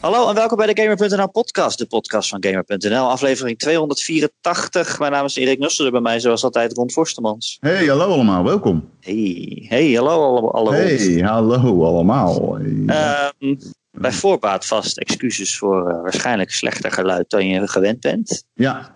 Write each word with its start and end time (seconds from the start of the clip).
Hallo 0.00 0.28
en 0.28 0.34
welkom 0.34 0.56
bij 0.56 0.74
de 0.74 0.82
Gamer.nl 0.82 1.30
podcast, 1.30 1.78
de 1.78 1.86
podcast 1.86 2.28
van 2.28 2.44
Gamer.nl, 2.44 3.10
aflevering 3.10 3.58
284. 3.58 4.98
Mijn 4.98 5.12
naam 5.12 5.24
is 5.24 5.36
Erik 5.36 5.58
Nusselder, 5.58 5.92
bij 5.92 6.00
mij 6.02 6.20
zoals 6.20 6.44
altijd 6.44 6.72
Ron 6.72 6.90
Forstemans. 6.90 7.56
Hey, 7.60 7.86
hallo 7.86 8.04
allemaal, 8.12 8.44
welkom. 8.44 8.90
Hey, 9.00 9.64
hey, 9.68 9.92
hallo 9.92 10.36
alle, 10.36 10.50
alle 10.50 10.74
Hey, 10.74 11.18
hallo 11.20 11.84
allemaal. 11.84 12.54
Hey. 12.54 12.82
Ehm, 12.86 13.56
bij 13.90 14.12
voorbaat 14.12 14.66
vast 14.66 14.98
excuses 14.98 15.58
voor 15.58 15.88
uh, 15.90 16.02
waarschijnlijk 16.02 16.50
slechter 16.50 16.90
geluid 16.92 17.30
dan 17.30 17.46
je 17.46 17.68
gewend 17.68 18.00
bent. 18.00 18.44
ja, 18.54 18.94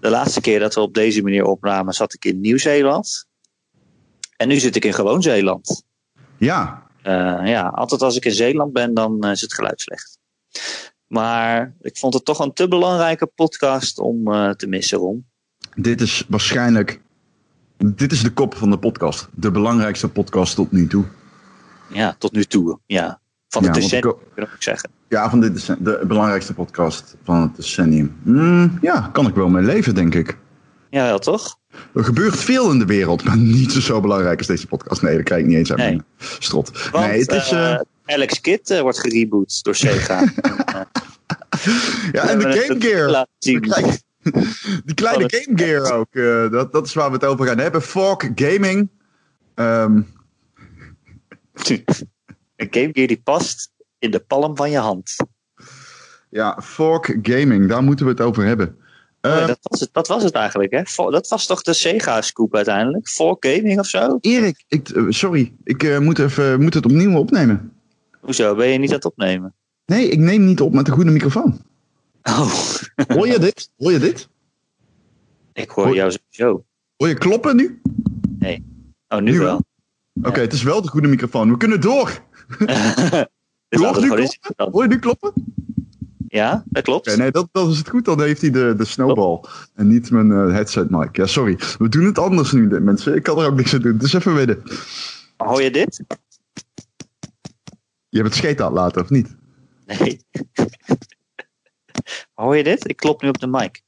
De 0.00 0.10
laatste 0.10 0.40
keer 0.40 0.58
dat 0.58 0.74
we 0.74 0.80
op 0.80 0.94
deze 0.94 1.22
manier 1.22 1.44
opnamen 1.44 1.94
zat 1.94 2.14
ik 2.14 2.24
in 2.24 2.40
Nieuw-Zeeland. 2.40 3.26
En 4.36 4.48
nu 4.48 4.58
zit 4.58 4.76
ik 4.76 4.84
in 4.84 4.94
gewoon 4.94 5.22
Zeeland. 5.22 5.84
ja, 6.38 6.82
Eh, 6.82 6.83
ja, 7.46 7.68
altijd 7.74 8.02
als 8.02 8.16
ik 8.16 8.24
in 8.24 8.32
Zeeland 8.32 8.72
ben, 8.72 8.94
dan 8.94 9.22
eh, 9.24 9.30
is 9.30 9.40
het 9.40 9.54
geluid 9.54 9.80
slecht. 9.80 10.18
Maar 11.06 11.74
ik 11.80 11.96
vond 11.98 12.14
het 12.14 12.24
toch 12.24 12.38
een 12.38 12.52
te 12.52 12.68
belangrijke 12.68 13.26
podcast 13.26 13.98
om 13.98 14.32
eh, 14.32 14.50
te 14.50 14.66
missen, 14.66 14.98
Ron. 14.98 15.26
dit 15.74 16.00
is 16.00 16.24
waarschijnlijk... 16.28 17.02
Dit 17.76 18.12
is 18.12 18.22
de 18.22 18.30
kop 18.32 18.54
van 18.56 18.70
de 18.70 18.78
podcast. 18.78 19.28
De 19.34 19.50
belangrijkste 19.50 20.08
podcast 20.08 20.54
tot 20.54 20.72
nu 20.72 20.86
toe. 20.86 21.04
Ja, 21.88 22.14
tot 22.18 22.32
nu 22.32 22.44
toe. 22.44 22.78
Ja. 22.86 23.20
Van 23.48 23.62
Ja, 23.62 23.68
het 23.68 23.78
want 23.78 23.90
decennium, 23.90 24.16
kan 24.34 24.44
ik 24.44 24.62
zeggen. 24.62 24.90
Ja, 25.08 25.30
van 25.30 25.40
dit 25.40 25.54
decen- 25.54 25.84
de 25.84 26.04
belangrijkste 26.06 26.54
podcast 26.54 27.16
van 27.22 27.40
het 27.42 27.56
decennium. 27.56 28.16
Hmm, 28.22 28.78
ja, 28.80 29.08
kan 29.12 29.26
ik 29.26 29.34
wel 29.34 29.48
mee 29.48 29.62
leven, 29.64 29.94
denk 29.94 30.14
ik. 30.14 30.38
Ja, 30.90 31.04
wel 31.04 31.18
toch? 31.18 31.58
Er 31.94 32.04
gebeurt 32.04 32.36
veel 32.36 32.70
in 32.70 32.78
de 32.78 32.84
wereld, 32.84 33.24
maar 33.24 33.36
niet 33.36 33.72
zo 33.72 34.00
belangrijk 34.00 34.38
als 34.38 34.46
deze 34.46 34.66
podcast. 34.66 35.02
Nee, 35.02 35.14
dat 35.16 35.24
krijg 35.24 35.40
ik 35.40 35.46
niet 35.46 35.56
eens 35.56 35.70
uit 35.70 35.78
Nee. 35.78 35.88
mijn 35.88 36.04
strot. 36.18 36.90
Want 36.90 37.06
nee, 37.06 37.20
het 37.20 37.32
is... 37.32 37.50
eh, 37.50 37.72
eh, 37.72 37.80
Alex 38.04 38.40
Kidd 38.40 38.70
eh, 38.70 38.80
wordt 38.80 39.00
gereboot 39.00 39.62
door 39.64 39.74
Sega. 39.74 40.24
Ja, 42.12 42.28
en 42.28 42.38
de 42.38 42.52
Game 42.52 42.80
Gear. 42.80 43.26
Die 43.38 43.60
kleine, 44.94 45.24
Game 45.28 45.58
Gear 45.58 45.92
ook. 45.92 46.12
dat, 46.52 46.72
dat 46.72 46.86
is 46.86 46.94
waar 46.94 47.08
we 47.08 47.14
het 47.14 47.24
over 47.24 47.46
gaan 47.46 47.58
hebben. 47.58 47.82
Fork 47.82 48.30
Gaming. 48.34 48.88
Ehm, 49.54 50.00
Een 52.56 52.68
Game 52.70 52.90
Gear 52.92 53.06
die 53.06 53.20
past 53.24 53.70
in 53.98 54.10
de 54.10 54.18
palm 54.18 54.56
van 54.56 54.70
je 54.70 54.78
hand. 54.78 55.16
ja, 56.30 56.60
Fork 56.62 57.18
Gaming, 57.22 57.68
daar 57.68 57.82
moeten 57.82 58.04
we 58.06 58.10
het 58.12 58.20
over 58.20 58.44
hebben. 58.44 58.76
Eh, 59.24 59.46
dat, 59.46 59.58
was 59.62 59.80
het, 59.80 59.88
dat 59.92 60.08
was 60.08 60.22
het 60.22 60.34
eigenlijk, 60.34 60.72
hè? 60.72 61.10
Dat 61.10 61.28
was 61.28 61.46
toch 61.46 61.62
de 61.62 61.72
Sega-scoop 61.72 62.54
uiteindelijk? 62.54 63.08
Fork 63.08 63.46
Gaming 63.46 63.78
of 63.78 63.86
zo? 63.86 64.18
Erik, 64.20 64.64
ik, 64.68 64.88
eh, 64.88 65.04
sorry, 65.08 65.54
ik 65.62 65.82
eh, 65.82 65.98
moet, 65.98 66.18
even, 66.18 66.62
moet 66.62 66.74
het 66.74 66.84
opnieuw 66.84 67.16
opnemen. 67.16 67.72
Hoezo? 68.20 68.54
Ben 68.54 68.68
je 68.68 68.78
niet 68.78 68.88
aan 68.88 68.94
het 68.94 69.04
opnemen? 69.04 69.54
Nee, 69.86 70.08
ik 70.08 70.18
neem 70.18 70.44
niet 70.44 70.60
op 70.60 70.72
met 70.72 70.86
de 70.86 70.92
goede 70.92 71.10
microfoon. 71.10 71.62
Oh, 72.22 72.54
Hoor 73.06 73.26
je 73.26 73.38
dit? 73.38 73.70
Hoor 73.76 73.92
je 73.92 73.98
dit? 73.98 74.28
ik 75.52 75.70
hoor 75.70 75.84
Hoor- 75.84 75.94
jou 75.94 76.10
sowieso. 76.10 76.64
Hoor 76.96 77.08
je 77.08 77.14
kloppen 77.18 77.56
nu? 77.56 77.80
Oh, 79.08 79.20
nu 79.20 79.30
Nu 79.30 79.38
wel. 79.38 79.64
Oké, 80.22 80.40
het 80.40 80.52
is 80.52 80.62
wel 80.62 80.82
de 80.82 80.88
goede 80.88 81.08
microfoon. 81.08 81.50
We 81.50 81.56
kunnen 81.56 81.80
door. 81.80 82.18
Dit 83.68 83.80
Hoor 83.80 84.00
nu 84.00 84.08
kloppen? 84.08 84.70
Hoor 84.70 84.82
je 84.82 84.88
nu 84.88 84.98
kloppen? 84.98 85.32
Ja, 86.34 86.64
dat 86.66 86.82
klopt. 86.82 87.16
Nee, 87.16 87.30
dat, 87.30 87.48
dat 87.52 87.70
is 87.70 87.78
het 87.78 87.88
goed. 87.88 88.04
Dan 88.04 88.22
heeft 88.22 88.40
hij 88.40 88.50
de, 88.50 88.74
de 88.76 88.84
snowball 88.84 89.40
en 89.74 89.88
niet 89.88 90.10
mijn 90.10 90.32
eh, 90.32 90.52
headset 90.52 90.90
mic. 90.90 91.16
Ja, 91.16 91.26
sorry. 91.26 91.58
We 91.78 91.88
doen 91.88 92.04
het 92.04 92.18
anders 92.18 92.52
nu, 92.52 92.80
mensen. 92.80 93.14
Ik 93.14 93.22
kan 93.22 93.38
er 93.38 93.46
ook 93.46 93.54
niks 93.54 93.74
aan 93.74 93.80
doen. 93.80 93.98
Dus 93.98 94.12
even 94.12 94.34
winnen. 94.34 94.62
Hoor 95.36 95.62
je 95.62 95.70
dit? 95.70 96.04
Je 98.08 98.18
hebt 98.18 98.28
het 98.28 98.34
scheet 98.34 98.60
aan 98.60 98.72
laten, 98.72 99.02
of 99.02 99.10
niet? 99.10 99.36
Nee. 99.86 100.20
Hoor 102.34 102.56
je 102.56 102.64
dit? 102.64 102.88
Ik 102.88 102.96
klop 102.96 103.22
nu 103.22 103.28
op 103.28 103.38
de 103.38 103.46
mic. 103.46 103.82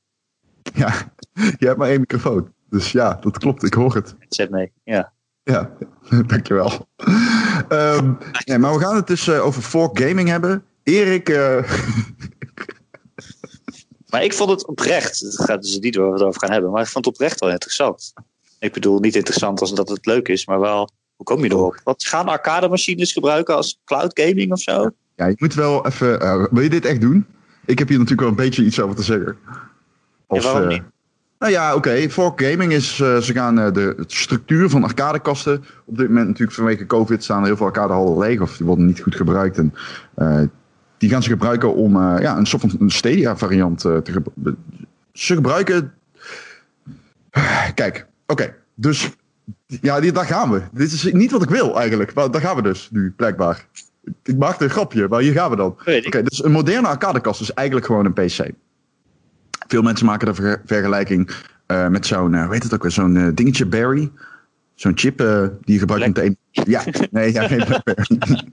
Ja, 0.75 1.13
je 1.59 1.67
hebt 1.67 1.79
maar 1.79 1.89
één 1.89 2.01
microfoon. 2.01 2.53
Dus 2.69 2.93
ja, 2.93 3.15
dat 3.21 3.39
klopt. 3.39 3.65
Ik 3.65 3.75
hoor 3.75 3.95
het. 3.95 4.15
Zet 4.29 4.51
mee. 4.51 4.73
Ja. 4.85 5.13
Ja, 5.43 5.71
dankjewel. 6.27 6.89
Ehm 7.69 8.13
nee, 8.45 8.59
maar 8.59 8.73
we 8.73 8.81
gaan 8.81 8.97
het 8.97 9.07
dus 9.07 9.29
eh, 9.29 9.45
over 9.45 9.63
Fork 9.63 10.01
Gaming 10.01 10.29
hebben. 10.29 10.65
Erik, 10.83 11.29
eh, 11.29 11.73
Maar 14.17 14.25
ik 14.25 14.35
vond 14.35 14.51
het 14.51 14.67
oprecht. 14.67 15.21
Het 15.21 15.45
gaat 15.45 15.63
dus 15.63 15.79
niet 15.79 15.97
waar 15.97 16.07
we 16.07 16.13
het 16.13 16.23
over 16.23 16.41
gaan 16.41 16.51
hebben. 16.51 16.71
Maar 16.71 16.83
ik 16.83 16.89
vond 16.89 17.05
het 17.05 17.15
oprecht 17.15 17.41
wel 17.41 17.51
interessant. 17.51 18.13
Ik 18.59 18.73
bedoel, 18.73 18.99
niet 18.99 19.17
interessant 19.17 19.61
als 19.61 19.75
dat 19.75 19.89
het 19.89 20.07
leuk 20.07 20.29
is, 20.29 20.47
maar 20.47 20.61
wel. 20.61 20.91
Hoe 21.17 21.27
kom 21.27 21.43
je 21.45 21.51
erop? 21.51 21.81
Wat 21.85 22.05
gaan 22.05 22.29
arcade 22.29 22.69
machines 22.69 23.13
gebruiken 23.13 23.57
als 23.57 23.81
cloud 23.85 24.21
gaming 24.21 24.53
of 24.53 24.61
zo? 24.61 24.91
ja, 25.17 25.27
je 25.27 25.35
moet 25.39 25.55
wel 25.55 25.87
even... 25.87 26.21
eh, 26.21 26.45
wil 26.51 26.63
je 26.63 26.69
dit 26.69 26.85
echt 26.85 27.01
doen? 27.01 27.27
Ik 27.65 27.79
heb 27.79 27.89
hier 27.89 27.99
natuurlijk 27.99 28.29
wel 28.29 28.31
een 28.31 28.45
beetje 28.45 28.65
iets 28.65 28.81
over 28.81 28.97
te 28.97 29.03
zeggen. 29.03 29.37
Als, 30.27 30.45
Ja, 30.45 30.51
waarom 30.51 30.71
eh, 30.71 30.77
niet? 30.77 30.87
Nou 31.39 31.53
ja, 31.53 31.75
oké. 31.75 32.11
Fork 32.11 32.43
Gaming 32.43 32.73
is... 32.73 33.01
eh, 33.01 33.17
ze 33.17 33.33
gaan 33.33 33.55
de 33.55 34.05
structuur 34.07 34.71
van 34.71 34.85
arcadekasten... 34.85 35.65
Op 35.85 35.97
dit 35.97 36.09
moment 36.09 36.27
natuurlijk 36.27 36.57
vanwege 36.57 36.87
COVID 36.87 37.25
staan 37.25 37.41
er 37.41 37.47
heel 37.47 37.57
veel 37.57 37.67
arcadehallen 37.67 38.19
leeg. 38.19 38.41
Of 38.41 38.57
die 38.57 38.67
worden 38.67 38.87
niet 38.87 39.01
goed 39.01 39.15
gebruikt. 39.15 39.59
En 39.59 39.75
die 40.99 41.11
gaan 41.11 41.23
ze 41.23 41.29
gebruiken 41.29 41.75
om 41.75 41.97
eh, 41.97 42.23
ja, 42.23 42.37
een 42.37 42.47
soort 42.47 42.63
van 42.63 42.77
een 42.79 42.91
Stadia 42.91 43.37
variant 43.37 43.85
eh, 43.85 43.97
te 43.97 44.13
gebruiken. 44.13 44.65
Ze 45.13 45.35
gebruiken... 45.35 45.93
Kijk, 47.75 48.07
oké. 48.27 48.55
Dus 48.75 49.11
ja, 49.67 50.01
die, 50.01 50.13
daar 50.13 50.25
gaan 50.25 50.51
we. 50.51 50.63
Dit 50.73 50.93
is 50.93 51.13
niet 51.13 51.31
wat 51.31 51.43
ik 51.43 51.49
wil 51.49 51.79
eigenlijk. 51.79 52.15
Maar 52.15 52.31
daar 52.31 52.41
gaan 52.41 52.57
we 52.57 52.63
dus 52.63 52.89
nu, 52.91 53.13
blijkbaar. 53.17 53.67
Ik 54.23 54.37
maakte 54.37 54.65
een 54.65 54.71
grapje, 54.71 55.09
maar 55.09 55.21
hier 55.21 55.33
gaan 55.33 55.51
we 55.51 55.57
dan. 55.57 55.67
Oké, 55.67 55.85
Weet 55.85 56.29
dus 56.29 56.45
een 56.45 56.53
moderne 56.53 56.89
arcadekast 56.89 57.41
is 57.41 57.53
eigenlijk 57.53 57.87
gewoon 57.87 58.05
een 58.05 58.13
PC. 58.13 58.51
Veel 59.69 59.83
mensen 59.83 60.07
maken 60.07 60.27
de 60.27 60.35
ver- 60.35 60.63
vergelijking 60.65 61.31
eh, 61.67 61.89
met 61.89 62.07
zo'n, 62.07 62.51
heet 62.51 62.63
het 62.63 62.75
ook 62.75 62.83
weer, 62.83 62.93
zo'n 62.93 63.33
dingetje 63.35 63.67
Barry. 63.67 64.11
Zo'n 64.77 64.93
chip 64.99 65.21
eh, 65.21 65.47
die 65.61 65.75
je 65.75 65.79
gebruikt 65.79 66.07
om 66.07 66.13
te... 66.13 66.37
Ja, 66.51 66.85
nee, 67.11 67.33
ja, 67.33 67.49
geen 67.49 67.65
Blackberry. 67.65 68.05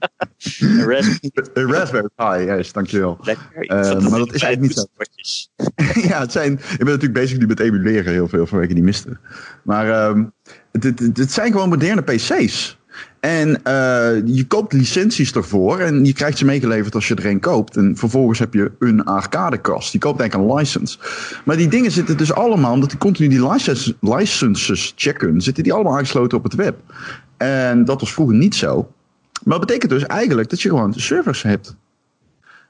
Een 0.60 0.86
Raspberry 0.86 1.70
Raspberry 1.76 2.08
Pi, 2.16 2.44
juist, 2.44 2.74
dankjewel. 2.74 3.16
Blackberry. 3.16 3.66
Eh, 3.66 3.90
Van 3.90 4.10
maar 4.10 4.18
dat 4.18 4.34
is 4.34 4.42
eigenlijk 4.42 4.60
niet 4.60 4.72
zo. 4.74 4.86
ja, 6.08 6.20
het 6.20 6.32
zijn, 6.32 6.52
ik 6.52 6.78
ben 6.78 6.86
natuurlijk 6.86 7.12
bezig 7.12 7.38
nu 7.38 7.46
met 7.46 7.60
emuleren 7.60 8.12
heel 8.12 8.28
veel 8.28 8.46
vanwege 8.46 8.74
die 8.74 8.82
misten. 8.82 9.20
Maar 9.62 9.90
ehm, 9.90 10.24
het, 10.72 10.84
het, 10.84 11.16
het 11.16 11.32
zijn 11.32 11.52
gewoon 11.52 11.68
moderne 11.68 12.02
PC's. 12.02 12.78
En 13.24 13.62
eh, 13.62 14.26
je 14.26 14.44
koopt 14.46 14.72
licenties 14.72 15.32
ervoor 15.32 15.78
en 15.78 16.04
je 16.04 16.12
krijgt 16.12 16.38
ze 16.38 16.44
meegeleverd 16.44 16.94
als 16.94 17.08
je 17.08 17.14
er 17.14 17.26
een 17.26 17.40
koopt. 17.40 17.76
En 17.76 17.96
vervolgens 17.96 18.38
heb 18.38 18.54
je 18.54 18.72
een 18.78 19.04
arcadekast. 19.04 19.92
Je 19.92 19.98
koopt 19.98 20.20
eigenlijk 20.20 20.50
een 20.50 20.56
license. 20.56 20.98
Maar 21.44 21.56
die 21.56 21.68
dingen 21.68 21.90
zitten 21.90 22.16
dus 22.16 22.32
allemaal, 22.32 22.72
omdat 22.72 22.90
die 22.90 22.98
continu 22.98 23.28
die 23.28 23.46
licenses, 24.00 24.92
checken, 24.96 25.40
zitten 25.40 25.62
die 25.62 25.72
allemaal 25.72 25.92
aangesloten 25.92 26.38
op 26.38 26.44
het 26.44 26.54
web. 26.54 26.76
En 27.36 27.84
dat 27.84 28.00
was 28.00 28.12
vroeger 28.12 28.36
niet 28.36 28.54
zo. 28.54 28.92
Maar 29.42 29.58
dat 29.58 29.66
betekent 29.66 29.90
dus 29.90 30.06
eigenlijk 30.06 30.50
dat 30.50 30.62
je 30.62 30.68
gewoon 30.68 30.94
servers 30.94 31.42
hebt. 31.42 31.76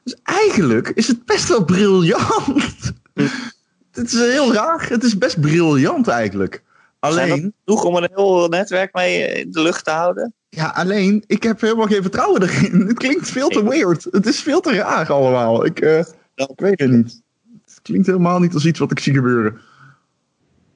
Dus 0.04 0.16
eigenlijk 0.22 0.88
is 0.88 1.08
het 1.08 1.24
best 1.24 1.48
wel 1.48 1.64
briljant. 1.64 2.92
Het 3.92 4.12
is 4.12 4.18
heel 4.18 4.52
raar. 4.52 4.86
Het 4.88 5.04
is 5.04 5.18
best 5.18 5.40
briljant 5.40 6.08
eigenlijk. 6.08 6.62
Alleen, 7.04 7.54
genoeg 7.64 7.84
om 7.84 7.96
een 7.96 8.08
heel 8.14 8.48
netwerk 8.48 8.94
mee 8.94 9.26
in 9.40 9.50
de 9.50 9.62
lucht 9.62 9.84
te 9.84 9.90
houden? 9.90 10.34
ja, 10.48 10.68
alleen, 10.68 11.24
ik 11.26 11.42
heb 11.42 11.60
helemaal 11.60 11.86
geen 11.86 12.02
vertrouwen 12.02 12.42
erin. 12.42 12.80
Het 12.86 12.98
klinkt 12.98 13.28
veel 13.30 13.48
te 13.48 13.64
weird. 13.68 14.06
Het 14.10 14.26
is 14.26 14.40
veel 14.40 14.60
te 14.60 14.72
raar 14.74 15.12
allemaal. 15.12 15.64
Ik, 15.64 15.80
eh, 15.80 15.98
ik 16.34 16.52
weet 16.56 16.80
het 16.80 16.90
niet. 16.90 17.22
Het 17.64 17.82
klinkt 17.82 18.06
helemaal 18.06 18.38
niet 18.38 18.54
als 18.54 18.66
iets 18.66 18.78
wat 18.78 18.90
ik 18.90 18.98
zie 18.98 19.14
gebeuren. 19.14 19.60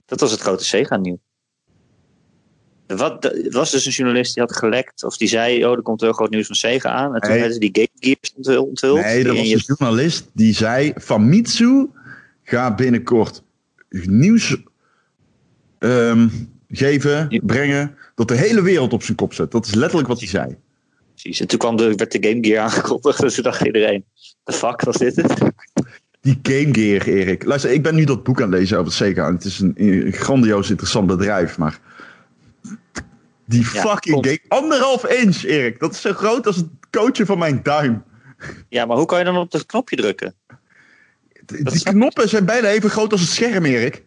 Dat 0.06 0.20
was 0.20 0.30
het 0.30 0.40
grote 0.40 0.64
Sega-nieuw. 0.64 1.18
Er 2.86 2.96
wa- 2.96 3.18
Er 3.20 3.50
was 3.50 3.70
dus 3.70 3.86
een 3.86 3.92
journalist 3.92 4.34
die 4.34 4.42
had 4.42 4.56
gelekt, 4.56 5.04
of 5.04 5.16
die 5.16 5.28
zei: 5.28 5.66
Oh, 5.66 5.72
er 5.72 5.82
komt 5.82 6.00
heel 6.00 6.12
groot 6.12 6.30
nieuws 6.30 6.46
van 6.46 6.56
Sega 6.56 6.90
aan. 6.90 7.14
En 7.14 7.20
toen 7.20 7.30
Nee. 7.30 7.38
hebben 7.38 7.54
ze 7.62 7.70
die 7.70 7.70
Game 7.72 7.88
Gears 8.14 8.32
onthul- 8.36 8.64
onthuld. 8.64 9.00
Nee, 9.00 9.24
dat 9.24 9.36
was 9.36 9.48
een 9.48 9.62
journalist 9.76 10.28
die 10.32 10.54
zei: 10.54 10.92
Famitsu 11.00 11.86
gaat 12.42 12.76
binnenkort 12.76 13.42
nieuws 13.90 14.56
ehm, 15.78 16.28
geven, 16.70 17.26
Ja. 17.28 17.40
brengen, 17.42 17.96
dat 18.14 18.28
de 18.28 18.34
hele 18.34 18.62
wereld 18.62 18.92
op 18.92 19.02
zijn 19.02 19.16
kop 19.16 19.34
zet. 19.34 19.50
Dat 19.50 19.66
is 19.66 19.74
letterlijk 19.74 20.08
wat 20.08 20.18
hij 20.18 20.28
zei. 20.28 20.56
Precies. 21.14 21.40
En 21.40 21.46
toen 21.46 21.58
kwam 21.58 21.76
de, 21.76 21.94
werd 21.94 22.12
de 22.12 22.28
Game 22.28 22.44
Gear 22.44 22.62
aangekondigd. 22.64 23.20
Dus 23.20 23.34
toen 23.34 23.42
dacht 23.44 23.66
iedereen: 23.66 24.04
The 24.44 24.52
fuck 24.52 24.80
was 24.82 24.96
dit 24.96 25.16
het? 25.16 25.34
Die 26.20 26.38
Game 26.42 26.74
Gear, 26.74 27.02
Erik. 27.06 27.44
Luister, 27.44 27.70
ik 27.70 27.82
ben 27.82 27.94
nu 27.94 28.04
dat 28.04 28.22
boek 28.24 28.40
aan 28.42 28.50
het 28.50 28.60
lezen 28.60 28.78
over 28.78 28.92
Sega. 28.92 29.26
En 29.26 29.34
het 29.34 29.44
is 29.44 29.58
een, 29.58 29.72
een 29.76 30.12
grandioos 30.12 30.70
interessant 30.70 31.06
bedrijf, 31.06 31.58
maar... 31.58 31.78
Die 33.44 33.64
fucking 33.64 34.26
game... 34.26 34.40
Anderhalf 34.48 35.04
inch, 35.04 35.42
Erik. 35.44 35.80
Dat 35.80 35.92
is 35.92 36.00
zo 36.00 36.12
groot 36.12 36.46
als 36.46 36.56
het 36.56 36.66
coachje 36.90 37.26
van 37.26 37.38
mijn 37.38 37.60
duim. 37.62 38.02
Ja, 38.68 38.86
maar 38.86 38.96
hoe 38.96 39.06
kan 39.06 39.18
je 39.18 39.24
dan 39.24 39.36
op 39.36 39.50
dat 39.50 39.66
knopje 39.66 39.96
drukken? 39.96 40.34
Die 41.46 41.64
die 41.64 41.82
knoppen 41.82 42.28
zijn 42.28 42.44
bijna 42.44 42.68
even 42.68 42.90
groot 42.90 43.12
als 43.12 43.20
het 43.20 43.30
scherm, 43.30 43.64
Erik. 43.64 44.04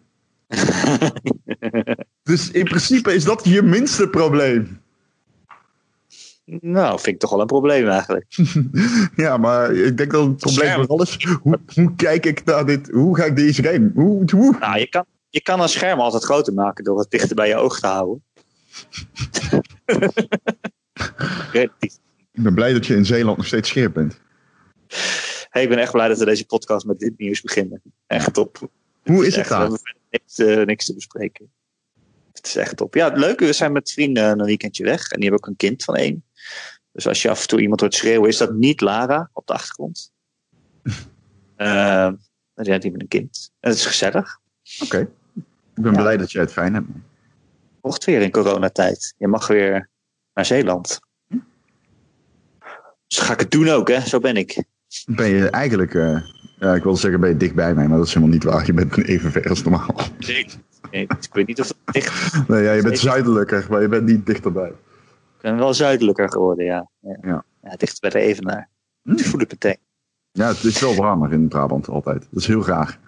Dus 2.23 2.51
in 2.51 2.63
principe 2.63 3.13
is 3.13 3.23
dat 3.23 3.41
je 3.43 3.61
minste 3.61 4.09
probleem. 4.09 4.81
Nou, 6.45 6.99
vind 6.99 7.15
ik 7.15 7.19
toch 7.19 7.29
wel 7.29 7.41
een 7.41 7.45
probleem 7.47 7.87
eigenlijk. 7.87 8.25
ja, 9.15 9.37
maar 9.37 9.73
ik 9.73 9.97
denk 9.97 10.11
dat 10.11 10.25
het 10.25 10.37
probleem 10.37 10.73
vooral 10.73 11.01
is, 11.01 11.23
hoe, 11.41 11.59
hoe 11.73 11.95
kijk 11.95 12.25
ik 12.25 12.45
naar 12.45 12.65
dit, 12.65 12.89
hoe 12.89 13.17
ga 13.17 13.23
ik 13.23 13.35
deze 13.35 13.63
game, 13.63 13.91
hoe, 13.93 14.23
hoe? 14.31 14.57
Nou, 14.59 14.79
je 14.79 14.89
kan, 14.89 15.05
je 15.29 15.41
kan 15.41 15.61
een 15.61 15.69
scherm 15.69 15.99
altijd 15.99 16.23
groter 16.23 16.53
maken 16.53 16.83
door 16.83 16.99
het 16.99 17.11
dichter 17.11 17.35
bij 17.35 17.47
je 17.47 17.55
oog 17.55 17.79
te 17.79 17.87
houden. 17.87 18.23
Ik 22.33 22.43
ben 22.43 22.53
blij 22.53 22.73
dat 22.73 22.85
je 22.85 22.95
in 22.95 23.05
Zeeland 23.05 23.37
nog 23.37 23.45
steeds 23.45 23.69
scherp 23.69 23.93
bent. 23.93 24.19
Hey, 25.49 25.63
ik 25.63 25.69
ben 25.69 25.77
echt 25.77 25.91
blij 25.91 26.07
dat 26.07 26.17
we 26.17 26.25
deze 26.25 26.45
podcast 26.45 26.85
met 26.85 26.99
dit 26.99 27.17
nieuws 27.17 27.41
beginnen. 27.41 27.81
Echt 28.07 28.33
top. 28.33 28.69
Hoe 29.03 29.27
is 29.27 29.35
het 29.35 29.47
daar? 29.47 29.69
Niks, 30.11 30.37
eh, 30.37 30.65
niks 30.65 30.85
te 30.85 30.93
bespreken. 30.93 31.51
Het 32.33 32.45
is 32.45 32.55
echt 32.55 32.77
top. 32.77 32.93
Ja, 32.95 33.09
het 33.09 33.17
leuke, 33.17 33.45
we 33.45 33.53
zijn 33.53 33.71
met 33.71 33.91
vrienden 33.91 34.39
een 34.39 34.45
weekendje 34.45 34.83
weg. 34.83 35.09
En 35.11 35.19
die 35.19 35.29
hebben 35.29 35.39
ook 35.47 35.51
een 35.51 35.67
kind 35.67 35.83
van 35.83 35.95
één. 35.95 36.25
Dus 36.91 37.07
als 37.07 37.21
je 37.21 37.29
af 37.29 37.41
en 37.41 37.47
toe 37.47 37.61
iemand 37.61 37.79
hoort 37.81 37.93
schreeuwen, 37.93 38.29
is 38.29 38.37
dat 38.37 38.53
niet 38.53 38.81
Lara 38.81 39.29
op 39.33 39.47
de 39.47 39.53
achtergrond. 39.53 40.11
Eh 41.55 42.11
ja, 42.63 42.77
die 42.77 42.91
met 42.91 43.01
een 43.01 43.07
kind. 43.07 43.51
En 43.59 43.69
het 43.69 43.79
is 43.79 43.85
gezellig. 43.85 44.39
Oké. 44.83 44.97
Ik 45.75 45.83
ben 45.83 45.93
Ja. 45.93 46.01
blij 46.01 46.17
dat 46.17 46.31
jij 46.31 46.41
het 46.41 46.51
fijn 46.51 46.73
hebt. 46.73 46.87
Mocht 47.81 48.05
weer 48.05 48.21
in 48.21 48.31
coronatijd. 48.31 49.13
Je 49.17 49.27
mag 49.27 49.47
weer 49.47 49.89
naar 50.33 50.45
Zeeland. 50.45 50.99
Dus 53.07 53.19
ga 53.19 53.33
ik 53.33 53.39
het 53.39 53.51
doen 53.51 53.69
ook, 53.69 53.87
hè? 53.87 53.99
Zo 53.99 54.19
ben 54.19 54.37
ik. 54.37 54.63
Ben 55.05 55.29
je 55.29 55.49
eigenlijk, 55.49 55.93
eh, 55.93 56.21
ja, 56.61 56.75
ik 56.75 56.83
wil 56.83 56.95
zeggen 56.95 57.19
ben 57.19 57.29
je 57.29 57.37
dicht 57.37 57.55
bij 57.55 57.73
mij, 57.75 57.87
maar 57.87 57.97
dat 57.97 58.07
is 58.07 58.13
helemaal 58.13 58.33
niet 58.35 58.43
waar. 58.43 58.65
Je 58.65 58.73
bent 58.73 58.97
even 59.13 59.31
ver 59.31 59.49
als 59.49 59.63
normaal. 59.63 59.95
Nee, 60.19 60.47
nee, 60.91 61.01
ik 61.01 61.29
weet 61.33 61.47
niet 61.47 61.59
of 61.61 61.67
het 61.67 61.77
dicht 61.93 62.47
Nee, 62.47 62.63
ja, 62.63 62.71
je 62.71 62.81
bent 62.81 62.99
zuidelijker, 62.99 63.65
maar 63.69 63.81
je 63.81 63.87
bent 63.87 64.05
niet 64.05 64.25
dichterbij. 64.25 64.67
Ik 64.67 65.41
ben 65.41 65.57
wel 65.57 65.73
zuidelijker 65.73 66.31
geworden, 66.31 66.65
ja. 66.65 66.89
Ja, 66.99 67.17
Ja. 67.21 67.43
ja 67.61 67.75
dichter 67.75 67.99
bij 67.99 68.09
de 68.09 68.27
Evenaar. 68.27 68.69
Hm. 69.03 69.15
Dat 69.15 69.21
voel 69.25 69.41
ik 69.41 69.51
meteen. 69.51 69.77
Ja, 70.31 70.47
het 70.47 70.63
is 70.63 70.79
wel 70.81 70.95
warmer 70.95 71.31
in 71.33 71.47
Brabant 71.47 71.87
altijd. 71.87 72.27
Dat 72.31 72.41
is 72.41 72.47
heel 72.47 72.65
raar. 72.65 72.99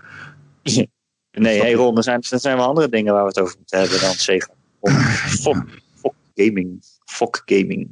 Nee, 1.32 1.60
hey 1.62 1.74
Ron, 1.74 1.98
er 1.98 2.04
zijn, 2.04 2.22
er 2.30 2.40
zijn 2.40 2.58
wel 2.58 2.66
andere 2.68 2.90
dingen 2.90 3.14
waar 3.14 3.22
we 3.22 3.28
het 3.28 3.40
over 3.40 3.56
moeten 3.58 3.80
hebben 3.80 4.00
dan 4.00 4.12
Sega. 4.14 4.48
Om 4.80 4.92
Fok, 4.92 5.66
Fok 5.96 6.14
Gaming. 6.36 6.84
Fok 7.06 7.42
Gaming. 7.46 7.90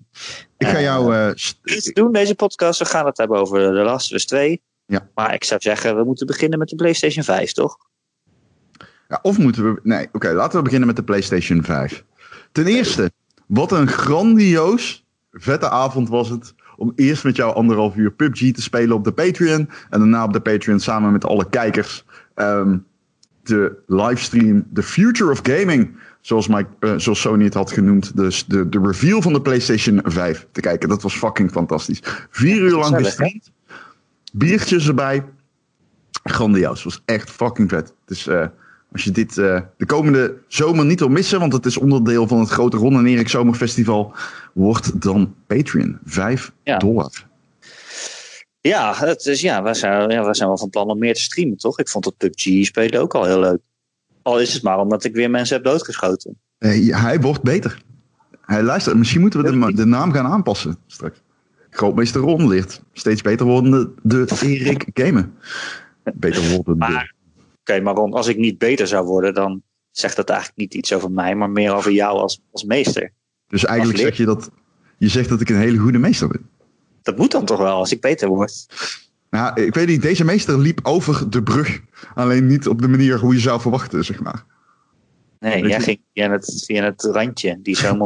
Ik 0.57 0.67
ga 0.67 0.75
Eh, 0.75 0.81
jou... 0.81 1.15
eh, 1.15 1.31
st- 1.33 1.59
Iets 1.63 1.91
doen 1.93 2.11
deze 2.11 2.35
podcast. 2.35 2.79
We 2.79 2.85
gaan 2.85 3.05
het 3.05 3.17
hebben 3.17 3.37
over 3.37 3.59
The 3.59 3.71
Last 3.83 4.09
of 4.11 4.15
Us 4.17 4.25
2. 4.25 4.61
Ja. 4.91 5.09
Maar 5.15 5.33
ik 5.33 5.43
zou 5.43 5.61
zeggen, 5.61 5.95
we 5.95 6.03
moeten 6.03 6.27
beginnen 6.27 6.59
met 6.59 6.69
de 6.69 6.75
PlayStation 6.75 7.23
5, 7.23 7.51
toch? 7.51 7.77
Ja, 9.07 9.19
of 9.21 9.37
moeten 9.37 9.73
we. 9.73 9.79
Nee, 9.83 10.07
oké, 10.11 10.31
laten 10.31 10.57
we 10.57 10.63
beginnen 10.63 10.87
met 10.87 10.95
de 10.95 11.03
PlayStation 11.03 11.63
5. 11.63 12.03
Ten 12.51 12.65
eerste, 12.65 13.11
wat 13.47 13.71
een 13.71 13.87
grandioos, 13.87 15.05
vette 15.31 15.69
avond 15.69 16.09
was 16.09 16.29
het. 16.29 16.53
Om 16.75 16.91
eerst 16.95 17.23
met 17.23 17.35
jou 17.35 17.55
anderhalf 17.55 17.95
uur 17.95 18.11
PUBG 18.11 18.51
te 18.51 18.61
spelen 18.61 18.95
op 18.95 19.03
de 19.03 19.11
Patreon. 19.11 19.69
En 19.89 19.99
daarna 19.99 20.23
op 20.23 20.33
de 20.33 20.39
Patreon 20.39 20.79
samen 20.79 21.11
met 21.11 21.25
alle 21.25 21.49
kijkers. 21.49 22.05
ehm, 22.35 22.77
de 23.43 23.83
livestream 23.87 24.67
The 24.73 24.83
Future 24.83 25.31
of 25.31 25.39
Gaming. 25.43 25.95
Zoals, 26.21 26.47
Mike, 26.47 26.69
eh, 26.79 26.93
zoals 26.97 27.21
Sony 27.21 27.43
het 27.43 27.53
had 27.53 27.71
genoemd. 27.71 28.17
Dus 28.17 28.45
de, 28.45 28.69
de 28.69 28.79
reveal 28.83 29.21
van 29.21 29.33
de 29.33 29.41
PlayStation 29.41 30.01
5 30.03 30.47
te 30.51 30.61
kijken. 30.61 30.89
Dat 30.89 31.01
was 31.01 31.15
fucking 31.15 31.51
fantastisch. 31.51 31.99
Vier 32.29 32.61
uur 32.61 32.75
lang 32.75 32.95
gestreamd. 32.95 33.51
Biertjes 34.31 34.87
erbij. 34.87 35.23
Grandioos. 36.23 36.83
was 36.83 37.01
echt 37.05 37.29
fucking 37.29 37.69
vet. 37.69 37.93
Dus 38.05 38.27
als 38.91 39.03
je 39.03 39.11
dit 39.11 39.37
eh, 39.37 39.61
de 39.77 39.85
komende 39.85 40.37
zomer 40.47 40.85
niet 40.85 40.99
wil 40.99 41.09
missen, 41.09 41.39
want 41.39 41.53
het 41.53 41.65
is 41.65 41.77
onderdeel 41.77 42.27
van 42.27 42.39
het 42.39 42.49
grote 42.49 42.77
Ron 42.77 42.97
en 42.97 43.05
Erik 43.05 43.29
Zomerfestival, 43.29 44.13
wordt 44.53 45.01
dan 45.01 45.35
Patreon. 45.47 45.99
5 46.05 46.51
Ja. 46.63 46.77
dollar. 46.77 47.29
Ja, 48.61 48.93
het 48.95 49.25
is, 49.25 49.41
ja, 49.41 49.63
wij, 49.63 49.73
zijn, 49.73 50.09
ja, 50.09 50.23
wij 50.23 50.33
zijn 50.33 50.47
wel 50.47 50.57
van 50.57 50.69
plan 50.69 50.89
om 50.89 50.99
meer 50.99 51.13
te 51.13 51.21
streamen, 51.21 51.57
toch? 51.57 51.79
Ik 51.79 51.89
vond 51.89 52.05
het 52.05 52.17
PUBG 52.17 52.65
spelen 52.65 53.01
ook 53.01 53.15
al 53.15 53.25
heel 53.25 53.39
leuk. 53.39 53.59
Al 54.21 54.39
is 54.39 54.53
het 54.53 54.63
maar 54.63 54.79
omdat 54.79 55.03
ik 55.03 55.13
weer 55.13 55.29
mensen 55.29 55.55
heb 55.55 55.65
doodgeschoten. 55.65 56.37
Eh, 56.57 56.95
hij 57.01 57.19
wordt 57.19 57.41
beter. 57.41 57.81
Hij 58.41 58.63
luistert. 58.63 58.97
Misschien 58.97 59.21
moeten 59.21 59.59
we 59.59 59.73
de 59.73 59.85
naam 59.85 60.11
gaan 60.11 60.25
aanpassen 60.25 60.77
straks. 60.87 61.21
Grootmeester 61.71 62.21
Ron 62.21 62.47
ligt. 62.47 62.81
Steeds 62.93 63.21
beter 63.21 63.45
wordende 63.45 63.91
de 64.03 64.25
Erik 64.41 64.85
Gamen. 64.93 65.33
Beter 66.13 66.41
wordende. 66.49 66.75
Maar, 66.75 67.13
oké, 67.59 67.79
maar 67.81 67.93
Ron, 67.95 68.13
als 68.13 68.27
ik 68.27 68.37
niet 68.37 68.57
beter 68.57 68.87
zou 68.87 69.05
worden, 69.05 69.33
dan 69.33 69.61
zegt 69.91 70.15
dat 70.15 70.29
eigenlijk 70.29 70.59
niet 70.59 70.73
iets 70.73 70.93
over 70.93 71.11
mij, 71.11 71.35
maar 71.35 71.49
meer 71.49 71.73
over 71.73 71.91
jou 71.91 72.17
als, 72.17 72.41
als 72.51 72.63
meester. 72.63 73.11
dus 73.47 73.65
eigenlijk 73.65 73.99
zeg 73.99 74.17
je 74.17 74.25
dat. 74.25 74.51
Je 74.97 75.07
zegt 75.07 75.29
dat 75.29 75.41
ik 75.41 75.49
een 75.49 75.55
hele 75.57 75.77
goede 75.77 75.97
meester 75.97 76.27
ben. 76.27 76.49
Dat 77.01 77.17
moet 77.17 77.31
dan 77.31 77.45
toch 77.45 77.57
wel, 77.57 77.75
als 77.75 77.91
ik 77.91 78.01
beter 78.01 78.27
word. 78.27 78.65
Nou, 79.29 79.61
ik 79.61 79.73
weet 79.73 79.87
niet, 79.87 80.01
deze 80.01 80.23
meester 80.25 80.59
liep 80.59 80.79
over 80.83 81.29
de 81.29 81.43
brug. 81.43 81.79
Alleen 82.15 82.47
niet 82.47 82.67
op 82.67 82.81
de 82.81 82.87
manier 82.87 83.19
hoe 83.19 83.33
je 83.33 83.39
zou 83.39 83.61
verwachten, 83.61 84.05
zeg 84.05 84.19
maar. 84.21 84.45
Nee, 85.39 85.61
Weet 85.61 85.69
jij 85.69 85.79
je- 85.79 85.83
ging 85.85 85.99
via 86.13 86.31
het, 86.31 86.63
via 86.65 86.83
het 86.83 87.03
randje 87.03 87.59
die 87.61 87.75
zo 87.75 87.97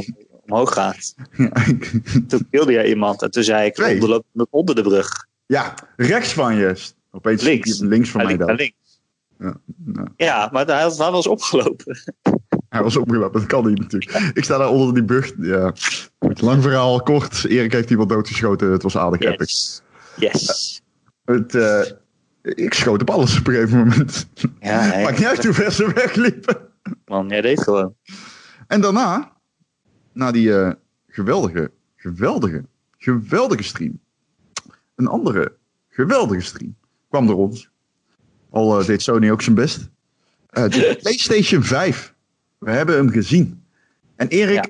omhoog 0.47 0.73
gaat. 0.73 1.15
Ja, 1.37 1.65
ik- 1.65 1.91
Toen 2.27 2.47
kilde 2.51 2.71
jij 2.71 2.87
iemand 2.87 3.21
en 3.21 3.31
toen 3.31 3.43
zei 3.43 3.65
ik, 3.65 3.77
onder, 4.01 4.21
onder 4.49 4.75
de 4.75 4.81
brug. 4.81 5.27
ja, 5.45 5.73
rechts 5.95 6.33
van 6.33 6.55
je. 6.55 6.75
Opeens 7.11 7.41
Links. 7.41 7.79
links 7.79 8.09
van 8.09 8.23
mij 8.25 8.37
dan. 8.37 8.55
links. 8.55 8.99
Ja, 9.39 9.57
nou, 9.85 10.07
Ja, 10.17 10.49
maar 10.51 10.65
hij 10.65 10.75
hij 10.97 11.11
was 11.11 11.27
opgelopen. 11.27 11.97
hij 12.69 12.83
was 12.83 12.95
opgelopen, 12.95 13.39
dat 13.39 13.49
kan 13.49 13.67
niet 13.67 13.79
natuurlijk. 13.79 14.31
Ik 14.33 14.43
sta 14.43 14.57
daar 14.57 14.69
onder 14.69 14.93
die 14.93 15.03
brug. 15.05 15.31
Ja, 15.39 15.73
goed, 16.19 16.41
lang 16.41 16.61
verhaal, 16.61 17.01
kort. 17.01 17.45
Erik 17.45 17.71
heeft 17.71 17.89
iemand 17.89 18.09
doodgeschoten. 18.09 18.71
Het 18.71 18.83
was 18.83 18.97
aardig 18.97 19.19
epic. 19.21 19.37
Yes. 19.37 19.81
Yes. 20.17 20.81
Het, 21.25 21.55
eh, 21.55 21.81
ik 22.41 22.73
schoot 22.73 23.01
op 23.01 23.09
alles 23.09 23.39
op 23.39 23.47
een 23.47 23.53
gegeven 23.53 23.77
moment. 23.77 24.27
Ja, 24.59 24.87
nee, 24.87 25.03
Maakt 25.03 25.17
niet 25.17 25.27
uit 25.27 25.43
hoe 25.43 25.53
ver 25.53 25.71
ze 25.71 25.91
wegliepen. 25.93 26.57
man, 27.05 27.27
jij 27.27 27.41
deed 27.41 27.61
gewoon. 27.63 27.95
En 28.67 28.81
daarna, 28.81 29.31
na 30.15 30.31
die 30.31 30.53
eh, 30.59 30.71
geweldige, 31.07 31.71
geweldige, 31.95 32.65
geweldige 32.97 33.63
stream. 33.63 33.99
Een 34.95 35.07
andere 35.07 35.55
geweldige 35.89 36.41
stream 36.41 36.75
kwam 37.09 37.29
er 37.29 37.35
ons. 37.35 37.69
Al 38.49 38.79
eh, 38.79 38.85
deed 38.85 39.01
Sony 39.01 39.29
ook 39.31 39.41
zijn 39.41 39.55
best. 39.55 39.89
Eh, 40.49 40.69
de 40.69 40.97
PlayStation 41.01 41.63
5. 41.63 42.13
We 42.57 42.71
hebben 42.71 42.95
hem 42.95 43.09
gezien. 43.09 43.63
En 44.15 44.27
Erik, 44.27 44.55
Ja. 44.55 44.69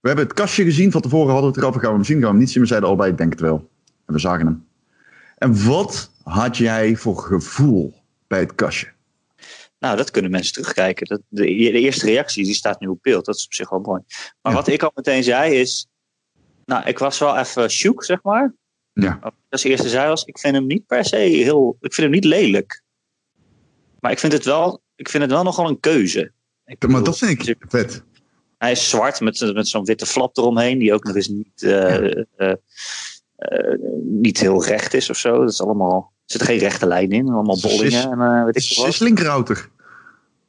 we 0.00 0.08
hebben 0.08 0.24
het 0.24 0.34
kastje 0.34 0.64
gezien. 0.64 0.90
Van 0.92 1.00
tevoren 1.00 1.32
hadden 1.32 1.50
we 1.50 1.54
het 1.54 1.62
erover. 1.64 1.80
Gaan 1.80 1.90
we 1.90 1.96
hem 1.96 2.04
zien? 2.06 2.16
Gaan 2.16 2.24
we 2.26 2.30
hem 2.30 2.40
niet 2.40 2.50
zien? 2.50 2.62
We 2.62 2.68
zeiden 2.68 2.88
allebei, 2.88 3.10
ik 3.10 3.18
denk 3.18 3.32
het 3.32 3.40
wel. 3.40 3.70
En 4.06 4.14
we 4.14 4.20
zagen 4.20 4.46
hem. 4.46 4.64
En 5.38 5.64
wat 5.66 6.10
had 6.22 6.56
jij 6.56 6.96
voor 6.96 7.18
gevoel 7.18 7.94
bij 8.26 8.40
het 8.40 8.54
kastje? 8.54 8.94
Nou, 9.78 9.96
dat 9.96 10.10
kunnen 10.10 10.30
mensen 10.30 10.52
terugkijken. 10.52 11.06
Dat, 11.06 11.20
de, 11.28 11.42
de 11.44 11.80
eerste 11.80 12.06
reactie 12.06 12.44
die 12.44 12.54
staat 12.54 12.80
nu 12.80 12.86
op 12.86 12.98
beeld. 13.02 13.24
Dat 13.24 13.36
is 13.36 13.44
op 13.44 13.54
zich 13.54 13.70
wel 13.70 13.80
mooi. 13.80 14.02
Maar 14.42 14.52
Ja. 14.52 14.58
wat 14.58 14.68
ik 14.68 14.82
al 14.82 14.92
meteen 14.94 15.22
zei 15.24 15.54
is... 15.54 15.88
Nou, 16.64 16.86
ik 16.86 16.98
was 16.98 17.18
wel 17.18 17.36
even 17.36 17.70
shook, 17.70 18.04
zeg 18.04 18.22
maar. 18.22 18.54
Ja. 18.92 19.32
Als 19.48 19.64
eerste 19.64 19.88
zei 19.88 20.08
was, 20.08 20.24
ik 20.24 20.38
vind 20.38 20.54
hem 20.54 20.66
niet 20.66 20.86
per 20.86 21.04
se 21.04 21.16
heel... 21.16 21.76
Ik 21.80 21.94
vind 21.94 22.06
hem 22.06 22.10
niet 22.10 22.24
lelijk. 22.24 22.82
Maar 24.00 24.12
ik 24.12 24.18
vind 24.18 24.32
het 24.32 24.44
wel, 24.44 24.82
ik 24.94 25.08
vind 25.08 25.22
het 25.22 25.32
wel 25.32 25.42
nogal 25.42 25.68
een 25.68 25.80
keuze. 25.80 26.20
Ik 26.20 26.32
Maar 26.64 26.90
bedoel, 26.90 27.04
dat 27.04 27.18
vind 27.18 27.48
ik 27.48 27.56
vet. 27.68 28.04
Hij 28.58 28.70
is 28.70 28.88
zwart 28.90 29.20
met, 29.20 29.52
met 29.54 29.68
zo'n 29.68 29.84
witte 29.84 30.06
flap 30.06 30.36
eromheen, 30.36 30.78
die 30.78 30.94
ook 30.94 31.04
nog 31.04 31.14
eens 31.16 31.28
niet, 31.28 31.62
eh, 31.62 32.16
eh, 32.36 32.54
eh, 33.36 33.78
niet 34.02 34.38
heel 34.40 34.64
recht 34.64 34.94
is 34.94 35.10
of 35.10 35.16
zo. 35.16 35.38
Dat 35.38 35.50
is 35.50 35.60
allemaal, 35.60 36.12
zit 36.26 36.42
geen 36.42 36.58
rechte 36.58 36.86
lijn 36.86 37.10
in, 37.10 37.28
allemaal 37.28 37.60
bollingen 37.60 38.10
en 38.10 38.20
eh, 38.20 38.44
weet 38.44 38.56
ik 38.56 38.62
Het 38.62 38.66
veel 38.74 38.82
wat. 38.84 38.92
is 38.92 38.98
linkerouter. 38.98 39.68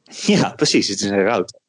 Ja, 0.04 0.50
precies, 0.50 0.88
het 0.88 1.00
is 1.00 1.08
een 1.10 1.22
route. 1.24 1.60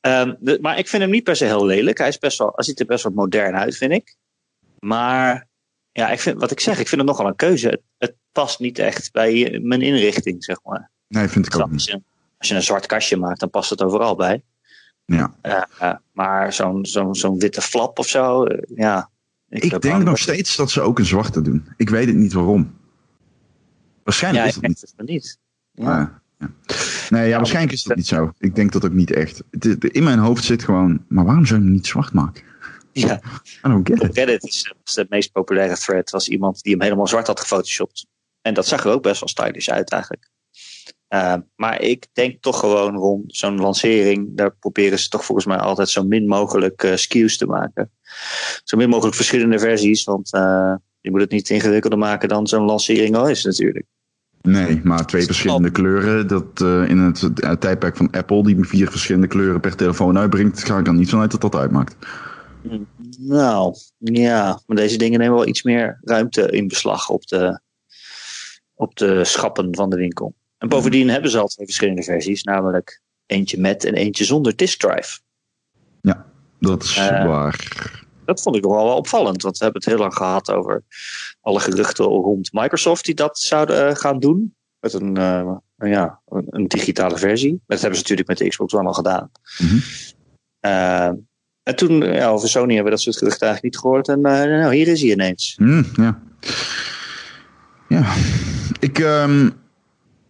Ehm, 0.00 0.34
de- 0.40 0.58
maar 0.60 0.78
ik 0.78 0.88
vind 0.88 1.02
hem 1.02 1.10
niet 1.10 1.24
per 1.24 1.36
se 1.36 1.44
heel 1.44 1.66
lelijk. 1.66 1.98
Hij, 1.98 2.08
is 2.08 2.18
best 2.18 2.38
wel, 2.38 2.52
hij 2.54 2.64
ziet 2.64 2.80
er 2.80 2.86
best 2.86 3.02
wel 3.02 3.12
modern 3.12 3.54
uit, 3.56 3.76
vind 3.76 3.92
ik. 3.92 4.16
Maar 4.78 5.48
ja, 5.92 6.10
ik 6.10 6.20
vind, 6.20 6.40
wat 6.40 6.50
ik 6.50 6.60
zeg, 6.60 6.78
ik 6.78 6.88
vind 6.88 7.00
hem 7.00 7.10
nogal 7.10 7.26
een 7.26 7.36
keuze. 7.36 7.68
Het, 7.68 7.80
het 7.98 8.14
past 8.32 8.58
niet 8.58 8.78
echt 8.78 9.12
bij 9.12 9.58
mijn 9.62 9.82
inrichting, 9.82 10.44
zeg 10.44 10.56
maar. 10.64 10.90
Nee, 11.08 11.28
vind 11.28 11.46
ik 11.46 11.58
ook 11.60 11.70
niet. 11.70 11.98
als 12.38 12.48
je 12.48 12.54
een 12.54 12.62
zwart 12.62 12.86
kastje 12.86 13.16
maakt, 13.16 13.40
dan 13.40 13.50
past 13.50 13.70
het 13.70 13.82
overal 13.82 14.14
bij. 14.16 14.42
Ja. 15.04 15.34
Eh, 15.40 15.62
eh, 15.78 15.94
maar 16.12 16.52
zo'n 16.52 16.86
zo'n 16.86 17.14
zo'n 17.14 17.38
witte 17.38 17.60
flap 17.62 17.98
of 17.98 18.08
zo, 18.08 18.46
ja. 18.74 19.10
Ik 19.48 19.80
denk 19.80 20.02
nog 20.02 20.18
steeds 20.18 20.56
dat 20.56 20.70
ze 20.70 20.80
ook 20.80 20.98
een 20.98 21.04
zwarte 21.04 21.40
doen. 21.42 21.68
Ik 21.76 21.90
weet 21.90 22.06
het 22.06 22.16
niet 22.16 22.32
waarom. 22.32 22.78
Waarschijnlijk 24.10 24.44
Ja, 24.44 24.50
is 24.50 24.60
denk 24.60 24.72
niet. 24.72 24.80
het 24.80 24.92
maar 24.96 25.06
niet. 25.06 25.38
Ja. 25.72 26.20
Ja. 26.38 26.50
Nee, 27.08 27.28
ja, 27.28 27.36
waarschijnlijk 27.36 27.72
is 27.74 27.82
dat 27.82 27.96
niet 27.96 28.06
zo. 28.06 28.32
Ik 28.38 28.54
denk 28.54 28.72
dat 28.72 28.84
ook 28.84 28.92
niet 28.92 29.12
echt. 29.12 29.42
In 29.78 30.04
mijn 30.04 30.18
hoofd 30.18 30.44
zit 30.44 30.64
gewoon, 30.64 31.04
maar 31.08 31.24
waarom 31.24 31.46
zou 31.46 31.58
je 31.58 31.64
hem 31.64 31.74
niet 31.74 31.86
zwart 31.86 32.12
maken? 32.12 32.42
ja. 32.92 33.20
I 33.66 33.68
don't 33.68 33.88
get 33.88 34.02
it. 34.02 34.16
Reddit 34.16 34.44
is, 34.44 34.74
was 34.84 34.94
de 34.94 35.06
meest 35.08 35.32
populaire 35.32 35.76
thread. 35.76 36.10
was 36.10 36.28
iemand 36.28 36.62
die 36.62 36.72
hem 36.72 36.82
helemaal 36.82 37.06
zwart 37.06 37.26
had 37.26 37.40
gefotoshopt. 37.40 38.06
En 38.42 38.54
dat 38.54 38.66
zag 38.66 38.84
er 38.84 38.90
ook 38.92 39.02
best 39.02 39.20
wel 39.20 39.28
stylish 39.28 39.68
uit 39.68 39.90
eigenlijk. 39.90 40.30
Uh, 41.08 41.34
maar 41.56 41.80
ik 41.80 42.06
denk 42.12 42.42
toch 42.42 42.58
gewoon 42.58 42.96
rond 42.96 43.36
zo'n 43.36 43.60
lancering, 43.60 44.36
daar 44.36 44.56
proberen 44.56 44.98
ze 44.98 45.08
toch 45.08 45.24
volgens 45.24 45.46
mij 45.46 45.58
altijd 45.58 45.88
zo 45.88 46.04
min 46.04 46.26
mogelijk 46.26 46.82
uh, 46.82 46.96
SKU's 46.96 47.36
te 47.36 47.46
maken. 47.46 47.90
Zo 48.64 48.76
min 48.76 48.88
mogelijk 48.88 49.16
verschillende 49.16 49.58
versies, 49.58 50.04
want 50.04 50.34
uh, 50.34 50.74
je 51.00 51.10
moet 51.10 51.20
het 51.20 51.30
niet 51.30 51.50
ingewikkelder 51.50 51.98
maken 51.98 52.28
dan 52.28 52.46
zo'n 52.46 52.64
lancering 52.64 53.16
al 53.16 53.28
is 53.28 53.44
natuurlijk. 53.44 53.86
Nee, 54.42 54.80
maar 54.84 55.06
twee 55.06 55.24
verschillende 55.24 55.70
kleuren. 55.70 56.26
Dat 56.26 56.60
uh, 56.62 56.88
in 56.88 56.98
het, 56.98 57.20
het, 57.20 57.60
tijdperk 57.60 57.96
van 57.96 58.10
Apple, 58.10 58.42
die 58.42 58.56
vier 58.60 58.90
verschillende 58.90 59.26
kleuren 59.26 59.60
per 59.60 59.76
telefoon 59.76 60.18
uitbrengt, 60.18 60.64
ga 60.64 60.78
ik 60.78 60.84
dan 60.84 60.96
niet 60.96 61.10
vanuit 61.10 61.30
dat 61.30 61.40
dat 61.40 61.54
uitmaakt. 61.54 61.96
Nou, 63.18 63.74
ja, 63.98 64.60
maar 64.66 64.76
deze 64.76 64.98
dingen 64.98 65.18
nemen 65.18 65.34
wel 65.34 65.46
iets 65.46 65.62
meer 65.62 65.98
ruimte 66.00 66.50
in 66.50 66.68
beslag 66.68 67.08
op 67.08 67.26
de, 67.26 67.60
op 68.74 68.96
de 68.96 69.24
schappen 69.24 69.74
van 69.74 69.90
de 69.90 69.96
winkel. 69.96 70.34
En 70.58 70.68
bovendien 70.68 71.08
hebben 71.08 71.30
ze 71.30 71.38
al 71.38 71.46
twee 71.46 71.66
verschillende 71.66 72.02
versies, 72.02 72.42
namelijk 72.42 73.02
eentje 73.26 73.60
met 73.60 73.84
en 73.84 73.94
eentje 73.94 74.24
zonder 74.24 74.56
disk 74.56 74.78
drive. 74.78 75.20
Ja, 76.00 76.26
dat 76.58 76.82
is 76.82 76.96
uh, 76.96 77.26
waar. 77.26 77.99
Dat 78.30 78.42
vond 78.42 78.56
ik 78.56 78.62
nog 78.62 78.72
wel 78.72 78.96
opvallend, 78.96 79.42
want 79.42 79.58
we 79.58 79.64
hebben 79.64 79.82
het 79.82 79.90
heel 79.90 80.00
lang 80.00 80.14
gehad 80.14 80.50
over 80.50 80.82
alle 81.40 81.60
geruchten 81.60 82.04
rond 82.04 82.52
Microsoft 82.52 83.04
die 83.04 83.14
dat 83.14 83.38
zouden 83.38 83.90
uh, 83.90 83.94
gaan 83.94 84.18
doen. 84.18 84.54
Met 84.80 84.92
een, 84.92 85.18
uh, 85.18 85.52
ja, 85.76 86.20
een, 86.26 86.68
digitale 86.68 87.18
versie. 87.18 87.62
Dat 87.66 87.80
hebben 87.80 87.98
ze 87.98 88.02
natuurlijk 88.02 88.28
met 88.28 88.38
de 88.38 88.48
Xbox 88.48 88.74
One 88.74 88.88
al 88.88 88.92
gedaan. 88.92 89.30
Mm 89.58 89.68
-hmm. 89.68 91.26
en 91.62 91.76
toen, 91.76 92.02
ja, 92.02 92.28
over 92.28 92.48
Sony 92.48 92.74
hebben 92.74 92.84
we 92.84 92.90
dat 92.90 93.00
soort 93.00 93.16
geruchten 93.16 93.46
eigenlijk 93.46 93.74
niet 93.74 93.82
gehoord. 93.82 94.08
En 94.08 94.20
nou, 94.20 94.74
hier 94.74 94.88
is 94.88 95.00
hij 95.00 95.10
ineens. 95.10 95.56
Mm, 95.58 95.86
ja. 95.92 96.22
Ja. 97.88 98.14
Ik, 98.80 98.98
um, 98.98 99.52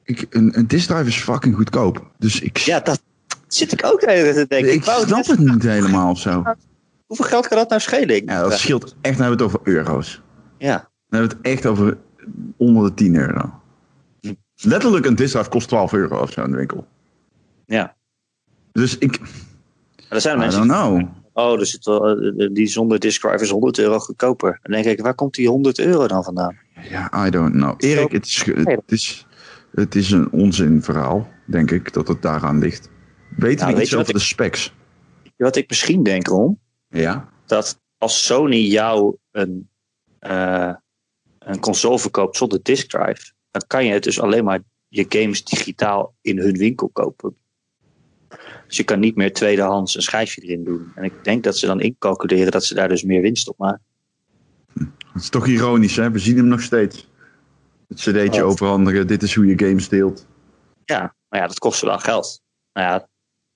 ik, 0.04 0.26
een, 0.30 0.58
een 0.58 0.66
disk 0.66 0.88
drive 0.88 1.08
is 1.08 1.16
fucking 1.16 1.54
goedkoop. 1.54 2.10
Dus 2.18 2.40
ik... 2.40 2.56
Ja, 2.56 2.80
dat 2.80 3.02
zit 3.48 3.72
ik 3.72 3.84
ook 3.84 4.02
even 4.02 4.34
te 4.34 4.46
denken. 4.48 4.72
Ik, 4.72 4.84
ik 4.84 5.04
snap 5.06 5.26
het 5.26 5.38
niet 5.38 5.62
helemaal 5.62 6.10
of 6.10 6.18
zo. 6.18 6.42
Hoeveel 7.10 7.28
geld 7.28 7.48
kan 7.48 7.56
dat 7.56 7.68
nou 7.68 7.80
schelen? 7.80 8.24
Ja, 8.24 8.42
dat 8.42 8.58
scheelt 8.58 8.82
echt, 8.82 9.18
dan 9.18 9.26
hebben 9.26 9.26
we 9.26 9.30
het 9.30 9.42
over 9.42 9.60
euro's. 9.62 10.22
Ja. 10.58 10.76
Dan 11.08 11.20
hebben 11.20 11.28
we 11.28 11.36
het 11.36 11.54
echt 11.54 11.66
over 11.66 11.98
onder 12.56 12.84
de 12.84 12.94
10 12.94 13.14
euro. 13.14 13.60
Hm. 14.20 14.34
Letterlijk 14.56 15.06
een 15.06 15.16
drive 15.16 15.48
kost 15.48 15.68
12 15.68 15.92
euro 15.92 16.20
of 16.20 16.32
zo 16.32 16.44
in 16.44 16.50
de 16.50 16.56
winkel. 16.56 16.86
Ja. 17.66 17.96
Dus 18.72 18.98
ik... 18.98 19.20
Maar 19.20 19.30
er 20.08 20.20
zijn 20.20 20.36
I 20.36 20.38
mensen 20.38 20.68
don't 20.68 20.72
know. 20.72 21.08
Oh, 21.32 21.58
dus 21.58 21.72
het, 21.72 22.54
die 22.54 22.66
zonder 22.66 22.98
disk 22.98 23.20
drive 23.20 23.44
is 23.44 23.50
100 23.50 23.78
euro 23.78 23.98
goedkoper. 23.98 24.58
Dan 24.62 24.72
denk 24.72 24.84
ik, 24.98 25.00
waar 25.00 25.14
komt 25.14 25.34
die 25.34 25.48
100 25.48 25.78
euro 25.78 26.06
dan 26.06 26.24
vandaan? 26.24 26.56
Ja, 26.88 27.26
I 27.26 27.30
don't 27.30 27.52
know. 27.52 27.74
Erik, 27.78 28.12
het 28.12 28.26
is, 28.26 28.44
het 28.44 28.92
is, 28.92 29.26
het 29.74 29.94
is 29.94 30.10
een 30.10 30.30
onzin 30.30 30.82
verhaal, 30.82 31.28
denk 31.46 31.70
ik, 31.70 31.92
dat 31.92 32.08
het 32.08 32.22
daaraan 32.22 32.58
ligt. 32.58 32.88
Weten 33.36 33.58
Nou, 33.58 33.70
we 33.70 33.74
weet 33.74 33.82
iets 33.82 33.90
je 33.90 33.96
wat 33.96 34.04
over 34.04 34.18
de 34.18 34.26
specs? 34.26 34.74
Wat 35.36 35.56
ik 35.56 35.68
misschien 35.68 36.02
denk, 36.02 36.26
Ron, 36.26 36.58
Ja. 36.90 37.28
dat 37.46 37.80
als 37.98 38.24
Sony 38.26 38.56
jou 38.56 39.16
een, 39.30 39.68
eh, 40.18 40.72
een 41.38 41.60
console 41.60 41.98
verkoopt 41.98 42.36
zonder 42.36 42.62
disk 42.62 42.88
drive, 42.88 43.32
dan 43.50 43.62
kan 43.66 43.84
je 43.84 43.92
het 43.92 44.02
dus 44.02 44.20
alleen 44.20 44.44
maar 44.44 44.60
je 44.88 45.06
games 45.08 45.44
digitaal 45.44 46.14
in 46.20 46.38
hun 46.38 46.56
winkel 46.56 46.88
kopen. 46.88 47.36
Dus 48.66 48.76
je 48.76 48.84
kan 48.84 49.00
niet 49.00 49.16
meer 49.16 49.32
tweedehands 49.32 49.94
een 49.94 50.02
schijfje 50.02 50.40
erin 50.42 50.64
doen. 50.64 50.92
En 50.94 51.04
ik 51.04 51.24
denk 51.24 51.44
dat 51.44 51.56
ze 51.58 51.66
dan 51.66 51.80
incalculeren 51.80 52.52
dat 52.52 52.64
ze 52.64 52.74
daar 52.74 52.88
dus 52.88 53.02
meer 53.02 53.20
winst 53.22 53.48
op 53.48 53.58
maken. 53.58 53.82
Het 55.12 55.22
is 55.22 55.28
toch 55.28 55.46
ironisch, 55.46 55.96
hè? 55.96 56.10
We 56.10 56.18
zien 56.18 56.36
hem 56.36 56.46
nog 56.46 56.60
steeds. 56.62 57.08
Het 57.88 57.98
cd'tje 57.98 58.26
Wat? 58.30 58.40
overhandigen, 58.40 59.06
dit 59.06 59.22
is 59.22 59.34
hoe 59.34 59.46
je 59.46 59.58
games 59.66 59.88
deelt. 59.88 60.26
Ja, 60.84 61.14
maar 61.28 61.40
ja, 61.40 61.46
dat 61.46 61.58
kost 61.58 61.80
wel 61.80 61.98
geld. 61.98 62.42
Nou 62.72 62.86
ja, 62.86 63.08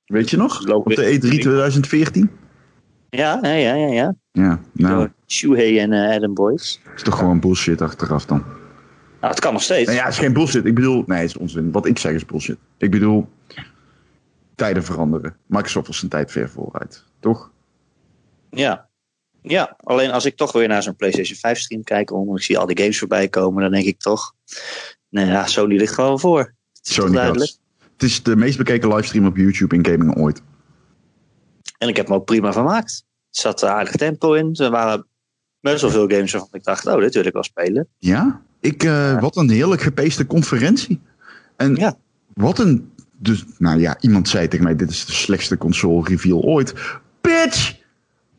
Weet 0.05 0.31
je 0.31 0.37
nog? 0.37 0.69
Op 0.75 0.89
de 0.95 1.03
E3 1.19 1.31
in- 1.33 1.41
2014? 1.41 2.31
Ja, 3.17 3.39
ja, 3.43 3.75
ja, 3.75 3.75
ja. 3.75 4.15
ja. 4.33 4.61
Nou, 4.73 4.97
Door 4.97 5.13
Shuhei 5.27 5.79
en 5.79 5.93
eh, 5.93 6.17
Adam 6.17 6.35
Boys. 6.35 6.81
het 6.83 6.97
is 6.97 7.03
toch 7.03 7.19
gewoon 7.19 7.41
bullshit 7.41 7.83
achteraf 7.83 8.27
dan. 8.27 8.45
Nou, 9.21 9.33
het 9.37 9.41
kan 9.41 9.53
nog 9.53 9.63
steeds. 9.63 9.87
Nou 9.87 9.99
ja, 9.99 10.05
het 10.05 10.13
is 10.13 10.19
geen 10.19 10.33
bullshit. 10.33 10.65
Ik 10.65 10.75
bedoel, 10.75 11.05
nee, 11.07 11.19
het 11.19 11.29
is 11.29 11.37
onzin. 11.37 11.73
Wat 11.73 11.87
ik 11.87 11.99
zeg 11.99 12.13
is 12.13 12.27
bullshit. 12.27 12.59
Ik 12.79 12.91
bedoel, 12.91 13.29
tijden 14.55 14.85
veranderen. 14.85 15.37
Microsoft 15.47 15.87
was 15.87 15.99
zijn 15.99 16.11
tijd 16.11 16.31
ver 16.31 16.51
vooruit. 16.51 17.05
Toch? 17.21 17.51
Ja. 18.51 18.89
Ja, 19.43 19.77
alleen 19.81 20.11
als 20.11 20.25
ik 20.25 20.37
toch 20.37 20.53
weer 20.53 20.69
naar 20.69 20.83
zo'n 20.83 20.97
PlayStation 20.97 21.37
5 21.39 21.59
stream 21.59 21.83
kijk, 21.83 22.13
om 22.13 22.37
ik 22.37 22.43
zie 22.43 22.59
al 22.59 22.67
die 22.67 22.79
games 22.79 22.99
voorbij 22.99 23.29
komen, 23.29 23.63
dan 23.63 23.73
denk 23.73 23.87
ik 23.87 23.99
toch, 23.99 24.35
nou 25.09 25.27
ja, 25.27 25.47
Sony 25.47 25.77
ligt 25.77 25.95
gewoon 25.95 26.21
voor. 26.21 26.39
Het 26.73 26.87
is 26.89 26.95
Sony 26.95 27.13
duidelijk. 27.13 27.57
Het 27.93 28.03
is 28.03 28.23
de 28.23 28.37
meest 28.37 28.59
bekeken 28.59 28.89
livestream 28.89 29.27
op 29.27 29.37
YouTube 29.37 29.75
in 29.75 29.87
gaming 29.87 30.17
ooit. 30.17 30.43
En 31.79 31.89
ik 31.89 31.97
heb 31.97 32.09
me 32.09 32.15
ook 32.15 32.25
prima 32.25 32.53
vermaakt. 32.53 33.05
Er 33.07 33.41
zat 33.41 33.63
een 33.63 33.69
aardig 33.69 33.97
tempo 33.97 34.33
in. 34.33 34.55
Er 34.55 34.71
waren 34.71 35.07
best 35.61 35.81
wel 35.83 35.91
veel 35.91 36.09
games 36.09 36.33
waarvan 36.33 36.51
ik 36.53 36.65
dacht, 36.65 36.87
oh, 36.87 37.01
dit 37.01 37.15
wil 37.15 37.25
ik 37.27 37.33
wel 37.33 37.43
spelen. 37.43 37.89
Ja? 37.99 38.43
Ik, 38.61 38.83
eh, 38.83 39.21
Wat 39.21 39.37
een 39.37 39.51
heerlijk 39.51 39.83
gepeeste 39.83 40.27
conferentie. 40.27 41.01
En 41.57 41.75
Ja. 41.75 41.97
wat 42.35 42.59
een... 42.59 42.93
Dus, 43.19 43.45
nou 43.59 43.81
ja, 43.81 43.97
iemand 44.01 44.29
zei 44.29 44.49
tegen 44.49 44.65
mij, 44.65 44.77
dit 44.77 44.91
is 44.91 45.07
de 45.07 45.13
slechtste 45.13 45.57
console 45.57 46.09
reveal 46.09 46.41
ooit. 46.43 46.75
Bitch! 47.21 47.77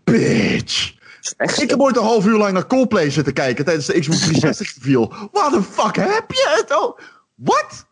Bitch! 0.04 0.94
Echt? 1.38 1.62
Ik 1.62 1.70
heb 1.70 1.80
ooit 1.80 1.98
een 1.98 2.04
half 2.04 2.26
uur 2.26 2.38
lang 2.38 2.54
naar 2.54 2.68
Coldplay 2.68 3.10
zitten 3.10 3.34
kijken 3.34 3.66
tijdens 3.66 3.86
de 3.86 4.00
Xbox 4.00 4.20
360 4.20 4.76
reveal. 4.84 5.14
What 5.32 5.54
the 5.54 5.64
fuck 5.64 5.96
heb 5.96 6.32
je 6.32 6.56
het 6.62 6.74
over? 6.74 7.04
Wat? 7.36 7.86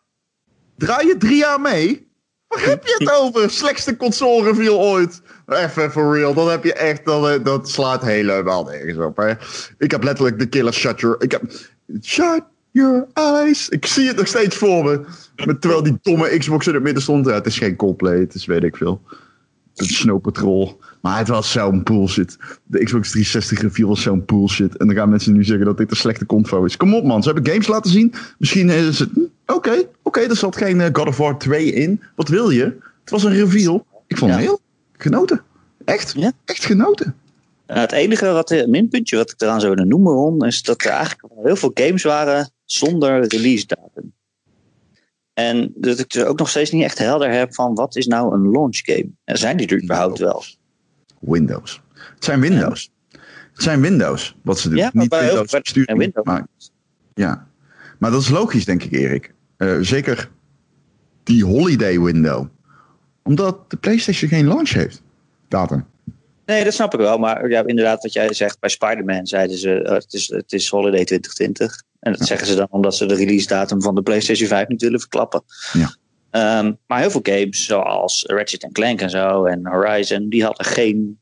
Draai 0.76 1.06
je 1.06 1.16
drie 1.16 1.36
jaar 1.36 1.60
mee? 1.60 2.12
Waar 2.54 2.64
heb 2.64 2.86
je 2.86 2.94
het 2.98 3.12
over? 3.20 3.50
Slechtste 3.50 3.96
console 3.96 4.44
reveal 4.44 4.78
ooit. 4.78 5.22
Even 5.48 5.90
for 5.90 6.16
real. 6.16 6.34
Dan 6.34 6.50
heb 6.50 6.64
je 6.64 6.72
echt, 6.72 7.04
dan, 7.04 7.28
eh, 7.28 7.44
dat 7.44 7.68
slaat 7.68 8.02
helemaal 8.02 8.64
nergens 8.64 8.98
op. 8.98 9.36
Ik 9.78 9.90
heb 9.90 10.02
letterlijk 10.02 10.38
de 10.38 10.46
killer 10.46 10.72
shut 10.72 11.00
your... 11.00 11.16
Ik 11.22 11.30
heb, 11.30 11.42
shut 12.02 12.42
your 12.70 13.06
eyes. 13.12 13.68
Ik 13.68 13.86
zie 13.86 14.06
het 14.06 14.16
nog 14.16 14.26
steeds 14.26 14.56
voor 14.56 14.84
me. 14.84 15.00
Terwijl 15.60 15.82
die 15.82 15.98
domme 16.02 16.38
Xbox 16.38 16.66
in 16.66 16.74
het 16.74 16.82
midden 16.82 17.02
stond. 17.02 17.26
Het 17.26 17.46
is 17.46 17.58
geen 17.58 17.76
Coldplay. 17.76 18.18
Het 18.18 18.34
is 18.34 18.46
weet 18.46 18.64
ik 18.64 18.76
veel. 18.76 19.00
Het 19.74 19.86
Snow 19.86 20.20
Patrol. 20.20 20.78
Maar 21.00 21.18
het 21.18 21.28
was 21.28 21.50
zo'n 21.52 21.82
bullshit. 21.82 22.36
De 22.64 22.84
Xbox 22.84 23.10
360 23.10 23.60
review 23.60 23.86
was 23.88 24.02
zo'n 24.02 24.22
bullshit. 24.26 24.76
En 24.76 24.86
dan 24.86 24.96
gaan 24.96 25.08
mensen 25.08 25.32
nu 25.32 25.44
zeggen 25.44 25.66
dat 25.66 25.76
dit 25.78 25.90
een 25.90 25.96
slechte 25.96 26.26
convo 26.26 26.64
is. 26.64 26.76
Kom 26.76 26.94
op 26.94 27.04
man, 27.04 27.22
ze 27.22 27.30
hebben 27.30 27.50
games 27.52 27.66
laten 27.66 27.90
zien. 27.90 28.14
Misschien 28.38 28.68
is 28.70 28.98
het... 28.98 29.10
hm, 29.14 29.20
Oké, 29.46 29.82
oké, 30.02 30.20
er 30.20 30.36
zat 30.36 30.56
geen 30.56 30.80
eh, 30.80 30.88
God 30.92 31.06
of 31.08 31.16
War 31.16 31.38
2 31.38 31.72
in. 31.72 32.00
Wat 32.16 32.28
wil 32.28 32.50
je? 32.50 32.62
Het 33.00 33.10
was 33.10 33.24
een 33.24 33.32
reveal. 33.32 33.86
Ik 34.06 34.16
vond 34.18 34.30
Ja. 34.30 34.36
het 34.36 34.46
heel 34.46 34.60
genoten. 34.92 35.42
Echt, 35.84 36.12
Ja. 36.16 36.32
echt 36.44 36.64
genoten. 36.64 37.14
Nou, 37.66 37.80
het 37.80 37.92
enige 37.92 38.26
wat, 38.32 38.50
een 38.50 38.70
minpuntje 38.70 39.16
wat 39.16 39.30
ik 39.30 39.40
eraan 39.42 39.60
zou 39.60 39.74
willen 39.74 39.88
noemen, 39.88 40.12
Ron, 40.12 40.44
is 40.46 40.62
dat 40.62 40.84
er 40.84 40.90
eigenlijk 40.90 41.32
heel 41.42 41.56
veel 41.56 41.70
games 41.74 42.02
waren 42.02 42.50
zonder 42.64 43.26
release 43.26 43.66
datum. 43.66 44.12
En 45.34 45.72
dat 45.76 45.98
ik 45.98 46.10
dus 46.10 46.24
ook 46.24 46.38
nog 46.38 46.48
steeds 46.48 46.70
niet 46.70 46.82
echt 46.82 46.98
helder 46.98 47.30
heb 47.32 47.54
van 47.54 47.74
wat 47.74 47.96
is 47.96 48.06
nou 48.06 48.34
een 48.34 48.50
launch 48.50 48.80
game? 48.82 49.10
En 49.24 49.38
zijn 49.38 49.56
die 49.56 49.66
er 49.66 49.82
überhaupt 49.82 50.18
wel? 50.18 50.44
Windows. 51.18 51.82
Het 52.14 52.24
zijn 52.24 52.40
Windows. 52.40 52.92
Het 53.52 53.62
zijn 53.62 53.80
Windows 53.80 54.36
wat 54.42 54.58
ze 54.58 54.68
doen. 54.68 54.78
Ja, 54.78 54.90
maar 54.92 55.02
Niet 55.02 55.14
Windows 55.14 55.72
en 55.84 55.98
Windows. 55.98 56.26
Maar, 56.26 56.46
ja. 57.14 57.48
maar 57.98 58.10
dat 58.10 58.20
is 58.20 58.28
logisch, 58.28 58.64
denk 58.64 58.82
ik, 58.82 58.92
Erik. 58.92 59.34
Eh, 59.56 59.78
zeker 59.80 60.30
die 61.22 61.44
holiday 61.44 62.00
window. 62.00 62.46
Omdat 63.22 63.70
de 63.70 63.76
PlayStation 63.76 64.30
geen 64.30 64.46
launch 64.46 64.70
heeft. 64.70 65.02
Datum. 65.48 65.86
Nee, 66.46 66.64
dat 66.64 66.72
snap 66.72 66.94
ik 66.94 67.00
wel. 67.00 67.18
Maar 67.18 67.48
ja, 67.48 67.66
inderdaad, 67.66 68.02
wat 68.02 68.12
jij 68.12 68.32
zegt, 68.32 68.60
bij 68.60 68.70
Spider-Man 68.70 69.26
zeiden 69.26 69.58
ze 69.58 69.82
eh, 69.82 69.94
het, 69.94 70.12
is, 70.12 70.28
het 70.28 70.52
is 70.52 70.68
Holiday 70.68 71.04
2020. 71.04 71.82
En 72.04 72.12
dat 72.12 72.26
zeggen 72.26 72.46
ze 72.46 72.54
dan 72.54 72.66
omdat 72.70 72.96
ze 72.96 73.06
de 73.06 73.14
release 73.14 73.46
datum 73.46 73.82
van 73.82 73.94
de 73.94 74.02
PlayStation 74.02 74.48
5 74.48 74.68
niet 74.68 74.82
willen 74.82 75.00
verklappen. 75.00 75.42
Ja. 75.72 75.96
Ehm, 76.30 76.72
maar 76.86 77.00
heel 77.00 77.10
veel 77.10 77.20
games, 77.22 77.64
zoals 77.64 78.24
Ratchet 78.26 78.68
Clank 78.72 79.00
en 79.00 79.10
zo 79.10 79.44
en 79.44 79.66
Horizon, 79.66 80.28
die 80.28 80.44
hadden 80.44 80.66
geen, 80.66 81.18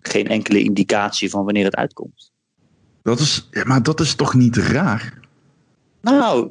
geen 0.00 0.26
enkele 0.28 0.62
indicatie 0.62 1.30
van 1.30 1.44
wanneer 1.44 1.64
het 1.64 1.76
uitkomt. 1.76 2.32
Dat 3.02 3.18
is, 3.18 3.48
ja, 3.50 3.64
maar 3.64 3.82
dat 3.82 4.00
is 4.00 4.14
toch 4.14 4.34
niet 4.34 4.56
raar? 4.56 5.18
Nou, 6.00 6.50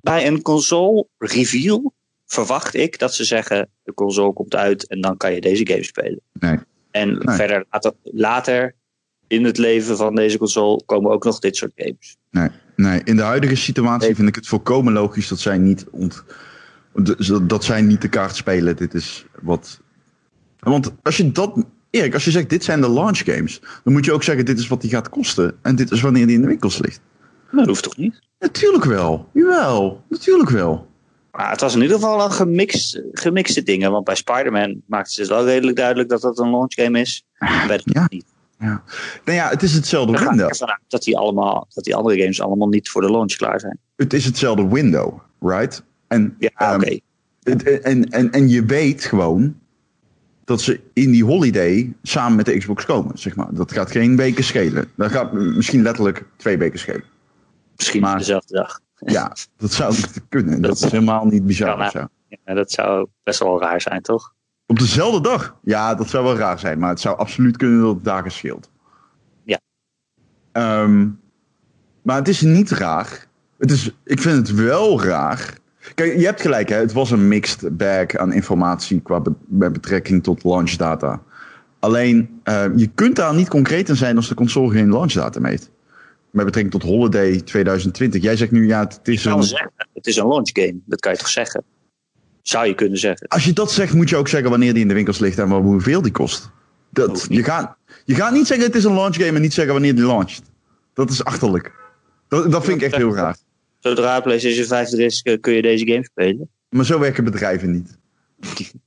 bij 0.00 0.26
een 0.26 0.42
console 0.42 1.06
reveal 1.18 1.92
verwacht 2.26 2.74
ik 2.74 2.98
dat 2.98 3.14
ze 3.14 3.24
zeggen: 3.24 3.68
de 3.82 3.94
console 3.94 4.32
komt 4.32 4.54
uit 4.54 4.86
en 4.88 5.00
dan 5.00 5.16
kan 5.16 5.34
je 5.34 5.40
deze 5.40 5.66
game 5.66 5.84
spelen. 5.84 6.20
Nee. 6.32 6.58
En 6.90 7.08
Nee. 7.08 7.36
verder 7.36 7.64
later, 7.70 7.92
later 8.02 8.74
in 9.26 9.44
het 9.44 9.58
leven 9.58 9.96
van 9.96 10.14
deze 10.14 10.38
console 10.38 10.82
komen 10.84 11.10
ook 11.10 11.24
nog 11.24 11.38
dit 11.38 11.56
soort 11.56 11.72
games. 11.74 12.16
Nee, 12.30 12.48
nee, 12.76 13.00
in 13.04 13.16
de 13.16 13.22
huidige 13.22 13.54
situatie 13.56 14.06
Nee. 14.06 14.16
vind 14.16 14.28
ik 14.28 14.34
het 14.34 14.46
volkomen 14.48 14.92
logisch 14.92 15.28
dat 15.28 15.38
zij 15.38 15.58
niet, 15.58 15.86
ont, 15.90 16.24
de- 16.92 17.46
dat 17.46 17.64
zij 17.64 17.82
niet 17.82 18.02
de 18.02 18.08
kaart 18.08 18.36
spelen. 18.36 18.76
Dit 18.76 18.94
is 18.94 19.26
wat. 19.42 19.80
Want 20.58 20.92
als 21.02 21.16
je 21.16 21.32
dat. 21.32 21.64
Erik, 21.90 22.14
als 22.14 22.24
je 22.24 22.30
zegt 22.30 22.50
dit 22.50 22.64
zijn 22.64 22.80
de 22.80 22.90
launch 22.90 23.18
games, 23.24 23.60
dan 23.84 23.92
moet 23.92 24.04
je 24.04 24.12
ook 24.12 24.22
zeggen 24.22 24.44
dit 24.44 24.58
is 24.58 24.68
wat 24.68 24.80
die 24.80 24.90
gaat 24.90 25.08
kosten. 25.08 25.54
En 25.62 25.76
dit 25.76 25.90
is 25.90 26.00
wanneer 26.00 26.26
die 26.26 26.34
in 26.34 26.40
de 26.42 26.46
winkels 26.48 26.78
ligt. 26.78 27.00
Dat 27.50 27.66
hoeft 27.66 27.82
toch 27.82 27.96
niet? 27.96 28.20
Natuurlijk 28.38 28.84
wel. 28.84 29.28
Jawel, 29.32 30.04
natuurlijk 30.08 30.50
wel. 30.50 30.90
Maar 31.32 31.50
het 31.50 31.60
was 31.60 31.74
in 31.74 31.82
ieder 31.82 31.96
geval 31.96 32.24
een 32.24 32.32
gemix, 32.32 33.00
gemixte 33.12 33.62
dingen. 33.62 33.90
Want 33.90 34.04
bij 34.04 34.14
Spider-Man 34.14 34.82
maakten 34.86 35.12
ze 35.12 35.20
het 35.20 35.30
wel 35.30 35.44
redelijk 35.44 35.76
duidelijk 35.76 36.08
dat 36.08 36.20
dat 36.20 36.38
een 36.38 36.50
launch 36.50 36.74
game 36.74 37.00
is. 37.00 37.24
En 37.38 37.66
bij 37.66 37.80
Ja. 37.84 38.06
niet. 38.10 38.24
Ja. 38.62 38.82
Nou 39.24 39.38
ja, 39.38 39.48
het 39.48 39.62
is 39.62 39.72
hetzelfde 39.74 40.18
window. 40.18 40.50
dat 40.88 41.02
die, 41.02 41.18
allemaal, 41.18 41.66
dat 41.74 41.84
die 41.84 41.94
andere 41.96 42.18
games 42.20 42.40
allemaal 42.40 42.68
niet 42.68 42.88
voor 42.88 43.00
de 43.02 43.10
launch 43.10 43.32
klaar 43.36 43.60
zijn. 43.60 43.78
Het 43.96 44.12
is 44.12 44.24
hetzelfde 44.24 44.68
window, 44.68 45.18
right? 45.40 45.82
En, 46.08 46.36
Ja, 46.38 46.50
ehm, 46.54 46.74
oké. 46.80 46.98
en, 47.82 48.10
en, 48.10 48.30
en 48.30 48.48
je 48.48 48.64
weet 48.64 49.04
gewoon 49.04 49.56
dat 50.44 50.60
ze 50.60 50.80
in 50.92 51.10
die 51.10 51.24
holiday 51.24 51.92
samen 52.02 52.36
met 52.36 52.46
de 52.46 52.58
Xbox 52.58 52.84
komen, 52.84 53.18
zeg 53.18 53.36
maar. 53.36 53.54
Dat 53.54 53.72
gaat 53.72 53.90
geen 53.90 54.16
weken 54.16 54.44
schelen. 54.44 54.90
Dat 54.96 55.10
gaat 55.10 55.32
misschien 55.32 55.82
letterlijk 55.82 56.24
twee 56.36 56.58
weken 56.58 56.78
schelen. 56.78 57.04
Misschien 57.76 58.00
maar- 58.00 58.18
dezelfde 58.18 58.54
dag. 58.54 58.80
Ja, 59.04 59.36
dat 59.56 59.72
zou 59.72 59.94
kunnen. 60.28 60.62
Dat 60.62 60.76
is 60.76 60.82
helemaal 60.90 61.24
niet 61.26 61.46
bizar 61.46 61.90
zo. 61.90 62.06
Ja, 62.44 62.54
dat 62.54 62.70
zou 62.70 63.06
best 63.22 63.38
wel 63.38 63.60
raar 63.60 63.80
zijn, 63.80 64.02
toch? 64.02 64.34
Op 64.72 64.78
dezelfde 64.78 65.20
dag? 65.20 65.56
Ja, 65.62 65.94
dat 65.94 66.08
zou 66.08 66.24
wel 66.24 66.36
raar 66.36 66.58
zijn. 66.58 66.78
Maar 66.78 66.88
het 66.88 67.00
zou 67.00 67.18
absoluut 67.18 67.56
kunnen 67.56 67.80
dat 67.80 67.94
het 67.94 68.04
dagen 68.04 68.30
scheelt. 68.30 68.70
Ja. 69.44 69.60
Ehm, 70.52 71.08
maar 72.02 72.16
het 72.16 72.28
is 72.28 72.40
niet 72.40 72.70
raar. 72.70 73.26
Het 73.58 73.70
is, 73.70 73.90
ik 74.04 74.20
vind 74.20 74.36
het 74.36 74.54
wel 74.54 75.02
raar. 75.02 75.58
Kijk, 75.94 76.18
je 76.18 76.24
hebt 76.24 76.40
gelijk, 76.40 76.68
hè? 76.68 76.76
het 76.76 76.92
was 76.92 77.10
een 77.10 77.28
mixed 77.28 77.76
bag 77.76 78.16
aan 78.16 78.32
informatie 78.32 79.00
qua 79.00 79.20
be- 79.20 79.34
met 79.46 79.72
betrekking 79.72 80.22
tot 80.22 80.44
launch 80.44 80.70
data. 80.70 81.22
Alleen, 81.78 82.40
eh, 82.42 82.64
je 82.76 82.86
kunt 82.86 83.16
daar 83.16 83.34
niet 83.34 83.48
concreet 83.48 83.88
in 83.88 83.96
zijn 83.96 84.16
als 84.16 84.28
de 84.28 84.34
console 84.34 84.72
geen 84.72 84.90
launch 84.90 85.12
data 85.12 85.40
meet. 85.40 85.70
Met 86.30 86.44
betrekking 86.44 86.82
tot 86.82 86.90
Holiday 86.90 87.40
2020. 87.40 88.22
Jij 88.22 88.36
zegt 88.36 88.50
nu, 88.50 88.66
ja, 88.66 88.80
het 88.80 89.00
is 89.02 89.24
een... 89.24 89.42
zeggen, 89.42 89.72
het 89.92 90.06
is 90.06 90.16
een 90.16 90.28
launch 90.28 90.50
game. 90.52 90.80
Dat 90.84 91.00
kan 91.00 91.12
je 91.12 91.18
toch 91.18 91.28
zeggen? 91.28 91.64
Zou 92.42 92.66
je 92.66 92.74
kunnen 92.74 92.98
zeggen. 92.98 93.28
Als 93.28 93.44
je 93.44 93.52
dat 93.52 93.72
zegt, 93.72 93.94
moet 93.94 94.08
je 94.08 94.16
ook 94.16 94.28
zeggen 94.28 94.50
wanneer 94.50 94.72
die 94.72 94.82
in 94.82 94.88
de 94.88 94.94
winkels 94.94 95.18
ligt 95.18 95.38
en 95.38 95.50
hoeveel 95.50 96.02
die 96.02 96.12
kost. 96.12 96.50
Dat, 96.90 97.28
niet. 97.28 97.38
je, 97.38 97.44
gaat, 97.44 97.76
je 98.04 98.14
gaat 98.14 98.32
niet 98.32 98.46
zeggen 98.46 98.66
het 98.66 98.74
is 98.74 98.84
een 98.84 98.94
launch 98.94 99.14
game 99.14 99.32
en 99.32 99.40
niet 99.40 99.52
zeggen 99.52 99.72
wanneer 99.72 99.94
die 99.94 100.06
launcht. 100.06 100.42
Dat 100.94 101.10
is 101.10 101.24
achterlijk. 101.24 101.72
Dat, 102.28 102.52
dat 102.52 102.64
vind 102.64 102.76
ik 102.76 102.82
echt 102.82 102.96
heel 102.96 103.14
raar. 103.14 103.36
Zodra 103.78 104.20
PlayStation 104.20 104.66
5 104.66 104.92
er 104.92 105.00
is, 105.00 105.22
eh, 105.22 105.40
kun 105.40 105.52
je 105.52 105.62
deze 105.62 105.86
game 105.86 106.04
spelen. 106.04 106.50
Maar 106.68 106.84
zo 106.84 106.98
werken 106.98 107.24
bedrijven 107.24 107.70
niet. 107.70 107.98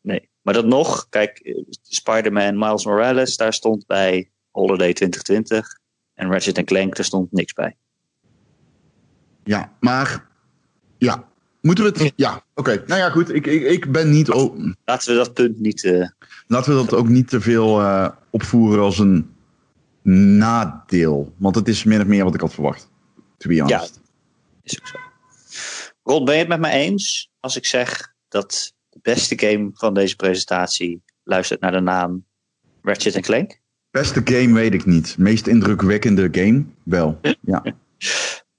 Nee. 0.00 0.28
Maar 0.42 0.54
dat 0.54 0.66
nog, 0.66 1.06
kijk, 1.08 1.38
eh, 1.38 1.62
Spider-Man 1.82 2.58
Miles 2.58 2.84
Morales, 2.84 3.36
daar 3.36 3.52
stond 3.52 3.86
bij 3.86 4.30
Holiday 4.50 4.92
2020. 4.92 5.78
En 6.14 6.30
Ratchet 6.30 6.64
Clank, 6.64 6.96
daar 6.96 7.04
stond 7.04 7.32
niks 7.32 7.52
bij. 7.52 7.76
Ja, 9.44 9.72
maar... 9.80 10.28
Ja. 10.98 11.31
Moeten 11.62 11.84
we 11.84 11.90
het... 11.98 12.12
Ja, 12.16 12.44
oké. 12.54 12.82
Nou 12.86 13.00
ja, 13.00 13.10
goed. 13.10 13.34
Ik, 13.34 13.46
ik, 13.46 13.62
ik 13.62 13.92
ben 13.92 14.10
niet... 14.10 14.30
o- 14.30 14.56
Laten 14.84 15.10
we 15.12 15.16
dat 15.16 15.34
punt 15.34 15.60
niet. 15.60 15.84
eh, 15.84 16.08
Laten 16.46 16.72
we 16.76 16.84
dat 16.84 16.94
ook 16.98 17.08
niet 17.08 17.28
te 17.28 17.40
veel 17.40 17.80
eh, 17.80 18.08
opvoeren 18.30 18.82
als 18.82 18.98
een 18.98 19.30
nadeel. 20.02 21.34
Want 21.36 21.54
het 21.54 21.68
is 21.68 21.84
min 21.84 22.00
of 22.00 22.06
meer 22.06 22.24
wat 22.24 22.34
ik 22.34 22.40
had 22.40 22.54
verwacht. 22.54 22.90
To 23.38 23.48
be 23.48 23.60
honest. 23.60 24.00
is 24.62 24.80
ook 24.80 24.86
zo. 24.86 24.96
Rod, 26.02 26.24
ben 26.24 26.34
je 26.34 26.40
het 26.40 26.48
met 26.48 26.60
me 26.60 26.68
eens 26.70 27.30
als 27.40 27.56
ik 27.56 27.66
zeg 27.66 28.12
dat 28.28 28.74
de 28.88 28.98
beste 29.02 29.38
game 29.38 29.70
van 29.74 29.94
deze 29.94 30.16
presentatie 30.16 31.02
luistert 31.24 31.60
naar 31.60 31.72
de 31.72 31.80
naam 31.80 32.24
Ratchet 32.82 33.20
Clank? 33.20 33.60
Beste 33.90 34.20
game 34.24 34.52
weet 34.54 34.74
ik 34.74 34.86
niet. 34.86 35.18
Meest 35.18 35.46
indrukwekkende 35.46 36.28
game? 36.32 36.64
Wel. 36.82 37.20
Ja. 37.40 37.62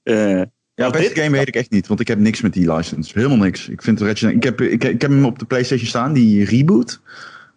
Eh, 0.02 0.42
Ja, 0.74 0.90
beste 0.90 1.08
dit- 1.14 1.18
game 1.18 1.36
weet 1.36 1.48
ik 1.48 1.54
echt 1.56 1.70
niet, 1.70 1.86
want 1.86 2.00
ik 2.00 2.08
heb 2.08 2.18
niks 2.18 2.40
met 2.40 2.52
die 2.52 2.72
license. 2.72 3.12
Helemaal 3.14 3.36
niks. 3.38 3.68
Ik 3.68 3.82
vind 3.82 4.00
Ratchet, 4.00 4.30
ik 4.30 4.42
heb, 4.42 4.60
ik, 4.60 4.84
ik 4.84 5.00
heb 5.00 5.10
hem 5.10 5.24
op 5.24 5.38
de 5.38 5.44
PlayStation 5.44 5.88
staan, 5.88 6.12
die 6.12 6.44
reboot. 6.44 7.00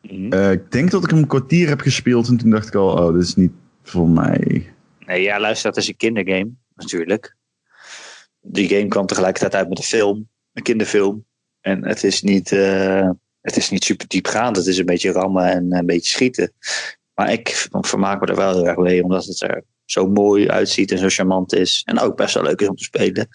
mhm. 0.02 0.32
Eh, 0.34 0.52
ik 0.52 0.72
denk 0.72 0.92
dat 0.92 1.04
ik 1.04 1.10
hem 1.10 1.20
een 1.20 1.28
kwartier 1.28 1.68
heb 1.68 1.80
gespeeld 1.82 2.28
en 2.28 2.38
toen 2.38 2.50
dacht 2.50 2.68
ik 2.68 2.76
al, 2.76 2.92
oh, 2.92 3.14
dit 3.14 3.24
is 3.24 3.36
niet 3.36 3.52
voor 3.84 4.10
mij. 4.10 4.74
Nee, 5.06 5.22
ja, 5.22 5.40
luister, 5.40 5.70
dat 5.72 5.80
is 5.84 5.88
een 5.88 5.98
kindergame, 5.98 6.50
natuurlijk. 6.76 7.36
Die 8.42 8.70
game 8.70 8.88
kwam 8.88 9.06
tegelijkertijd 9.06 9.56
uit 9.56 9.70
met 9.70 9.78
een 9.78 9.84
film, 9.84 10.30
een 10.54 10.64
kinderfilm. 10.64 11.26
En 11.62 11.86
het 11.86 12.04
is 12.04 12.22
niet, 12.22 12.52
eh, 12.52 13.10
het 13.42 13.58
is 13.58 13.70
niet 13.70 13.84
super 13.84 14.08
diepgaand. 14.08 14.56
Het 14.56 14.66
is 14.68 14.78
een 14.78 14.86
beetje 14.86 15.12
rammen 15.12 15.52
en 15.52 15.76
een 15.78 15.86
beetje 15.86 16.10
schieten. 16.10 16.52
Maar 17.14 17.32
ik 17.32 17.68
vermaak 17.72 18.20
me 18.22 18.28
er 18.28 18.36
wel 18.36 18.54
heel 18.54 18.68
erg 18.68 18.78
mee, 18.78 19.04
omdat 19.04 19.26
het 19.26 19.42
er 19.42 19.64
zo 19.90 20.08
mooi 20.08 20.50
uitziet 20.50 20.92
en 20.92 20.98
zo 20.98 21.08
charmant 21.10 21.54
is. 21.54 21.82
En 21.86 22.00
ook 22.00 22.16
best 22.16 22.34
wel 22.34 22.44
leuk 22.44 22.62
is 22.62 22.68
om 22.68 22.76
te 22.76 22.84
spelen. 22.84 23.28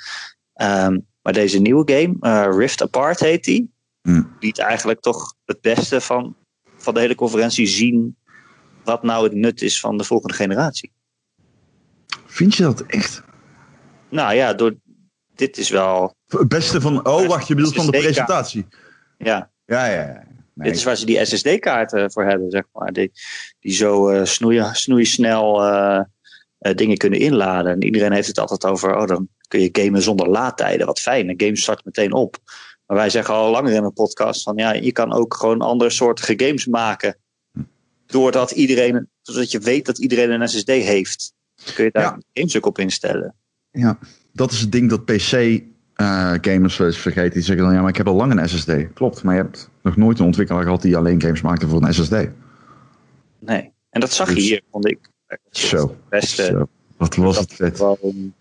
Ehm, 0.54 0.98
maar 1.22 1.32
deze 1.32 1.58
nieuwe 1.58 1.92
game, 1.92 2.16
eh, 2.20 2.56
Rift 2.56 2.82
Apart 2.82 3.20
heet 3.20 3.44
die. 3.44 3.72
Hmm. 4.02 4.36
Liet 4.40 4.58
eigenlijk 4.58 5.00
toch 5.00 5.34
het 5.44 5.60
beste 5.60 6.00
van, 6.00 6.36
van 6.76 6.94
de 6.94 7.00
hele 7.00 7.14
conferentie 7.14 7.66
zien. 7.66 8.16
Wat 8.84 9.02
nou 9.02 9.24
het 9.24 9.34
nut 9.34 9.62
is 9.62 9.80
van 9.80 9.98
de 9.98 10.04
volgende 10.04 10.34
generatie. 10.34 10.92
Vind 12.26 12.54
je 12.54 12.62
dat 12.62 12.80
echt? 12.80 13.22
Nou 14.08 14.34
ja, 14.34 14.54
door, 14.54 14.74
dit 15.34 15.58
is 15.58 15.70
wel. 15.70 16.14
Het 16.26 16.48
beste 16.48 16.80
van, 16.80 17.06
oh 17.06 17.26
wacht, 17.26 17.48
je 17.48 17.54
bedoelt 17.54 17.74
van 17.74 17.86
de 17.86 17.98
presentatie. 17.98 18.66
Ja, 19.18 19.50
Ja, 19.64 19.86
ja, 19.86 20.02
ja. 20.02 20.30
Nee. 20.54 20.68
dit 20.68 20.76
is 20.76 20.84
waar 20.84 20.96
ze 20.96 21.06
die 21.06 21.24
SSD-kaarten 21.24 22.12
voor 22.12 22.24
hebben, 22.24 22.50
zeg 22.50 22.64
maar. 22.72 22.92
Die, 22.92 23.12
die 23.60 23.72
zo 23.72 24.08
eh 24.08 24.24
snoeien, 24.24 24.74
snoeisnel 24.74 25.62
eh, 25.62 25.96
eh, 25.96 26.04
dingen 26.74 26.96
kunnen 26.96 27.18
inladen. 27.18 27.72
En 27.72 27.84
iedereen 27.84 28.12
heeft 28.12 28.26
het 28.28 28.38
altijd 28.38 28.64
over, 28.64 28.96
oh, 28.96 29.06
dan 29.06 29.28
kun 29.48 29.60
je 29.60 29.68
gamen 29.72 30.02
zonder 30.02 30.28
laadtijden. 30.28 30.86
Wat 30.86 31.00
fijn, 31.00 31.28
een 31.28 31.40
game 31.40 31.56
start 31.56 31.84
meteen 31.84 32.12
op. 32.12 32.36
Maar 32.86 32.96
wij 32.96 33.10
zeggen 33.10 33.34
al 33.34 33.50
langer 33.50 33.72
in 33.72 33.84
een 33.84 33.92
podcast 33.92 34.42
van, 34.42 34.56
ja, 34.56 34.72
je 34.72 34.92
kan 34.92 35.12
ook 35.12 35.34
gewoon 35.34 35.60
andere 35.60 35.90
soorten 35.90 36.40
games 36.40 36.66
maken. 36.66 37.16
Doordat 38.06 38.50
iedereen, 38.50 39.08
zodat 39.22 39.50
je 39.50 39.58
weet 39.58 39.86
dat 39.86 39.98
iedereen 39.98 40.30
een 40.30 40.48
SSD 40.48 40.68
heeft. 40.68 41.32
Dan 41.64 41.74
kun 41.74 41.84
je 41.84 41.90
daar 41.90 42.02
Ja. 42.02 42.18
games 42.32 42.56
ook 42.56 42.66
op 42.66 42.78
instellen. 42.78 43.34
Ja, 43.70 43.98
dat 44.32 44.52
is 44.52 44.60
het 44.60 44.72
ding 44.72 44.90
dat 44.90 45.04
PC-gamers 45.04 46.76
wel 46.76 46.86
eens 46.86 46.98
vergeten. 46.98 47.32
Die 47.32 47.42
zeggen 47.42 47.64
dan, 47.64 47.74
ja, 47.74 47.80
maar 47.80 47.90
ik 47.90 47.96
heb 47.96 48.06
al 48.08 48.14
lang 48.14 48.32
een 48.40 48.48
SSD. 48.48 48.72
Klopt, 48.94 49.22
maar 49.22 49.34
je 49.34 49.40
hebt 49.42 49.70
nog 49.82 49.96
nooit 49.96 50.18
een 50.18 50.24
ontwikkelaar 50.24 50.62
gehad 50.62 50.82
die 50.82 50.96
alleen 50.96 51.20
games 51.20 51.40
maakte 51.40 51.68
voor 51.68 51.82
een 51.82 51.94
SSD. 51.94 52.14
Nee. 53.38 53.70
En 53.90 54.00
dat 54.00 54.12
zag 54.12 54.28
je 54.28 54.34
Dus- 54.34 54.44
hier, 54.44 54.62
vond 54.70 54.86
ik. 54.88 54.98
Zo. 55.50 55.88
Het 55.88 56.08
beste. 56.08 56.44
Zo. 56.44 56.68
Wat 56.96 57.14
was 57.14 57.38
het 57.38 57.54
vet. 57.54 57.80
een 57.80 58.34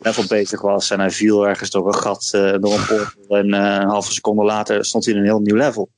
level 0.00 0.26
bezig 0.28 0.60
was 0.60 0.90
en 0.90 1.00
hij 1.00 1.10
viel 1.10 1.48
ergens 1.48 1.70
door 1.70 1.86
een 1.86 1.94
gat, 1.94 2.28
eh, 2.32 2.40
door 2.40 2.74
een 2.74 2.86
portal. 2.86 3.36
En 3.38 3.54
eh, 3.54 3.80
een 3.80 3.88
halve 3.88 4.12
seconde 4.12 4.44
later 4.44 4.84
stond 4.84 5.04
hij 5.04 5.14
in 5.14 5.20
een 5.20 5.26
heel 5.26 5.40
nieuw 5.40 5.56
level. 5.56 5.88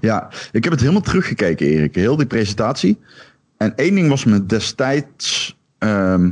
Ja, 0.00 0.30
ik 0.52 0.62
heb 0.64 0.72
het 0.72 0.80
helemaal 0.80 1.02
teruggekeken, 1.02 1.66
Erik. 1.66 1.94
Heel 1.94 2.16
die 2.16 2.26
presentatie. 2.26 2.98
En 3.56 3.76
één 3.76 3.94
ding 3.94 4.08
was 4.08 4.24
me 4.24 4.46
destijds 4.46 5.56
ehm, 5.78 6.30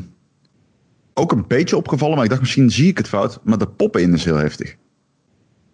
ook 1.15 1.33
een 1.33 1.47
beetje 1.47 1.77
opgevallen. 1.77 2.15
Maar 2.15 2.25
ik 2.25 2.31
dacht, 2.31 2.43
misschien 2.43 2.71
zie 2.71 2.89
ik 2.89 2.97
het 2.97 3.09
fout. 3.09 3.41
Maar 3.43 3.59
de 3.59 3.69
poppen 3.69 4.03
in 4.03 4.15
is 4.15 4.25
heel 4.25 4.37
heftig. 4.37 4.77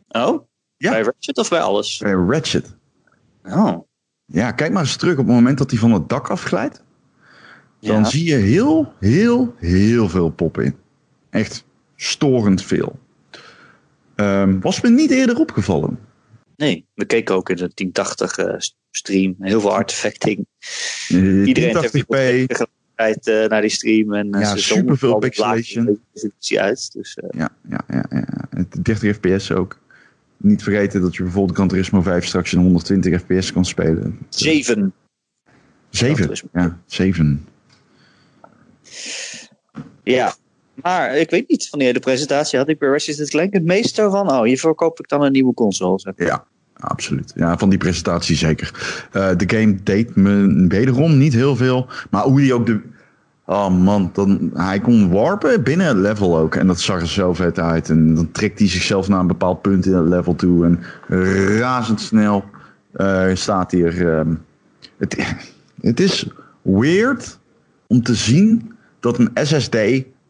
Oh? 0.08 0.46
Ja. 0.76 0.90
Bij 0.90 1.02
Ratchet 1.02 1.38
of 1.38 1.48
bij 1.48 1.60
alles? 1.60 1.98
Bij 1.98 2.12
Ratchet. 2.12 2.76
Oh. 3.44 3.88
Ja, 4.24 4.52
kijk 4.52 4.72
maar 4.72 4.82
eens 4.82 4.96
terug 4.96 5.18
op 5.18 5.26
het 5.26 5.34
moment 5.34 5.58
dat 5.58 5.70
hij 5.70 5.80
van 5.80 5.92
het 5.92 6.08
dak 6.08 6.30
afglijdt. 6.30 6.82
Dan 7.88 7.96
Ja. 7.98 8.04
zie 8.04 8.24
je 8.28 8.34
heel, 8.34 8.92
heel, 9.00 9.54
heel 9.58 10.08
veel 10.08 10.28
poppen 10.30 10.64
in. 10.64 10.74
Echt 11.30 11.64
storend 11.96 12.62
veel. 12.64 12.98
Ehm, 14.14 14.60
was 14.60 14.80
me 14.80 14.90
niet 14.90 15.10
eerder 15.10 15.36
opgevallen. 15.38 15.98
Nee, 16.56 16.86
we 16.94 17.04
keken 17.04 17.34
ook 17.34 17.50
in 17.50 17.56
de 17.56 17.70
1080 17.74 18.36
eh, 18.36 18.54
stream. 18.90 19.34
Heel 19.38 19.60
veel 19.60 19.74
artefacting. 19.74 20.46
Eh, 21.08 21.46
Iedereen 21.46 21.76
heeft 21.78 21.92
1080p. 21.94 22.06
tegelijkertijd 22.46 23.26
eh, 23.26 23.48
naar 23.48 23.60
die 23.60 23.70
stream. 23.70 24.14
En, 24.14 24.28
Ja, 24.28 24.56
vooral 24.56 25.20
de 25.20 25.26
pixelation. 25.26 26.00
uit. 26.56 26.92
Dus, 26.92 27.18
Ja, 27.30 27.48
ja, 27.68 27.80
ja, 27.88 28.04
ja. 28.10 28.46
Het 28.50 28.84
30 28.84 29.16
fps 29.16 29.52
ook. 29.52 29.78
Niet 30.36 30.62
vergeten 30.62 31.00
dat 31.00 31.16
je 31.16 31.22
bijvoorbeeld 31.22 31.56
Gran 31.56 31.68
Turismo 31.68 32.02
5 32.02 32.24
straks 32.26 32.52
in 32.52 32.58
120 32.60 33.20
fps 33.20 33.52
kan 33.52 33.64
spelen. 33.64 34.18
zeven. 34.28 34.92
7. 35.90 36.22
Turismo. 36.22 36.48
Ja, 36.52 36.78
7. 36.86 37.46
Ja. 40.02 40.34
Maar 40.74 41.16
ik 41.16 41.30
weet 41.30 41.48
niet, 41.48 41.68
van 41.68 41.78
die 41.78 41.88
hele 41.88 42.00
presentatie 42.00 42.58
had 42.58 42.68
ik 42.68 42.78
bij 42.78 42.88
Ratchet 42.88 43.30
Clank 43.30 43.52
het 43.52 43.64
meest 43.64 43.94
van. 43.94 44.30
Oh, 44.30 44.42
hier 44.42 44.58
verkoop 44.58 44.98
ik 44.98 45.08
dan 45.08 45.22
een 45.22 45.32
nieuwe 45.32 45.54
console. 45.54 46.14
Ja, 46.16 46.44
absoluut. 46.74 47.32
Ja, 47.34 47.58
van 47.58 47.68
die 47.68 47.78
presentatie 47.78 48.36
zeker. 48.36 48.70
Eh, 49.12 49.30
de 49.36 49.56
game 49.56 49.82
deed 49.82 50.16
me 50.16 50.66
wederom 50.68 51.18
niet 51.18 51.32
heel 51.32 51.56
veel. 51.56 51.86
Maar 52.10 52.22
hoe 52.22 52.40
die 52.40 52.54
ook 52.54 52.66
de... 52.66 52.80
Oh 53.46 53.70
man, 53.70 54.10
dan, 54.12 54.50
hij 54.54 54.80
kon 54.80 55.10
warpen 55.10 55.62
binnen 55.62 55.86
het 55.86 55.96
level 55.96 56.38
ook. 56.38 56.54
En 56.54 56.66
dat 56.66 56.80
zag 56.80 57.00
er 57.00 57.08
zo 57.08 57.34
vet 57.34 57.58
uit. 57.58 57.88
En 57.88 58.14
dan 58.14 58.30
trekt 58.32 58.58
hij 58.58 58.68
zichzelf 58.68 59.08
naar 59.08 59.20
een 59.20 59.26
bepaald 59.26 59.62
punt 59.62 59.86
in 59.86 59.94
het 59.94 60.08
level 60.08 60.34
toe. 60.34 60.64
En 60.64 60.80
razendsnel 61.58 62.44
eh 62.92 63.30
staat 63.34 63.70
hier... 63.70 64.08
ehm, 64.08 64.34
het, 64.96 65.26
het 65.80 66.00
is 66.00 66.28
weird 66.62 67.38
om 67.86 68.02
te 68.02 68.14
zien 68.14 68.71
dat 69.02 69.18
een 69.18 69.30
SSD 69.34 69.76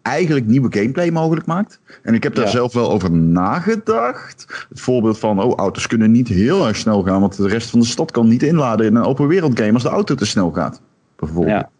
eigenlijk 0.03 0.47
nieuwe 0.47 0.69
gameplay 0.71 1.11
mogelijk 1.11 1.47
maakt. 1.47 1.81
En 2.03 2.15
ik 2.15 2.23
heb 2.23 2.35
daar 2.35 2.45
Ja. 2.45 2.51
zelf 2.51 2.73
wel 2.73 2.91
over 2.91 3.11
nagedacht. 3.13 4.67
Het 4.69 4.81
voorbeeld 4.81 5.19
van, 5.19 5.43
oh, 5.43 5.55
auto's 5.57 5.87
kunnen 5.87 6.11
niet 6.11 6.29
heel 6.29 6.67
erg 6.67 6.77
snel 6.77 7.03
gaan, 7.03 7.21
want 7.21 7.37
de 7.37 7.49
rest 7.49 7.71
van 7.71 7.81
de 7.81 7.87
stad 7.87 8.11
kan 8.11 8.29
niet 8.29 8.43
inladen 8.43 8.87
in 8.87 8.95
een 8.95 9.05
open 9.05 9.27
wereld 9.27 9.59
game 9.59 9.73
als 9.73 9.83
de 9.83 9.89
auto 9.89 10.15
te 10.15 10.27
snel 10.27 10.51
gaat. 10.51 10.81
Bijvoorbeeld. 11.17 11.57
Ja. 11.61 11.71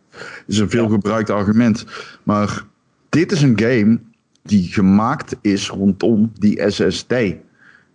is 0.47 0.59
een 0.59 0.71
veel 0.71 0.89
gebruikt 0.89 1.31
argument. 1.31 1.85
Maar 2.23 2.65
dit 3.09 3.33
is 3.33 3.43
een 3.43 3.59
game 3.61 3.99
die 4.43 4.67
gemaakt 4.73 5.37
is 5.41 5.69
rondom 5.69 6.33
die 6.39 6.71
SSD. 6.71 7.15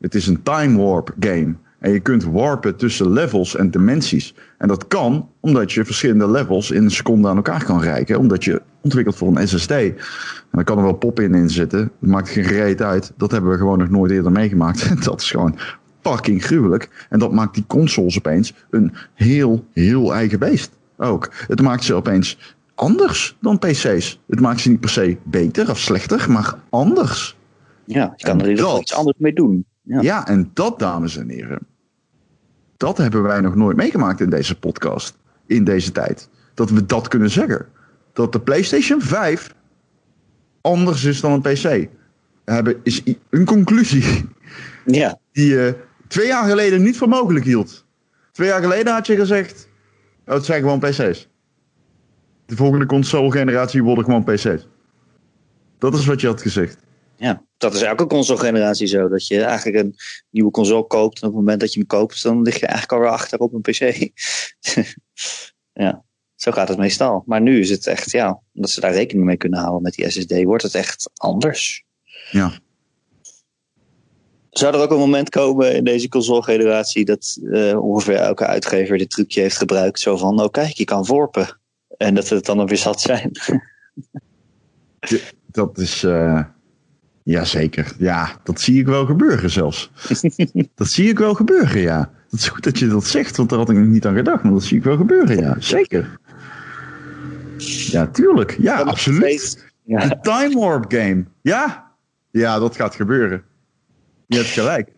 Het 0.02 0.16
is 0.16 0.28
een 0.28 0.44
time 0.44 0.78
warp 0.78 1.14
game. 1.20 1.54
En 1.80 1.92
je 1.92 2.00
kunt 2.00 2.24
warpen 2.24 2.76
tussen 2.76 3.12
levels 3.12 3.56
en 3.56 3.72
dimensies. 3.72 4.34
En 4.58 4.68
dat 4.68 4.88
kan 4.88 5.30
omdat 5.40 5.72
je 5.72 5.86
verschillende 5.86 6.30
levels 6.32 6.72
in 6.72 6.84
een 6.84 6.92
seconde 6.92 7.28
aan 7.28 7.36
elkaar 7.36 7.64
kan 7.64 7.82
reiken. 7.82 8.20
Omdat 8.20 8.44
je 8.44 8.62
ontwikkelt 8.88 9.16
voor 9.16 9.36
een 9.38 9.48
SSD. 9.48 9.72
En 9.72 9.96
dan 10.52 10.64
kan 10.64 10.78
er 10.78 10.84
wel 10.84 10.94
pop 10.94 11.20
in 11.20 11.34
in 11.36 11.50
zitten. 11.50 11.92
Dat 12.00 12.10
maakt 12.10 12.30
geen 12.30 12.44
reet 12.44 12.82
uit. 12.82 13.14
Dat 13.18 13.32
hebben 13.32 13.52
we 13.52 13.58
gewoon 13.58 13.78
nog 13.78 13.90
nooit 13.90 14.12
eerder 14.12 14.32
meegemaakt. 14.32 14.82
En 14.90 15.00
dat 15.10 15.22
is 15.22 15.32
gewoon 15.32 15.58
fucking 16.02 16.44
gruwelijk. 16.44 17.06
En 17.10 17.20
dat 17.20 17.32
maakt 17.32 17.54
die 17.54 17.64
consoles 17.68 18.18
opeens 18.18 18.54
een 18.70 18.94
heel, 19.14 19.66
heel 19.74 20.14
eigen 20.14 20.40
beest. 20.40 20.72
Ook. 20.98 21.30
Het 21.48 21.62
maakt 21.62 21.84
ze 21.84 21.94
opeens 21.94 22.56
anders 22.76 23.38
dan 23.42 23.60
PC's. 23.60 24.22
Het 24.28 24.40
maakt 24.40 24.60
ze 24.60 24.70
niet 24.70 24.80
per 24.80 24.90
se 24.90 25.18
beter 25.24 25.70
of 25.70 25.80
slechter, 25.80 26.32
maar 26.32 26.56
anders. 26.70 27.38
Ja, 27.86 28.14
je 28.16 28.26
kan 28.26 28.40
En 28.42 28.46
er 28.50 28.56
dat- 28.56 28.82
iets 28.82 28.94
anders 28.94 29.18
mee 29.20 29.34
doen. 29.34 29.66
Ja. 29.82 30.02
Ja. 30.02 30.28
en 30.28 30.50
dat, 30.54 30.80
dames 30.80 31.18
en 31.18 31.30
heren, 31.30 31.60
dat 32.78 32.98
hebben 32.98 33.22
wij 33.24 33.42
nog 33.42 33.56
nooit 33.56 33.78
meegemaakt 33.78 34.20
in 34.20 34.30
deze 34.30 34.60
podcast. 34.60 35.18
In 35.46 35.64
deze 35.64 35.92
tijd. 35.92 36.30
Dat 36.54 36.70
we 36.70 36.86
dat 36.86 37.08
kunnen 37.08 37.30
zeggen. 37.30 37.66
Dat 38.18 38.32
de 38.32 38.42
PlayStation 38.42 39.02
5 39.02 39.54
anders 40.62 41.04
is 41.04 41.22
dan 41.22 41.32
een 41.32 41.42
PC. 41.42 41.88
Hebben, 42.46 42.80
is 42.84 43.02
een 43.30 43.46
conclusie 43.46 44.30
ja. 44.86 45.20
die 45.32 45.48
je 45.48 45.76
twee 46.08 46.28
jaar 46.28 46.50
geleden 46.50 46.82
niet 46.82 46.98
voor 46.98 47.10
mogelijk 47.10 47.46
hield. 47.46 47.86
Twee 48.32 48.48
jaar 48.48 48.62
geleden 48.62 48.94
had 48.94 49.08
je 49.08 49.16
gezegd: 49.16 49.70
oh, 50.26 50.34
het 50.34 50.46
zijn 50.46 50.62
gewoon 50.62 50.80
PC's. 50.80 51.28
De 52.46 52.56
volgende 52.56 52.86
console-generatie 52.86 53.84
worden 53.84 54.04
gewoon 54.04 54.24
PC's. 54.24 54.68
Dat 55.78 55.94
is 55.94 56.06
wat 56.06 56.22
je 56.22 56.28
had 56.28 56.42
gezegd. 56.42 56.78
Ja, 57.16 57.44
dat 57.58 57.74
is 57.74 57.82
elke 57.82 58.08
console-generatie 58.08 58.88
zo. 58.88 59.08
Dat 59.08 59.28
je 59.28 59.44
eigenlijk 59.44 59.78
een 59.78 59.96
nieuwe 60.30 60.52
console 60.52 60.88
koopt. 60.88 61.22
En 61.22 61.28
op 61.28 61.34
het 61.34 61.44
moment 61.44 61.60
dat 61.60 61.74
je 61.74 61.80
hem 61.80 61.88
koopt, 61.88 62.24
dan 62.24 62.42
lig 62.42 62.60
je 62.60 62.66
eigenlijk 62.66 62.92
alweer 62.92 63.18
achter 63.18 63.40
op 63.40 63.54
een 63.54 63.62
PC. 63.62 64.10
ja, 65.84 66.06
zo 66.38 66.52
gaat 66.52 66.68
het 66.68 66.78
meestal. 66.78 67.24
Maar 67.26 67.42
nu 67.42 67.60
is 67.60 67.70
het 67.70 67.88
echt, 67.88 68.12
ja, 68.12 68.42
omdat 68.54 68.72
ze 68.72 68.80
daar 68.80 68.94
rekening 68.94 69.26
mee 69.26 69.38
kunnen 69.38 69.60
houden 69.60 69.82
met 69.82 69.94
die 69.94 70.10
SSD, 70.10 70.44
wordt 70.44 70.64
het 70.64 70.76
echt 70.76 71.10
anders. 71.14 71.86
Ja. 72.32 72.52
Zou 74.50 74.74
er 74.76 74.82
ook 74.82 74.92
een 74.92 74.98
moment 74.98 75.30
komen 75.30 75.76
in 75.76 75.84
deze 75.84 76.10
console-generatie 76.10 77.06
dat 77.06 77.38
eh, 77.52 77.84
ongeveer 77.84 78.16
elke 78.16 78.46
uitgever 78.46 78.98
dit 78.98 79.10
trucje 79.10 79.42
heeft 79.42 79.58
gebruikt? 79.58 80.00
Zo 80.00 80.18
van, 80.18 80.42
oh 80.42 80.52
kijk, 80.52 80.74
je 80.74 80.86
kan 80.86 81.06
worpen. 81.06 81.60
En 81.98 82.14
dat 82.16 82.28
we 82.28 82.36
het 82.36 82.46
dan 82.46 82.68
weer 82.68 82.78
zat 82.78 83.02
zijn. 83.02 83.32
Dat 85.52 85.78
is. 85.78 86.04
eh 86.04 86.42
ja, 87.28 87.46
zeker. 87.46 87.94
Ja, 87.98 88.40
dat 88.44 88.62
zie 88.62 88.80
ik 88.80 88.86
wel 88.86 89.06
gebeuren 89.06 89.50
zelfs. 89.50 89.92
dat 90.76 90.88
zie 90.88 91.10
ik 91.10 91.20
wel 91.20 91.34
gebeuren, 91.34 91.82
ja. 91.82 92.12
Het 92.30 92.40
is 92.40 92.48
goed 92.48 92.64
dat 92.64 92.80
je 92.80 92.88
dat 92.88 93.06
zegt, 93.06 93.38
want 93.38 93.50
daar 93.50 93.60
had 93.60 93.70
ik 93.70 93.78
nog 93.78 93.88
niet 93.88 94.06
aan 94.06 94.16
gedacht. 94.16 94.44
Maar 94.44 94.52
dat 94.52 94.64
zie 94.64 94.78
ik 94.78 94.84
wel 94.84 94.98
gebeuren, 94.98 95.38
ja. 95.38 95.56
Zeker. 95.60 96.20
Ja, 97.92 98.08
tuurlijk. 98.08 98.58
Ja, 98.60 98.82
absoluut. 98.82 99.66
Ja. 99.84 100.04
Een 100.04 100.22
time 100.22 100.60
warp 100.60 100.86
game. 100.92 101.26
Ja. 101.42 101.92
Ja, 102.32 102.60
dat 102.60 102.76
gaat 102.76 102.96
gebeuren. 102.96 103.44
Je 104.28 104.36
hebt 104.38 104.50
gelijk. 104.50 104.92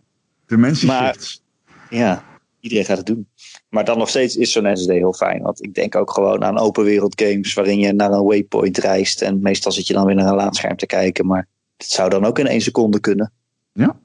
Maar- 0.86 1.14
shifts. 1.14 1.42
Ja, 1.90 2.24
iedereen 2.60 2.84
gaat 2.84 2.96
het 2.96 3.06
doen. 3.06 3.28
Maar 3.68 3.84
dan 3.84 3.98
nog 3.98 4.08
steeds 4.08 4.36
is 4.36 4.52
zo'n 4.52 4.76
SSD 4.76 4.88
heel 4.88 5.12
fijn. 5.12 5.42
Want 5.42 5.62
ik 5.64 5.74
denk 5.74 5.96
ook 5.96 6.10
gewoon 6.10 6.44
aan 6.44 6.58
open 6.58 6.84
wereld 6.84 7.20
games 7.22 7.54
waarin 7.54 7.78
je 7.78 7.92
naar 7.92 8.10
een 8.12 8.24
waypoint 8.24 8.78
reist. 8.78 9.22
En 9.22 9.40
meestal 9.40 9.72
zit 9.72 9.86
je 9.86 9.92
dan 9.94 10.06
weer 10.06 10.14
naar 10.14 10.28
een 10.28 10.34
laadscherm 10.34 10.76
te 10.76 10.86
kijken. 10.86 11.26
Maar 11.26 11.46
het 11.76 11.86
zou 11.86 12.10
dan 12.10 12.24
ook 12.24 12.38
in 12.38 12.46
één 12.46 12.60
seconde 12.60 13.00
kunnen. 13.00 13.32
Ja. 13.72 13.96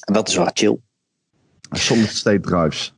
En 0.00 0.12
dat 0.14 0.28
is 0.28 0.36
wel 0.36 0.50
chill. 0.54 0.78
Solid 1.70 2.08
state 2.08 2.40
drives. 2.40 2.94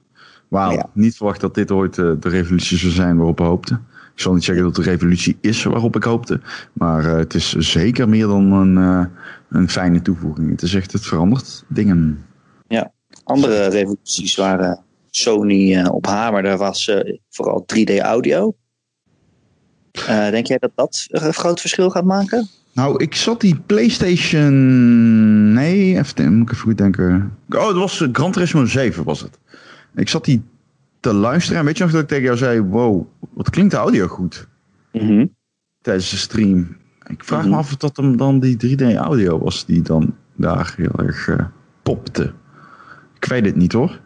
Wauw, 0.49 0.73
Ja. 0.73 0.91
niet 0.93 1.17
verwacht 1.17 1.41
dat 1.41 1.55
dit 1.55 1.71
ooit 1.71 1.99
eh, 1.99 2.13
de 2.21 2.29
revolutie 2.29 2.79
zou 2.79 2.93
zijn 2.93 3.17
waarop 3.17 3.39
we 3.39 3.45
hoopten. 3.45 3.87
Ik 4.15 4.21
zal 4.21 4.35
niet 4.35 4.45
zeggen 4.45 4.65
dat 4.65 4.77
het 4.77 4.85
de 4.85 4.91
revolutie 4.91 5.37
is 5.41 5.63
waarop 5.63 5.97
ik 5.97 6.05
hoopte. 6.05 6.41
Maar 6.73 7.05
eh, 7.05 7.17
het 7.17 7.35
is 7.35 7.53
zeker 7.53 8.09
meer 8.09 8.27
dan 8.27 8.53
een, 8.53 8.77
eh, 8.77 9.07
een 9.49 9.69
fijne 9.69 10.03
toevoeging. 10.03 10.51
Het 10.51 10.63
is 10.63 10.75
echt, 10.75 10.93
het 10.93 11.07
verandert 11.07 11.65
dingen. 11.69 12.25
Andere 13.25 13.67
revoluties 13.67 14.37
waren 14.37 14.85
Sony 15.11 15.75
eh, 15.77 15.95
op 15.95 16.07
hamerde 16.07 16.57
was 16.57 16.89
eh, 16.89 17.19
vooral 17.31 17.67
3D 17.75 17.99
audio. 17.99 18.55
Eh, 19.93 20.31
denk 20.31 20.47
jij 20.47 20.59
dat 20.59 20.71
dat 20.75 21.07
een 21.09 21.35
groot 21.35 21.61
verschil 21.61 21.91
gaat 21.91 22.05
maken? 22.05 22.49
Nou, 22.73 23.03
ik 23.03 23.15
zat 23.15 23.41
die 23.41 23.61
PlayStation. 23.67 25.53
Nee, 25.53 25.99
even, 25.99 26.35
moet 26.35 26.49
ik 26.49 26.55
even 26.55 26.65
goed 26.65 26.79
denken. 26.79 27.39
Oh, 27.49 27.67
het 27.67 27.77
was 27.77 28.07
Gran 28.13 28.33
Turismo 28.33 28.65
7 28.65 29.05
was 29.05 29.21
het. 29.21 29.39
Ik 29.95 30.09
zat 30.09 30.25
die 30.25 30.43
te 31.05 31.15
luisteren 31.15 31.59
en 31.59 31.65
weet 31.67 31.77
je 31.77 31.83
nog 31.83 31.93
dat 31.93 32.03
ik 32.03 32.09
tegen 32.09 32.25
jou 32.25 32.37
zei: 32.37 32.61
Wow, 32.63 33.07
wat 33.35 33.51
klinkt 33.51 33.71
de 33.71 33.77
audio 33.77 34.07
goed 34.07 34.49
Mhm. 34.93 35.27
tijdens 35.81 36.11
de 36.11 36.17
stream. 36.17 36.77
Ik 37.07 37.25
vraag 37.25 37.43
me 37.43 37.49
Mhm. 37.49 37.59
af 37.59 37.73
of 37.73 37.77
dat 37.77 37.97
hem 37.97 38.17
dan 38.17 38.41
die 38.41 38.57
3D 38.57 38.83
audio 38.97 39.39
was 39.39 39.67
die 39.67 39.83
dan 39.83 40.15
daar 40.37 40.75
heel 40.77 40.93
erg 41.07 41.29
eh, 41.29 41.45
popte. 41.83 42.33
Ik 43.17 43.25
weet 43.25 43.45
het 43.45 43.57
niet 43.57 43.73
hoor. 43.73 44.01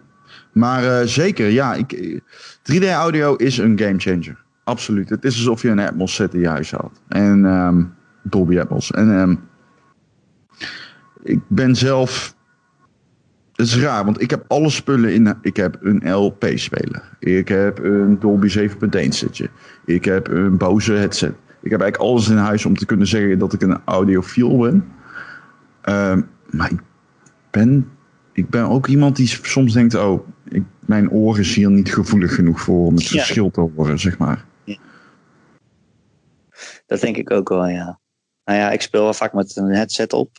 Maar 0.53 1.01
eh, 1.01 1.07
zeker, 1.07 1.49
ja. 1.49 1.75
Ik, 1.75 1.93
eh, 1.93 2.21
3D 2.63 2.85
audio 2.85 3.35
is 3.35 3.59
een 3.59 3.79
game 3.79 3.99
changer. 3.99 4.45
Absoluut. 4.65 5.09
Het 5.09 5.25
is 5.25 5.37
alsof 5.37 5.63
je 5.63 5.69
een 5.69 5.79
Atmos 5.79 6.15
set 6.15 6.35
in 6.35 6.41
je 6.41 6.49
huis 6.49 6.71
had. 6.71 7.01
En 7.09 7.45
ehm, 7.47 7.85
Dolby 8.23 8.59
Atmos. 8.59 8.91
En 8.91 9.19
ehm, 9.19 9.35
ik 11.23 11.41
ben 11.49 11.77
zelf... 11.77 12.37
Het 13.59 13.67
is 13.67 13.79
raar, 13.79 14.05
want 14.05 14.21
ik 14.21 14.31
heb 14.31 14.45
alle 14.49 14.71
spullen 14.71 15.15
in... 15.15 15.39
Ik 15.43 15.57
heb 15.57 15.79
een 15.81 16.13
LP-speler. 16.13 17.17
Ik 17.19 17.49
heb 17.49 17.79
een 17.79 18.19
Dolby 18.19 18.59
7.1 18.59 19.09
setje. 19.09 19.51
Ik 19.85 20.05
heb 20.05 20.29
een 20.29 20.57
Bose 20.57 20.93
headset. 20.93 21.35
Ik 21.61 21.71
heb 21.71 21.81
eigenlijk 21.81 22.11
alles 22.11 22.29
in 22.29 22.37
huis 22.37 22.65
om 22.65 22.77
te 22.77 22.87
kunnen 22.87 23.07
zeggen 23.07 23.39
dat 23.39 23.53
ik 23.53 23.63
een 23.63 23.81
audiofiel 23.85 24.59
ben. 24.59 24.93
Ehm, 25.81 26.23
maar 26.51 26.71
ik 26.71 26.81
ben, 27.51 27.91
ik 28.33 28.49
ben 28.51 28.65
ook 28.65 28.87
iemand 28.87 29.17
die 29.17 29.27
soms 29.27 29.73
denkt... 29.73 29.95
Oh, 29.95 30.29
ik, 30.49 30.63
mijn 30.81 31.11
oren 31.11 31.41
is 31.41 31.55
hier 31.55 31.71
niet 31.71 31.95
gevoelig 31.95 32.35
genoeg 32.35 32.61
voor 32.61 32.87
om 32.87 32.95
het 32.95 33.09
Ja. 33.09 33.17
verschil 33.19 33.51
te 33.51 33.61
horen, 33.61 33.99
zeg 33.99 34.19
maar. 34.19 34.45
Dat 36.87 37.01
denk 37.01 37.17
ik 37.17 37.31
ook 37.31 37.49
wel, 37.49 37.67
ja. 37.67 37.99
Nou 38.45 38.59
ja, 38.59 38.71
ik 38.71 38.83
speel 38.83 39.03
wel 39.03 39.15
vaak 39.15 39.33
met 39.33 39.57
een 39.57 39.75
headset 39.75 40.13
op. 40.13 40.31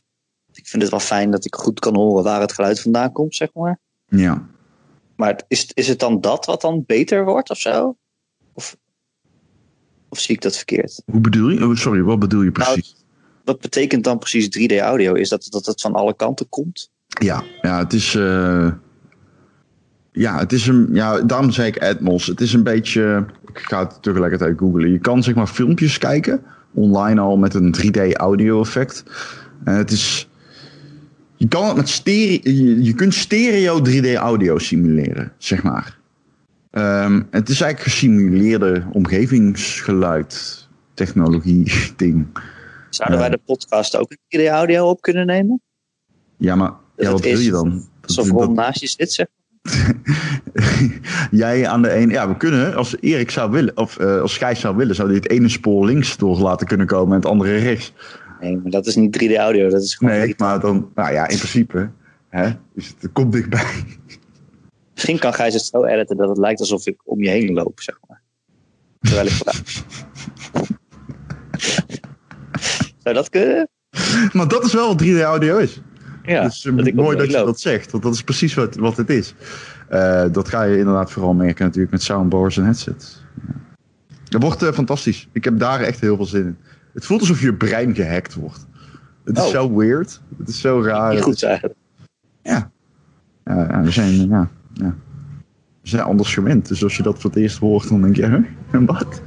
Ik 0.69 0.75
vind 0.75 0.91
het 0.91 0.99
wel 0.99 1.17
fijn 1.17 1.31
dat 1.31 1.45
ik 1.45 1.55
goed 1.55 1.79
kan 1.79 1.95
horen 1.95 2.23
waar 2.23 2.41
het 2.41 2.53
geluid 2.53 2.81
vandaan 2.81 3.11
komt, 3.11 3.35
zeg 3.35 3.49
maar. 3.53 3.79
Ja. 4.07 4.47
Maar 5.15 5.41
is, 5.47 5.71
is 5.73 5.87
het 5.87 5.99
dan 5.99 6.21
dat 6.21 6.45
wat 6.45 6.61
dan 6.61 6.83
beter 6.85 7.25
wordt 7.25 7.49
of 7.49 7.57
zo? 7.57 7.97
Of, 8.53 8.77
of 10.09 10.19
zie 10.19 10.35
ik 10.35 10.41
dat 10.41 10.55
verkeerd? 10.55 11.01
Hoe 11.11 11.21
bedoel 11.21 11.49
je? 11.49 11.65
Oh, 11.65 11.75
sorry, 11.75 12.01
wat 12.01 12.19
bedoel 12.19 12.41
je 12.41 12.51
Nou, 12.51 12.65
precies? 12.73 12.95
Wat 13.43 13.59
betekent 13.59 14.03
dan 14.03 14.17
precies 14.17 14.59
3D 14.59 14.75
audio? 14.75 15.13
Is 15.13 15.29
dat 15.29 15.47
dat 15.49 15.65
het 15.65 15.81
van 15.81 15.93
alle 15.93 16.15
kanten 16.15 16.49
komt? 16.49 16.91
Ja, 17.07 17.43
ja, 17.61 17.77
het 17.77 17.93
is. 17.93 18.15
eh, 18.15 18.71
ja, 20.11 20.37
het 20.39 20.51
is 20.51 20.67
een. 20.67 20.87
Ja, 20.91 21.21
daarom 21.21 21.51
zei 21.51 21.67
ik 21.67 21.83
Atmos. 21.83 22.25
Het 22.27 22.41
is 22.41 22.53
een 22.53 22.63
beetje. 22.63 23.25
Ik 23.53 23.57
ga 23.59 23.79
het 23.79 24.01
tegelijkertijd 24.03 24.57
googlen. 24.57 24.91
Je 24.91 24.99
kan 24.99 25.23
zeg 25.23 25.35
maar 25.35 25.47
filmpjes 25.47 25.97
kijken. 25.97 26.43
Online 26.73 27.19
al 27.19 27.37
met 27.37 27.53
een 27.53 27.75
3D 27.75 28.11
audio 28.13 28.61
effect. 28.61 29.03
En 29.63 29.73
het 29.73 29.91
is. 29.91 30.28
Je 31.39 31.47
kan 31.47 31.67
het 31.67 31.75
met 31.75 31.89
stereo. 31.89 32.39
Je, 32.43 32.83
je 32.83 32.93
kunt 32.93 33.13
stereo 33.13 33.79
3D 33.89 34.13
audio 34.15 34.57
simuleren, 34.57 35.31
zeg 35.37 35.63
maar. 35.63 35.97
Ehm, 36.71 37.21
het 37.29 37.49
is 37.49 37.61
eigenlijk 37.61 37.93
gesimuleerde 37.93 38.83
omgevingsgeluid 38.91 40.67
technologie 40.93 41.71
ding. 41.95 42.27
Zouden 42.89 43.19
wij 43.19 43.29
de 43.29 43.39
podcast 43.45 43.95
ook 43.97 44.15
in 44.27 44.39
3D 44.39 44.43
audio 44.49 44.89
op 44.89 45.01
kunnen 45.01 45.25
nemen? 45.25 45.61
Ja, 46.37 46.55
maar 46.55 46.69
ja, 46.69 46.75
het 47.03 47.11
wat 47.11 47.21
wil 47.21 47.39
je 47.39 47.51
dan? 47.51 47.87
Alsof 48.01 48.25
Dat- 48.27 48.35
Ron 48.35 48.45
dat- 48.55 48.65
naast 48.65 48.79
je 48.81 48.87
zit, 48.87 49.11
zeg. 49.13 49.27
Jij 51.31 51.67
aan 51.67 51.81
de 51.81 51.89
ene. 51.91 52.11
Ja, 52.11 52.27
we 52.27 52.37
kunnen, 52.37 52.75
als 52.75 52.95
Erik 52.99 53.31
zou 53.31 53.51
willen, 53.51 53.77
of 53.77 53.97
eh, 53.97 54.21
als 54.21 54.37
Gijs 54.37 54.59
zou 54.59 54.75
willen, 54.75 54.95
zou 54.95 55.07
hij 55.07 55.17
het 55.17 55.29
ene 55.29 55.49
spoor 55.49 55.85
links 55.85 56.17
door 56.17 56.37
laten 56.37 56.67
kunnen 56.67 56.87
komen 56.87 57.09
en 57.13 57.19
het 57.21 57.29
andere 57.29 57.57
rechts. 57.57 57.93
Nee, 58.39 58.57
maar 58.57 58.71
dat 58.71 58.85
is 58.85 58.95
niet 58.95 59.23
3D 59.23 59.35
audio. 59.35 59.69
Dat 59.69 59.81
is 59.81 59.95
gewoon 59.95 60.13
Nee, 60.13 60.33
maar 60.37 60.59
dan, 60.59 60.91
nou 60.95 61.13
ja, 61.13 61.27
in 61.27 61.37
principe, 61.37 61.89
hè, 62.29 62.49
is 62.73 62.87
het, 62.87 62.95
het 62.99 63.11
komt 63.11 63.31
dichtbij. 63.31 63.65
Misschien 64.93 65.19
kan 65.19 65.33
Gijs 65.33 65.53
het 65.53 65.63
zo 65.63 65.85
editen 65.85 66.17
dat 66.17 66.29
het 66.29 66.37
lijkt 66.37 66.59
alsof 66.59 66.87
ik 66.87 67.01
om 67.03 67.23
je 67.23 67.29
heen 67.29 67.53
loop, 67.53 67.81
zeg 67.81 67.99
maar. 68.07 68.21
Terwijl 68.99 69.27
ik 69.27 69.37
praat. 69.37 69.83
Zou 73.03 73.15
dat 73.15 73.29
kunnen? 73.29 73.69
Maar 74.33 74.47
dat 74.47 74.65
is 74.65 74.73
wel 74.73 74.87
wat 74.87 75.03
3D 75.03 75.21
audio 75.21 75.57
is. 75.57 75.81
Ja, 76.23 76.43
dus 76.43 76.65
uh, 76.65 76.77
dat 76.77 76.87
ik 76.87 76.95
mooi 76.95 77.17
dat 77.17 77.25
je 77.25 77.31
dat 77.31 77.59
zegt, 77.59 77.91
want 77.91 78.03
dat 78.03 78.13
is 78.13 78.23
precies 78.23 78.53
wat, 78.53 78.75
wat 78.75 78.97
het 78.97 79.09
is. 79.09 79.33
Eh, 79.89 80.25
dat 80.31 80.49
ga 80.49 80.63
je 80.63 80.77
inderdaad 80.77 81.11
vooral 81.11 81.33
merken 81.33 81.65
natuurlijk 81.65 81.91
met 81.91 82.01
soundbars 82.01 82.57
en 82.57 82.63
headsets. 82.63 83.23
Ja. 83.47 83.53
Dat 84.23 84.41
wordt 84.41 84.63
eh, 84.63 84.71
fantastisch. 84.71 85.27
Ik 85.31 85.43
heb 85.43 85.59
daar 85.59 85.81
echt 85.81 85.99
heel 85.99 86.15
veel 86.15 86.25
zin 86.25 86.45
in. 86.45 86.57
Het 86.99 87.07
voelt 87.07 87.19
alsof 87.21 87.41
je 87.41 87.53
brein 87.53 87.95
gehackt 87.95 88.33
wordt. 88.33 88.67
Het 89.23 89.37
is 89.37 89.43
Oh. 89.43 89.49
zo 89.49 89.75
weird. 89.75 90.21
Het 90.37 90.49
is 90.49 90.61
zo 90.61 90.81
raar. 90.81 91.13
Niet 91.13 91.21
goed 91.21 91.43
eigenlijk. 91.43 91.79
Ja. 92.41 92.71
Ja, 93.45 93.67
ja, 93.69 93.81
we 93.81 93.91
zijn, 93.91 94.27
ja, 94.27 94.49
ja. 94.73 94.95
We 95.81 95.89
zijn 95.89 96.03
anders 96.03 96.33
gewend. 96.33 96.67
Dus 96.67 96.83
als 96.83 96.97
je 96.97 97.03
dat 97.03 97.19
voor 97.19 97.29
het 97.29 97.39
eerst 97.39 97.57
hoort, 97.57 97.89
dan 97.89 98.01
denk 98.01 98.15
je, 98.15 98.25
huh? 98.25 98.45
En 98.71 98.85
wat? 98.85 99.21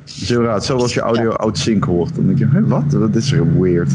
Het 0.00 0.10
is 0.22 0.28
heel 0.28 0.42
raar. 0.42 0.54
Hetzelfde 0.54 0.84
als 0.84 0.94
je 0.94 1.00
audio 1.00 1.30
outsync 1.30 1.84
hoort. 1.84 2.14
Dan 2.14 2.26
denk 2.26 2.38
je, 2.38 2.48
huh, 2.48 2.68
wat? 2.68 2.90
Dat 2.90 3.14
is 3.16 3.32
er 3.32 3.60
weird. 3.60 3.92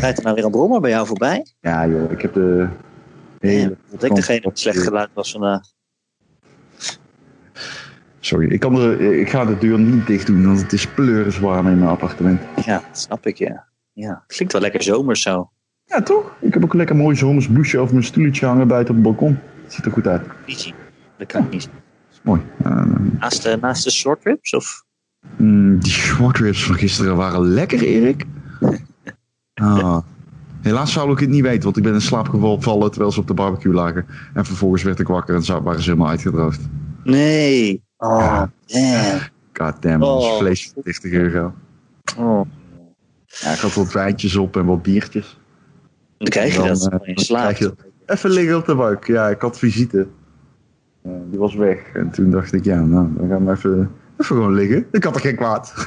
Rijdt 0.00 0.18
er 0.18 0.24
nou 0.24 0.34
weer 0.34 0.44
een 0.44 0.50
brommer 0.50 0.80
bij 0.80 0.90
jou 0.90 1.06
voorbij? 1.06 1.46
Ja 1.60 1.88
joh, 1.88 2.10
ik 2.10 2.22
heb 2.22 2.34
de 2.34 2.68
hele... 3.38 3.76
Dat 3.90 4.02
ik 4.02 4.14
degene 4.14 4.40
die 4.40 4.50
slecht 4.54 4.82
geluid 4.82 5.10
was 5.12 5.32
vandaag. 5.32 5.62
Sorry, 8.26 8.50
ik, 8.50 8.60
kan 8.60 8.80
er, 8.80 9.00
ik 9.00 9.30
ga 9.30 9.44
de 9.44 9.58
deur 9.58 9.78
niet 9.78 10.06
dicht 10.06 10.26
doen, 10.26 10.46
want 10.46 10.60
het 10.60 10.72
is 10.72 10.86
pleuriswarm 10.86 11.66
in 11.66 11.78
mijn 11.78 11.90
appartement. 11.90 12.40
Ja, 12.64 12.82
dat 12.88 12.98
snap 12.98 13.26
ik, 13.26 13.36
ja. 13.36 13.64
Ja, 13.92 14.24
klinkt 14.26 14.52
wel 14.52 14.62
lekker 14.62 14.82
zomers 14.82 15.22
zo. 15.22 15.50
Ja, 15.84 16.02
toch? 16.02 16.36
Ik 16.40 16.54
heb 16.54 16.64
ook 16.64 16.72
een 16.72 16.78
lekker 16.78 16.96
mooi 16.96 17.16
zomers 17.16 17.76
over 17.76 17.94
mijn 17.94 18.06
stoeltje 18.06 18.46
hangen 18.46 18.68
buiten 18.68 18.96
op 18.96 19.04
het 19.04 19.12
balkon. 19.12 19.38
Het 19.62 19.72
ziet 19.72 19.84
er 19.84 19.92
goed 19.92 20.06
uit. 20.06 20.22
Dat. 20.46 20.72
Dat 21.16 21.26
kan 21.26 21.44
ik 21.44 21.50
niet. 21.50 21.68
is 22.10 22.20
mooi. 22.22 22.40
Uh, 22.66 22.82
Naast 23.18 23.42
de, 23.42 23.58
naast 23.60 23.84
de 23.84 23.90
short 23.90 24.24
ribs? 24.24 24.54
Of? 24.54 24.84
mm, 25.36 25.78
die 25.78 25.92
short 25.92 26.38
ribs 26.38 26.64
van 26.66 26.74
gisteren 26.74 27.16
waren 27.16 27.40
lekker, 27.40 27.82
Erik. 27.82 28.24
Ah. 29.54 29.98
Helaas 30.60 30.92
zou 30.92 31.12
ik 31.12 31.18
het 31.18 31.28
niet 31.28 31.42
weten, 31.42 31.62
want 31.62 31.76
ik 31.76 31.82
ben 31.82 31.94
in 31.94 32.00
slaap 32.00 32.28
gevallen 32.28 32.90
terwijl 32.90 33.12
ze 33.12 33.20
op 33.20 33.26
de 33.26 33.34
barbecue 33.34 33.72
lagen. 33.72 34.06
En 34.34 34.44
vervolgens 34.44 34.82
werd 34.82 34.98
ik 34.98 35.06
wakker 35.06 35.34
en 35.34 35.62
waren 35.62 35.82
ze 35.82 35.90
helemaal 35.90 36.10
uitgedroogd. 36.10 36.60
Nee. 37.04 37.85
Oh, 37.98 38.42
damn. 38.66 39.20
God 39.52 39.82
damn, 39.82 40.00
dat 40.00 40.18
is 40.22 40.24
Oh. 40.28 40.38
vlees 40.38 40.70
voor 40.74 40.82
30 40.82 41.12
euro. 41.12 41.54
Oh. 42.18 42.40
Ja, 43.26 43.50
ik 43.52 43.58
had 43.58 43.74
wat 43.74 43.92
wijntjes 43.92 44.36
op 44.36 44.56
en 44.56 44.64
wat 44.64 44.82
biertjes. 44.82 45.40
Dan 46.18 46.28
krijg 46.28 46.52
je 46.52 46.58
Dan, 46.58 46.66
dat. 46.68 46.92
eh, 46.92 46.98
je 47.08 47.14
dan 47.14 47.24
slaap. 47.24 47.40
krijg 47.42 47.58
je 47.58 47.74
Even 48.06 48.30
liggen 48.30 48.56
op 48.56 48.66
de 48.66 48.74
bank. 48.74 49.04
Ja, 49.06 49.28
ik 49.28 49.40
had 49.40 49.58
visite. 49.58 50.06
Die 51.02 51.38
was 51.38 51.54
weg. 51.54 51.92
En 51.92 52.10
toen 52.10 52.30
dacht 52.30 52.52
ik, 52.52 52.64
ja, 52.64 52.80
nou, 52.80 53.08
dan 53.16 53.28
gaan 53.28 53.44
we 53.46 53.52
even, 53.52 53.90
even 54.18 54.36
gewoon 54.36 54.54
liggen. 54.54 54.86
Ik 54.90 55.04
had 55.04 55.14
er 55.14 55.20
geen 55.20 55.36
kwaad. 55.36 55.74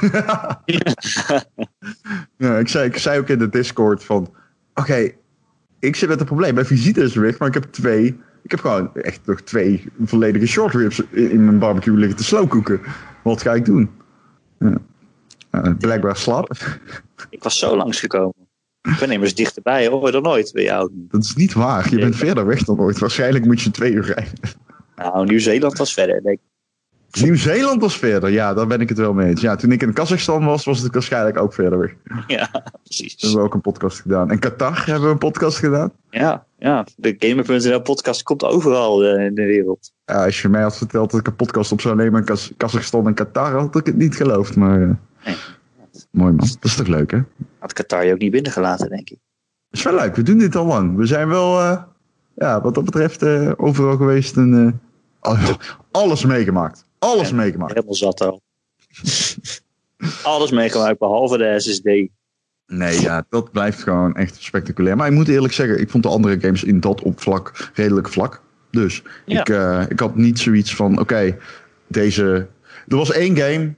ja, 2.36 2.58
ik, 2.58 2.68
zei, 2.68 2.86
ik 2.88 2.96
zei 2.96 3.18
ook 3.18 3.28
in 3.28 3.38
de 3.38 3.48
Discord 3.48 4.04
van... 4.04 4.34
Oké, 4.74 5.10
ik 5.78 5.96
zit 5.96 6.08
met 6.08 6.20
een 6.20 6.26
probleem. 6.26 6.54
Mijn 6.54 6.66
visite 6.66 7.02
is 7.02 7.14
weg, 7.14 7.38
maar 7.38 7.48
ik 7.48 7.54
heb 7.54 7.64
twee... 7.64 8.20
Ik 8.42 8.50
heb 8.50 8.60
gewoon 8.60 8.94
echt 8.94 9.20
nog 9.26 9.40
twee 9.40 9.84
volledige 10.04 10.46
short 10.46 10.74
ribs 10.74 11.02
in, 11.10 11.30
in 11.30 11.44
mijn 11.44 11.58
barbecue 11.58 11.96
liggen 11.96 12.16
te 12.16 12.24
slowkoeken. 12.24 12.80
Wat 13.22 13.42
ga 13.42 13.54
ik 13.54 13.64
doen? 13.64 13.90
Ja. 14.58 14.78
Eh, 15.50 15.72
blijkbaar 15.78 16.16
slapen. 16.16 16.56
Ik 17.30 17.42
was 17.42 17.58
zo 17.58 17.76
langsgekomen. 17.76 18.34
Ik 18.82 18.96
ben 18.98 19.10
immers 19.10 19.34
dichterbij, 19.34 19.86
hoor 19.86 20.12
dan 20.12 20.22
nooit 20.22 20.52
bij 20.52 20.62
jou. 20.62 20.90
Dat 20.92 21.24
is 21.24 21.34
niet 21.34 21.52
waar. 21.52 21.90
Je 21.90 21.98
bent 21.98 22.16
verder 22.16 22.46
weg 22.46 22.64
dan 22.64 22.80
ooit. 22.80 22.98
Waarschijnlijk 22.98 23.44
moet 23.44 23.60
je 23.60 23.70
twee 23.70 23.92
uur 23.92 24.04
rijden. 24.04 24.38
Nou, 24.96 25.26
Nieuw-Zeeland 25.26 25.78
was 25.78 25.94
verder. 25.94 26.22
denk 26.22 26.38
ik. 26.38 26.49
Nieuw-Zeeland 27.10 27.80
was 27.80 27.96
verder, 27.98 28.30
ja, 28.30 28.54
daar 28.54 28.66
ben 28.66 28.80
ik 28.80 28.88
het 28.88 28.98
wel 28.98 29.12
mee 29.12 29.28
eens. 29.28 29.40
Ja, 29.40 29.56
toen 29.56 29.72
ik 29.72 29.82
in 29.82 29.92
Kazachstan 29.92 30.44
was, 30.44 30.64
was 30.64 30.80
het 30.80 30.92
waarschijnlijk 30.94 31.38
ook 31.38 31.54
verder 31.54 31.78
weg. 31.78 31.94
Ja, 32.26 32.48
We 32.52 32.62
precies. 32.84 33.16
hebben 33.22 33.42
ook 33.42 33.54
een 33.54 33.60
podcast 33.60 34.00
gedaan. 34.00 34.30
En 34.30 34.38
Qatar 34.38 34.86
hebben 34.86 35.04
we 35.04 35.10
een 35.10 35.18
podcast 35.18 35.58
gedaan. 35.58 35.92
Ja, 36.10 36.44
ja. 36.58 36.86
De 36.96 37.14
Gamer.nl 37.18 37.80
podcast 37.80 38.22
komt 38.22 38.44
overal 38.44 39.04
eh, 39.04 39.24
in 39.24 39.34
de 39.34 39.44
wereld. 39.46 39.92
Ja, 40.04 40.24
als 40.24 40.42
je 40.42 40.48
mij 40.48 40.62
had 40.62 40.76
verteld 40.76 41.10
dat 41.10 41.20
ik 41.20 41.26
een 41.26 41.36
podcast 41.36 41.72
op 41.72 41.80
zou 41.80 41.96
nemen 41.96 42.20
in 42.20 42.26
Kaz- 42.26 42.50
Kazachstan 42.56 43.06
en 43.06 43.14
Qatar, 43.14 43.52
had 43.52 43.76
ik 43.76 43.86
het 43.86 43.96
niet 43.96 44.16
geloofd. 44.16 44.56
Maar 44.56 44.82
eh, 44.82 44.88
Nee. 45.24 45.36
mooi 46.10 46.32
man, 46.32 46.46
dat 46.46 46.58
is 46.64 46.76
toch 46.76 46.86
leuk 46.86 47.10
hè? 47.10 47.18
Had 47.58 47.72
Qatar 47.72 48.06
je 48.06 48.12
ook 48.12 48.18
niet 48.18 48.30
binnengelaten, 48.30 48.88
denk 48.88 49.10
ik. 49.10 49.18
Dat 49.70 49.78
is 49.78 49.82
wel 49.82 49.94
leuk, 49.94 50.16
we 50.16 50.22
doen 50.22 50.38
dit 50.38 50.56
al 50.56 50.66
lang. 50.66 50.96
We 50.96 51.06
zijn 51.06 51.28
wel, 51.28 51.60
eh, 51.60 51.82
ja, 52.34 52.60
wat 52.60 52.74
dat 52.74 52.84
betreft, 52.84 53.24
overal 53.58 53.96
geweest 53.96 54.36
en 54.36 54.80
al- 55.20 55.36
alles 55.90 56.24
meegemaakt. 56.24 56.88
Alles 57.00 57.32
meegemaakt. 57.32 57.72
Helemaal 57.74 57.94
zat 57.94 58.20
al. 58.20 58.42
Alles 60.22 60.50
meegemaakt, 60.50 60.98
behalve 60.98 61.38
de 61.38 61.54
SSD. 61.60 61.84
Nee, 62.66 63.00
ja, 63.00 63.24
dat 63.28 63.50
blijft 63.52 63.82
gewoon 63.82 64.14
echt 64.14 64.42
spectaculair. 64.42 64.96
Maar 64.96 65.06
ik 65.06 65.12
moet 65.12 65.28
eerlijk 65.28 65.52
zeggen, 65.52 65.80
ik 65.80 65.90
vond 65.90 66.02
de 66.02 66.08
andere 66.08 66.40
games 66.40 66.64
in 66.64 66.80
dat 66.80 67.02
opvlak 67.02 67.70
redelijk 67.74 68.08
vlak. 68.08 68.42
Dus 68.70 69.02
Ja. 69.24 69.40
ik, 69.40 69.48
eh, 69.48 69.82
ik 69.88 70.00
had 70.00 70.16
niet 70.16 70.38
zoiets 70.38 70.74
van, 70.74 70.98
oké, 71.00 71.36
deze... 71.86 72.46
Er 72.88 72.96
was 72.96 73.12
één 73.12 73.36
game, 73.36 73.74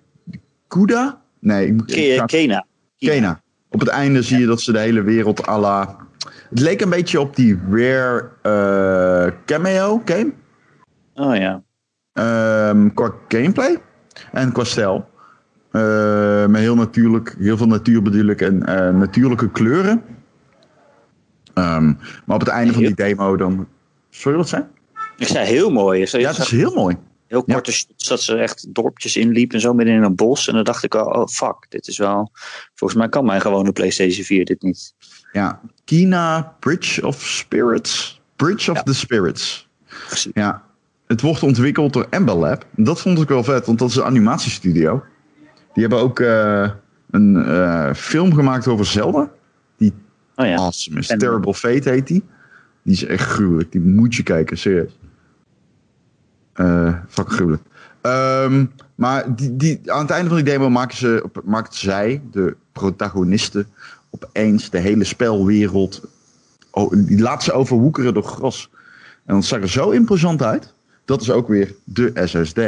Kuda? 0.69 1.21
Nee, 1.39 1.67
ik 1.87 2.17
ga- 2.19 2.25
Kena. 2.25 2.67
Kena. 2.99 3.43
Op 3.71 3.81
het 3.81 3.89
einde 3.89 4.23
zie 4.23 4.39
je 4.39 4.47
dat 4.47 4.61
ze 4.61 4.73
de 4.73 4.79
hele 4.79 5.03
wereld 5.03 5.47
à 5.49 5.59
la... 5.59 5.97
Het 6.51 6.59
leek 6.61 6.81
een 6.81 6.91
beetje 6.91 7.21
op 7.21 7.37
die 7.37 7.59
Rare 7.71 8.31
eh, 8.43 9.33
Cameo 9.47 10.03
game. 10.05 10.33
Oh 11.15 11.37
ja. 11.37 11.63
Ehm, 12.13 12.89
qua 12.95 13.13
gameplay 13.29 13.79
en 14.33 14.53
qua 14.53 14.65
stijl. 14.65 15.11
Met 16.51 16.61
heel 16.61 16.75
natuurlijk, 16.75 17.35
heel 17.39 17.57
veel 17.57 17.67
natuur 17.67 18.03
bedoel 18.03 18.27
ik 18.27 18.41
en 18.41 18.67
eh, 18.67 18.95
natuurlijke 18.95 19.51
kleuren. 19.51 20.03
Ehm, 21.55 21.87
maar 22.25 22.35
op 22.37 22.41
het 22.41 22.49
einde 22.49 22.73
van 22.73 22.83
die 22.83 22.95
demo 22.95 23.37
dan. 23.37 23.69
Sorry, 24.11 24.37
wat 24.39 24.49
zijn? 24.49 24.69
Ik 25.17 25.27
zei 25.27 25.47
heel 25.47 25.71
mooi. 25.71 26.07
Zo, 26.07 26.19
Ja, 26.19 26.29
het 26.29 26.39
is 26.39 26.51
heel 26.51 26.75
mooi. 26.75 26.97
heel 27.27 27.43
ja. 27.47 27.53
korte 27.55 27.73
shots 27.73 28.09
dat 28.09 28.23
ze 28.23 28.37
echt 28.37 28.75
dorpjes 28.75 29.17
inliep 29.17 29.53
en 29.53 29.61
zo 29.61 29.75
midden 29.75 29.95
in 29.95 30.03
een 30.03 30.15
bos. 30.15 30.49
En 30.49 30.55
dan 30.55 30.65
dacht 30.65 30.85
ik 30.85 30.95
al, 30.95 31.07
oh 31.07 31.27
fuck, 31.27 31.67
dit 31.69 31.89
is 31.89 31.99
wel... 31.99 32.31
Volgens 32.75 32.99
mij 33.01 33.09
kan 33.09 33.25
mijn 33.25 33.41
gewone 33.41 33.73
PlayStation 33.73 34.25
4 34.25 34.45
dit 34.45 34.63
niet. 34.63 34.95
Ja, 35.33 35.61
Kina 35.85 36.57
Bridge 36.61 37.07
of 37.07 37.23
Spirits. 37.23 38.21
Bridge 38.37 38.71
of 38.71 38.77
Ja. 38.77 38.83
the 38.83 38.95
Spirits. 38.95 39.69
Precies. 40.07 40.31
Ja, 40.35 40.63
het 41.13 41.21
wordt 41.21 41.43
ontwikkeld 41.43 41.93
door 41.93 42.07
Ember 42.11 42.35
Lab. 42.35 42.67
Dat 42.77 43.01
vond 43.01 43.21
ik 43.21 43.29
wel 43.29 43.45
vet, 43.45 43.67
want 43.67 43.79
dat 43.79 43.89
is 43.89 43.97
een 43.97 44.03
animatiestudio. 44.05 45.03
Die 45.73 45.83
hebben 45.83 45.99
ook 46.01 46.21
eh, 46.21 46.71
een 47.11 47.45
eh, 47.45 47.95
film 47.95 48.35
gemaakt 48.35 48.67
over 48.69 48.87
Zelda. 48.87 49.31
Die 49.77 49.93
Oh 50.37 50.47
ja. 50.47 50.55
awesome 50.57 50.99
is. 50.99 51.09
En- 51.09 51.19
Terrible 51.19 51.55
Fate 51.55 51.91
heet 51.91 52.07
die. 52.07 52.25
Die 52.83 52.93
is 52.93 53.05
echt 53.05 53.29
gruwelijk. 53.29 53.73
Die 53.73 53.81
moet 53.81 54.15
je 54.15 54.23
kijken, 54.23 54.59
serieus. 54.59 54.99
Eh 56.53 56.95
fucking 57.09 57.37
gruwelijk. 57.37 57.63
Ehm, 58.01 58.65
maar 58.95 59.35
die, 59.37 59.57
die, 59.57 59.93
aan 59.93 60.01
het 60.03 60.11
einde 60.11 60.29
van 60.29 60.37
die 60.37 60.47
demo 60.47 60.71
maken 60.71 60.97
ze, 60.97 61.21
op- 61.25 61.43
maakt 61.45 61.75
zij, 61.75 62.23
de 62.31 62.57
protagonisten, 62.73 63.67
opeens 64.11 64.71
de 64.71 64.79
hele 64.79 65.05
spelwereld. 65.05 66.03
Oh, 66.71 66.93
die 66.97 67.21
laat 67.21 67.43
ze 67.43 67.53
overwoekeren 67.53 68.15
door 68.15 68.25
gras. 68.25 68.71
En 69.25 69.35
dat 69.35 69.45
zag 69.45 69.61
er 69.61 69.69
zo 69.69 69.91
imposant 69.91 70.43
uit. 70.43 70.75
Dat 71.13 71.21
is 71.21 71.31
ook 71.31 71.49
weer 71.49 71.75
de 71.85 72.13
SSD 72.25 72.59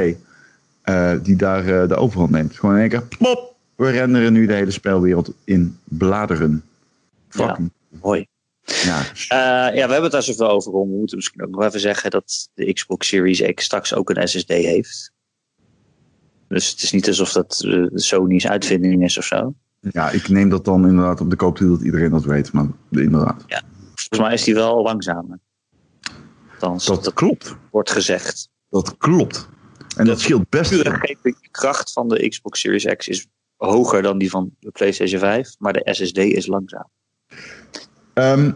eh, 0.82 1.12
die 1.22 1.36
daar 1.36 1.66
eh, 1.66 1.88
de 1.88 1.94
overhand 1.94 2.30
neemt. 2.30 2.56
Gewoon 2.58 2.74
in 2.74 2.80
één 2.80 2.90
keer, 2.90 3.02
plop, 3.02 3.54
we 3.74 3.90
renderen 3.90 4.32
nu 4.32 4.46
de 4.46 4.52
hele 4.52 4.70
spelwereld 4.70 5.32
in 5.44 5.78
bladeren. 5.84 6.64
Fucking. 7.28 7.70
Mooi. 8.02 8.26
Ja. 8.64 9.00
Eh, 9.28 9.76
ja, 9.76 9.86
we 9.86 9.92
hebben 9.92 10.02
het 10.02 10.12
daar 10.12 10.22
zoveel 10.22 10.48
over 10.48 10.72
om. 10.72 10.90
We 10.90 10.96
moeten 10.96 11.16
misschien 11.16 11.42
ook 11.42 11.50
nog 11.50 11.64
even 11.64 11.80
zeggen 11.80 12.10
dat 12.10 12.50
de 12.54 12.72
Xbox 12.72 13.08
Series 13.08 13.54
X 13.54 13.64
straks 13.64 13.94
ook 13.94 14.10
een 14.10 14.28
SSD 14.28 14.48
heeft. 14.48 15.12
Dus 16.48 16.70
het 16.70 16.82
is 16.82 16.92
niet 16.92 17.08
alsof 17.08 17.32
dat 17.32 17.66
Sony's 17.94 18.46
uitvinding 18.46 19.04
is 19.04 19.18
of 19.18 19.24
zo. 19.24 19.54
Ja, 19.80 20.10
ik 20.10 20.28
neem 20.28 20.48
dat 20.48 20.64
dan 20.64 20.86
inderdaad 20.88 21.20
op 21.20 21.30
de 21.30 21.36
koop 21.36 21.56
toe 21.56 21.68
dat 21.68 21.82
iedereen 21.82 22.10
dat 22.10 22.24
weet. 22.24 22.52
Maar 22.52 22.66
inderdaad, 22.90 23.44
Volgens 23.94 24.18
mij 24.18 24.32
is 24.32 24.44
die 24.44 24.54
wel 24.54 24.82
langzamer. 24.82 25.38
Althans, 26.60 26.86
dat 26.86 27.04
dat 27.04 27.12
klopt. 27.14 27.54
wordt 27.70 27.90
gezegd. 27.90 28.48
Dat 28.70 28.96
klopt. 28.98 29.48
En 29.96 30.04
dat 30.06 30.20
scheelt 30.20 30.48
best. 30.48 30.70
De. 30.70 30.90
GPU-kracht 31.00 31.92
van 31.92 32.08
de 32.08 32.28
Xbox 32.28 32.60
Series 32.60 32.84
X 32.96 33.08
is 33.08 33.26
hoger 33.56 34.02
dan 34.02 34.18
die 34.18 34.30
van 34.30 34.50
de 34.60 34.70
PlayStation 34.70 35.20
5, 35.20 35.54
maar 35.58 35.72
de 35.72 35.88
SSD 35.94 36.18
is 36.18 36.46
langzaam. 36.46 36.88
Ehm, 38.14 38.52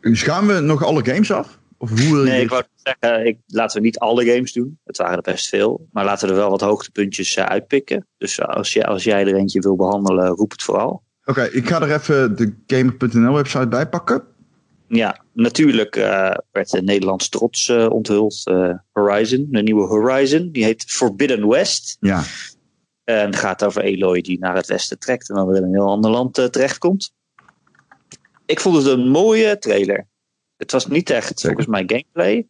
dus 0.00 0.22
gaan 0.22 0.46
we 0.46 0.60
nog 0.60 0.84
alle 0.84 1.04
games 1.04 1.32
af? 1.32 1.58
Of 1.78 1.88
hoe 1.88 1.98
wil 1.98 2.18
je 2.24 2.30
Nee, 2.30 2.32
dit- 2.34 2.42
ik 2.42 2.50
wou 2.50 2.62
zeggen, 2.74 3.26
ik, 3.26 3.38
laten 3.46 3.76
we 3.80 3.84
niet 3.86 3.98
alle 3.98 4.24
games 4.24 4.52
doen. 4.52 4.78
Het 4.84 4.96
waren 4.96 5.16
er 5.16 5.22
best 5.22 5.48
veel. 5.48 5.88
Maar 5.92 6.04
laten 6.04 6.26
we 6.28 6.32
er 6.34 6.38
wel 6.40 6.50
wat 6.50 6.60
hoogtepuntjes 6.60 7.36
eh, 7.36 7.44
uitpikken. 7.44 8.06
Dus 8.18 8.38
eh, 8.38 8.46
als, 8.46 8.72
je, 8.72 8.86
als 8.86 9.04
jij 9.04 9.26
er 9.26 9.34
eentje 9.34 9.60
wil 9.60 9.76
behandelen, 9.76 10.26
roep 10.28 10.50
het 10.50 10.62
vooral. 10.62 11.02
Oké, 11.24 11.42
ik 11.44 11.68
ga 11.68 11.80
er 11.82 11.92
even 11.92 12.36
de 12.36 12.54
Gamer.nl 12.66 13.34
website 13.34 13.68
bij 13.68 13.88
pakken. 13.88 14.22
Ja, 14.94 15.24
natuurlijk 15.32 15.96
eh, 15.96 16.34
werd 16.50 16.70
de 16.70 16.82
Nederlands 16.82 17.28
trots 17.28 17.68
eh, 17.68 17.90
onthuld. 17.90 18.40
eh, 18.46 18.74
Horizon, 18.90 19.46
de 19.50 19.62
nieuwe 19.62 19.86
Horizon. 19.86 20.50
Die 20.50 20.64
heet 20.64 20.84
Forbidden 20.84 21.48
West. 21.48 21.96
Ja, 22.00 22.22
En 23.04 23.26
het 23.26 23.36
gaat 23.36 23.64
over 23.64 23.82
Eloy 23.82 24.20
die 24.20 24.38
naar 24.38 24.56
het 24.56 24.66
westen 24.66 24.98
trekt 24.98 25.28
en 25.28 25.34
dan 25.34 25.46
weer 25.46 25.56
in 25.56 25.62
een 25.62 25.74
heel 25.74 25.88
ander 25.88 26.10
land 26.10 26.38
uh, 26.38 26.44
terechtkomt. 26.44 27.12
Ik 28.46 28.60
vond 28.60 28.76
het 28.76 28.86
een 28.86 29.08
mooie 29.08 29.58
trailer. 29.58 30.06
Het 30.56 30.72
was 30.72 30.86
niet 30.86 31.10
echt 31.10 31.26
Zeker. 31.26 31.42
volgens 31.42 31.66
mij 31.66 31.82
gameplay. 31.86 32.48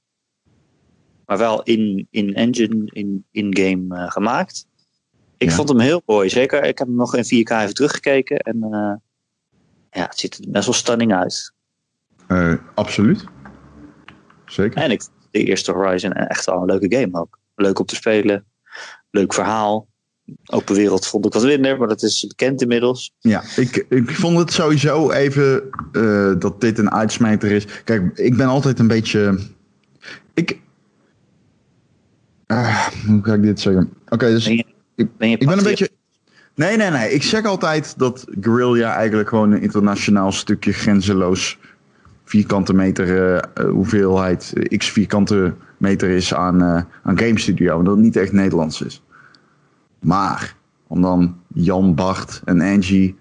Maar 1.26 1.38
wel 1.38 1.62
in, 1.62 2.06
in 2.10 2.34
engine, 2.34 2.90
in, 2.92 3.26
in 3.30 3.56
game 3.56 3.96
uh, 4.02 4.10
gemaakt. 4.10 4.66
Ik 5.38 5.50
vond 5.50 5.68
hem 5.68 5.78
heel 5.78 6.02
mooi. 6.06 6.28
Zeker, 6.28 6.64
ik 6.64 6.78
heb 6.78 6.86
hem 6.86 6.96
nog 6.96 7.16
in 7.16 7.24
4K 7.24 7.50
even 7.62 7.74
teruggekeken. 7.74 8.38
En 8.38 8.56
uh, 8.56 8.94
ja, 9.90 10.06
het 10.08 10.18
ziet 10.18 10.38
er 10.38 10.50
best 10.50 10.64
wel 10.64 10.74
stunning 10.74 11.14
uit. 11.14 11.52
Uh, 12.32 12.54
absoluut. 12.74 13.24
Zeker. 14.46 14.82
En 14.82 14.90
ik 14.90 15.02
de 15.30 15.44
eerste 15.44 15.72
Horizon 15.72 16.12
echt 16.12 16.44
wel 16.44 16.60
een 16.60 16.66
leuke 16.66 16.96
game 16.96 17.20
ook. 17.20 17.38
Leuk 17.54 17.78
om 17.78 17.86
te 17.86 17.94
spelen. 17.94 18.44
Leuk 19.10 19.34
verhaal. 19.34 19.90
Open 20.46 20.74
wereld 20.74 21.06
vond 21.06 21.26
ik 21.26 21.32
wat 21.32 21.44
minder, 21.44 21.78
maar 21.78 21.88
dat 21.88 22.02
is 22.02 22.26
bekend 22.26 22.62
inmiddels. 22.62 23.14
Ja, 23.18 23.42
ik, 23.56 23.86
ik 23.88 24.10
vond 24.10 24.38
het 24.38 24.52
sowieso 24.52 25.10
even 25.10 25.62
uh, 25.92 26.32
dat 26.38 26.60
dit 26.60 26.78
een 26.78 26.90
uitsmijter 26.92 27.50
is. 27.50 27.66
Kijk, 27.84 28.18
ik 28.18 28.36
ben 28.36 28.46
altijd 28.46 28.78
een 28.78 28.86
beetje. 28.86 29.38
Ik. 30.34 30.60
Uh, 32.46 32.88
hoe 33.06 33.20
kan 33.20 33.34
ik 33.34 33.42
dit 33.42 33.60
zeggen? 33.60 33.92
Oké, 34.04 34.14
okay, 34.14 34.30
dus. 34.30 34.44
Ben 34.44 34.56
je, 34.94 35.08
ben 35.18 35.30
je 35.30 35.36
ik 35.38 35.46
ben 35.46 35.58
een 35.58 35.64
beetje. 35.64 35.90
Nee, 36.54 36.76
nee, 36.76 36.90
nee. 36.90 37.10
Ik 37.10 37.22
zeg 37.22 37.44
altijd 37.44 37.98
dat 37.98 38.24
Guerrilla 38.40 38.94
eigenlijk 38.94 39.28
gewoon 39.28 39.52
een 39.52 39.62
internationaal 39.62 40.32
stukje 40.32 40.72
grenzeloos 40.72 41.58
vierkante 42.32 42.74
meter 42.74 43.08
uh, 43.08 43.70
hoeveelheid 43.70 44.52
x 44.76 44.90
vierkante 44.90 45.54
meter 45.76 46.08
is 46.08 46.34
aan, 46.34 46.62
uh, 46.62 46.80
aan 47.02 47.18
Game 47.18 47.38
Studio. 47.38 47.82
Dat 47.82 47.94
het 47.94 48.04
niet 48.04 48.16
echt 48.16 48.32
Nederlands 48.32 48.82
is. 48.82 49.02
Maar 50.00 50.54
om 50.86 51.02
dan 51.02 51.36
Jan, 51.54 51.94
Bart 51.94 52.42
en 52.44 52.60
Angie 52.60 53.16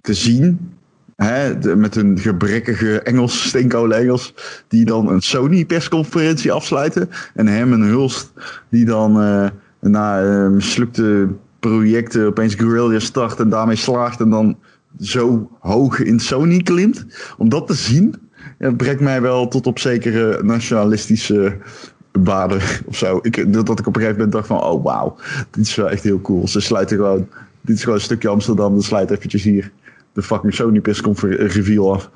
te 0.00 0.14
zien. 0.14 0.72
Hè, 1.16 1.54
met 1.76 1.94
hun 1.94 2.18
gebrekkige 2.18 3.02
Engels, 3.02 3.48
steenkolen 3.48 3.98
Engels. 3.98 4.34
Die 4.68 4.84
dan 4.84 5.08
een 5.08 5.20
Sony 5.20 5.64
persconferentie 5.64 6.52
afsluiten. 6.52 7.10
En 7.34 7.46
hem 7.46 7.72
en 7.72 7.80
Hulst 7.80 8.32
die 8.68 8.84
dan 8.84 9.12
na 9.80 10.20
mislukte 10.48 11.28
projecten 11.60 12.26
opeens 12.26 12.54
Guerrilla 12.54 12.98
start 12.98 13.40
en 13.40 13.48
daarmee 13.48 13.76
slaagt. 13.76 14.20
En 14.20 14.30
dan 14.30 14.56
zo 15.00 15.50
hoog 15.60 16.00
in 16.00 16.20
Sony 16.20 16.62
klimt. 16.62 17.06
Om 17.36 17.48
dat 17.48 17.66
te 17.66 17.74
zien, 17.74 18.14
ja, 18.58 18.72
brengt 18.72 19.00
mij 19.00 19.20
wel 19.20 19.48
tot 19.48 19.66
op 19.66 19.78
zekere 19.78 20.42
nationalistische 20.42 21.56
waarden 22.12 22.60
of 22.86 22.96
zo. 22.96 23.18
Ik, 23.22 23.52
dat 23.52 23.78
ik 23.78 23.86
op 23.86 23.96
een 23.96 24.02
gegeven 24.02 24.12
moment 24.12 24.32
dacht 24.32 24.46
van, 24.46 24.62
oh 24.62 24.84
wauw, 24.84 25.16
dit 25.50 25.66
is 25.66 25.74
wel 25.74 25.90
echt 25.90 26.02
heel 26.02 26.20
cool. 26.20 26.48
Ze 26.48 26.60
sluiten 26.60 26.96
gewoon, 26.96 27.28
dit 27.60 27.76
is 27.76 27.82
gewoon 27.82 27.98
een 27.98 28.04
stukje 28.04 28.28
Amsterdam, 28.28 28.72
dan 28.72 28.82
sluit 28.82 29.10
eventjes 29.10 29.42
hier 29.42 29.72
de 30.12 30.22
fucking 30.22 30.54
Sony 30.54 30.80
PSConf 30.80 31.22
reveal 31.22 31.92
af 31.92 32.10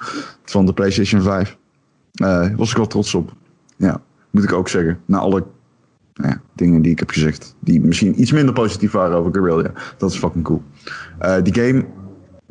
van 0.45 0.67
de 0.67 0.73
PlayStation 0.73 1.23
5. 1.23 1.57
Uh, 2.23 2.49
was 2.57 2.71
ik 2.71 2.77
wel 2.77 2.87
trots 2.87 3.15
op. 3.15 3.33
Ja, 3.77 4.01
moet 4.31 4.45
ik 4.45 4.53
ook 4.53 4.69
zeggen. 4.69 5.01
Na 5.05 5.19
alle 5.19 5.45
nou 6.15 6.29
ja, 6.29 6.41
dingen 6.53 6.83
die 6.83 6.93
ik 6.93 6.99
heb 6.99 7.11
gezegd, 7.11 7.55
die 7.61 7.81
misschien 7.81 8.21
iets 8.21 8.33
minder 8.33 8.55
positief 8.55 8.93
waren 8.93 9.17
over 9.17 9.33
Guerrilla. 9.33 9.73
Dat 9.99 10.11
is 10.11 10.19
fucking 10.19 10.45
cool. 10.45 10.63
Uh, 11.23 11.37
die 11.43 11.55
game 11.55 11.85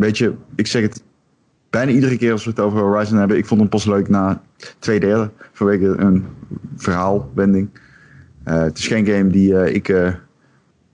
weet 0.02 0.18
je, 0.18 0.34
ik 0.56 0.68
zeg 0.68 0.82
het 0.82 1.04
bijna 1.70 1.92
iedere 1.92 2.18
keer 2.18 2.32
als 2.32 2.44
we 2.44 2.50
het 2.50 2.60
over 2.60 2.80
Horizon 2.80 3.18
hebben. 3.18 3.38
Ik 3.38 3.46
vond 3.46 3.60
hem 3.60 3.70
pas 3.70 3.86
leuk 3.86 4.10
na 4.10 4.42
twee 4.80 5.00
delen 5.00 5.34
vanwege 5.52 5.86
een 5.86 6.26
verhaalwending. 6.76 7.70
Uh, 8.46 8.62
het 8.62 8.78
is 8.78 8.88
geen 8.88 9.06
game 9.06 9.30
die 9.30 9.52
uh, 9.52 9.76
ik 9.76 9.88
uh, 9.88 10.14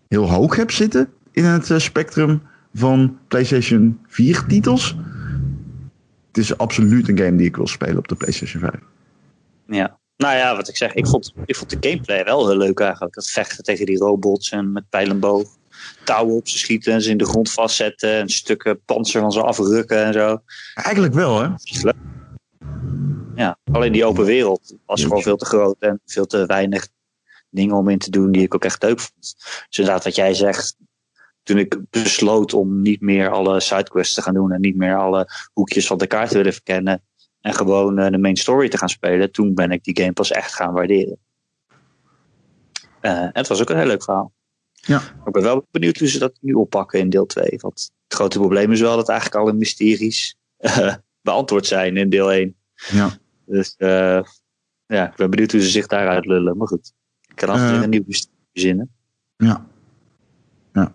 heel 0.08 0.30
hoog 0.30 0.56
heb 0.56 0.72
zitten 0.72 1.10
in 1.32 1.43
het 1.43 1.72
spectrum 1.78 2.41
van 2.74 3.17
PlayStation 3.28 4.00
4 4.08 4.46
titels. 4.48 4.98
Het 6.28 6.38
is 6.38 6.58
absoluut 6.58 7.08
een 7.08 7.17
game 7.17 7.38
die 7.38 7.48
ik 7.48 7.56
wil 7.56 7.67
spelen 7.67 7.98
op 7.98 8.08
de 8.08 8.15
PlayStation 8.15 8.62
5. 8.62 8.74
Ja, 9.65 9.98
nou 10.17 10.36
ja, 10.36 10.56
wat 10.56 10.67
ik 10.67 10.78
zeg, 10.78 10.93
ik 10.93 11.08
vond, 11.08 11.34
ik 11.46 11.56
vond 11.56 11.70
de 11.70 11.89
gameplay 11.89 12.24
wel 12.24 12.48
heel 12.48 12.58
leuk 12.58 12.80
eigenlijk. 12.80 13.13
Dat 13.13 13.30
vechten 13.30 13.63
tegen 13.63 13.86
die 13.86 13.98
robots 13.98 14.50
en 14.50 14.72
met 14.72 14.89
pijl 14.89 15.10
en 15.10 15.20
boog 15.20 15.57
touwen 16.04 16.36
op 16.36 16.47
ze 16.47 16.58
schieten 16.58 16.93
en 16.93 17.02
ze 17.02 17.10
in 17.10 17.17
de 17.17 17.26
grond 17.26 17.52
vastzetten 17.52 18.12
en 18.12 18.30
stukken 18.30 18.82
panzer 18.86 19.21
van 19.21 19.32
ze 19.32 19.41
afrukken 19.41 20.04
en 20.04 20.13
zo. 20.13 20.41
Eigenlijk 20.73 21.13
wel, 21.13 21.41
hè? 21.41 21.50
Ja, 23.36 23.58
alleen 23.71 23.91
die 23.91 24.06
open 24.06 24.26
wereld 24.26 24.76
was 24.86 25.04
gewoon 25.04 25.21
veel 25.21 25.38
te 25.38 25.45
groot 25.45 25.76
en 25.80 26.02
veel 26.06 26.26
te 26.26 26.45
weinig 26.45 26.88
dingen 27.50 27.76
om 27.76 27.89
in 27.89 27.97
te 27.97 28.12
doen 28.12 28.32
die 28.32 28.43
ik 28.43 28.56
ook 28.56 28.65
echt 28.65 28.84
leuk 28.84 29.00
vond. 29.00 29.36
Dus 29.69 29.78
inderdaad, 29.78 30.04
wat 30.04 30.15
jij 30.15 30.34
zegt, 30.34 30.76
toen 31.43 31.58
ik 31.58 31.78
besloot 31.89 32.54
om 32.54 32.82
niet 32.82 33.02
meer 33.02 33.30
alle 33.30 33.60
sidequests 33.60 34.13
te 34.13 34.21
gaan 34.21 34.34
doen 34.34 34.52
en 34.52 34.62
niet 34.62 34.76
meer 34.76 34.97
alle 34.97 35.28
hoekjes 35.54 35.88
van 35.88 35.97
de 35.97 36.08
kaart 36.08 36.30
te 36.30 36.38
willen 36.38 36.54
verkennen 36.54 37.04
en 37.41 37.54
gewoon 37.54 38.00
uh, 38.00 38.10
de 38.10 38.17
main 38.17 38.36
story 38.36 38.69
te 38.69 38.78
gaan 38.78 38.89
spelen, 38.89 39.32
toen 39.32 39.54
ben 39.54 39.71
ik 39.71 39.84
die 39.84 39.97
game 39.97 40.13
pas 40.13 40.32
echt 40.32 40.54
gaan 40.54 40.73
waarderen. 40.73 41.17
Uh, 43.02 43.12
en 43.12 43.30
het 43.34 43.47
was 43.47 43.62
ook 43.62 43.69
een 43.69 43.78
heel 43.78 43.86
leuk 43.86 44.04
verhaal. 44.04 44.32
Ja. 44.88 45.02
ik 45.26 45.32
ben 45.32 45.43
wel 45.43 45.67
benieuwd 45.71 45.97
hoe 45.97 46.08
ze 46.08 46.19
dat 46.19 46.38
nu 46.41 46.54
oppakken 46.54 47.00
in 47.00 47.10
deel 47.10 47.26
2. 47.26 47.58
Want 47.58 47.91
het 48.08 48.17
grote 48.17 48.39
probleem 48.39 48.71
is 48.71 48.82
wel 48.82 48.95
dat 48.95 49.10
eigenlijk 49.10 49.41
alle 49.41 49.54
mysteries 49.54 50.36
uh, 50.60 50.95
beantwoord 51.21 51.65
zijn 51.65 51.97
in 51.97 52.10
deel 52.10 52.32
1. 52.32 52.56
Ja. 52.91 53.17
Dus 53.45 53.76
uh, 53.78 54.21
ja, 54.86 55.10
ik 55.10 55.15
ben 55.15 55.30
benieuwd 55.30 55.52
hoe 55.52 55.62
ze 55.62 55.69
zich 55.69 55.88
daaruit 55.88 56.26
lullen. 56.26 56.58
Maar 56.58 56.67
goed, 56.67 56.93
ik 57.28 57.36
kan 57.36 57.50
altijd 57.50 57.71
uh, 57.71 57.82
een 57.82 57.89
nieuw 57.89 58.04
mysterie 58.08 58.38
verzinnen. 58.54 58.91
Ja. 59.38 59.65
ja. 60.73 60.93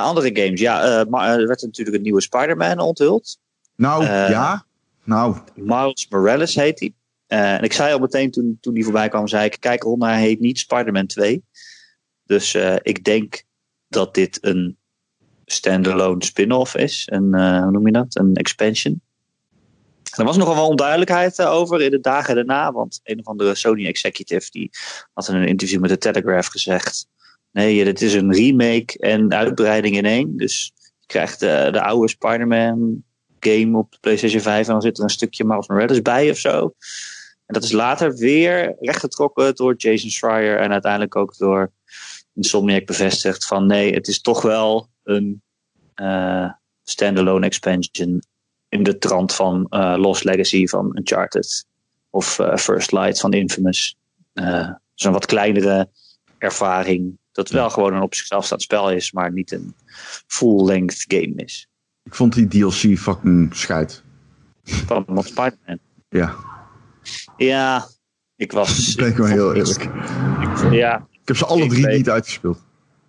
andere 0.00 0.30
games, 0.42 0.60
ja. 0.60 1.04
maar, 1.08 1.38
er 1.38 1.46
werd 1.46 1.62
natuurlijk 1.62 1.96
een 1.96 2.02
nieuwe 2.02 2.20
Spider-Man 2.20 2.78
onthuld. 2.78 3.38
Nou, 3.76 4.04
ja. 4.04 4.64
Nou. 5.04 5.36
Miles 5.54 6.06
Morales 6.08 6.54
heet 6.54 6.80
hij. 6.80 6.94
en 7.26 7.62
ik 7.62 7.72
zei 7.72 7.92
al 7.92 7.98
meteen 7.98 8.30
toen, 8.30 8.58
toen 8.60 8.74
die 8.74 8.84
voorbij 8.84 9.08
kwam, 9.08 9.28
zei 9.28 9.44
ik, 9.44 9.56
kijk 9.60 9.82
Ron, 9.82 10.02
hij 10.02 10.20
heet 10.20 10.40
niet 10.40 10.58
Spider-Man 10.58 11.06
2. 11.06 11.44
Dus 12.26 12.54
uh, 12.54 12.76
ik 12.82 13.04
denk 13.04 13.42
dat 13.88 14.14
dit 14.14 14.38
een 14.40 14.76
standalone 15.44 16.24
spin-off 16.24 16.76
is. 16.76 17.02
Een, 17.10 17.34
uh, 17.34 17.62
hoe 17.62 17.70
noem 17.70 17.86
je 17.86 17.92
dat? 17.92 18.16
Een 18.16 18.34
expansion. 18.34 19.00
Er 20.16 20.24
was 20.24 20.36
nogal 20.36 20.54
wel 20.54 20.68
onduidelijkheid 20.68 21.38
uh, 21.38 21.50
over 21.50 21.82
in 21.82 21.90
de 21.90 22.00
dagen 22.00 22.34
daarna. 22.34 22.72
Want 22.72 23.00
een 23.02 23.18
of 23.18 23.26
andere 23.26 23.54
Sony 23.54 23.86
executive 23.86 24.50
die 24.50 24.70
had 25.12 25.28
in 25.28 25.34
een 25.34 25.48
interview 25.48 25.80
met 25.80 25.90
de 25.90 25.98
Telegraph 25.98 26.48
gezegd. 26.48 27.06
Nee, 27.52 27.84
dit 27.84 28.02
is 28.02 28.14
een 28.14 28.32
remake 28.34 28.98
en 28.98 29.32
uitbreiding 29.32 29.96
in 29.96 30.04
één. 30.04 30.36
Dus 30.36 30.72
je 30.76 31.06
krijgt 31.06 31.40
de, 31.40 31.68
de 31.72 31.82
oude 31.82 32.08
Spider-Man 32.08 33.04
game 33.40 33.78
op 33.78 33.92
de 33.92 33.98
PlayStation 34.00 34.40
5 34.40 34.66
en 34.66 34.72
dan 34.72 34.82
zit 34.82 34.98
er 34.98 35.04
een 35.04 35.10
stukje 35.10 35.44
Miles 35.44 35.68
Morales 35.68 36.02
bij 36.02 36.30
of 36.30 36.38
zo. 36.38 36.74
En 37.46 37.54
dat 37.54 37.64
is 37.64 37.72
later 37.72 38.14
weer 38.14 38.76
rechtgetrokken 38.80 39.54
door 39.54 39.74
Jason 39.76 40.10
Schreier 40.10 40.58
en 40.58 40.72
uiteindelijk 40.72 41.16
ook 41.16 41.36
door 41.36 41.72
Insomniac 42.34 42.86
bevestigt 42.86 43.46
van 43.46 43.66
nee, 43.66 43.94
het 43.94 44.08
is 44.08 44.20
toch 44.20 44.42
wel 44.42 44.88
een 45.02 45.42
uh, 45.96 46.50
standalone 46.82 47.46
expansion 47.46 48.22
in 48.68 48.82
de 48.82 48.98
trant 48.98 49.34
van 49.34 49.66
uh, 49.70 49.94
Lost 49.96 50.24
Legacy 50.24 50.66
van 50.66 50.96
Uncharted 50.96 51.66
of 52.10 52.38
uh, 52.38 52.56
First 52.56 52.92
Light 52.92 53.20
van 53.20 53.32
Infamous. 53.32 53.96
Dus 54.94 55.04
een 55.04 55.12
wat 55.12 55.26
kleinere 55.26 55.88
ervaring 56.38 57.18
dat 57.34 57.50
wel 57.50 57.70
gewoon 57.70 57.94
een 57.94 58.02
op 58.02 58.14
zichzelf 58.14 58.44
staand 58.44 58.62
spel 58.62 58.90
is, 58.90 59.12
maar 59.12 59.32
niet 59.32 59.52
een 59.52 59.74
full-length 60.26 61.04
game 61.08 61.34
is. 61.34 61.68
Ik 62.02 62.14
vond 62.14 62.34
die 62.34 62.48
DLC 62.48 62.98
fucking 62.98 63.56
scheid. 63.56 64.02
Van 64.64 65.22
Spider-Man. 65.24 65.78
Ja. 66.08 66.34
Ja, 67.36 67.88
ik 68.36 68.52
was... 68.52 68.94
Ik 68.96 69.16
ben 69.16 69.30
heel 69.30 69.54
eerlijk. 69.54 69.90
ja, 70.70 71.08
heb 71.24 71.36
ze 71.36 71.46
alle 71.46 71.66
drie 71.66 71.86
niet 71.86 72.10
uitgespeeld. 72.10 72.58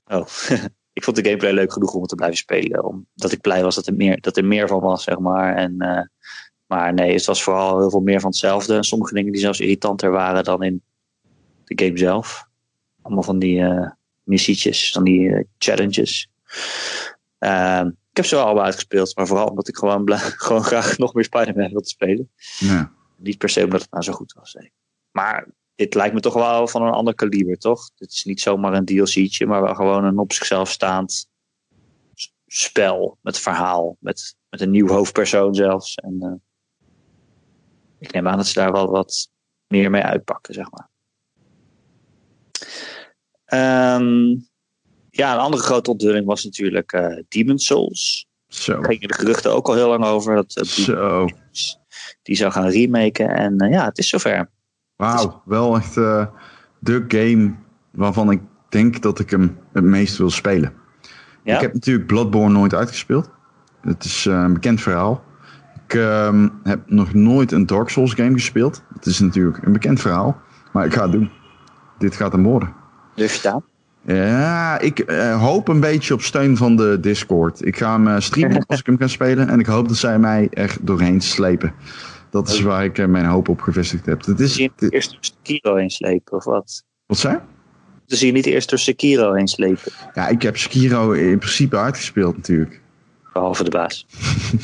Oh, 0.07 0.27
ik 0.93 1.03
vond 1.03 1.15
de 1.15 1.23
gameplay 1.23 1.51
leuk 1.51 1.73
genoeg 1.73 1.93
om 1.93 1.99
het 1.99 2.09
te 2.09 2.15
blijven 2.15 2.37
spelen. 2.37 2.83
Omdat 2.83 3.31
ik 3.31 3.41
blij 3.41 3.63
was 3.63 3.75
dat 3.75 3.87
er 3.87 3.93
meer, 3.93 4.21
dat 4.21 4.37
er 4.37 4.45
meer 4.45 4.67
van 4.67 4.79
was, 4.79 5.03
zeg 5.03 5.19
maar. 5.19 5.55
En, 5.55 5.75
uh, 5.77 6.01
maar 6.65 6.93
nee, 6.93 7.13
het 7.13 7.25
was 7.25 7.43
vooral 7.43 7.79
heel 7.79 7.89
veel 7.89 7.99
meer 7.99 8.19
van 8.19 8.29
hetzelfde. 8.29 8.83
Sommige 8.83 9.13
dingen 9.13 9.31
die 9.31 9.41
zelfs 9.41 9.59
irritanter 9.59 10.11
waren 10.11 10.43
dan 10.43 10.63
in 10.63 10.83
de 11.63 11.85
game 11.85 11.97
zelf. 11.97 12.47
Allemaal 13.01 13.23
van 13.23 13.39
die 13.39 13.59
uh, 13.59 13.89
missietjes, 14.23 14.91
van 14.91 15.03
die 15.03 15.19
uh, 15.19 15.43
challenges. 15.57 16.29
Ehm, 17.37 17.87
ik 17.87 18.21
heb 18.21 18.25
ze 18.25 18.35
wel 18.35 18.45
allemaal 18.45 18.63
uitgespeeld, 18.63 19.15
maar 19.15 19.27
vooral 19.27 19.47
omdat 19.47 19.67
ik 19.67 19.75
gewoon, 19.75 20.17
gewoon 20.45 20.63
graag 20.63 20.97
nog 20.97 21.13
meer 21.13 21.23
Spider-Man 21.23 21.71
wilde 21.71 21.87
spelen. 21.87 22.29
Ja. 22.59 22.91
Niet 23.17 23.37
per 23.37 23.49
se 23.49 23.63
omdat 23.63 23.81
het 23.81 23.91
nou 23.91 24.03
zo 24.03 24.13
goed 24.13 24.33
was. 24.33 24.53
Nee. 24.53 24.71
Maar 25.11 25.47
dit 25.75 25.93
lijkt 25.93 26.13
me 26.13 26.19
toch 26.19 26.33
wel 26.33 26.67
van 26.67 26.81
een 26.81 26.93
ander 26.93 27.15
kaliber, 27.15 27.57
toch? 27.57 27.89
Dit 27.95 28.11
is 28.11 28.23
niet 28.23 28.41
zomaar 28.41 28.73
een 28.73 28.85
DLC'tje, 28.85 29.45
maar 29.45 29.61
wel 29.61 29.75
gewoon 29.75 30.03
een 30.03 30.17
op 30.17 30.33
zichzelf 30.33 30.69
staand 30.69 31.29
spel 32.47 33.17
met 33.21 33.39
verhaal, 33.39 33.97
met, 33.99 34.35
met 34.49 34.61
een 34.61 34.69
nieuw 34.69 34.87
hoofdpersoon 34.87 35.55
zelfs. 35.55 35.95
En 35.95 36.15
uh, 36.19 36.33
ik 37.99 38.11
neem 38.11 38.27
aan 38.27 38.37
dat 38.37 38.47
ze 38.47 38.59
daar 38.59 38.71
wel 38.71 38.89
wat 38.89 39.29
meer 39.67 39.89
mee 39.89 40.01
uitpakken, 40.01 40.53
zeg 40.53 40.71
maar. 40.71 40.89
Ehm, 43.45 44.35
ja, 45.09 45.33
een 45.33 45.39
andere 45.39 45.63
grote 45.63 45.91
onthulling 45.91 46.25
was 46.25 46.43
natuurlijk 46.43 46.93
uh, 46.93 47.19
Demon 47.27 47.59
Souls. 47.59 48.27
Zo. 48.47 48.81
Daar 48.81 48.91
gingen 48.91 49.07
de 49.07 49.13
geruchten 49.13 49.53
ook 49.53 49.67
al 49.67 49.73
heel 49.73 49.89
lang 49.89 50.05
over. 50.05 50.35
Dat, 50.35 50.55
uh, 50.55 50.65
Zo. 50.65 51.27
Die 52.21 52.35
zou 52.35 52.51
gaan 52.51 52.69
remaken. 52.69 53.29
En 53.29 53.69
ja, 53.69 53.85
het 53.85 53.97
is 53.97 54.09
zover. 54.09 54.49
Wauw, 54.95 55.41
wel 55.45 55.75
echt 55.75 55.93
de 56.79 57.05
game 57.07 57.53
waarvan 57.91 58.31
ik 58.31 58.41
denk 58.69 59.01
dat 59.01 59.19
ik 59.19 59.29
hem 59.29 59.57
het 59.71 59.83
meest 59.83 60.17
wil 60.17 60.29
spelen. 60.29 60.73
Ja? 61.43 61.55
Ik 61.55 61.61
heb 61.61 61.73
natuurlijk 61.73 62.07
Bloodborne 62.07 62.53
nooit 62.53 62.73
uitgespeeld. 62.73 63.29
Het 63.81 64.03
is 64.03 64.25
een 64.25 64.53
bekend 64.53 64.81
verhaal. 64.81 65.23
Ik 65.87 65.93
uh, 65.93 66.45
heb 66.63 66.79
nog 66.85 67.13
nooit 67.13 67.51
een 67.51 67.65
Dark 67.65 67.89
Souls 67.89 68.13
game 68.13 68.33
gespeeld. 68.33 68.83
Het 68.93 69.05
is 69.05 69.19
natuurlijk 69.19 69.65
een 69.65 69.73
bekend 69.73 70.01
verhaal. 70.01 70.41
Maar 70.71 70.85
ik 70.85 70.93
ga 70.93 71.01
het 71.01 71.11
doen. 71.11 71.29
Dit 71.97 72.15
gaat 72.15 72.31
hem 72.31 72.43
worden. 72.43 72.73
Durf 73.15 73.41
je 73.41 73.51
aan? 73.51 73.63
Ja, 74.01 74.79
ik 74.79 75.11
uh, 75.11 75.41
hoop 75.41 75.67
een 75.67 75.79
beetje 75.79 76.13
op 76.13 76.21
steun 76.21 76.57
van 76.57 76.75
de 76.75 76.99
Discord. 76.99 77.65
Ik 77.65 77.77
ga 77.77 77.91
hem 77.91 78.07
uh, 78.07 78.19
streamen 78.19 78.65
als 78.67 78.79
ik 78.79 78.85
hem 78.85 78.97
ga 78.97 79.07
spelen. 79.07 79.49
En 79.49 79.59
ik 79.59 79.65
hoop 79.65 79.87
dat 79.87 79.97
zij 79.97 80.19
mij 80.19 80.47
er 80.51 80.77
doorheen 80.81 81.21
slepen. 81.21 81.73
Dat 82.35 82.47
is 82.47 82.61
waar 82.61 82.83
ik 82.83 82.97
uh, 82.97 83.05
mijn 83.05 83.25
hoop 83.25 83.49
op 83.49 83.61
gevestigd 83.61 84.05
heb. 84.05 84.25
Het 84.25 84.39
is, 84.39 84.57
eerst 84.57 85.11
door 85.11 85.19
Sekiro 85.19 85.75
heen 85.75 85.89
slepen 85.89 86.37
of 86.37 86.43
wat? 86.43 86.83
Wat 87.05 87.17
zei 87.17 87.39
Dus 88.05 88.19
je 88.19 88.31
niet 88.31 88.45
eerst 88.45 88.69
door 88.69 88.79
Sekiro 88.79 89.33
heen 89.33 89.47
slepen? 89.47 89.91
Ja, 90.13 90.27
ik 90.27 90.41
heb 90.41 90.57
Sekiro 90.57 91.11
in 91.11 91.37
principe 91.37 91.77
uitgespeeld 91.77 92.35
natuurlijk. 92.35 92.81
Behalve 93.33 93.63
de 93.63 93.69
baas. 93.69 94.05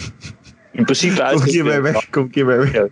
in 0.72 0.84
principe 0.84 1.30
Kom 1.32 1.42
een 1.42 1.48
keer 1.48 1.64
mee 1.64 1.82
weg. 1.82 2.10
Kom 2.10 2.30
mee 2.34 2.44
weg. 2.46 2.72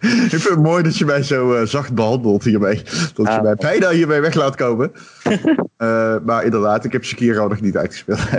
Ik 0.00 0.30
vind 0.30 0.42
het 0.42 0.62
mooi 0.62 0.82
dat 0.82 0.98
je 0.98 1.04
mij 1.04 1.22
zo 1.22 1.54
uh, 1.54 1.66
zacht 1.66 1.94
behandelt 1.94 2.44
hiermee. 2.44 2.82
Dat 3.14 3.26
ah, 3.26 3.34
je 3.34 3.42
mij 3.42 3.54
bijna 3.54 3.90
hiermee 3.90 4.20
weg 4.20 4.34
laat 4.34 4.54
komen. 4.54 4.92
uh, 5.78 6.16
maar 6.26 6.44
inderdaad, 6.44 6.84
ik 6.84 6.92
heb 6.92 7.04
Sekiro 7.04 7.48
nog 7.48 7.60
niet 7.60 7.76
uitgespeeld. 7.76 8.30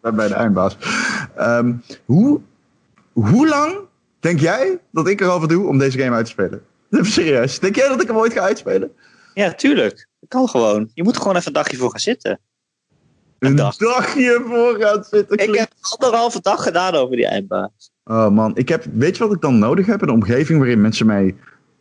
bij 0.00 0.28
de 0.28 0.34
eindbaas. 0.34 0.76
Um, 1.38 1.82
hoe, 2.04 2.40
hoe 3.12 3.48
lang 3.48 3.86
denk 4.20 4.40
jij 4.40 4.78
dat 4.92 5.08
ik 5.08 5.20
erover 5.20 5.48
doe 5.48 5.66
om 5.66 5.78
deze 5.78 5.98
game 5.98 6.16
uit 6.16 6.24
te 6.24 6.30
spelen? 6.30 6.62
Serieus. 7.12 7.58
Denk 7.58 7.76
jij 7.76 7.88
dat 7.88 8.02
ik 8.02 8.06
hem 8.06 8.16
ooit 8.16 8.32
ga 8.32 8.40
uitspelen? 8.40 8.90
Ja, 9.34 9.52
tuurlijk. 9.52 10.08
Dat 10.20 10.28
kan 10.28 10.48
gewoon. 10.48 10.90
Je 10.94 11.02
moet 11.02 11.14
er 11.14 11.20
gewoon 11.20 11.36
even 11.36 11.46
een 11.46 11.52
dagje 11.52 11.76
voor 11.76 11.90
gaan 11.90 12.00
zitten. 12.00 12.40
Een, 13.38 13.50
een 13.50 13.56
dag. 13.56 13.76
dagje 13.76 14.42
voor 14.46 14.76
gaan 14.80 15.04
zitten. 15.04 15.38
Ik 15.38 15.54
heb 15.54 15.70
anderhalve 15.80 16.40
dag 16.40 16.62
gedaan 16.62 16.94
over 16.94 17.16
die 17.16 17.26
eindbaas. 17.26 17.90
Oh 18.04 18.28
man, 18.28 18.56
ik 18.56 18.68
heb, 18.68 18.84
weet 18.92 19.16
je 19.16 19.24
wat 19.24 19.34
ik 19.34 19.40
dan 19.40 19.58
nodig 19.58 19.86
heb? 19.86 20.02
Een 20.02 20.10
omgeving 20.10 20.58
waarin 20.58 20.80
mensen 20.80 21.06
mij 21.06 21.34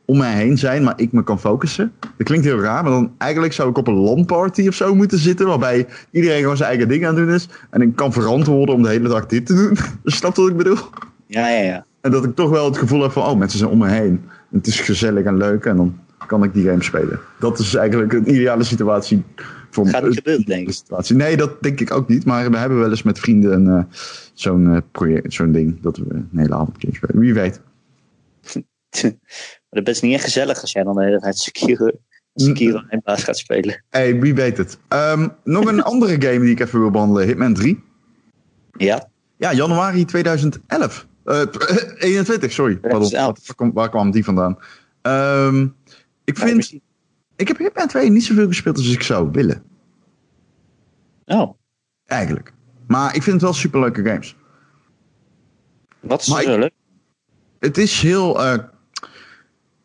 om 0.06 0.18
mij 0.18 0.34
heen 0.34 0.58
zijn, 0.58 0.84
maar 0.84 0.94
ik 1.00 1.12
me 1.12 1.24
kan 1.24 1.40
focussen. 1.40 1.94
Dat 2.00 2.28
klinkt 2.28 2.46
heel 2.46 2.60
raar, 2.60 2.84
maar 2.84 2.92
dan 2.92 3.16
eigenlijk 3.18 3.54
zou 3.54 3.70
ik 3.70 3.78
op 3.78 3.88
een 3.88 3.94
LAN-party 3.94 4.68
of 4.68 4.74
zo 4.74 4.96
moeten 4.96 5.18
zitten, 5.18 5.48
waarbij 5.48 5.88
iedereen 6.12 6.42
gewoon 6.42 6.58
zijn 6.58 6.70
eigen 6.70 6.88
ding 6.88 7.08
aan 7.08 7.16
het 7.16 7.26
doen 7.26 7.36
is. 7.36 7.48
En 7.70 7.82
ik 7.82 7.96
kan 7.96 8.14
verantwoorden 8.14 8.76
om 8.76 8.84
de 8.84 8.90
hele 8.90 9.10
dag 9.10 9.26
dit 9.26 9.46
te 9.46 9.54
doen. 9.54 9.78
Snap 10.04 10.36
je 10.36 10.42
wat 10.42 10.52
ik 10.52 10.58
bedoel? 10.58 10.78
Ja, 11.28 11.50
ja, 11.50 11.62
ja. 11.62 11.86
En 12.02 12.12
dat 12.12 12.26
ik 12.26 12.36
toch 12.36 12.50
wel 12.50 12.66
het 12.66 12.78
gevoel 12.78 13.02
heb 13.02 13.12
van, 13.12 13.24
oh, 13.24 13.38
mensen 13.38 13.60
zijn 13.60 13.72
om 13.72 13.78
me 13.78 13.90
heen. 13.90 14.30
Het 14.52 14.68
is 14.68 14.80
gezellig 14.80 15.26
en 15.26 15.38
leuk 15.38 15.66
en 15.66 15.76
dan 15.76 16.00
kan 16.28 16.44
ik 16.44 16.54
die 16.54 16.66
game 16.66 16.84
spelen. 16.84 17.20
Dat 17.40 17.60
is 17.60 17.76
eigenlijk 17.76 18.14
een 18.14 18.30
ideale 18.30 18.64
situatie. 18.64 19.24
Voor 19.70 19.88
Gaat 19.88 20.04
niet 20.04 20.16
gebeuren, 20.16 20.46
denk 20.46 20.70
ik. 20.70 21.10
Nee, 21.10 21.38
dat 21.38 21.64
denk 21.64 21.80
ik 21.80 21.92
ook 21.92 22.08
niet. 22.08 22.26
Maar 22.26 22.52
we 22.52 22.58
hebben 22.58 22.80
wel 22.80 22.90
eens 22.90 23.04
met 23.04 23.20
vrienden 23.20 23.54
een, 23.54 23.78
uh, 23.78 23.84
zo'n 24.34 24.66
uh, 24.66 24.78
project, 24.92 25.34
zo'n 25.34 25.52
ding, 25.52 25.82
dat 25.82 25.98
we 25.98 26.06
een 26.10 26.30
hele 26.36 26.54
avond 26.54 26.78
spelen. 26.80 27.20
Wie 27.20 27.34
weet. 27.34 27.62
maar 29.70 29.84
dat 29.84 29.88
is 29.88 30.02
niet 30.02 30.14
echt 30.14 30.24
gezellig 30.24 30.62
als 30.62 30.72
jij 30.72 30.84
dan 30.84 30.96
de 30.96 31.04
hele 31.04 31.20
tijd 31.20 31.38
Sekiro 31.38 32.82
en 32.90 33.02
baas 33.04 33.24
gaat 33.24 33.38
spelen. 33.38 33.84
hey, 33.90 34.20
wie 34.20 34.36
weet 34.36 34.58
het. 34.58 34.78
Um, 34.90 35.32
nog 35.44 35.66
een 35.66 35.84
andere 35.92 36.22
game 36.22 36.40
die 36.40 36.52
ik 36.52 36.60
even 36.60 36.80
wil 36.80 36.92
behandelen. 36.92 37.28
Hitman 37.28 37.54
3. 37.54 37.84
Ja. 38.78 39.10
Ja, 39.38 39.54
januari 39.54 40.06
2011. 40.06 41.08
Uh, 41.34 41.46
21, 41.98 42.52
sorry. 42.52 42.78
Pardon. 42.78 43.12
Waar, 43.12 43.74
waar 43.74 43.90
kwam 43.90 44.12
die 44.12 44.24
vandaan? 44.24 44.58
Um, 45.02 45.76
ik 46.24 46.38
vind... 46.38 46.70
Ja, 46.70 46.80
ik 47.36 47.48
heb 47.48 47.58
Hitman 47.58 47.88
2 47.88 48.10
niet 48.10 48.24
zoveel 48.24 48.48
gespeeld 48.48 48.78
als 48.78 48.92
ik 48.92 49.04
zou 49.04 49.30
willen. 49.32 49.64
Oh. 51.26 51.58
Eigenlijk. 52.06 52.54
Maar 52.88 53.16
ik 53.16 53.24
vind 53.24 53.36
het 53.36 53.42
wel 53.42 53.54
superleuke 53.54 54.04
games. 54.04 54.36
Wat 56.00 56.22
is 56.22 56.28
zo 56.28 56.58
leuk? 56.58 56.74
Het 57.60 57.78
is 57.78 58.02
heel 58.02 58.44
uh, 58.44 58.58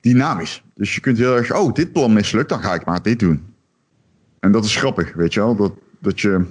dynamisch. 0.01 0.63
Dus 0.75 0.95
je 0.95 1.01
kunt 1.01 1.19
heel 1.19 1.37
erg, 1.37 1.55
oh, 1.55 1.73
dit 1.73 1.93
plan 1.93 2.13
mislukt, 2.13 2.49
dan 2.49 2.63
ga 2.63 2.75
ik 2.75 2.85
maar 2.85 3.03
dit 3.03 3.19
doen. 3.19 3.55
En 4.41 4.53
dat 4.53 4.65
is 4.65 4.77
grappig, 4.77 5.15
weet 5.15 5.35
je 5.35 5.41
wel. 5.41 5.57
Dat, 5.57 5.73
dat 5.99 6.21
je 6.21 6.45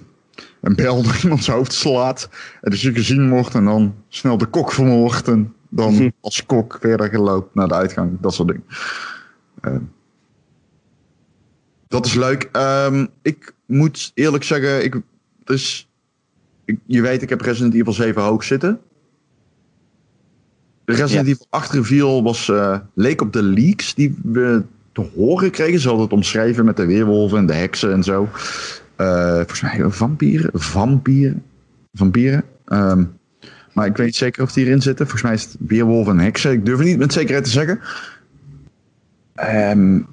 een 0.61 0.75
bel 0.75 1.03
door 1.03 1.19
iemands 1.23 1.47
hoofd 1.47 1.73
slaat. 1.73 2.29
En 2.61 2.71
dat 2.71 2.81
je 2.81 2.93
gezien 2.93 3.29
wordt 3.29 3.55
en 3.55 3.65
dan 3.65 3.95
snel 4.07 4.37
de 4.37 4.45
kok 4.45 4.71
vermoord. 4.71 5.27
En 5.27 5.53
dan 5.69 6.11
als 6.21 6.45
kok 6.45 6.77
verder 6.81 7.09
geloopt 7.09 7.55
naar 7.55 7.67
de 7.67 7.73
uitgang. 7.73 8.17
Dat 8.21 8.33
soort 8.33 8.47
dingen. 8.47 8.63
Uh, 9.61 9.75
dat 11.87 12.05
is 12.05 12.13
leuk. 12.13 12.49
Um, 12.53 13.07
ik 13.21 13.53
moet 13.65 14.11
eerlijk 14.13 14.43
zeggen, 14.43 14.83
ik, 14.83 15.01
dus, 15.43 15.89
ik, 16.65 16.79
je 16.85 17.01
weet, 17.01 17.21
ik 17.21 17.29
heb 17.29 17.41
Resident 17.41 17.73
Evil 17.73 17.93
7 17.93 18.21
hoog 18.21 18.43
zitten. 18.43 18.79
De 20.85 20.93
Resident 20.93 21.27
ja. 21.27 21.33
Evil 21.33 21.45
8 21.49 21.71
reveal 21.71 22.23
was, 22.23 22.47
uh, 22.47 22.77
leek 22.93 23.21
op 23.21 23.33
de 23.33 23.43
leaks 23.43 23.93
die 23.93 24.17
we 24.23 24.63
te 24.91 25.09
horen 25.15 25.51
kregen. 25.51 25.79
Ze 25.79 25.87
hadden 25.87 26.05
het 26.05 26.13
omschreven 26.13 26.65
met 26.65 26.77
de 26.77 26.85
weerwolven 26.85 27.37
en 27.37 27.45
de 27.45 27.53
heksen 27.53 27.91
en 27.91 28.03
zo. 28.03 28.29
Uh, 29.01 29.35
volgens 29.35 29.61
mij 29.61 29.89
vampieren. 29.89 30.49
Vampieren. 30.53 31.43
Vampieren. 31.93 32.43
Um, 32.65 33.19
maar 33.73 33.85
ik 33.85 33.97
weet 33.97 34.05
niet 34.05 34.15
zeker 34.15 34.43
of 34.43 34.51
die 34.51 34.65
erin 34.65 34.81
zitten. 34.81 35.07
Volgens 35.07 35.23
mij 35.23 35.33
is 35.33 35.43
het 35.43 35.55
weerwolven 35.59 36.19
en 36.19 36.23
heksen. 36.23 36.51
Ik 36.51 36.65
durf 36.65 36.77
het 36.77 36.87
niet 36.87 36.97
met 36.97 37.13
zekerheid 37.13 37.43
te 37.43 37.51
zeggen. 37.51 37.79
Um, 39.71 40.07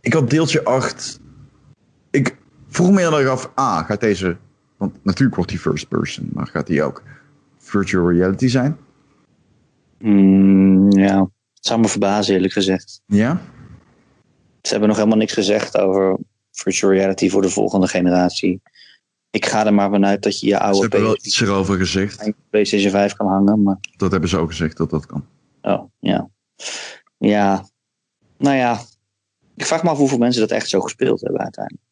ik 0.00 0.12
had 0.12 0.30
deeltje 0.30 0.64
8. 0.64 1.20
Ik 2.10 2.36
vroeg 2.68 2.90
me 2.90 2.98
heel 2.98 3.18
erg 3.18 3.28
af, 3.28 3.50
ah, 3.54 3.86
gaat 3.86 4.00
deze, 4.00 4.36
want 4.76 5.04
natuurlijk 5.04 5.36
wordt 5.36 5.50
die 5.50 5.60
first 5.60 5.88
person, 5.88 6.30
maar 6.32 6.46
gaat 6.46 6.66
die 6.66 6.82
ook 6.82 7.02
virtual 7.58 8.12
reality 8.12 8.48
zijn? 8.48 8.76
Mm, 9.98 10.90
ja, 10.90 11.18
het 11.54 11.66
zou 11.66 11.80
me 11.80 11.88
verbazen 11.88 12.34
eerlijk 12.34 12.52
gezegd. 12.52 13.00
Ja? 13.06 13.40
Ze 14.62 14.70
hebben 14.70 14.88
nog 14.88 14.96
helemaal 14.96 15.18
niks 15.18 15.32
gezegd 15.32 15.78
over 15.78 16.18
virtual 16.50 16.92
reality 16.92 17.30
voor 17.30 17.42
de 17.42 17.48
volgende 17.48 17.88
generatie. 17.88 18.62
Ik 19.30 19.46
ga 19.46 19.66
er 19.66 19.74
maar 19.74 19.90
vanuit 19.90 20.22
dat 20.22 20.40
je 20.40 20.46
je 20.46 20.58
oude 20.58 20.76
Ze 20.76 20.82
hebben 20.82 21.02
wel 21.02 21.16
iets 21.16 21.40
erover 21.40 21.76
gezegd. 21.76 22.32
PlayStation 22.50 22.90
5 22.90 23.12
kan 23.12 23.26
hangen, 23.26 23.62
maar... 23.62 23.78
Dat 23.96 24.10
hebben 24.10 24.28
ze 24.28 24.38
ook 24.38 24.50
gezegd, 24.50 24.76
dat 24.76 24.90
dat 24.90 25.06
kan. 25.06 25.26
Oh, 25.62 25.84
ja. 25.98 26.28
Ja, 27.18 27.68
nou 28.38 28.56
ja, 28.56 28.80
ik 29.56 29.66
vraag 29.66 29.82
me 29.82 29.88
af 29.88 29.98
hoeveel 29.98 30.18
mensen 30.18 30.40
dat 30.40 30.50
echt 30.50 30.68
zo 30.68 30.80
gespeeld 30.80 31.20
hebben 31.20 31.40
uiteindelijk. 31.40 31.84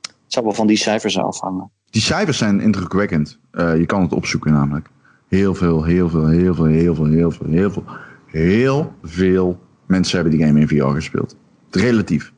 Het 0.00 0.34
zal 0.34 0.42
wel 0.42 0.52
van 0.52 0.66
die 0.66 0.76
cijfers 0.76 1.18
afhangen. 1.18 1.70
Die 1.90 2.02
cijfers 2.02 2.38
zijn 2.38 2.60
indrukwekkend. 2.60 3.38
Uh, 3.52 3.76
je 3.76 3.86
kan 3.86 4.02
het 4.02 4.12
opzoeken 4.12 4.52
namelijk. 4.52 4.88
Heel 5.28 5.54
veel, 5.54 5.84
heel 5.84 6.08
veel, 6.08 6.26
heel 6.26 6.54
veel, 6.54 6.64
heel 6.64 6.94
veel, 6.94 7.04
heel 7.06 7.30
veel, 7.30 7.46
heel 7.46 7.70
veel, 7.70 7.84
heel 8.26 8.92
veel 9.02 9.58
mensen 9.86 10.14
hebben 10.20 10.38
die 10.38 10.46
game 10.46 10.60
in 10.60 10.68
VR 10.68 10.84
gespeeld. 10.84 11.36
Relatief. 11.70 12.32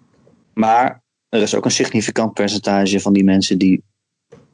Maar 0.54 1.02
er 1.28 1.42
is 1.42 1.54
ook 1.54 1.64
een 1.64 1.70
significant 1.70 2.32
percentage 2.32 3.00
van 3.00 3.12
die 3.12 3.24
mensen 3.24 3.58
die 3.58 3.82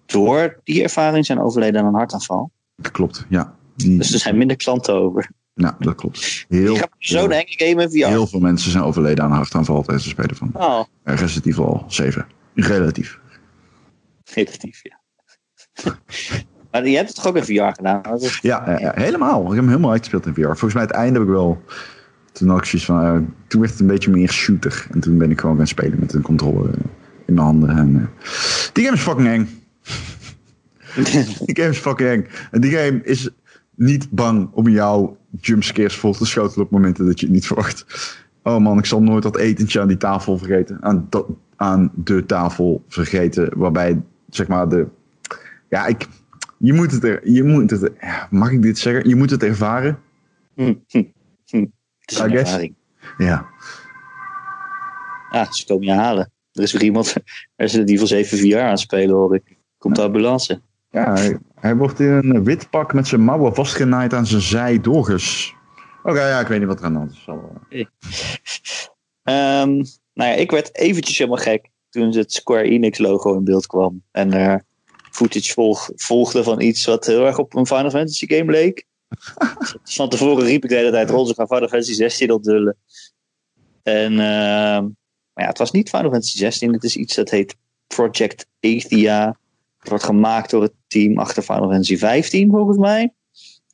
door 0.06 0.60
die 0.64 0.82
ervaring 0.82 1.26
zijn 1.26 1.40
overleden 1.40 1.80
aan 1.80 1.86
een 1.86 1.94
hartaanval. 1.94 2.50
Dat 2.76 2.90
klopt, 2.90 3.26
ja. 3.28 3.54
Die... 3.76 3.98
Dus 3.98 4.12
er 4.12 4.18
zijn 4.18 4.36
minder 4.36 4.56
klanten 4.56 4.94
over. 4.94 5.30
Ja, 5.54 5.76
dat 5.78 5.94
klopt. 5.94 6.44
Heel, 6.48 6.78
zo'n 6.98 7.30
enge 7.30 7.44
game 7.46 7.90
VR. 7.90 8.06
Heel 8.06 8.26
veel 8.26 8.40
mensen 8.40 8.70
zijn 8.70 8.84
overleden 8.84 9.24
aan 9.24 9.30
een 9.30 9.36
hartaanval 9.36 9.82
tijdens 9.82 10.04
het 10.04 10.12
spelen 10.12 10.36
van 10.36 10.50
oh. 10.52 10.84
Resident 11.02 11.46
Evil 11.46 11.84
7. 11.88 12.26
Relatief. 12.54 13.18
Relatief, 14.24 14.80
ja. 14.82 15.00
maar 16.70 16.88
je 16.88 16.96
hebt 16.96 17.08
het 17.08 17.16
toch 17.16 17.26
ook 17.26 17.36
in 17.36 17.44
VR 17.44 17.72
gedaan? 17.72 18.20
Is... 18.20 18.38
Ja, 18.42 18.78
ja, 18.78 18.92
helemaal. 18.94 19.40
Ik 19.40 19.48
heb 19.48 19.56
hem 19.56 19.68
helemaal 19.68 19.90
uitgespeeld 19.90 20.26
in 20.26 20.34
VR. 20.34 20.44
Volgens 20.44 20.74
mij 20.74 20.82
het 20.82 20.92
einde 20.92 21.18
heb 21.18 21.28
ik 21.28 21.34
wel... 21.34 21.62
Toen 22.34 22.48
had 22.48 22.72
ik 22.72 22.80
van... 22.80 23.04
Uh, 23.04 23.20
toen 23.46 23.60
werd 23.60 23.72
het 23.72 23.80
een 23.80 23.86
beetje 23.86 24.10
meer 24.10 24.30
shooter. 24.30 24.86
En 24.90 25.00
toen 25.00 25.18
ben 25.18 25.30
ik 25.30 25.40
gewoon 25.40 25.56
gaan 25.56 25.66
spelen 25.66 25.98
met 25.98 26.12
een 26.12 26.22
controller 26.22 26.74
in 27.26 27.34
mijn 27.34 27.46
handen. 27.46 27.68
En, 27.68 27.94
uh, 27.94 28.06
die 28.72 28.84
game 28.84 28.96
is 28.96 29.02
fucking 29.02 29.28
eng. 29.28 29.48
die 31.46 31.56
game 31.56 31.68
is 31.68 31.78
fucking 31.78 32.08
eng. 32.08 32.26
En 32.50 32.60
die 32.60 32.70
game 32.70 33.00
is 33.02 33.30
niet 33.74 34.10
bang 34.10 34.48
om 34.52 34.68
jou 34.68 35.10
jumpscares 35.40 35.96
vol 35.96 36.12
te 36.12 36.26
schotelen 36.26 36.64
op 36.64 36.70
momenten 36.70 37.06
dat 37.06 37.20
je 37.20 37.26
het 37.26 37.34
niet 37.34 37.46
verwacht. 37.46 37.86
Oh 38.42 38.58
man, 38.58 38.78
ik 38.78 38.86
zal 38.86 39.02
nooit 39.02 39.22
dat 39.22 39.36
etentje 39.36 39.80
aan 39.80 39.88
die 39.88 39.96
tafel 39.96 40.38
vergeten. 40.38 40.78
Aan, 40.82 41.08
aan 41.56 41.90
de 41.94 42.26
tafel 42.26 42.84
vergeten. 42.88 43.58
Waarbij, 43.58 44.02
zeg 44.28 44.48
maar, 44.48 44.68
de. 44.68 44.86
Ja, 45.68 45.86
ik. 45.86 46.08
Je 46.58 46.72
moet 46.72 46.90
het 46.90 47.04
er. 47.04 47.28
Je 47.30 47.44
moet 47.44 47.70
het 47.70 47.82
er, 47.82 48.26
mag 48.30 48.50
ik 48.50 48.62
dit 48.62 48.78
zeggen? 48.78 49.08
Je 49.08 49.16
moet 49.16 49.30
het 49.30 49.42
ervaren. 49.42 49.98
Hm, 50.54 50.74
hm. 50.88 51.02
Het 52.04 52.10
is 52.10 52.18
een 52.18 52.32
ervaring. 52.32 52.74
Ja. 53.18 53.46
Ja, 55.30 55.52
ze 55.52 55.66
komen 55.66 55.86
je 55.86 55.92
halen. 55.92 56.32
Er 56.52 56.62
is 56.62 56.72
weer 56.72 56.82
iemand, 56.82 57.14
Resident 57.56 57.90
Evil 57.90 58.06
7 58.06 58.38
VR 58.38 58.58
aan 58.58 58.70
het 58.70 58.80
spelen 58.80 59.14
hoor 59.14 59.34
ik. 59.34 59.56
Komt 59.78 59.96
de 59.96 60.02
ambulance. 60.02 60.60
Ja, 60.90 61.12
hij, 61.12 61.38
hij 61.60 61.76
wordt 61.76 62.00
in 62.00 62.06
een 62.06 62.44
wit 62.44 62.70
pak 62.70 62.92
met 62.92 63.06
zijn 63.08 63.20
mouwen 63.20 63.54
vastgenaaid 63.54 64.14
aan 64.14 64.26
zijn 64.26 64.40
zij 64.40 64.80
doorges. 64.80 65.54
Oké, 66.02 66.28
ja, 66.28 66.40
ik 66.40 66.46
weet 66.46 66.58
niet 66.58 66.68
wat 66.68 66.78
er 66.78 66.84
aan 66.84 66.92
de 66.92 66.98
hand 66.98 67.10
is. 67.12 67.24
Wel- 67.26 67.52
Ehm, 69.22 69.74
nou 70.14 70.30
ja, 70.30 70.32
ik 70.32 70.50
werd 70.50 70.76
eventjes 70.76 71.18
helemaal 71.18 71.38
gek 71.38 71.70
toen 71.90 72.16
het 72.16 72.32
Square 72.32 72.62
Enix 72.62 72.98
logo 72.98 73.34
in 73.36 73.44
beeld 73.44 73.66
kwam. 73.66 74.02
En 74.10 74.32
er 74.32 74.64
footage 75.10 75.52
volg, 75.52 75.90
volgde 75.94 76.42
van 76.42 76.60
iets 76.60 76.84
wat 76.84 77.06
heel 77.06 77.26
erg 77.26 77.38
op 77.38 77.54
een 77.54 77.66
Final 77.66 77.90
Fantasy 77.90 78.26
game 78.26 78.50
leek. 78.52 78.86
Van 79.82 80.08
tevoren 80.08 80.44
riep 80.44 80.62
ik 80.62 80.70
de 80.70 80.76
hele 80.76 80.90
tijd 80.90 81.08
ze 81.08 81.34
gaan 81.34 81.46
Final 81.46 81.68
Fantasy 81.68 81.92
16 81.92 82.30
opdullen. 82.30 82.76
En 83.82 84.12
ehm, 84.12 84.84
maar 85.34 85.44
ja, 85.44 85.50
het 85.50 85.58
was 85.58 85.70
niet 85.70 85.88
Final 85.88 86.10
Fantasy 86.10 86.36
16, 86.36 86.72
het 86.72 86.84
is 86.84 86.96
iets 86.96 87.14
dat 87.14 87.30
heet 87.30 87.56
Project 87.86 88.46
Athia. 88.60 89.38
Het 89.78 89.88
wordt 89.88 90.04
gemaakt 90.04 90.50
door 90.50 90.62
het 90.62 90.72
team 90.86 91.18
achter 91.18 91.42
Final 91.42 91.70
Fantasy 91.70 91.96
15 91.96 92.50
volgens 92.50 92.78
mij. 92.78 93.14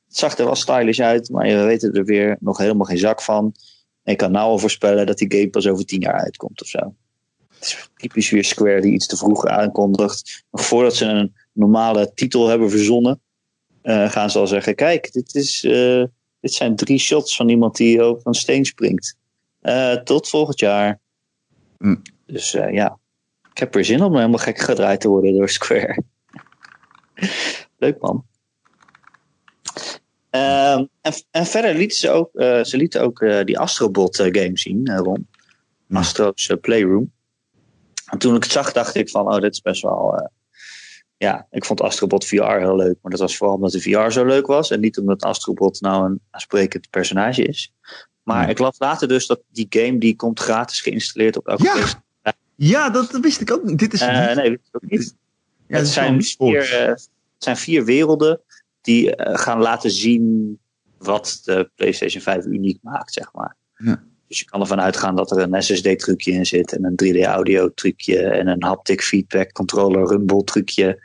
Het 0.07 0.19
zag 0.19 0.39
er 0.39 0.45
wel 0.45 0.55
stylish 0.55 1.01
uit, 1.01 1.31
maar 1.31 1.47
we 1.47 1.63
weten 1.63 1.93
er 1.93 2.05
weer 2.05 2.37
nog 2.41 2.59
helemaal 2.59 2.87
geen 2.87 2.99
zak 2.99 3.23
van. 3.23 3.55
En 4.03 4.13
ik 4.13 4.19
kan 4.19 4.31
nou 4.31 4.49
al 4.49 4.59
voorspellen 4.59 5.07
dat 5.07 5.19
die 5.19 5.33
game 5.33 5.51
pas 5.51 5.67
over 5.67 5.85
tien 5.85 6.01
jaar 6.01 6.21
uitkomt 6.21 6.63
of 6.63 6.69
zo. 6.69 6.95
Het 7.49 7.65
is 7.65 7.91
typisch 7.97 8.31
weer 8.31 8.45
Square 8.45 8.81
die 8.81 8.93
iets 8.93 9.07
te 9.07 9.17
vroeg 9.17 9.47
aankondigt. 9.47 10.45
Nog 10.51 10.65
voordat 10.65 10.97
ze 10.97 11.05
een 11.05 11.35
normale 11.53 12.13
titel 12.15 12.49
hebben 12.49 12.71
verzonnen, 12.71 13.21
eh, 13.83 14.11
gaan 14.11 14.31
ze 14.31 14.39
al 14.39 14.47
zeggen: 14.47 14.75
Kijk, 14.75 15.13
dit, 15.13 15.35
is, 15.35 15.65
eh, 15.65 16.05
dit 16.41 16.53
zijn 16.53 16.77
drie 16.77 16.99
shots 16.99 17.37
van 17.37 17.49
iemand 17.49 17.77
die 17.77 18.03
over 18.03 18.27
een 18.27 18.35
steen 18.35 18.65
springt. 18.65 19.17
Eh, 19.61 19.93
tot 19.93 20.29
volgend 20.29 20.59
jaar. 20.59 21.01
Hm. 21.79 21.97
Dus 22.27 22.51
ja, 22.51 22.99
ik 23.51 23.59
heb 23.59 23.75
er 23.75 23.85
zin 23.85 24.03
om 24.03 24.15
helemaal 24.15 24.39
gek 24.39 24.59
gedraaid 24.59 25.01
te 25.01 25.09
worden 25.09 25.37
door 25.37 25.49
Square. 25.49 26.03
Leuk 27.79 28.01
man. 28.01 28.25
Ehm, 30.31 30.85
en, 31.01 31.13
en 31.31 31.47
verder 31.47 31.75
lieten 31.75 31.99
ze 31.99 32.11
ook, 32.11 32.31
ze 32.67 32.77
lieten 32.77 33.03
ook 33.03 33.19
die 33.45 33.59
Astrobot 33.59 34.17
game 34.17 34.59
zien, 34.59 34.97
Ron. 34.97 35.29
Ja. 35.87 35.99
Astro's 35.99 36.53
Playroom. 36.61 37.13
En 38.07 38.19
toen 38.19 38.35
ik 38.35 38.43
het 38.43 38.53
zag, 38.53 38.73
dacht 38.73 38.95
ik 38.95 39.11
van, 39.11 39.35
oh, 39.35 39.41
dit 39.41 39.53
is 39.53 39.61
best 39.61 39.83
wel... 39.83 40.31
ja, 41.21 41.47
ik 41.51 41.65
vond 41.65 41.81
Astrobot 41.81 42.27
VR 42.27 42.43
heel 42.59 42.77
leuk. 42.77 42.97
Maar 43.03 43.11
dat 43.11 43.21
was 43.21 43.37
vooral 43.37 43.57
omdat 43.57 43.73
de 43.73 43.81
VR 43.81 44.11
zo 44.11 44.25
leuk 44.25 44.47
was. 44.47 44.71
En 44.71 44.81
niet 44.81 44.99
omdat 44.99 45.23
Astrobot 45.23 45.81
nou 45.81 46.11
een 46.11 46.21
aansprekend 46.31 46.91
personage 46.91 47.43
is. 47.43 47.73
Maar 48.23 48.43
Ja. 48.43 48.49
ik 48.49 48.59
las 48.59 48.79
later 48.79 49.09
dus 49.09 49.27
dat 49.27 49.41
die 49.53 49.67
game, 49.71 49.99
die 49.99 50.17
komt 50.17 50.41
gratis 50.41 50.81
geïnstalleerd 50.81 51.37
op 51.37 51.49
elke 51.49 51.63
Ja. 51.63 52.33
Ja, 52.55 52.91
dat 52.91 53.19
wist 53.21 53.41
ik 53.41 53.53
ook 53.53 53.65
niet. 53.65 53.79
Dit 53.79 53.93
is. 53.93 54.01
Eh, 54.01 54.35
nee, 54.35 54.49
weet 54.51 54.61
ik 54.73 54.77
ook 54.77 54.91
niet. 54.91 55.15
ja, 55.67 55.77
het, 55.77 55.89
zijn 55.89 56.23
vier, 56.23 56.73
eh, 56.73 56.87
het 56.87 57.09
zijn 57.39 57.57
vier 57.57 57.85
werelden 57.85 58.41
die 58.81 59.17
eh, 59.17 59.39
gaan 59.39 59.59
laten 59.61 59.91
zien 59.91 60.59
wat 60.99 61.41
de 61.45 61.71
PlayStation 61.75 62.23
5 62.23 62.45
uniek 62.45 62.79
maakt, 62.83 63.13
zeg 63.13 63.33
maar. 63.33 63.57
Ja. 63.77 64.03
Dus 64.31 64.39
je 64.39 64.45
kan 64.45 64.61
ervan 64.61 64.81
uitgaan 64.81 65.17
dat 65.17 65.31
er 65.31 65.39
een 65.39 65.63
SSD-trucje 65.63 66.33
in 66.33 66.47
zit 66.47 66.73
en 66.73 66.85
een 66.85 66.97
3D-audio-trucje 67.05 68.19
en 68.19 68.47
een 68.47 68.63
haptic 68.63 69.03
feedback 69.03 69.53
controller 69.53 70.07
rumble 70.07 70.45
trucje, 70.45 71.03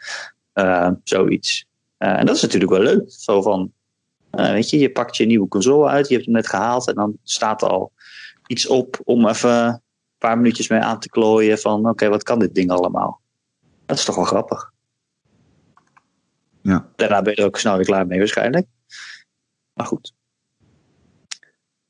eh, 0.53 0.91
zoiets. 1.03 1.65
Eh, 1.97 2.19
en 2.19 2.26
dat 2.26 2.36
is 2.36 2.41
natuurlijk 2.41 2.71
wel 2.71 2.82
leuk. 2.82 3.11
Zo 3.11 3.41
van, 3.41 3.71
eh, 4.30 4.51
weet 4.51 4.69
je, 4.69 4.80
je 4.80 4.91
pakt 4.91 5.17
je 5.17 5.26
nieuwe 5.26 5.47
console 5.47 5.89
uit, 5.89 6.07
je 6.07 6.13
hebt 6.13 6.26
hem 6.26 6.36
net 6.36 6.47
gehaald 6.47 6.88
en 6.88 6.95
dan 6.95 7.17
staat 7.23 7.61
er 7.61 7.67
al 7.67 7.91
iets 8.47 8.67
op 8.67 8.99
om 9.03 9.28
even 9.28 9.51
een 9.51 9.82
paar 10.17 10.38
minuutjes 10.38 10.67
mee 10.67 10.80
aan 10.80 10.99
te 10.99 11.09
klooien 11.09 11.59
van, 11.59 11.89
oké, 11.89 12.09
wat 12.09 12.23
kan 12.23 12.39
dit 12.39 12.55
ding 12.55 12.71
allemaal? 12.71 13.21
Dat 13.86 13.97
is 13.97 14.05
toch 14.05 14.15
wel 14.15 14.26
grappig. 14.26 14.71
Ja. 16.61 16.89
Daarna 16.95 17.21
ben 17.21 17.34
je 17.36 17.41
er 17.41 17.47
ook 17.47 17.59
snel 17.59 17.76
weer 17.76 17.86
klaar 17.86 18.07
mee 18.07 18.19
waarschijnlijk. 18.19 18.67
Maar 19.73 19.86
goed. 19.86 20.14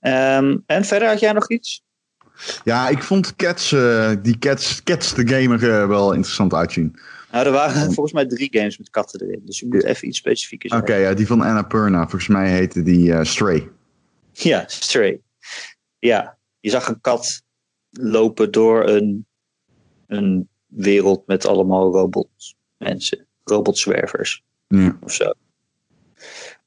Ehm, 0.05 0.57
en 0.65 0.85
verder 0.85 1.07
had 1.07 1.19
jij 1.19 1.31
nog 1.31 1.49
iets? 1.49 1.83
Ja, 2.63 2.89
ik 2.89 3.03
vond 3.03 3.35
Cats, 3.35 3.71
eh, 3.71 4.11
die 4.21 4.37
Cats, 4.37 4.83
Cats 4.83 5.13
de 5.13 5.27
Gamer 5.27 5.69
eh, 5.81 5.87
wel 5.87 6.11
interessant 6.13 6.53
uitzien. 6.53 6.99
Nou, 7.31 7.45
er 7.45 7.51
waren 7.51 7.93
volgens 7.93 8.11
mij 8.11 8.25
drie 8.25 8.47
games 8.51 8.77
met 8.77 8.89
katten 8.89 9.21
erin. 9.21 9.41
Dus 9.45 9.59
je 9.59 9.67
moet 9.67 9.83
even 9.83 10.07
iets 10.07 10.17
specifieker 10.17 10.77
Oké, 10.77 10.91
zijn. 10.91 11.01
ja, 11.01 11.13
die 11.13 11.27
van 11.27 11.41
Annapurna. 11.41 12.01
Volgens 12.01 12.27
mij 12.27 12.49
heette 12.51 12.81
die 12.83 13.13
eh, 13.13 13.23
Stray. 13.23 13.69
Ja, 14.31 14.63
Stray. 14.67 15.21
Ja, 15.99 16.37
je 16.59 16.69
zag 16.69 16.87
een 16.87 17.01
kat 17.01 17.41
lopen 17.89 18.51
door 18.51 18.87
een, 18.89 19.25
een 20.07 20.49
wereld 20.65 21.27
met 21.27 21.45
allemaal 21.45 21.91
robots. 21.91 22.55
Mensen. 22.77 23.27
Robotzwervers 23.43 24.43
Ja, 24.67 24.97
of 25.01 25.13
zo. 25.13 25.31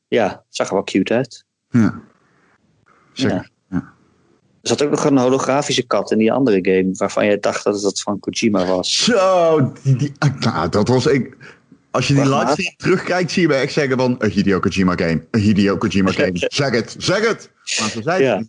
Ja, 0.09 0.29
het 0.29 0.57
zag 0.57 0.69
er 0.69 0.75
wel 0.75 0.85
cute 0.85 1.15
uit. 1.15 1.45
ja. 1.71 2.01
Zeker. 3.21 3.49
Er 4.63 4.69
zat 4.69 4.83
ook 4.83 4.91
nog 4.91 5.05
een 5.05 5.19
holografische 5.19 5.83
kat 5.87 6.11
in 6.11 6.19
die 6.19 6.33
andere 6.33 6.59
game. 6.63 6.91
Waarvan 6.93 7.25
jij 7.25 7.39
dacht 7.39 7.65
dat 7.65 7.75
het 7.75 7.83
dat 7.83 8.01
van 8.01 8.19
Kojima 8.21 8.67
was. 8.67 9.05
Zo, 9.05 9.73
die, 9.83 9.97
die, 9.97 10.13
ah, 10.19 10.41
nou, 10.41 10.69
dat 10.69 10.89
was 10.89 11.07
ik. 11.07 11.37
Als 11.91 12.09
je 12.09 12.15
die 12.15 12.29
livestream 12.29 12.75
terugkijkt, 12.77 13.31
zie 13.31 13.43
je 13.43 13.49
mij 13.49 13.61
echt 13.61 13.73
zeggen 13.73 13.99
van 13.99 14.15
een 14.19 14.31
Hideo 14.31 14.59
Kojima 14.59 14.93
game. 14.97 15.25
Een 15.31 15.41
Hideo 15.41 15.77
Kojima 15.77 16.11
game. 16.21 16.31
zeg 16.35 16.71
het, 16.71 16.95
zeg 16.99 17.29
het. 17.29 17.51
Maar 17.81 17.89
ze 17.91 18.03
zei 18.03 18.23
Ja. 18.23 18.37
het. 18.37 18.49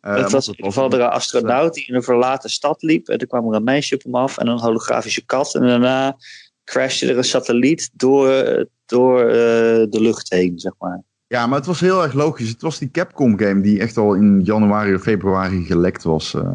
Eh, 0.00 0.16
het 0.16 0.30
was 0.32 0.46
in 0.46 0.54
ieder 0.56 0.72
geval 0.72 0.90
er 0.90 1.00
een 1.00 1.08
astronaut 1.08 1.74
die 1.74 1.86
in 1.86 1.94
een 1.94 2.02
verlaten 2.02 2.50
stad 2.50 2.82
liep. 2.82 3.08
En 3.08 3.18
toen 3.18 3.28
kwam 3.28 3.48
er 3.48 3.54
een 3.56 3.64
meisje 3.64 3.94
op 3.94 4.02
hem 4.02 4.14
af 4.14 4.38
en 4.38 4.46
een 4.46 4.58
holografische 4.60 5.24
kat. 5.24 5.54
En 5.54 5.62
daarna 5.66 6.16
crashte 6.64 7.06
er 7.10 7.16
een 7.16 7.24
satelliet 7.24 7.90
door, 7.92 8.66
door 8.86 9.20
eh, 9.20 9.34
de 9.90 9.98
lucht 10.00 10.30
heen, 10.30 10.58
zeg 10.58 10.72
maar. 10.78 11.02
Ja, 11.34 11.46
maar 11.46 11.58
het 11.58 11.66
was 11.66 11.80
heel 11.80 12.02
erg 12.02 12.12
logisch. 12.12 12.48
Het 12.48 12.62
was 12.62 12.78
die 12.78 12.90
Capcom 12.90 13.38
game 13.38 13.60
die 13.60 13.80
echt 13.80 13.96
al 13.96 14.14
in 14.14 14.40
januari 14.40 14.94
of 14.94 15.02
februari 15.02 15.64
gelekt 15.64 16.02
was. 16.02 16.34
eh, 16.34 16.48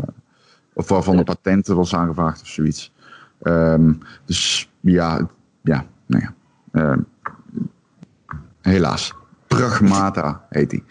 of 0.74 0.90
waarvan 0.90 1.18
de 1.18 1.24
patenten 1.24 1.76
was 1.76 1.96
aangevraagd 1.96 2.42
of 2.42 2.48
zoiets. 2.48 2.94
Ehm, 3.42 3.94
dus 4.26 4.70
ja, 4.80 5.28
ja, 5.62 5.86
nou 6.06 6.24
ja. 6.24 6.34
Ehm, 6.72 7.00
helaas. 8.62 9.14
Pragmata 9.48 10.46
heet 10.50 10.70
die. 10.70 10.84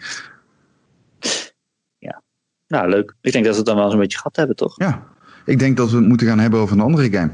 Nou, 2.67 2.89
leuk. 2.89 3.15
Ik 3.21 3.31
denk 3.31 3.45
dat 3.45 3.53
we 3.53 3.59
het 3.59 3.67
dan 3.67 3.75
wel 3.75 3.85
eens 3.85 3.93
een 3.93 3.99
beetje 3.99 4.17
gehad 4.17 4.35
hebben, 4.35 4.55
toch? 4.55 4.73
Ja, 4.77 5.03
ik 5.45 5.59
denk 5.59 5.77
dat 5.77 5.89
we 5.89 5.97
het 5.97 6.07
moeten 6.07 6.27
gaan 6.27 6.39
hebben 6.39 6.59
over 6.59 6.75
een 6.75 6.83
andere 6.83 7.11
game. 7.11 7.31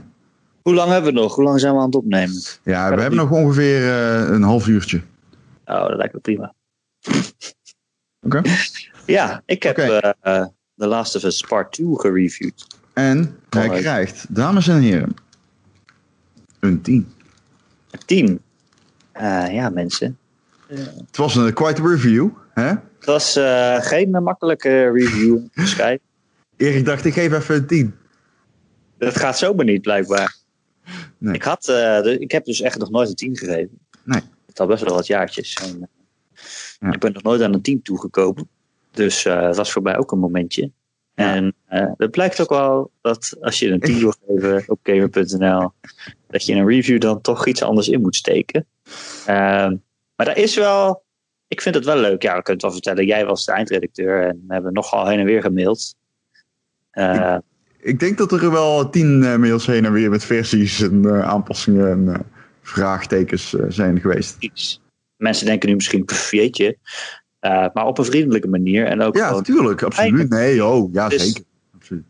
Hoe 0.62 0.74
lang 0.74 0.92
hebben 0.92 1.14
we 1.14 1.20
nog? 1.20 1.36
Hoe 1.36 1.44
lang 1.44 1.60
zijn 1.60 1.74
we 1.74 1.80
aan 1.80 1.86
het 1.86 1.96
opnemen? 1.96 2.42
Ja, 2.64 2.96
we 2.96 3.02
hebben 3.02 3.20
nog 3.20 3.32
ongeveer 3.32 3.90
eh, 3.90 4.30
een 4.30 4.42
half 4.42 4.68
uurtje. 4.68 5.02
Oh, 5.66 5.88
dat 5.88 5.98
lijkt 5.98 6.14
me 6.14 6.20
prima. 6.20 6.54
Oké. 8.26 8.42
Ja, 9.06 9.42
ik 9.46 9.64
heb 9.64 9.78
Oké. 9.78 9.98
eh, 9.98 10.12
eh, 10.22 10.48
The 10.76 10.88
Last 10.88 11.16
of 11.16 11.24
Us 11.24 11.42
Part 11.42 11.72
2 11.72 12.00
gereviewd. 12.00 12.68
En 12.94 13.40
hij 13.50 13.70
krijgt, 13.70 14.36
dames 14.36 14.68
en 14.68 14.82
heren, 14.82 15.14
een 16.60 16.82
10. 16.82 17.14
10. 18.06 18.42
Eh, 19.12 19.54
ja, 19.54 19.70
mensen. 19.70 20.18
Het 20.68 21.18
was 21.18 21.36
een 21.36 21.54
quite 21.54 21.82
a 21.82 21.86
review, 21.88 22.30
hè? 22.54 22.68
Het 22.68 23.06
was 23.06 23.36
eh, 23.36 23.82
geen 23.82 24.10
makkelijke 24.24 24.92
review. 24.92 25.40
Sky. 25.74 25.98
Erik 26.58 26.86
dacht, 26.86 27.06
ik 27.06 27.14
geef 27.14 27.34
even 27.34 27.56
een 27.56 27.68
10. 27.68 27.96
Dat 28.98 29.18
gaat 29.18 29.38
zomaar 29.38 29.66
niet, 29.66 29.82
blijkbaar. 29.82 30.36
Nee. 31.18 31.34
Ik, 31.34 31.44
had, 31.44 31.68
eh, 31.68 32.06
ik 32.20 32.32
heb 32.32 32.46
dus 32.46 32.62
echt 32.62 32.78
nog 32.78 32.90
nooit 32.90 33.10
een 33.10 33.16
10 33.16 33.38
gegeven. 33.38 33.80
Nee. 34.04 34.22
Het 34.56 34.64
al 34.64 34.68
best 34.70 34.84
wel 34.84 34.96
wat 34.96 35.08
jaartjes. 35.08 35.54
En, 35.54 35.82
eh, 35.82 35.88
Ja. 36.80 36.92
Ik 36.92 37.00
ben 37.00 37.14
nog 37.14 37.24
nooit 37.24 37.42
aan 37.42 37.54
een 37.54 37.62
10 37.62 37.82
toegekomen. 37.82 38.50
Dus 38.92 39.26
eh 39.26 39.42
het 39.42 39.56
was 39.56 39.72
voor 39.72 39.82
mij 39.82 39.98
ook 39.98 40.12
een 40.12 40.20
momentje. 40.20 40.72
En 41.14 41.56
eh 41.66 41.92
het 41.98 42.12
blijkt 42.12 42.42
ook 42.42 42.50
wel 42.50 42.92
dat 43.02 43.36
als 43.42 43.60
je 43.60 43.70
een 43.70 43.80
10 43.80 44.00
wil 44.00 44.14
geven 44.28 44.64
op 44.68 44.80
gamer.nl, 44.84 45.72
dat 46.28 46.46
je 46.46 46.52
in 46.52 46.58
een 46.58 46.68
review 46.68 47.00
dan 47.02 47.22
toch 47.22 47.48
iets 47.48 47.64
anders 47.64 47.88
in 47.88 48.02
moet 48.02 48.16
steken. 48.16 48.66
Ehm, 49.26 49.76
maar 50.16 50.26
dat 50.26 50.38
is 50.38 50.56
wel, 50.56 51.04
ik 51.48 51.62
vind 51.62 51.76
het 51.76 51.86
wel 51.86 51.98
leuk. 51.98 52.22
Ja, 52.22 52.36
we 52.36 52.42
kunnen 52.44 52.54
het 52.54 52.62
wel 52.62 52.72
vertellen. 52.72 53.06
Jij 53.06 53.26
was 53.26 53.46
de 53.46 53.52
eindredacteur 53.52 54.28
en 54.28 54.44
we 54.48 54.54
hebben 54.54 54.74
nogal 54.74 55.08
heen 55.08 55.20
en 55.20 55.26
weer 55.26 55.42
gemaild. 55.42 55.96
Eh, 56.92 57.38
Ik 57.78 58.00
denk 58.00 58.18
dat 58.18 58.32
er 58.32 58.52
wel 58.52 58.90
10 58.90 59.24
eh, 59.24 59.36
mails 59.36 59.66
heen 59.66 59.86
en 59.86 59.92
weer 59.92 60.10
met 60.10 60.24
versies 60.24 60.82
en 60.82 61.06
eh, 61.06 61.22
aanpassingen 61.28 61.90
en 61.92 62.14
eh, 62.14 62.20
vraagtekens 62.68 63.56
eh, 63.56 63.66
zijn 63.70 64.00
geweest. 64.00 64.36
iets. 64.40 64.82
Mensen 65.18 65.46
denken 65.46 65.70
nu 65.70 65.76
misschien, 65.76 66.06
pff, 66.06 66.32
jeetje. 66.32 66.78
Eh, 67.40 67.66
maar 67.74 67.86
op 67.86 67.98
een 67.98 68.06
vriendelijke 68.06 68.48
manier. 68.48 68.86
En 68.86 69.02
ook 69.02 69.16
Ja, 69.16 69.32
natuurlijk, 69.32 69.84
absoluut. 69.84 70.30
Nee, 70.30 70.66
oh, 70.66 70.94
ja, 70.94 71.10
Dus- 71.10 71.24
zeker. 71.24 71.44
Absoluut. 71.76 72.04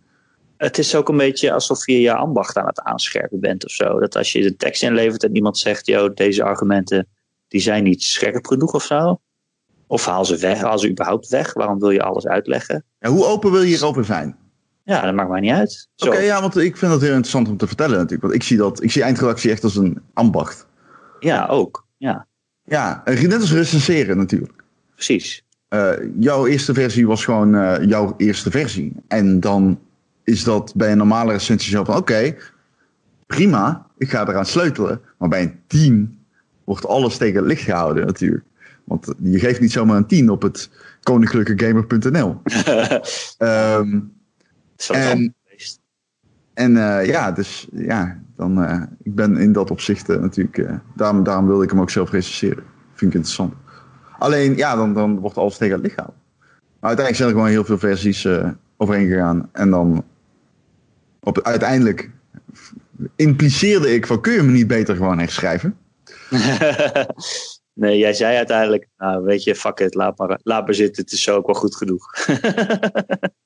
het 0.57 0.77
is 0.77 0.95
ook 0.95 1.09
een 1.09 1.17
beetje 1.17 1.51
alsof 1.51 1.85
je 1.85 2.01
je 2.01 2.13
ambacht 2.13 2.57
aan 2.57 2.65
het 2.65 2.81
aanscherpen 2.81 3.39
bent 3.39 3.65
of 3.65 3.71
zo. 3.71 3.99
Dat 3.99 4.15
als 4.15 4.31
je 4.31 4.41
de 4.41 4.55
tekst 4.55 4.83
inlevert 4.83 5.23
en 5.23 5.35
iemand 5.35 5.57
zegt, 5.57 5.85
joh, 5.85 6.13
deze 6.13 6.43
argumenten 6.43 7.07
die 7.47 7.61
zijn 7.61 7.83
niet 7.83 8.03
scherp 8.03 8.45
genoeg 8.47 8.73
of 8.73 8.83
zo. 8.83 9.19
Of 9.87 10.05
haal 10.05 10.25
ze 10.25 10.37
weg, 10.37 10.61
haal 10.61 10.79
ze 10.79 10.89
überhaupt 10.89 11.27
weg. 11.27 11.53
Waarom 11.53 11.79
wil 11.79 11.89
je 11.89 12.01
alles 12.01 12.27
uitleggen? 12.27 12.83
Ja, 12.99 13.09
hoe 13.09 13.25
open 13.25 13.51
wil 13.51 13.61
je 13.61 13.67
hierover 13.67 14.05
zijn? 14.05 14.37
Ja, 14.85 15.01
dat 15.01 15.13
maakt 15.13 15.29
mij 15.29 15.39
niet 15.39 15.51
uit. 15.51 15.87
Zo. 15.95 16.07
Oké, 16.07 16.17
ja, 16.17 16.41
want 16.41 16.57
ik 16.57 16.77
vind 16.77 16.91
dat 16.91 17.01
heel 17.01 17.09
interessant 17.09 17.47
om 17.47 17.57
te 17.57 17.67
vertellen 17.67 17.97
natuurlijk. 17.97 18.21
Want 18.21 18.33
ik 18.33 18.43
zie, 18.43 18.57
dat, 18.57 18.83
ik 18.83 18.91
zie 18.91 19.03
eindredactie 19.03 19.51
echt 19.51 19.63
als 19.63 19.75
een 19.75 20.01
ambacht. 20.13 20.67
Ja, 21.19 21.45
ook. 21.45 21.85
Ja, 21.97 22.27
Ja, 22.63 23.01
net 23.05 23.33
als 23.33 23.53
recenseren 23.53 24.17
natuurlijk. 24.17 24.63
precies. 24.93 25.43
Eh, 25.67 25.91
jouw 26.19 26.45
eerste 26.45 26.73
versie 26.73 27.07
was 27.07 27.23
gewoon 27.23 27.55
eh, 27.55 27.87
jouw 27.87 28.13
eerste 28.17 28.51
versie. 28.51 28.93
En 29.07 29.39
dan 29.39 29.79
is 30.23 30.43
dat 30.43 30.73
bij 30.75 30.91
een 30.91 30.97
normale 30.97 31.31
recensie 31.31 31.71
zo 31.71 31.83
van... 31.83 31.95
Oké, 31.95 32.35
prima, 33.25 33.87
ik 33.97 34.09
ga 34.09 34.27
eraan 34.27 34.45
sleutelen. 34.45 35.01
Maar 35.17 35.29
bij 35.29 35.41
een 35.41 35.59
10 35.67 36.19
wordt 36.63 36.87
alles 36.87 37.17
tegen 37.17 37.35
het 37.35 37.45
licht 37.45 37.63
gehouden 37.63 38.05
natuurlijk. 38.05 38.45
Want 38.83 39.13
je 39.21 39.39
geeft 39.39 39.59
niet 39.59 39.71
zomaar 39.71 39.97
een 39.97 40.07
10 40.07 40.29
op 40.29 40.41
het 40.41 40.69
koninklijkegamer.nl. 41.01 42.41
Ehm 43.37 43.99
Zo 44.77 44.93
En- 46.53 46.77
eh, 46.77 47.05
ja, 47.05 47.31
dus 47.31 47.67
ja, 47.71 48.21
dan, 48.35 48.63
eh, 48.63 48.81
ik 49.03 49.15
ben 49.15 49.37
in 49.37 49.51
dat 49.51 49.71
opzicht 49.71 50.09
eh, 50.09 50.17
natuurlijk, 50.17 50.69
daarom, 50.95 51.23
daarom 51.23 51.47
wilde 51.47 51.63
ik 51.63 51.69
hem 51.69 51.81
ook 51.81 51.89
zelf 51.89 52.11
recenseren. 52.11 52.63
Vind 52.93 53.11
ik 53.11 53.17
interessant. 53.17 53.53
Alleen, 54.19 54.57
ja, 54.57 54.75
dan, 54.75 54.93
dan 54.93 55.19
wordt 55.19 55.37
alles 55.37 55.57
tegen 55.57 55.81
het 55.81 55.91
gehouden. 55.91 56.21
Maar 56.79 56.97
uiteindelijk 56.97 57.15
zijn 57.15 57.29
er 57.29 57.35
gewoon 57.35 57.49
heel 57.49 57.65
veel 57.65 57.77
versies 57.77 58.27
overheen 58.77 59.07
gegaan. 59.07 59.49
En 59.51 59.69
dan, 59.69 60.03
op, 61.19 61.41
uiteindelijk 61.41 62.11
impliceerde 63.15 63.93
ik 63.93 64.07
van, 64.07 64.21
kun 64.21 64.33
je 64.33 64.41
me 64.41 64.51
niet 64.51 64.67
beter 64.67 64.95
gewoon 64.95 65.19
herschrijven? 65.19 65.77
nee, 67.73 67.97
jij 67.97 68.13
zei 68.13 68.37
uiteindelijk, 68.37 68.87
nou 68.97 69.23
weet 69.23 69.43
je, 69.43 69.55
fuck 69.55 69.79
it, 69.79 69.93
laat 69.93 70.17
maar, 70.17 70.39
laat 70.43 70.65
maar 70.65 70.75
zitten, 70.75 71.03
het 71.03 71.11
is 71.11 71.21
zo 71.21 71.35
ook 71.35 71.45
wel 71.45 71.55
goed 71.55 71.75
genoeg. 71.75 72.05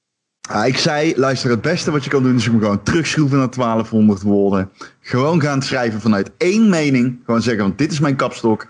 Ah, 0.52 0.68
ik 0.68 0.78
zei, 0.78 1.14
luister, 1.16 1.50
het 1.50 1.62
beste 1.62 1.92
wat 1.92 2.04
je 2.04 2.10
kan 2.10 2.24
doen 2.24 2.36
is 2.36 2.46
hem 2.46 2.60
gewoon 2.60 2.84
terugschroeven 2.84 3.38
naar 3.38 3.50
1200 3.50 4.22
woorden. 4.22 4.70
Gewoon 5.00 5.42
gaan 5.42 5.62
schrijven 5.62 6.02
vanuit 6.02 6.32
één 6.38 6.70
mening. 6.70 7.20
Gewoon 7.26 7.42
zeggen 7.42 7.64
van, 7.64 7.74
dit 7.76 7.92
is 7.92 8.00
mijn 8.00 8.16
kapstok. 8.16 8.68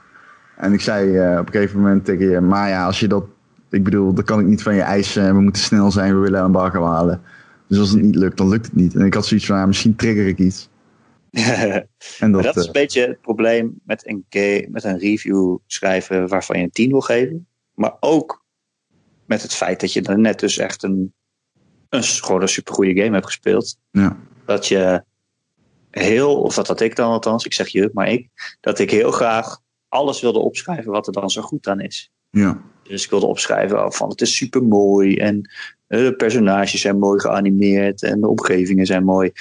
En 0.58 0.74
ik 0.74 0.82
zei 0.82 1.18
eh, 1.18 1.40
op 1.40 1.46
een 1.46 1.52
gegeven 1.52 1.80
moment 1.80 2.06
tegen 2.06 2.30
je, 2.30 2.40
maar 2.40 2.70
ja, 2.70 2.86
als 2.86 3.00
je 3.00 3.08
dat... 3.08 3.24
Ik 3.70 3.84
bedoel, 3.84 4.14
dat 4.14 4.26
kan 4.26 4.40
ik 4.40 4.46
niet 4.46 4.64
van 4.64 4.76
je 4.76 4.82
eisen. 4.82 5.36
We 5.36 5.42
moeten 5.42 5.62
snel 5.62 5.92
zijn, 5.92 6.14
we 6.14 6.20
willen 6.20 6.40
een 6.40 6.46
embargo 6.46 6.86
halen. 6.86 7.22
Dus 7.68 7.80
als 7.80 7.90
het 7.90 8.02
niet 8.02 8.16
lukt, 8.16 8.38
dan 8.38 8.50
lukt 8.50 8.66
het 8.66 8.76
niet. 8.76 8.96
En 8.96 9.06
ik 9.06 9.14
had 9.14 9.26
zoiets 9.26 9.46
van, 9.46 9.58
ja, 9.58 9.66
misschien 9.66 9.96
trigger 9.96 10.28
ik 10.28 10.40
iets. 10.40 10.70
En 12.20 12.32
dat, 12.32 12.44
dat 12.44 12.56
is 12.56 12.62
eh, 12.62 12.68
een 12.68 12.74
beetje 12.74 13.08
het 13.08 13.22
probleem 13.22 13.80
met 13.84 14.08
een, 14.08 14.26
met 14.72 14.84
een 14.84 14.98
review 14.98 15.58
schrijven 15.66 16.28
waarvan 16.28 16.58
je 16.58 16.64
een 16.64 16.72
10 16.72 16.90
wil 16.90 17.02
geven. 17.02 17.48
Maar 17.74 17.94
ook 18.00 18.46
met 19.26 19.42
het 19.42 19.54
feit 19.54 19.80
dat 19.80 19.94
je 19.94 20.02
dan 20.02 20.22
net 20.22 20.40
dus 20.40 20.58
echt 20.58 20.84
een, 20.84 21.14
een, 21.90 22.04
gewoon 22.04 22.42
een 22.42 22.48
supergoeie 22.50 22.96
game 23.02 23.14
hebt 23.14 23.26
gespeeld. 23.26 23.78
ja. 23.92 24.18
Dat 24.46 24.68
je 24.68 25.04
heel, 25.92 26.42
of 26.42 26.56
dat 26.56 26.68
had 26.68 26.80
ik 26.82 26.96
dan 26.96 27.12
althans, 27.12 27.46
ik 27.46 27.54
zeg 27.54 27.68
je, 27.68 27.90
maar 27.94 28.10
ik, 28.10 28.30
dat 28.62 28.80
ik 28.80 28.92
heel 28.92 29.12
graag 29.12 29.60
alles 29.88 30.22
wilde 30.22 30.40
opschrijven 30.40 30.92
wat 30.92 31.08
er 31.08 31.14
dan 31.14 31.30
zo 31.30 31.42
goed 31.42 31.68
aan 31.68 31.80
is. 31.80 32.12
Ja. 32.30 32.62
Dus 32.84 33.04
ik 33.04 33.10
wilde 33.10 33.26
opschrijven 33.26 33.94
van 33.94 34.10
het 34.10 34.22
is 34.22 34.36
super 34.36 34.64
mooi 34.64 35.16
en 35.16 35.50
eh, 35.88 36.00
de 36.00 36.16
personages 36.16 36.82
zijn 36.82 37.00
mooi 37.00 37.20
geanimeerd 37.20 38.04
en 38.04 38.22
de 38.22 38.28
omgevingen 38.28 38.86
zijn 38.86 39.04
mooi. 39.04 39.32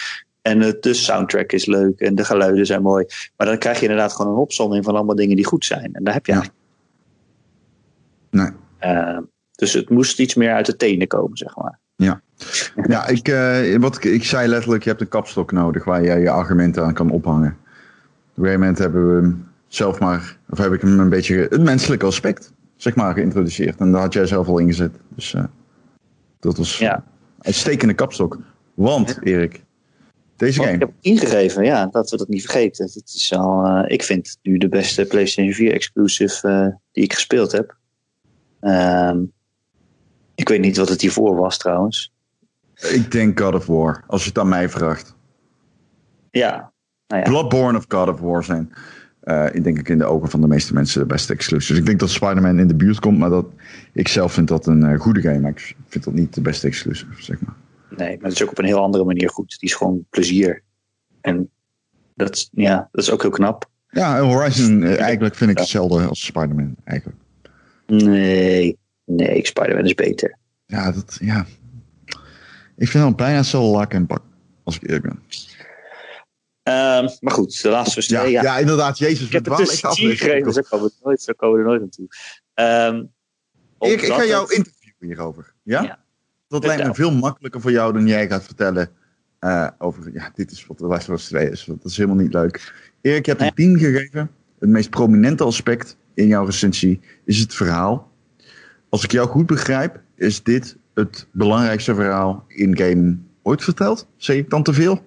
En 0.43 0.59
de 0.81 0.95
soundtrack 0.95 1.53
is 1.53 1.67
leuk 1.67 2.01
en 2.01 2.15
de 2.15 2.25
geluiden 2.25 2.67
zijn 2.67 2.83
mooi. 2.83 3.07
Maar 3.37 3.47
dan 3.47 3.59
krijg 3.59 3.77
je 3.77 3.83
inderdaad 3.83 4.13
gewoon 4.13 4.33
een 4.33 4.39
opzomming 4.39 4.85
van 4.85 4.95
allemaal 4.95 5.17
dingen 5.17 5.37
die 5.37 5.47
goed 5.47 5.65
zijn. 5.65 5.93
En 5.93 6.05
daar 6.05 6.15
heb 6.15 6.27
je 6.27 6.33
Ja. 6.33 6.45
Nee. 8.31 8.51
eh, 8.79 9.19
dus 9.55 9.73
het 9.73 9.91
moest 9.91 10.19
iets 10.21 10.35
meer 10.35 10.53
uit 10.53 10.67
de 10.67 10.77
tenen 10.77 11.07
komen, 11.07 11.37
zeg 11.37 11.57
maar. 11.57 11.79
Ja, 12.89 13.07
ik, 13.07 13.29
eh, 13.29 13.77
wat, 13.77 13.97
ik- 13.97 14.05
ik 14.05 14.25
zei 14.25 14.49
letterlijk, 14.49 14.83
je 14.83 14.89
hebt 14.89 15.01
een 15.01 15.09
kapstok 15.09 15.53
nodig 15.53 15.85
waar 15.85 16.03
je 16.03 16.15
je 16.15 16.31
argumenten 16.31 16.85
aan 16.85 16.95
kan 16.95 17.11
ophangen. 17.11 17.57
Op 18.31 18.37
een 18.37 18.45
gegeven 18.45 18.61
moment 18.61 18.79
hebben 18.79 19.09
we 19.15 19.23
hem 19.23 19.47
zelf 19.69 19.99
maar, 19.99 20.39
of 20.51 20.59
heb 20.59 20.73
ik 20.73 20.81
hem 20.81 21.01
een 21.01 21.09
beetje 21.09 21.47
het 21.51 21.63
menselijke 21.63 22.07
aspect, 22.07 22.53
zeg 22.77 22.95
maar, 22.95 23.15
geïntroduceerd. 23.15 23.79
En 23.79 23.93
daar 23.93 24.01
had 24.01 24.13
jij 24.13 24.27
zelf 24.27 24.47
al 24.49 24.59
ingezet. 24.59 24.93
Dus 25.15 25.35
eh, 25.35 25.45
dat 26.41 26.57
was 26.57 26.79
Ja. 26.79 26.95
een 26.97 27.03
uitstekende 27.45 27.95
kapstok. 27.95 28.39
Want, 28.75 29.19
Erik, 29.23 29.63
deze 30.37 30.59
Want 30.59 30.71
ik 30.73 30.79
game, 30.81 30.93
heb 30.93 30.95
ingegeven, 31.01 31.65
ja, 31.65 31.87
dat 31.87 32.11
we 32.11 32.17
dat 32.17 32.29
niet 32.29 32.43
vergeten. 32.43 32.85
Het 32.85 33.13
is 33.15 33.33
al, 33.35 33.65
eh, 33.65 33.85
ik 33.93 34.03
vind 34.03 34.27
het 34.27 34.39
nu 34.43 34.59
de 34.59 34.69
beste 34.69 35.05
PlayStation 35.05 35.55
4 35.55 35.73
exclusive 35.73 36.79
die 36.93 37.05
ik 37.05 37.13
gespeeld 37.13 37.53
heb. 37.53 37.77
Ehm, 38.61 39.19
ik 40.39 40.49
weet 40.49 40.61
niet 40.61 40.77
wat 40.77 40.89
het 40.89 41.01
hiervoor 41.01 41.37
was 41.37 41.59
trouwens. 41.59 42.13
ik 42.75 43.11
denk 43.13 43.41
God 43.41 43.55
of 43.55 43.67
War, 43.67 44.05
als 44.07 44.23
je 44.23 44.29
het 44.29 44.39
aan 44.39 44.49
mij 44.49 44.69
vraagt. 44.69 45.17
Ja, 46.31 46.73
nou 47.07 47.23
ja. 47.23 47.29
Bloodborne 47.29 47.79
of 47.79 47.85
God 47.89 48.09
of 48.09 48.21
War 48.21 48.45
zijn, 48.45 48.73
eh, 49.21 49.47
ik 49.53 49.65
denk 49.65 49.79
ik 49.79 49.89
in 49.89 49.99
de 49.99 50.05
ogen 50.05 50.29
van 50.31 50.41
de 50.41 50.47
meeste 50.47 50.75
mensen 50.75 51.01
de 51.01 51.07
beste 51.07 51.33
exclusives. 51.33 51.69
Dus 51.69 51.79
ik 51.79 51.87
denk 51.87 52.01
dat 52.01 52.11
Spider-Man 52.11 52.59
in 52.59 52.69
de 52.69 52.75
buurt 52.75 53.01
komt, 53.01 53.19
maar 53.19 53.31
dat, 53.31 53.47
ik 53.93 54.09
zelf 54.09 54.33
vind 54.33 54.49
dat 54.49 54.67
een 54.67 54.83
eh, 54.83 55.01
goede 55.01 55.21
game. 55.21 55.41
Maar 55.41 55.51
ik 55.51 55.77
vind 55.89 56.05
dat 56.05 56.15
niet 56.15 56.35
de 56.35 56.41
beste 56.41 56.67
exclusive, 56.67 57.23
zeg 57.23 57.41
maar. 57.41 57.55
Nee, 57.97 58.17
maar 58.17 58.25
het 58.25 58.33
is 58.33 58.43
ook 58.43 58.51
op 58.51 58.59
een 58.59 58.65
heel 58.65 58.83
andere 58.83 59.05
manier 59.05 59.31
goed. 59.31 59.49
Die 59.61 59.69
is 59.69 59.75
gewoon 59.75 60.07
plezier. 60.11 60.63
En 61.21 61.51
dat, 62.15 62.35
is- 62.37 62.49
ja, 62.53 62.89
dat 62.93 63.05
is 63.05 63.11
ook 63.11 63.23
heel 63.23 63.31
knap. 63.31 63.71
Ja, 63.91 64.21
Horizon, 64.21 64.83
eh, 64.83 65.01
eigenlijk 65.01 65.35
vind 65.35 65.51
ik 65.51 65.59
hetzelfde 65.59 66.07
als 66.07 66.25
Spider-Man, 66.25 66.77
eigenlijk. 66.85 67.19
Nee, 67.87 68.79
nee, 69.09 69.47
Spider-Man 69.47 69.85
is 69.85 69.95
beter. 69.95 70.37
Ja, 70.67 70.93
dat, 70.93 71.19
ja. 71.21 71.47
Ik 72.77 72.89
vind 72.89 73.05
dan 73.05 73.15
bijna 73.17 73.37
hetzelfde 73.37 73.71
lak 73.77 73.93
en 73.93 74.07
pak, 74.07 74.23
als 74.65 74.77
ik 74.77 74.83
eerlijk 74.83 75.03
ben. 75.03 75.23
Ehm, 76.63 77.09
maar 77.21 77.33
goed, 77.33 77.63
de 77.63 77.69
laatste 77.69 78.01
Ja, 78.15 78.21
twee. 78.21 78.33
ja. 78.33 78.43
Ja, 78.43 78.59
inderdaad, 78.59 78.99
Jezus. 78.99 79.27
ik 79.27 79.33
heb 79.33 79.45
het 79.45 79.57
dus 79.57 79.81
je. 79.81 80.17
gegeven, 80.17 80.53
zo 80.53 80.61
komen 80.69 80.87
we 80.87 80.93
nooit, 81.03 81.23
zo 81.23 81.33
komen 81.37 81.57
we 81.57 81.63
er 81.63 81.69
nooit 81.69 81.81
naartoe. 81.81 82.07
Ehm, 82.55 83.05
Ik, 83.93 84.01
ik 84.03 84.13
ga 84.13 84.25
jou 84.25 84.43
het- 84.43 84.53
interviewen 84.57 84.97
hierover. 85.07 85.53
Ja? 85.63 85.83
Ja. 85.83 85.99
Dat 86.49 86.65
lijkt 86.67 86.87
me 86.87 86.95
veel 86.95 87.13
makkelijker 87.13 87.61
voor 87.61 87.71
jou 87.71 87.93
dan 87.93 88.07
jij 88.07 88.29
gaat 88.29 88.45
vertellen 88.45 88.91
eh, 89.39 89.69
over, 89.79 90.13
ja, 90.13 90.31
dit 90.35 90.51
is 90.51 90.67
wat 90.67 90.79
de 90.79 90.87
Last 90.87 91.09
of 91.09 91.15
Us 91.15 91.25
2 91.27 91.51
is. 91.51 91.65
Dat 91.65 91.85
is 91.85 91.97
helemaal 91.97 92.23
niet 92.23 92.33
leuk. 92.33 92.73
Erik, 93.01 93.25
je 93.27 93.31
hebt 93.31 93.43
een 93.43 93.55
10 93.55 93.79
gegeven. 93.79 94.31
Het 94.59 94.69
meest 94.69 94.91
prominente 94.91 95.45
aspect 95.45 95.97
in 96.15 96.27
jouw 96.27 96.45
recensie 96.45 97.01
is 97.25 97.39
het 97.39 97.55
verhaal. 97.55 98.08
Als 98.89 99.05
ik 99.05 99.13
jou 99.13 99.29
goed 99.29 99.47
begrijp, 99.47 100.01
is 100.15 100.43
dit 100.43 100.77
het 100.95 101.27
belangrijkste 101.33 101.95
verhaal 101.95 102.45
in 102.49 102.77
game 102.77 103.19
ooit 103.43 103.65
verteld? 103.65 104.09
Zeg 104.17 104.37
ik 104.37 104.51
dan 104.51 104.63
te 104.63 104.73
veel? 104.73 105.01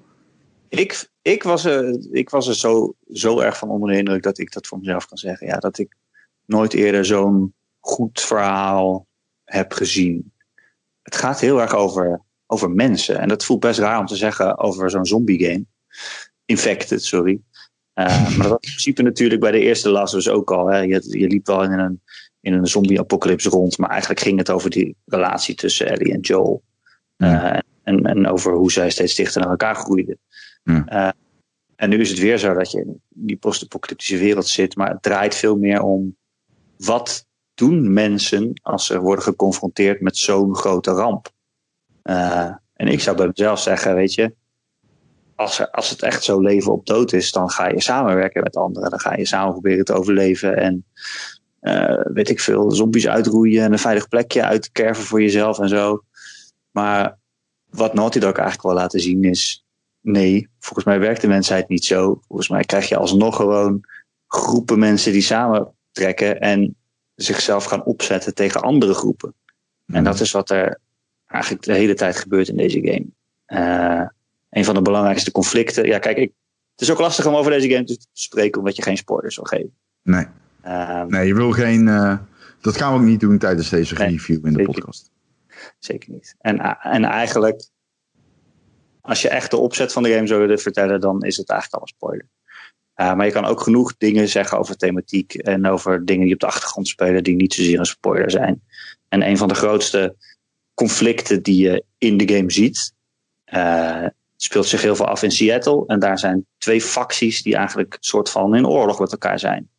Ik, 0.70 1.10
ik, 1.22 1.44
was 1.44 1.66
er, 1.66 1.98
ik 2.12 2.30
was 2.30 2.48
er 2.48 2.56
zo, 2.56 2.96
zo 3.12 3.40
erg 3.40 3.58
van 3.58 3.70
onder 3.70 3.90
de 3.90 3.98
indruk 3.98 4.24
dat 4.24 4.38
ik 4.38 4.52
dat 4.52 4.68
voor 4.68 4.78
mezelf 4.78 5.06
kan 5.06 5.18
zeggen. 5.18 5.48
Ja, 5.48 5.58
dat 5.58 5.78
ik 5.78 5.96
nooit 6.46 6.74
eerder 6.74 7.06
zo'n 7.06 7.54
goed 7.80 8.22
verhaal 8.22 9.08
heb 9.44 9.74
gezien. 9.74 10.32
Het 11.02 11.16
gaat 11.16 11.40
heel 11.40 11.62
erg 11.62 11.74
over, 11.76 12.22
over 12.48 12.70
mensen. 12.70 13.20
En 13.20 13.28
dat 13.28 13.46
voelt 13.46 13.60
best 13.60 13.80
raar 13.80 14.00
om 14.00 14.06
te 14.06 14.16
zeggen 14.16 14.58
over 14.58 14.90
zo'n 14.90 15.06
zombie 15.06 15.46
game. 15.46 15.66
Infected, 16.46 17.04
sorry. 17.04 17.42
Eh, 17.94 18.38
maar 18.38 18.48
dat 18.48 18.50
was 18.50 18.62
in 18.62 18.70
principe 18.70 19.02
natuurlijk 19.02 19.42
bij 19.42 19.52
de 19.52 19.60
eerste 19.60 19.90
Last 19.90 20.14
of 20.14 20.20
Us 20.20 20.30
ook 20.30 20.52
al. 20.52 20.68
Hè. 20.68 20.78
Je, 20.78 21.20
je 21.20 21.28
liep 21.28 21.46
wel 21.46 21.64
in 21.64 21.72
een, 21.72 22.02
in 22.42 22.54
een 22.54 22.68
zombie-apocalypse 22.68 23.50
rond. 23.50 23.78
Maar 23.78 23.90
eigenlijk 23.90 24.20
ging 24.20 24.38
het 24.38 24.50
over 24.50 24.70
die 24.70 24.96
relatie 25.06 25.56
tussen 25.56 25.88
Ellie 25.88 26.14
en 26.14 26.20
Joel. 26.20 26.64
Ja. 27.18 27.54
Eh, 27.54 27.60
en, 27.84 28.06
en 28.06 28.28
over 28.28 28.54
hoe 28.54 28.72
zij 28.72 28.90
steeds 28.90 29.16
dichter 29.16 29.42
naar 29.42 29.50
elkaar 29.50 29.76
groeiden. 29.76 30.20
Ja. 30.64 30.86
Eh, 30.86 31.10
en 31.76 31.90
nu 31.90 32.00
is 32.00 32.10
het 32.10 32.20
weer 32.20 32.38
zo 32.38 32.54
dat 32.54 32.72
je 32.72 32.80
in 32.80 33.02
die 33.10 33.38
post-apocalyptische 33.38 34.18
wereld 34.18 34.48
zit. 34.48 34.76
Maar 34.76 34.90
het 34.90 35.02
draait 35.02 35.36
veel 35.36 35.58
meer 35.58 35.82
om 35.82 36.16
wat 36.78 37.26
doen 37.54 37.94
mensen 37.94 38.54
als 38.62 38.86
ze 38.86 39.00
worden 39.00 39.24
geconfronteerd 39.24 40.02
met 40.02 40.18
zo'n 40.18 40.56
grote 40.56 40.92
ramp. 40.92 41.30
Eh, 42.02 42.50
en 42.74 42.88
ik 42.88 43.00
zou 43.00 43.18
bij 43.18 43.28
mezelf 43.28 43.60
zeggen, 43.60 43.96
weet 43.96 44.14
je, 44.14 44.34
als, 45.36 45.60
er, 45.60 45.72
als 45.72 45.90
het 45.90 46.02
echt 46.02 46.24
zo 46.24 46.40
leven 46.40 46.72
op 46.72 46.86
dood 46.86 47.14
is, 47.14 47.32
dan 47.32 47.50
ga 47.50 47.68
je 47.68 47.82
samenwerken 47.82 48.44
met 48.44 48.56
anderen. 48.56 48.90
Dan 48.90 49.00
ga 49.00 49.16
je 49.16 49.26
samen 49.26 49.52
proberen 49.52 49.86
te 49.86 49.94
overleven 49.94 50.58
en 50.58 50.86
eh, 51.62 52.02
weet 52.04 52.30
ik 52.30 52.40
veel, 52.40 52.72
zombies 52.72 53.08
uitroeien 53.08 53.64
en 53.64 53.72
een 53.72 53.80
veilig 53.80 54.08
plekje 54.08 54.44
uitkerven 54.44 55.04
voor 55.04 55.22
jezelf 55.22 55.60
en 55.60 55.70
zo. 55.70 56.04
Maar 56.72 57.18
wat 57.70 57.94
Naughty 57.94 58.20
Dog 58.20 58.34
eigenlijk 58.34 58.64
wel 58.64 58.74
laten 58.74 59.00
zien 59.00 59.24
is, 59.24 59.66
nee, 60.02 60.50
volgens 60.60 60.86
mij 60.86 61.00
werkt 61.00 61.22
de 61.22 61.28
mensheid 61.28 61.68
niet 61.68 61.86
zo. 61.86 62.22
Volgens 62.28 62.50
mij 62.50 62.64
krijg 62.64 62.90
je 62.90 62.98
alsnog 62.98 63.36
gewoon 63.36 63.82
groepen 64.28 64.80
mensen 64.80 65.12
die 65.12 65.22
samentrekken 65.22 66.40
en 66.40 66.76
zichzelf 67.16 67.64
gaan 67.64 67.84
opzetten 67.84 68.34
tegen 68.34 68.62
andere 68.62 68.94
groepen. 68.94 69.34
En 69.86 70.04
dat 70.04 70.20
is 70.20 70.32
wat 70.32 70.50
er 70.50 70.80
eigenlijk 71.28 71.64
de 71.64 71.74
hele 71.74 71.94
tijd 71.94 72.18
gebeurt 72.18 72.48
in 72.48 72.58
deze 72.58 72.80
game. 72.82 73.06
Eh, 73.46 74.08
een 74.50 74.66
van 74.66 74.74
de 74.74 74.82
belangrijkste 74.82 75.32
conflicten. 75.32 75.86
Ja, 75.86 76.00
kijk, 76.00 76.18
ik, 76.18 76.32
het 76.72 76.82
is 76.82 76.92
ook 76.92 77.00
lastig 77.00 77.26
om 77.26 77.36
over 77.36 77.52
deze 77.52 77.70
game 77.70 77.84
te 77.84 77.98
spreken, 78.14 78.60
omdat 78.60 78.76
je 78.76 78.82
geen 78.82 78.98
spoilers 78.98 79.36
wil 79.36 79.46
geven. 79.46 79.74
Nee. 80.02 80.26
Ehm, 80.62 81.08
Nee, 81.08 81.28
je 81.28 81.34
wil 81.34 81.52
geen... 81.52 81.88
eh, 81.88 82.18
dat 82.62 82.78
gaan 82.78 82.94
we 82.94 83.00
ook 83.00 83.06
niet 83.06 83.20
doen 83.20 83.38
tijdens 83.38 83.70
deze 83.70 83.96
Nee, 83.96 84.10
review 84.10 84.46
in 84.46 84.54
de 84.54 84.64
podcast. 84.64 85.10
Zeker 85.80 86.12
niet. 86.12 86.36
En, 86.40 86.80
en 86.80 87.04
eigenlijk 87.04 87.70
als 89.02 89.22
je 89.22 89.30
echt 89.30 89.52
de 89.52 89.58
opzet 89.58 89.92
van 89.94 90.04
de 90.04 90.14
game 90.14 90.28
zou 90.28 90.40
willen 90.40 90.60
vertellen, 90.60 91.02
dan 91.02 91.22
is 91.22 91.38
het 91.38 91.50
eigenlijk 91.50 91.82
al 91.82 91.88
een 91.88 91.96
spoiler. 91.96 92.28
Uh, 92.96 93.14
maar 93.14 93.26
je 93.26 93.32
kan 93.32 93.46
ook 93.46 93.62
genoeg 93.62 93.98
dingen 93.98 94.28
zeggen 94.28 94.58
over 94.58 94.78
thematiek 94.78 95.34
en 95.34 95.66
over 95.68 96.06
dingen 96.06 96.26
die 96.26 96.34
op 96.34 96.40
de 96.40 96.46
achtergrond 96.46 96.88
spelen 96.88 97.24
die 97.24 97.36
niet 97.36 97.54
zozeer 97.54 97.80
een 97.80 97.86
spoiler 97.86 98.32
zijn. 98.32 98.62
En 99.08 99.28
een 99.28 99.38
van 99.38 99.48
de 99.48 99.54
grootste 99.56 100.16
conflicten 100.74 101.44
die 101.44 101.62
je 101.62 101.84
in 101.98 102.18
de 102.18 102.36
game 102.36 102.52
ziet, 102.52 102.94
uh, 103.54 104.06
speelt 104.36 104.66
zich 104.66 104.82
heel 104.82 104.96
veel 104.96 105.08
af 105.08 105.24
in 105.24 105.32
Seattle. 105.32 105.84
En 105.88 106.00
daar 106.00 106.20
zijn 106.20 106.46
twee 106.58 106.82
facties 106.82 107.44
die 107.44 107.56
eigenlijk 107.56 107.94
een 107.94 108.00
soort 108.04 108.30
van 108.30 108.56
in 108.56 108.68
oorlog 108.68 109.00
met 109.00 109.12
elkaar 109.12 109.40
zijn. 109.40 109.70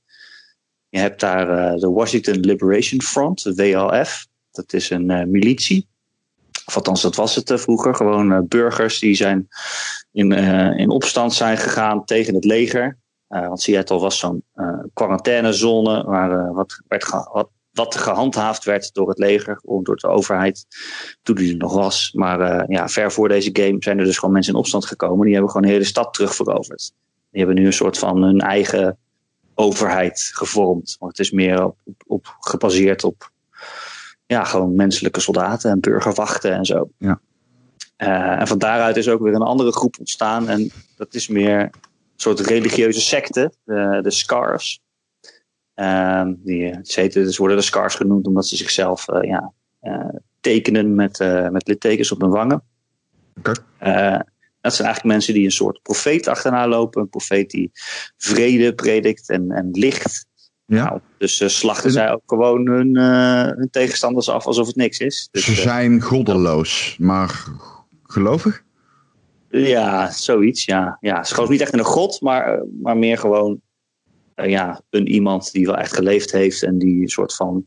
Je 0.93 0.99
hebt 0.99 1.21
daar 1.21 1.49
uh, 1.49 1.81
de 1.81 1.91
Washington 1.91 2.41
Liberation 2.41 3.03
Front, 3.03 3.43
de 3.43 3.55
WLF. 3.55 4.27
Dat 4.51 4.73
is 4.73 4.91
een 4.91 5.11
uh, 5.11 5.25
militie. 5.25 5.87
Of 6.67 6.77
althans, 6.77 7.03
dat 7.03 7.17
was 7.17 7.35
het 7.35 7.51
uh, 7.51 7.59
vroeger. 7.59 7.95
Gewoon 7.95 8.47
burgers 8.49 8.99
die 8.99 9.15
zijn 9.15 9.49
in, 10.13 10.33
in 10.77 10.91
opstand 10.91 11.33
zijn 11.33 11.59
gegaan 11.59 12.05
tegen 12.05 12.35
het 12.35 12.45
leger. 12.45 12.99
want 13.29 13.61
Seattle 13.61 13.99
was 13.99 14.19
zo'n 14.19 14.45
quarantainezone 14.93 16.05
waar 16.05 16.53
wat, 16.53 16.81
werd 16.89 17.09
wat, 17.33 17.49
wat 17.73 17.95
gehandhaafd 17.95 18.65
werd 18.65 18.95
door 18.95 19.09
het 19.09 19.19
leger, 19.19 19.61
of 19.63 19.83
door 19.83 19.97
de 19.97 20.07
overheid, 20.07 20.67
toen 21.23 21.37
die 21.37 21.51
er 21.51 21.57
nog 21.57 21.75
was. 21.75 22.13
Maar 22.15 22.71
ja, 22.71 22.89
ver 22.89 23.13
voor 23.13 23.29
deze 23.29 23.51
game 23.53 23.77
zijn 23.79 23.99
er 23.99 24.05
dus 24.05 24.19
gewoon 24.19 24.35
mensen 24.35 24.53
in 24.53 24.59
opstand 24.59 24.87
gekomen. 24.87 25.25
Die 25.25 25.35
hebben 25.35 25.51
gewoon 25.51 25.67
de 25.67 25.73
hele 25.73 25.85
stad 25.85 26.15
terugveroverd. 26.15 26.93
Die 27.31 27.45
hebben 27.45 27.61
nu 27.61 27.67
een 27.67 27.73
soort 27.73 27.99
van 27.99 28.23
hun 28.23 28.41
eigen 28.41 28.99
overheid 29.63 30.31
gevormd. 30.35 30.97
Want 30.99 31.17
het 31.17 31.27
is 31.27 31.33
meer 31.33 31.65
op, 31.65 31.77
op, 31.85 32.03
op 32.07 32.37
gebaseerd 32.41 33.05
op 33.05 33.31
ja, 34.27 34.45
gewoon 34.45 34.75
menselijke 34.75 35.21
soldaten 35.21 35.71
en 35.71 35.81
burgerwachten 35.81 36.53
en 36.53 36.65
zo. 36.65 36.91
Ja. 36.99 37.21
Uh, 37.99 38.41
en 38.41 38.47
van 38.47 38.59
daaruit 38.59 38.97
is 38.97 39.09
ook 39.09 39.21
weer 39.21 39.35
een 39.35 39.43
andere 39.43 39.73
groep 39.73 39.97
ontstaan. 39.99 40.49
En 40.49 40.71
dat 40.97 41.15
is 41.15 41.29
meer 41.29 41.61
een 41.61 41.71
soort 42.17 42.41
religieuze 42.41 43.01
secte, 43.01 43.53
de, 43.65 43.99
de 44.03 44.11
Scars. 44.11 44.81
Um, 45.75 46.41
die, 46.45 46.79
ze, 46.83 47.01
heten, 47.01 47.25
dus 47.25 47.37
worden 47.37 47.57
de 47.57 47.63
Scars 47.63 47.95
genoemd 47.95 48.27
omdat 48.27 48.47
ze 48.47 48.57
zichzelf 48.57 49.09
uh, 49.09 49.23
ja, 49.23 49.53
uh, 49.83 50.09
tekenen 50.41 50.95
met, 50.95 51.21
uh, 51.21 51.49
met 51.49 51.69
littekens 51.69 52.13
op 52.13 52.21
hun 52.21 52.31
wangen. 52.31 52.63
Okay. 53.39 54.25
Dat 54.63 54.75
zijn 54.75 54.87
eigenlijk 54.87 55.15
mensen 55.15 55.35
die 55.35 55.45
een 55.45 55.51
soort 55.51 55.83
profeet 55.83 56.29
achterna 56.29 56.69
lopen. 56.69 57.03
Een 57.03 57.09
profeet 57.09 57.51
die 57.51 57.71
vrede 58.17 58.75
predikt 58.75 59.29
en, 59.29 59.51
en 59.51 59.69
licht. 59.73 60.27
Ja. 60.67 60.85
Nou, 60.85 61.01
dus 61.19 61.59
slachten 61.59 61.91
zij 61.91 62.13
ook 62.13 62.23
gewoon 62.27 62.69
hun, 62.69 62.97
hun, 62.97 63.69
tegenstanders 63.71 64.29
af 64.29 64.47
alsof 64.47 64.67
het 64.67 64.77
niks 64.77 64.99
is. 64.99 65.29
Dus, 65.31 65.45
ze 65.45 65.55
zijn 65.55 66.01
goddeloos, 66.01 66.97
maar 66.99 67.45
gelovig? 68.03 68.63
Ja, 69.49 70.11
zoiets. 70.11 70.65
Ja. 70.65 70.97
Ja, 71.01 71.25
ze 71.25 71.35
geloven 71.35 71.53
niet 71.53 71.63
echt 71.63 71.73
in 71.73 71.79
een 71.79 71.85
god, 71.85 72.21
maar, 72.21 72.65
maar 72.83 72.97
meer 72.97 73.19
gewoon 73.19 73.61
uh, 74.37 74.51
ja, 74.51 74.81
een 74.91 75.09
iemand 75.09 75.53
die 75.53 75.67
wel 75.67 75.77
echt 75.77 75.95
geleefd 75.95 76.33
heeft 76.33 76.63
en 76.63 76.79
die 76.79 77.03
een 77.03 77.09
soort 77.09 77.35
van 77.35 77.65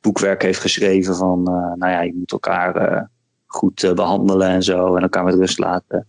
boekwerk 0.00 0.42
heeft 0.42 0.60
geschreven 0.60 1.16
van, 1.16 1.38
uh, 1.38 1.74
nou 1.74 1.92
ja, 1.92 2.00
je 2.00 2.14
moet 2.14 2.32
elkaar 2.32 2.92
uh, 2.92 3.02
goed 3.46 3.92
behandelen 3.94 4.48
en 4.48 4.62
zo 4.62 4.96
en 4.96 5.02
elkaar 5.02 5.24
met 5.24 5.34
rust 5.34 5.58
laten. 5.58 6.06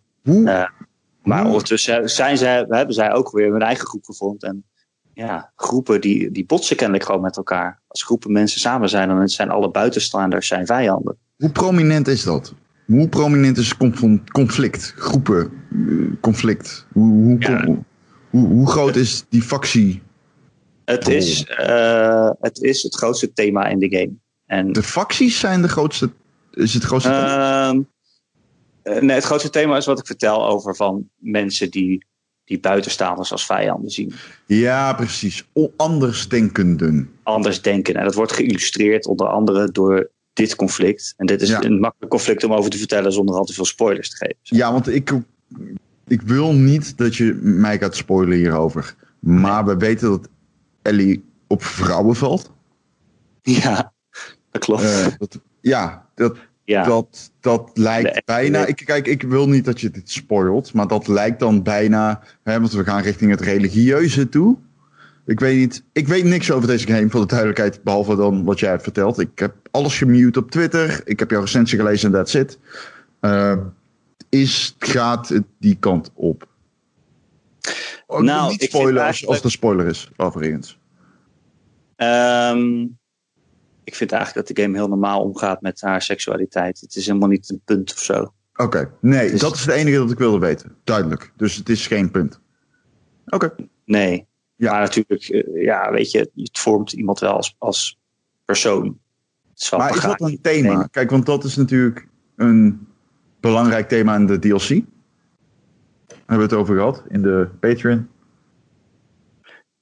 Maar 1.23 1.45
ondertussen 1.45 2.09
zijn 2.09 2.37
zij, 2.37 2.65
hebben 2.69 2.95
zij 2.95 3.13
ook 3.13 3.31
weer 3.31 3.51
hun 3.51 3.61
eigen 3.61 3.87
groep 3.87 4.05
gevormd 4.05 4.43
en 4.43 4.63
ja, 5.13 5.51
groepen 5.55 6.01
die, 6.01 6.31
die 6.31 6.45
botsen 6.45 6.75
kennelijk 6.75 7.05
gewoon 7.05 7.21
met 7.21 7.37
elkaar. 7.37 7.81
Als 7.87 8.03
groepen 8.03 8.31
mensen 8.31 8.59
samen 8.59 8.89
zijn, 8.89 9.07
dan 9.07 9.29
zijn 9.29 9.49
alle 9.49 9.71
buitenstaanders 9.71 10.47
zijn 10.47 10.65
vijanden. 10.65 11.17
Hoe 11.37 11.51
prominent 11.51 12.07
is 12.07 12.23
dat? 12.23 12.53
Hoe 12.85 13.09
prominent 13.09 13.57
is 13.57 13.77
conflict? 14.31 14.93
Groepen, 14.97 15.51
conflict? 16.21 16.85
Hoe, 16.91 17.13
hoe, 17.23 17.35
Ja. 17.39 17.65
hoe, 17.65 18.47
hoe 18.47 18.69
groot 18.69 18.95
is 18.95 19.25
die 19.29 19.41
factie? 19.41 20.01
Het 20.85 21.07
is, 21.07 21.45
uh, 21.59 22.29
het 22.39 22.61
is 22.61 22.83
het 22.83 22.95
grootste 22.95 23.33
thema 23.33 23.65
in 23.65 23.79
de 23.79 23.89
game. 23.89 24.11
En, 24.45 24.71
De 24.71 24.83
facties 24.83 25.39
zijn 25.39 25.61
de 25.61 25.67
grootste. 25.67 26.11
Is 26.51 26.73
het 26.73 26.83
grootste? 26.83 27.09
thema? 27.09 27.71
uh, 27.73 27.79
nee, 28.83 29.15
het 29.15 29.23
grootste 29.23 29.49
thema 29.49 29.77
is 29.77 29.85
wat 29.85 29.99
ik 29.99 30.05
vertel 30.05 30.47
over 30.47 30.75
van 30.75 31.09
mensen 31.15 31.71
die, 31.71 32.05
die 32.43 32.59
buitenstaanders 32.59 33.31
als 33.31 33.45
vijanden 33.45 33.89
zien. 33.89 34.13
Ja, 34.45 34.93
precies. 34.93 35.47
Andersdenkenden. 35.77 37.11
Anders 37.23 37.61
denken. 37.61 37.95
En 37.95 38.03
dat 38.03 38.15
wordt 38.15 38.31
geïllustreerd 38.31 39.05
onder 39.05 39.27
andere 39.27 39.71
door 39.71 40.09
dit 40.33 40.55
conflict. 40.55 41.13
En 41.17 41.25
dit 41.25 41.41
is 41.41 41.49
Ja. 41.49 41.63
een 41.63 41.79
makkelijk 41.79 42.11
conflict 42.11 42.43
om 42.43 42.53
over 42.53 42.69
te 42.69 42.77
vertellen 42.77 43.11
zonder 43.13 43.35
al 43.35 43.45
te 43.45 43.53
veel 43.53 43.65
spoilers 43.65 44.09
te 44.09 44.15
geven. 44.15 44.37
Ja, 44.41 44.71
want 44.71 44.87
ik, 44.87 45.13
ik 46.07 46.21
wil 46.21 46.53
niet 46.53 46.97
dat 46.97 47.15
je 47.15 47.39
mij 47.41 47.77
gaat 47.77 47.95
spoilen 47.95 48.37
hierover. 48.37 48.95
Maar 49.19 49.65
we 49.65 49.77
weten 49.77 50.09
dat 50.09 50.29
Ellie 50.81 51.23
op 51.47 51.63
vrouwen 51.63 52.15
valt. 52.15 52.51
Ja, 53.41 53.93
dat 54.51 54.63
klopt. 54.63 54.81
Eh, 54.81 55.07
dat, 55.17 55.39
ja, 55.61 56.09
dat, 56.15 56.37
ja. 56.63 56.83
dat, 56.83 57.31
dat 57.39 57.71
lijkt 57.73 58.25
bijna. 58.25 58.65
Ik, 58.65 58.81
kijk, 58.85 59.07
ik 59.07 59.21
wil 59.21 59.47
niet 59.49 59.65
dat 59.65 59.81
je 59.81 59.89
dit 59.89 60.11
spoilt, 60.11 60.73
maar 60.73 60.87
dat 60.87 61.07
lijkt 61.07 61.39
dan 61.39 61.63
bijna. 61.63 62.21
Hè, 62.43 62.59
want 62.59 62.71
we 62.71 62.83
gaan 62.83 63.01
richting 63.01 63.31
het 63.31 63.41
religieuze 63.41 64.29
toe. 64.29 64.57
Ik 65.25 65.39
weet 65.39 65.57
niet. 65.57 65.83
Ik 65.91 66.07
weet 66.07 66.23
niks 66.23 66.51
over 66.51 66.67
deze 66.67 66.87
game, 66.87 67.09
voor 67.09 67.19
de 67.21 67.25
duidelijkheid. 67.27 67.83
Behalve 67.83 68.15
dan 68.15 68.43
wat 68.43 68.59
jij 68.59 68.69
hebt 68.69 68.83
verteld. 68.83 69.19
Ik 69.19 69.39
heb 69.39 69.55
alles 69.71 69.97
gemute 69.97 70.39
op 70.39 70.51
Twitter. 70.51 71.01
Ik 71.03 71.19
heb 71.19 71.29
jouw 71.31 71.41
recensie 71.41 71.77
gelezen 71.77 72.07
en 72.07 72.15
that's 72.15 72.33
it. 72.33 72.59
Eh, 73.19 73.57
is, 74.29 74.75
gaat 74.79 75.29
het 75.29 75.43
die 75.59 75.75
kant 75.75 76.11
op? 76.13 76.47
Oh, 78.07 78.21
Nou, 78.21 78.43
niet 78.43 78.53
ik 78.53 78.59
vind 78.59 78.71
spoilen 78.71 78.93
als, 78.93 79.03
eigenlijk- 79.03 79.27
als 79.27 79.35
het 79.35 79.45
een 79.45 79.51
spoiler 79.51 79.87
is, 79.87 80.11
overigens. 80.17 80.79
Ehm, 81.95 82.85
ik 83.83 83.95
vind 83.95 84.11
eigenlijk 84.11 84.47
dat 84.47 84.55
de 84.55 84.61
game 84.61 84.77
heel 84.77 84.87
normaal 84.87 85.21
omgaat 85.21 85.61
met 85.61 85.81
haar 85.81 86.01
seksualiteit. 86.01 86.79
Het 86.79 86.95
is 86.95 87.05
helemaal 87.05 87.29
niet 87.29 87.49
een 87.49 87.61
punt 87.65 87.93
of 87.93 87.99
zo. 87.99 88.33
Oké, 88.55 88.91
nee, 88.99 89.31
Dus- 89.31 89.39
dat 89.39 89.53
is 89.53 89.65
het 89.65 89.75
enige 89.75 89.97
dat 89.97 90.11
ik 90.11 90.17
wilde 90.17 90.39
weten. 90.39 90.75
Duidelijk. 90.83 91.31
Dus 91.35 91.55
het 91.55 91.69
is 91.69 91.87
geen 91.87 92.11
punt. 92.11 92.39
Oké. 93.25 93.55
Nee. 93.85 94.27
Ja. 94.55 94.71
Maar 94.71 94.81
natuurlijk, 94.81 95.23
eh, 95.23 95.63
ja, 95.63 95.91
weet 95.91 96.11
je, 96.11 96.31
het 96.35 96.59
vormt 96.59 96.91
iemand 96.91 97.19
wel 97.19 97.31
als, 97.33 97.55
als 97.57 97.99
persoon. 98.45 98.99
Is 99.55 99.71
Maar 99.71 99.95
is 99.95 100.01
dat 100.01 100.21
een 100.21 100.41
thema? 100.41 100.77
Nee. 100.77 100.89
Kijk, 100.89 101.09
want 101.09 101.25
dat 101.25 101.43
is 101.43 101.55
natuurlijk 101.55 102.07
een 102.35 102.87
belangrijk 103.39 103.87
thema 103.87 104.15
in 104.15 104.25
de 104.25 104.39
DLC. 104.39 104.67
Daar 104.67 104.85
hebben 106.07 106.37
we 106.37 106.41
het 106.41 106.53
over 106.53 106.75
gehad 106.75 107.03
in 107.07 107.21
de 107.21 107.49
Patreon. 107.59 108.09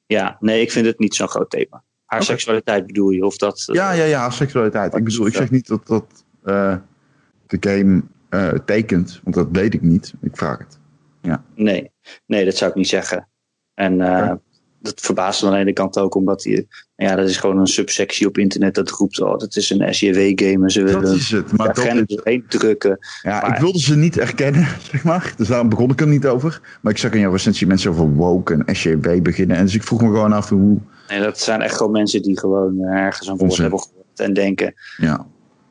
Ja, 0.06 0.38
nee, 0.40 0.62
ik 0.62 0.72
vind 0.72 0.86
het 0.86 1.00
niet 1.00 1.16
zo'n 1.16 1.28
groot 1.28 1.50
thema. 1.50 1.84
Haar 2.10 2.24
seksualiteit 2.24 2.88
bedoel 2.88 3.10
je, 3.10 3.26
of 3.26 3.38
dat... 3.38 3.64
eh, 3.68 3.76
Ja, 3.76 3.92
ja, 3.92 4.04
ja, 4.04 4.30
seksualiteit. 4.30 4.96
Ik 4.96 5.04
bedoel, 5.04 5.28
ik 5.28 5.34
zeg 5.34 5.52
niet 5.52 5.68
dat 5.68 5.88
dat 5.88 6.26
eh, 6.44 6.76
de 7.48 7.58
game 7.60 8.04
eh, 8.30 8.50
tekent, 8.66 9.20
want 9.24 9.36
dat 9.36 9.48
weet 9.52 9.74
ik 9.74 9.82
niet. 9.82 10.14
Ik 10.22 10.38
vraag 10.38 10.58
het. 10.58 10.78
Nee, 11.56 11.92
nee, 12.26 12.46
dat 12.46 12.56
zou 12.56 12.70
ik 12.72 12.76
niet 12.78 12.88
zeggen. 12.88 13.30
En. 13.74 14.02
Dat 14.82 15.00
verbaast 15.00 15.42
me 15.42 15.48
aan 15.48 15.54
de 15.54 15.60
ene 15.60 15.74
kant 15.74 16.00
ook, 16.00 16.16
omdat 16.16 16.42
die, 16.42 16.68
ja, 16.96 17.16
dat 17.16 17.30
is 17.30 17.38
gewoon 17.38 17.58
een 17.58 17.68
subsectie 17.68 18.28
op 18.28 18.38
internet 18.38 18.76
dat 18.76 18.90
roept, 18.90 19.22
oh, 19.22 19.38
dat 19.38 19.56
is 19.56 19.70
een 19.70 19.94
SJW-game 19.94 20.64
en 20.64 20.70
ze 20.70 20.84
Dat 20.84 20.94
willen 20.94 21.16
is 21.16 21.32
het. 21.32 21.58
Maar 21.58 21.74
dat 21.74 21.86
is, 22.26 22.42
drukken. 22.48 22.98
ja, 23.22 23.42
maar- 23.42 23.56
ik 23.56 23.62
wilde 23.62 23.80
ze 23.80 23.96
niet 23.96 24.18
erkennen, 24.18 24.68
zeg 24.92 25.04
maar. 25.04 25.34
Dus 25.38 25.48
daarom 25.48 25.70
begon 25.70 25.92
ik 25.92 26.02
er 26.02 26.08
niet 26.08 26.26
over. 26.28 26.78
Maar 26.82 26.92
ik 26.92 26.98
zag 26.98 27.12
in 27.12 27.20
jouw 27.20 27.32
recensie 27.32 27.68
mensen 27.68 27.92
over 27.92 28.10
woke 28.14 28.64
en 28.66 28.76
SJW 28.76 29.22
beginnen. 29.22 29.58
En 29.58 29.64
dus 29.66 29.76
ik 29.76 29.84
vroeg 29.84 30.02
me 30.02 30.08
gewoon 30.08 30.34
af 30.34 30.50
hoe... 30.50 30.78
Nee, 31.08 31.22
dat 31.22 31.40
zijn 31.40 31.62
echt 31.62 31.76
gewoon 31.78 31.92
mensen 31.92 32.22
die 32.22 32.40
gewoon 32.40 32.84
eh, 32.84 33.00
ergens 33.00 33.28
een 33.28 33.38
woord 33.38 33.58
hebben 33.58 33.80
gehoord 33.80 34.20
en 34.20 34.34
denken, 34.34 34.74
Ja, 34.98 35.26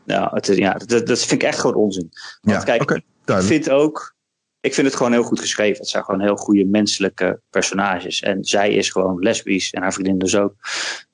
nou, 0.05 0.29
het 0.35 0.49
is, 0.49 0.57
ja, 0.57 0.73
dat, 0.87 1.07
dat 1.07 1.19
vind 1.19 1.43
ik 1.43 1.49
echt 1.49 1.59
gewoon 1.59 1.77
onzin. 1.77 2.11
Want 2.41 2.57
ja 2.59 2.65
kijk, 2.65 2.83
oké, 2.83 2.95
ik 3.37 3.43
vind 3.43 3.71
ook, 3.71 4.15
ik 4.61 4.75
vind 4.75 4.87
het 4.87 4.97
gewoon 4.97 5.13
heel 5.13 5.23
goed 5.23 5.41
geschreven. 5.41 5.79
Het 5.79 5.89
zijn 5.89 6.05
gewoon 6.05 6.21
heel 6.21 6.37
goede 6.37 6.65
menselijke 6.65 7.41
personages. 7.51 8.21
En 8.21 8.45
zij 8.45 8.73
is 8.73 8.91
gewoon 8.91 9.23
lesbisch 9.23 9.71
en 9.71 9.83
haar 9.83 9.93
vriendin 9.93 10.19
dus 10.19 10.37
ook. 10.37 10.55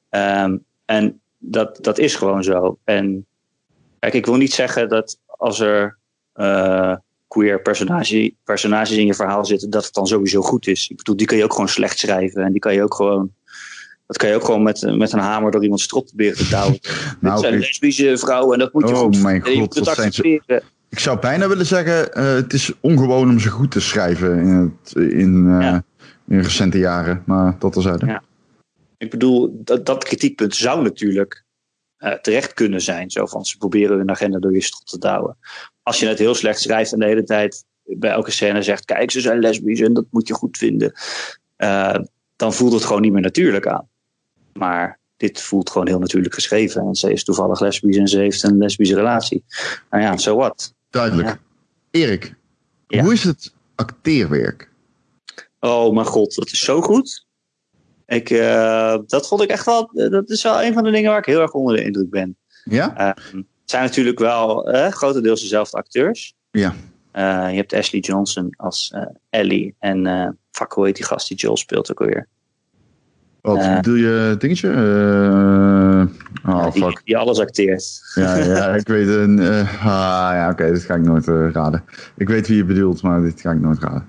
Ehm, 0.08 0.56
en 0.84 1.20
dat, 1.38 1.78
dat 1.80 1.98
is 1.98 2.14
gewoon 2.14 2.42
zo. 2.42 2.78
En 2.84 3.26
kijk, 3.98 4.14
ik 4.14 4.26
wil 4.26 4.36
niet 4.36 4.52
zeggen 4.52 4.88
dat 4.88 5.18
als 5.26 5.60
er 5.60 5.98
eh, 6.32 6.96
queer 7.28 7.62
personage, 7.62 8.34
personages 8.44 8.96
in 8.96 9.06
je 9.06 9.14
verhaal 9.14 9.44
zitten, 9.44 9.70
dat 9.70 9.84
het 9.84 9.94
dan 9.94 10.06
sowieso 10.06 10.40
goed 10.40 10.66
is. 10.66 10.88
Ik 10.88 10.96
bedoel, 10.96 11.16
die 11.16 11.26
kan 11.26 11.36
je 11.36 11.44
ook 11.44 11.52
gewoon 11.52 11.68
slecht 11.68 11.98
schrijven. 11.98 12.42
En 12.42 12.50
die 12.50 12.60
kan 12.60 12.74
je 12.74 12.82
ook 12.82 12.94
gewoon. 12.94 13.32
Dat 14.06 14.16
kan 14.16 14.28
je 14.28 14.34
ook 14.34 14.44
gewoon 14.44 14.62
met, 14.62 14.96
met 14.96 15.12
een 15.12 15.18
hamer 15.18 15.50
door 15.50 15.62
iemands 15.62 15.82
strot 15.82 16.06
proberen 16.06 16.36
te 16.36 16.48
douwen. 16.48 16.78
Nou, 17.20 17.34
Dit 17.34 17.44
zijn 17.44 17.58
lesbische 17.58 18.18
vrouwen 18.18 18.52
en 18.52 18.58
dat 18.58 18.72
moet 18.72 18.88
je 18.88 18.94
Oh 18.94 19.00
goed 19.00 19.22
mijn 19.22 19.46
god, 19.46 19.84
dat 19.84 19.94
zijn 19.94 20.12
ze-. 20.12 20.62
Ik 20.94 21.00
zou 21.00 21.18
bijna 21.18 21.48
willen 21.48 21.66
zeggen, 21.66 22.12
eh, 22.12 22.34
het 22.34 22.52
is 22.52 22.72
ongewoon 22.80 23.30
om 23.30 23.38
ze 23.38 23.50
goed 23.50 23.70
te 23.70 23.80
schrijven 23.80 24.38
in, 24.38 24.74
het, 24.82 24.94
in, 25.12 25.46
eh, 25.48 25.60
Ja. 25.60 25.84
in 26.28 26.40
recente 26.40 26.78
jaren. 26.78 27.22
Maar 27.26 27.58
dat 27.58 27.72
terzijde. 27.72 28.06
Ja. 28.06 28.22
Ik 28.98 29.10
bedoel, 29.10 29.60
dat, 29.64 29.86
dat 29.86 30.04
kritiekpunt 30.04 30.54
zou 30.54 30.82
natuurlijk 30.82 31.44
eh, 31.96 32.12
terecht 32.12 32.54
kunnen 32.54 32.80
zijn. 32.80 33.10
Zo 33.10 33.26
van, 33.26 33.44
ze 33.44 33.58
proberen 33.58 33.96
hun 33.96 34.10
agenda 34.10 34.38
door 34.38 34.52
je 34.52 34.62
strot 34.62 34.86
te 34.86 34.98
douwen. 34.98 35.36
Als 35.82 36.00
je 36.00 36.06
het 36.06 36.18
heel 36.18 36.34
slecht 36.34 36.60
schrijft 36.60 36.92
en 36.92 36.98
de 36.98 37.06
hele 37.06 37.24
tijd 37.24 37.64
bij 37.84 38.10
elke 38.10 38.30
scène 38.30 38.62
zegt: 38.62 38.84
Kijk, 38.84 39.10
ze 39.10 39.20
zijn 39.20 39.38
lesbisch 39.38 39.80
en 39.80 39.94
dat 39.94 40.06
moet 40.10 40.28
je 40.28 40.34
goed 40.34 40.58
vinden. 40.58 40.92
Dan 42.36 42.52
voelt 42.52 42.72
het 42.72 42.84
gewoon 42.84 43.02
niet 43.02 43.12
meer 43.12 43.22
natuurlijk 43.22 43.66
aan. 43.66 43.88
Maar 44.52 44.98
dit 45.16 45.40
voelt 45.40 45.70
gewoon 45.70 45.86
heel 45.86 45.98
natuurlijk 45.98 46.34
geschreven. 46.34 46.86
En 46.86 46.94
ze 46.94 47.12
is 47.12 47.24
toevallig 47.24 47.60
lesbisch 47.60 47.96
en 47.96 48.08
ze 48.08 48.18
heeft 48.18 48.42
een 48.42 48.58
lesbische 48.58 48.94
relatie. 48.94 49.44
Nou 49.90 50.02
ja, 50.02 50.10
zo 50.10 50.30
so 50.30 50.36
wat. 50.36 50.74
Duidelijk. 50.94 51.28
Ja. 51.28 51.38
Erik, 51.90 52.34
ja. 52.86 53.02
hoe 53.02 53.12
is 53.12 53.24
het 53.24 53.54
acteerwerk? 53.74 54.70
Oh 55.60 55.94
mijn 55.94 56.06
god, 56.06 56.34
dat 56.34 56.50
is 56.50 56.64
zo 56.64 56.80
goed. 56.80 57.26
Ik, 58.06 58.30
uh, 58.30 58.96
dat 59.06 59.28
vond 59.28 59.42
ik 59.42 59.48
echt 59.48 59.66
wel. 59.66 59.90
Dat 59.92 60.30
is 60.30 60.42
wel 60.42 60.62
een 60.62 60.72
van 60.72 60.84
de 60.84 60.90
dingen 60.90 61.10
waar 61.10 61.18
ik 61.18 61.26
heel 61.26 61.40
erg 61.40 61.52
onder 61.52 61.76
de 61.76 61.84
indruk 61.84 62.10
ben. 62.10 62.36
Ja? 62.64 63.00
Uh, 63.00 63.06
het 63.34 63.44
zijn 63.64 63.82
natuurlijk 63.82 64.18
wel 64.18 64.74
uh, 64.74 64.88
grotendeels 64.88 65.40
dezelfde 65.40 65.76
acteurs. 65.76 66.34
Ja. 66.50 66.74
Uh, 67.12 67.50
je 67.50 67.56
hebt 67.56 67.72
Ashley 67.72 68.00
Johnson 68.00 68.54
als 68.56 68.94
Ellie. 69.30 69.74
En 69.78 70.38
fuck, 70.50 70.72
hoe 70.72 70.86
heet 70.86 70.96
die 70.96 71.04
gast 71.04 71.28
die 71.28 71.36
Joel 71.36 71.56
speelt 71.56 71.90
ook 71.90 72.00
alweer? 72.00 72.28
Wat 73.44 73.74
bedoel 73.74 73.94
je 73.94 74.34
dingetje? 74.38 74.68
oh, 76.46 76.72
die, 76.72 76.82
fuck. 76.82 77.00
Die 77.04 77.16
alles 77.16 77.38
acteert. 77.38 78.12
Ja, 78.14 78.36
ja 78.36 78.74
ik 78.74 78.86
weet 78.86 79.08
een. 79.08 79.38
ah, 79.40 80.30
ja, 80.32 80.48
oké, 80.50 80.62
okay, 80.62 80.72
dit 80.72 80.82
ga 80.82 80.94
ik 80.94 81.02
nooit 81.02 81.26
raden. 81.26 81.84
Ik 82.16 82.28
weet 82.28 82.48
wie 82.48 82.56
je 82.56 82.64
bedoelt, 82.64 83.02
maar 83.02 83.22
dit 83.22 83.40
ga 83.40 83.50
ik 83.50 83.60
nooit 83.60 83.78
raden. 83.78 84.08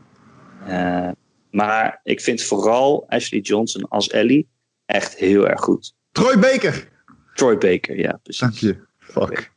maar 1.52 2.00
ik 2.04 2.22
vind 2.22 2.42
vooral 2.42 3.06
Ashley 3.10 3.40
Johnson 3.40 3.88
als 3.88 4.10
Ellie 4.10 4.48
echt 4.86 5.16
heel 5.16 5.48
erg 5.48 5.62
goed. 5.62 5.94
Troy 6.12 6.40
Baker! 6.40 6.88
Troy 7.34 7.58
Baker, 7.58 7.98
ja, 7.98 8.20
precies. 8.24 8.42
Dank 8.42 8.54
je. 8.54 8.78
Fuck. 8.98 9.52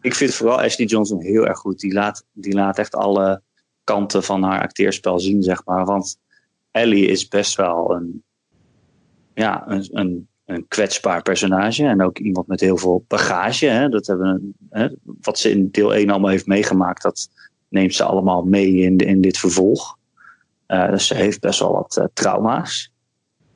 Ik 0.00 0.14
vind 0.14 0.34
vooral 0.34 0.60
Ashley 0.60 0.86
Johnson 0.86 1.20
heel 1.20 1.46
erg 1.46 1.58
goed. 1.58 1.80
Die 1.80 1.92
laat, 1.92 2.24
die 2.32 2.54
laat 2.54 2.78
echt 2.78 2.94
alle 2.94 3.42
kanten 3.84 4.22
van 4.22 4.42
haar 4.42 4.60
acteerspel 4.60 5.20
zien, 5.20 5.42
zeg 5.42 5.64
maar. 5.64 5.84
Want 5.84 6.18
Ellie 6.72 7.06
is 7.06 7.28
best 7.28 7.56
wel 7.56 7.94
een, 7.94 8.22
ja, 9.34 9.64
een, 9.66 9.88
een, 9.92 10.28
een 10.44 10.64
kwetsbaar 10.68 11.22
personage. 11.22 11.84
En 11.84 12.02
ook 12.02 12.18
iemand 12.18 12.46
met 12.46 12.60
heel 12.60 12.76
veel 12.76 13.04
bagage. 13.08 13.66
Hè. 13.66 13.88
Dat 13.88 14.06
hebben, 14.06 14.54
hè, 14.70 14.88
wat 15.02 15.38
ze 15.38 15.50
in 15.50 15.70
deel 15.70 15.94
1 15.94 16.10
allemaal 16.10 16.30
heeft 16.30 16.46
meegemaakt, 16.46 17.02
dat 17.02 17.28
neemt 17.68 17.94
ze 17.94 18.04
allemaal 18.04 18.42
mee 18.42 18.74
in, 18.74 18.96
in 18.98 19.20
dit 19.20 19.38
vervolg. 19.38 19.96
Uh, 20.68 20.90
dus 20.90 21.06
ze 21.06 21.14
heeft 21.14 21.40
best 21.40 21.58
wel 21.58 21.72
wat 21.72 21.96
uh, 22.00 22.04
trauma's. 22.12 22.92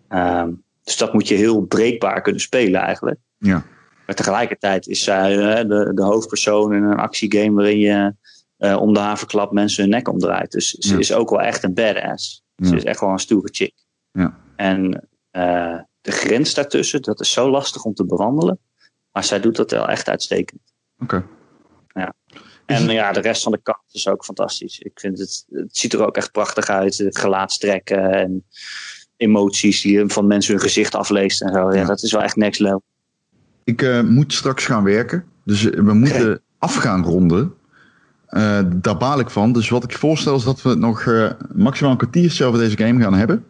Um, 0.09 0.65
dus 0.83 0.97
dat 0.97 1.13
moet 1.13 1.29
je 1.29 1.35
heel 1.35 1.61
breekbaar 1.61 2.23
kunnen 2.23 2.41
spelen 2.41 2.81
eigenlijk. 2.81 3.19
Ja. 3.39 3.65
Maar 4.07 4.15
tegelijkertijd 4.15 4.87
is 4.87 5.05
zij 5.05 5.37
uh, 5.37 5.69
de, 5.69 5.93
de 5.95 6.03
hoofdpersoon 6.03 6.75
in 6.75 6.83
een 6.83 6.97
actiegame 6.97 7.55
waarin 7.55 7.79
je 7.79 8.15
om 8.79 8.93
de 8.95 9.01
haverklap 9.01 9.53
mensen 9.53 9.83
hun 9.83 9.91
nek 9.91 10.09
omdraait. 10.09 10.53
Dus 10.53 10.71
ze 10.71 10.93
Ja. 10.93 10.99
is 10.99 11.13
ook 11.13 11.31
wel 11.31 11.41
echt 11.41 11.63
een 11.65 11.75
badass. 11.75 12.45
Ja. 12.57 12.69
Ze 12.69 12.77
is 12.77 12.85
echt 12.85 13.01
wel 13.01 13.11
een 13.11 13.19
stoere 13.19 13.49
chick. 13.53 13.75
Ja. 14.13 14.39
En 14.57 15.09
uh, 15.33 15.79
de 16.01 16.11
grens 16.13 16.55
daartussen, 16.55 17.03
dat 17.03 17.21
is 17.21 17.33
zo 17.33 17.51
lastig 17.51 17.85
om 17.85 17.95
te 17.95 18.05
bewandelen. 18.07 18.59
Maar 19.13 19.25
zij 19.25 19.41
doet 19.41 19.57
dat 19.57 19.71
wel 19.71 19.89
echt 19.89 20.09
uitstekend. 20.09 20.61
Oké. 20.99 21.27
Ja. 21.89 22.15
En 22.67 22.89
ja, 22.89 23.13
de 23.13 23.21
rest 23.21 23.43
van 23.43 23.53
de 23.53 23.61
kast 23.63 23.95
is 23.95 24.09
ook 24.09 24.25
fantastisch. 24.25 24.79
Ik 24.79 25.01
vind 25.01 25.19
het, 25.19 25.45
het 25.49 25.77
ziet 25.77 25.93
er 25.93 26.07
ook 26.07 26.17
echt 26.17 26.33
prachtig 26.33 26.69
uit. 26.69 26.99
Het 26.99 27.19
gelaatstrekken 27.19 28.13
en 28.13 28.45
emoties 29.17 29.81
die 29.81 29.93
je 29.99 30.09
van 30.09 30.27
mensen 30.27 30.53
hun 30.53 30.63
gezicht 30.63 30.95
afleest 30.95 31.43
en 31.43 31.53
zo. 31.53 31.73
Ja, 31.73 31.81
Ja. 31.81 31.85
dat 31.87 32.03
is 32.03 32.13
wel 32.13 32.23
echt 32.23 32.37
next 32.37 32.61
level. 32.61 32.83
Ik 33.65 33.83
eh, 33.83 34.01
moet 34.03 34.33
straks 34.33 34.65
gaan 34.65 34.85
werken. 34.85 35.25
Dus 35.45 35.71
eh, 35.71 35.81
we 35.81 35.93
moeten 35.93 36.43
af 36.59 36.75
gaan 36.75 37.05
ronden. 37.05 37.55
Eh, 38.27 38.61
daar 38.75 38.97
baal 38.97 39.19
ik 39.19 39.31
van. 39.31 39.53
Dus 39.53 39.69
wat 39.69 39.85
ik 39.85 39.99
voorstel 39.99 40.37
is 40.37 40.45
dat 40.45 40.63
we 40.63 40.75
nog 40.75 41.07
eh, 41.07 41.31
maximaal 41.55 41.93
een 41.93 41.99
kwartiertje 41.99 42.45
over 42.45 42.59
deze 42.59 42.77
game 42.77 43.03
gaan 43.03 43.15
hebben. 43.15 43.45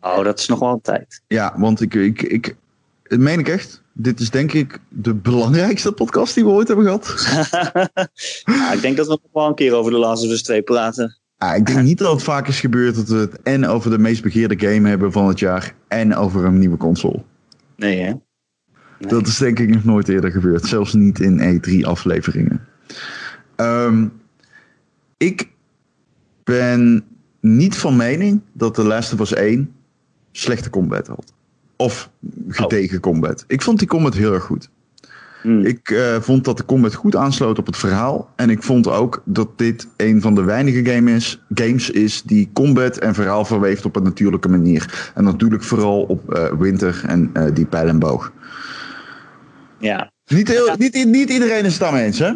Oh, 0.00 0.24
dat 0.24 0.38
is 0.38 0.48
nog 0.48 0.58
wel 0.58 0.72
een 0.72 0.80
tijd. 0.80 1.22
Ja, 1.26 1.54
want 1.56 1.80
ik, 1.80 1.94
ik, 1.94 2.22
ik, 2.22 2.56
het 3.02 3.20
meen 3.20 3.38
ik 3.38 3.48
echt. 3.48 3.82
Dit 3.92 4.20
is 4.20 4.30
denk 4.30 4.52
ik 4.52 4.78
de 4.88 5.14
belangrijkste 5.14 5.92
podcast 5.92 6.34
die 6.34 6.44
we 6.44 6.50
ooit 6.50 6.68
hebben 6.68 6.84
gehad. 6.84 7.14
ja, 8.58 8.72
ik 8.72 8.80
denk 8.80 8.96
dat 8.96 9.06
we 9.06 9.18
nog 9.22 9.32
wel 9.32 9.46
een 9.46 9.54
keer 9.54 9.74
over 9.74 9.92
de 9.92 9.98
Last 9.98 10.24
of 10.24 10.30
Us 10.30 10.42
2 10.42 10.62
praten. 10.62 11.18
Ah, 11.38 11.56
ik 11.56 11.66
denk 11.66 11.80
niet 11.80 11.98
dat 11.98 12.12
het 12.12 12.22
vaak 12.22 12.48
is 12.48 12.60
gebeurd 12.60 12.94
dat 12.94 13.08
we 13.08 13.16
het 13.16 13.42
en 13.42 13.66
over 13.66 13.90
de 13.90 13.98
meest 13.98 14.22
begeerde 14.22 14.58
game 14.68 14.88
hebben 14.88 15.12
van 15.12 15.28
het 15.28 15.38
jaar 15.38 15.74
en 15.88 16.14
over 16.14 16.44
een 16.44 16.58
nieuwe 16.58 16.76
console. 16.76 17.22
Nee, 17.76 17.98
hè? 17.98 18.12
Nee. 18.98 19.10
Dat 19.10 19.26
is 19.26 19.38
denk 19.38 19.58
ik 19.58 19.68
nog 19.68 19.84
nooit 19.84 20.08
eerder 20.08 20.30
gebeurd. 20.30 20.66
Zelfs 20.66 20.92
niet 20.92 21.20
in 21.20 21.60
E3 21.60 21.86
afleveringen. 21.86 22.66
Um, 23.60 24.12
ik 25.16 25.48
ben 26.44 27.04
niet 27.40 27.76
van 27.76 27.96
mening 27.96 28.40
dat 28.52 28.74
The 28.74 28.84
Last 28.84 29.12
of 29.12 29.20
Us 29.20 29.32
1 29.32 29.74
slechte 30.32 30.70
combat 30.70 31.06
had. 31.06 31.32
Of 31.76 32.10
gedegen 32.48 32.96
oh. 32.96 33.02
combat. 33.02 33.44
Ik 33.46 33.62
vond 33.62 33.78
die 33.78 33.88
combat 33.88 34.14
heel 34.14 34.32
erg 34.32 34.44
goed. 34.44 34.70
Hmm. 35.42 35.64
Ik 35.64 35.90
uh, 35.90 36.16
vond 36.20 36.44
dat 36.44 36.56
de 36.56 36.64
combat 36.64 36.94
goed 36.94 37.16
aansloot 37.16 37.58
op 37.58 37.66
het 37.66 37.76
verhaal. 37.76 38.32
En 38.36 38.50
ik 38.50 38.62
vond 38.62 38.88
ook 38.88 39.22
dat 39.24 39.58
dit 39.58 39.88
een 39.96 40.20
van 40.20 40.34
de 40.34 40.42
weinige 40.42 40.84
game 40.84 41.10
is, 41.10 41.42
games 41.54 41.90
is 41.90 42.22
die 42.22 42.50
combat 42.52 42.96
en 42.96 43.14
verhaal 43.14 43.44
verweeft 43.44 43.84
op 43.84 43.96
een 43.96 44.02
natuurlijke 44.02 44.48
manier. 44.48 45.10
En 45.14 45.24
natuurlijk 45.24 45.62
vooral 45.62 46.02
op 46.02 46.34
uh, 46.34 46.52
Winter 46.58 47.02
en 47.06 47.30
uh, 47.34 47.44
die 47.54 47.66
pijl 47.66 47.88
en 47.88 47.98
boog. 47.98 48.32
Ja. 49.78 50.10
Niet, 50.26 50.48
heel. 50.48 50.74
Niet, 50.78 51.04
niet 51.04 51.30
iedereen 51.30 51.64
is 51.64 51.72
het 51.72 51.80
daarmee 51.80 52.04
eens, 52.04 52.18
hè? 52.18 52.32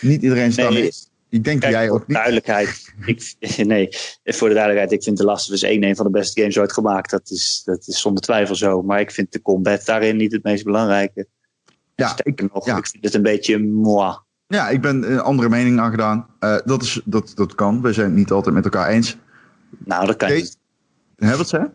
Niet 0.00 0.22
iedereen 0.22 0.46
is 0.46 0.56
het 0.56 0.70
nee, 0.70 0.84
eens. 0.84 1.10
Ik 1.28 1.44
denk 1.44 1.60
Kijk, 1.60 1.72
jij 1.72 1.90
ook 1.90 2.06
niet. 2.06 2.16
Duidelijkheid. 2.16 2.94
ik, 3.04 3.34
nee, 3.66 3.88
voor 4.24 4.48
de 4.48 4.54
duidelijkheid. 4.54 4.92
Ik 4.92 5.02
vind 5.02 5.16
The 5.16 5.24
Last 5.24 5.48
of 5.48 5.54
Us 5.54 5.62
1 5.62 5.84
een 5.84 5.96
van 5.96 6.04
de 6.04 6.10
beste 6.10 6.40
games 6.40 6.58
ooit 6.58 6.72
gemaakt. 6.72 7.10
Dat 7.10 7.30
is, 7.30 7.62
dat 7.64 7.86
is 7.86 8.00
zonder 8.00 8.22
twijfel 8.22 8.54
zo. 8.54 8.82
Maar 8.82 9.00
ik 9.00 9.10
vind 9.10 9.32
de 9.32 9.42
combat 9.42 9.84
daarin 9.84 10.16
niet 10.16 10.32
het 10.32 10.42
meest 10.42 10.64
belangrijke. 10.64 11.26
Ja, 11.94 12.16
ik, 12.22 12.52
nog, 12.52 12.66
ja. 12.66 12.76
ik 12.76 12.86
vind 12.86 13.04
het 13.04 13.14
een 13.14 13.22
beetje 13.22 13.58
moi. 13.58 14.16
Ja, 14.46 14.68
ik 14.68 14.80
ben 14.80 15.12
een 15.12 15.20
andere 15.20 15.48
mening 15.48 15.80
aangedaan. 15.80 16.26
Uh, 16.40 16.58
dat, 16.64 16.82
is, 16.82 17.00
dat, 17.04 17.32
dat 17.34 17.54
kan. 17.54 17.82
We 17.82 17.92
zijn 17.92 18.06
het 18.06 18.16
niet 18.16 18.30
altijd 18.30 18.54
met 18.54 18.64
elkaar 18.64 18.88
eens. 18.88 19.16
Nou, 19.84 20.06
dat 20.06 20.16
kan 20.16 20.28
Oké. 20.28 20.38
niet. 20.38 20.56
Hè, 21.16 21.36
wat 21.36 21.48
zei 21.48 21.62
je? 21.62 21.70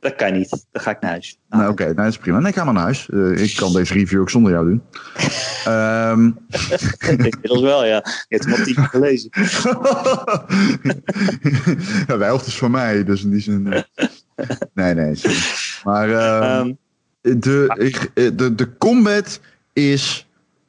Dat 0.00 0.14
kan 0.14 0.32
niet. 0.32 0.48
Dan 0.72 0.82
ga 0.82 0.90
ik 0.90 1.00
naar 1.00 1.10
huis. 1.10 1.38
Nou, 1.48 1.62
Oké, 1.62 1.72
okay, 1.72 1.86
nou, 1.86 1.96
dat 1.96 2.06
is 2.06 2.18
prima. 2.18 2.38
Nee, 2.38 2.48
ik 2.48 2.54
ga 2.54 2.64
maar 2.64 2.74
naar 2.74 2.82
huis. 2.82 3.08
Uh, 3.10 3.42
ik 3.42 3.56
kan 3.56 3.72
deze 3.72 3.92
review 3.92 4.20
ook 4.20 4.30
zonder 4.30 4.52
jou 4.52 4.68
doen. 4.68 4.82
um... 5.74 6.38
Inmiddels 7.10 7.60
wel, 7.60 7.84
ja. 7.84 8.02
Je 8.28 8.36
hebt 8.36 8.44
hem 8.44 8.54
al 8.54 8.64
tien 8.64 8.74
keer 8.74 8.84
gelezen. 8.84 9.30
ja, 12.06 12.16
de 12.16 12.24
helft 12.24 12.46
is 12.46 12.58
van 12.58 12.70
mij, 12.70 13.04
dus 13.04 13.24
in 13.24 13.30
die 13.30 13.40
zin... 13.40 13.66
Uh... 13.66 13.80
Nee, 14.74 14.94
nee. 14.94 15.14
Sorry. 15.14 15.36
Maar 15.84 16.08
uh, 16.08 16.60
um, 16.60 16.78
de, 17.40 17.74
ik, 17.78 18.10
de, 18.38 18.54
de 18.54 18.76
combat 18.76 19.40
is... 19.72 20.28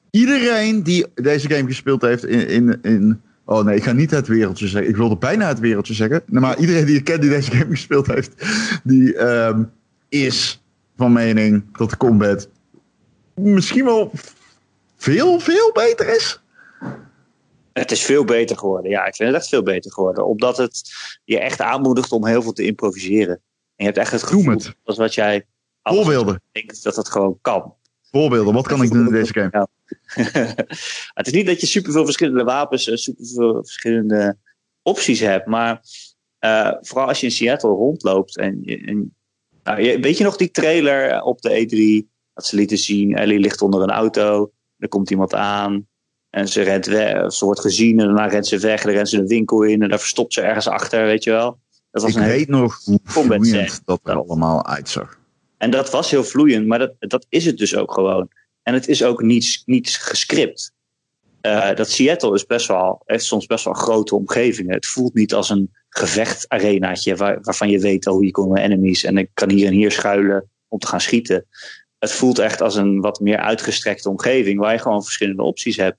Iedereen 0.09 0.83
die 0.83 1.05
deze 1.15 1.49
game 1.49 1.67
gespeeld 1.67 2.01
heeft 2.01 2.25
in... 2.25 2.47
in, 2.47 2.79
in 2.81 3.21
Oh 3.51 3.65
nee, 3.65 3.75
ik 3.75 3.83
ga 3.83 3.91
niet 3.91 4.11
het 4.11 4.27
wereldje 4.27 4.67
zeggen. 4.67 4.89
Ik 4.89 4.95
wilde 4.95 5.17
bijna 5.17 5.47
het 5.47 5.59
wereldje 5.59 5.93
zeggen. 5.93 6.23
Maar 6.25 6.59
iedereen 6.59 6.85
die 6.85 6.97
ik 6.97 7.03
ken 7.03 7.21
die 7.21 7.29
deze 7.29 7.51
game 7.51 7.69
gespeeld 7.69 8.07
heeft, 8.07 8.33
die 8.83 9.19
um, 9.19 9.71
is 10.09 10.63
van 10.97 11.13
mening 11.13 11.77
dat 11.77 11.89
de 11.89 11.97
combat 11.97 12.49
misschien 13.35 13.85
wel 13.85 14.11
veel, 14.95 15.39
veel 15.39 15.71
beter 15.71 16.15
is. 16.15 16.41
Het 17.73 17.91
is 17.91 18.01
veel 18.01 18.25
beter 18.25 18.57
geworden. 18.57 18.91
Ja, 18.91 19.05
ik 19.05 19.15
vind 19.15 19.29
het 19.29 19.37
echt 19.37 19.49
veel 19.49 19.63
beter 19.63 19.91
geworden. 19.91 20.25
Omdat 20.25 20.57
het 20.57 20.91
je 21.23 21.39
echt 21.39 21.61
aanmoedigt 21.61 22.11
om 22.11 22.25
heel 22.25 22.41
veel 22.41 22.53
te 22.53 22.65
improviseren. 22.65 23.35
En 23.35 23.41
je 23.75 23.83
hebt 23.83 23.97
echt 23.97 24.11
het 24.11 24.23
gevoel 24.23 24.57
dat 24.83 24.97
wat 24.97 25.13
jij 25.13 25.45
Voorbeelden. 25.83 26.41
denkt 26.51 26.83
dat 26.83 26.95
het 26.95 27.09
gewoon 27.09 27.37
kan. 27.41 27.73
Voorbeelden, 28.11 28.53
wat 28.53 28.67
kan 28.67 28.83
ik 28.83 28.91
doen 28.91 29.05
in 29.05 29.13
deze 29.13 29.33
game? 29.33 29.49
Ja. 29.51 29.67
het 31.13 31.27
is 31.27 31.33
niet 31.33 31.45
dat 31.45 31.61
je 31.61 31.67
superveel 31.67 32.03
verschillende 32.03 32.43
wapens 32.43 32.87
en 32.87 32.97
superveel 32.97 33.53
verschillende 33.63 34.37
opties 34.81 35.19
hebt. 35.19 35.47
Maar 35.47 35.81
uh, 36.39 36.71
vooral 36.81 37.07
als 37.07 37.19
je 37.19 37.25
in 37.25 37.31
Seattle 37.31 37.69
rondloopt. 37.69 38.37
En, 38.37 38.63
en 38.63 39.15
nou, 39.63 39.81
je, 39.81 39.99
weet 39.99 40.17
je 40.17 40.23
nog 40.23 40.35
die 40.35 40.51
trailer 40.51 41.21
op 41.21 41.41
de 41.41 41.49
E3? 41.49 42.09
Dat 42.33 42.45
ze 42.45 42.55
lieten 42.55 42.77
zien, 42.77 43.15
Ellie 43.15 43.39
ligt 43.39 43.61
onder 43.61 43.81
een 43.81 43.91
auto. 43.91 44.51
Er 44.77 44.87
komt 44.87 45.09
iemand 45.09 45.33
aan. 45.33 45.87
En 46.29 46.47
ze 46.47 46.61
rent 46.61 46.85
weg. 46.85 47.33
Ze 47.33 47.45
wordt 47.45 47.59
gezien 47.59 47.99
en 47.99 48.05
daarna 48.05 48.25
rent 48.25 48.47
ze 48.47 48.59
weg. 48.59 48.81
Dan 48.81 48.91
rent 48.91 49.09
ze 49.09 49.17
een 49.17 49.27
winkel 49.27 49.63
in 49.63 49.81
en 49.81 49.89
daar 49.89 49.99
verstopt 49.99 50.33
ze 50.33 50.41
ergens 50.41 50.67
achter, 50.67 51.05
weet 51.05 51.23
je 51.23 51.31
wel. 51.31 51.59
Dat 51.91 52.01
was 52.01 52.11
ik 52.11 52.17
een 52.17 52.27
weet 52.27 52.47
nog 52.47 52.79
hoe 53.13 53.79
dat 53.85 53.99
er 54.03 54.15
allemaal 54.15 54.65
uitzag. 54.65 55.19
En 55.61 55.71
dat 55.71 55.89
was 55.89 56.11
heel 56.11 56.23
vloeiend, 56.23 56.67
maar 56.67 56.79
dat, 56.79 56.93
dat 56.99 57.25
is 57.29 57.45
het 57.45 57.57
dus 57.57 57.75
ook 57.75 57.93
gewoon. 57.93 58.29
En 58.63 58.73
het 58.73 58.87
is 58.87 59.03
ook 59.03 59.21
niet, 59.21 59.61
niet 59.65 59.89
gescript. 59.89 60.73
Uh, 61.41 61.75
dat 61.75 61.89
Seattle 61.89 62.33
is 62.33 62.45
best 62.45 62.67
wel, 62.67 63.01
heeft 63.05 63.23
soms 63.23 63.45
best 63.45 63.65
wel 63.65 63.73
grote 63.73 64.15
omgevingen. 64.15 64.73
Het 64.73 64.85
voelt 64.85 65.13
niet 65.13 65.33
als 65.33 65.49
een 65.49 65.71
gevechtarenaatje 65.89 67.15
waar, 67.15 67.41
waarvan 67.41 67.69
je 67.69 67.79
weet, 67.79 68.07
oh 68.07 68.19
hier 68.19 68.31
komen 68.31 68.61
enemies 68.61 69.03
en 69.03 69.17
ik 69.17 69.29
kan 69.33 69.49
hier 69.49 69.67
en 69.67 69.73
hier 69.73 69.91
schuilen 69.91 70.49
om 70.67 70.79
te 70.79 70.87
gaan 70.87 71.01
schieten. 71.01 71.45
Het 71.99 72.11
voelt 72.11 72.39
echt 72.39 72.61
als 72.61 72.75
een 72.75 73.01
wat 73.01 73.19
meer 73.19 73.37
uitgestrekte 73.37 74.09
omgeving 74.09 74.59
waar 74.59 74.73
je 74.73 74.79
gewoon 74.79 75.03
verschillende 75.03 75.43
opties 75.43 75.77
hebt. 75.77 75.97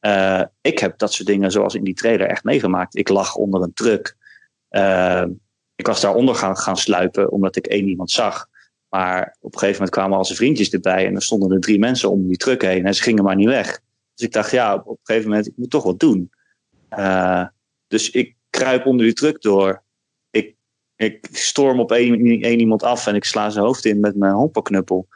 Uh, 0.00 0.42
ik 0.60 0.78
heb 0.78 0.98
dat 0.98 1.12
soort 1.12 1.28
dingen, 1.28 1.50
zoals 1.50 1.74
in 1.74 1.84
die 1.84 1.94
trailer, 1.94 2.26
echt 2.26 2.44
meegemaakt. 2.44 2.96
Ik 2.96 3.08
lag 3.08 3.34
onder 3.34 3.62
een 3.62 3.74
truck. 3.74 4.16
Uh, 4.70 5.24
ik 5.74 5.86
was 5.86 6.00
daaronder 6.00 6.34
gaan, 6.34 6.56
gaan 6.56 6.76
sluipen, 6.76 7.30
omdat 7.30 7.56
ik 7.56 7.66
één 7.66 7.88
iemand 7.88 8.10
zag. 8.10 8.48
Maar 8.88 9.36
op 9.40 9.52
een 9.52 9.58
gegeven 9.58 9.80
moment 9.80 9.96
kwamen 9.96 10.16
al 10.16 10.24
zijn 10.24 10.38
vriendjes 10.38 10.70
erbij. 10.70 11.06
En 11.06 11.14
er 11.14 11.22
stonden 11.22 11.52
er 11.52 11.60
drie 11.60 11.78
mensen 11.78 12.10
om 12.10 12.28
die 12.28 12.36
truck 12.36 12.62
heen. 12.62 12.86
En 12.86 12.94
ze 12.94 13.02
gingen 13.02 13.24
maar 13.24 13.36
niet 13.36 13.48
weg. 13.48 13.80
Dus 14.14 14.26
ik 14.26 14.32
dacht, 14.32 14.50
ja, 14.50 14.74
op, 14.74 14.86
een 14.86 14.98
gegeven 15.02 15.28
moment, 15.28 15.46
ik 15.46 15.56
moet 15.56 15.70
toch 15.70 15.84
wat 15.84 16.00
doen. 16.00 16.30
Uh, 16.90 17.46
dus 17.86 18.10
ik 18.10 18.36
kruip 18.50 18.86
onder 18.86 19.06
die 19.06 19.14
truck 19.14 19.42
door. 19.42 19.82
Ik, 20.30 20.54
ik 20.96 21.28
storm 21.32 21.80
op 21.80 21.92
één, 21.92 22.44
iemand 22.60 22.82
af 22.82 23.06
en 23.06 23.14
ik 23.14 23.24
sla 23.24 23.50
zijn 23.50 23.64
hoofd 23.64 23.84
in 23.84 24.00
met 24.00 24.16
mijn 24.16 24.32
honkbalknuppel. 24.32 25.08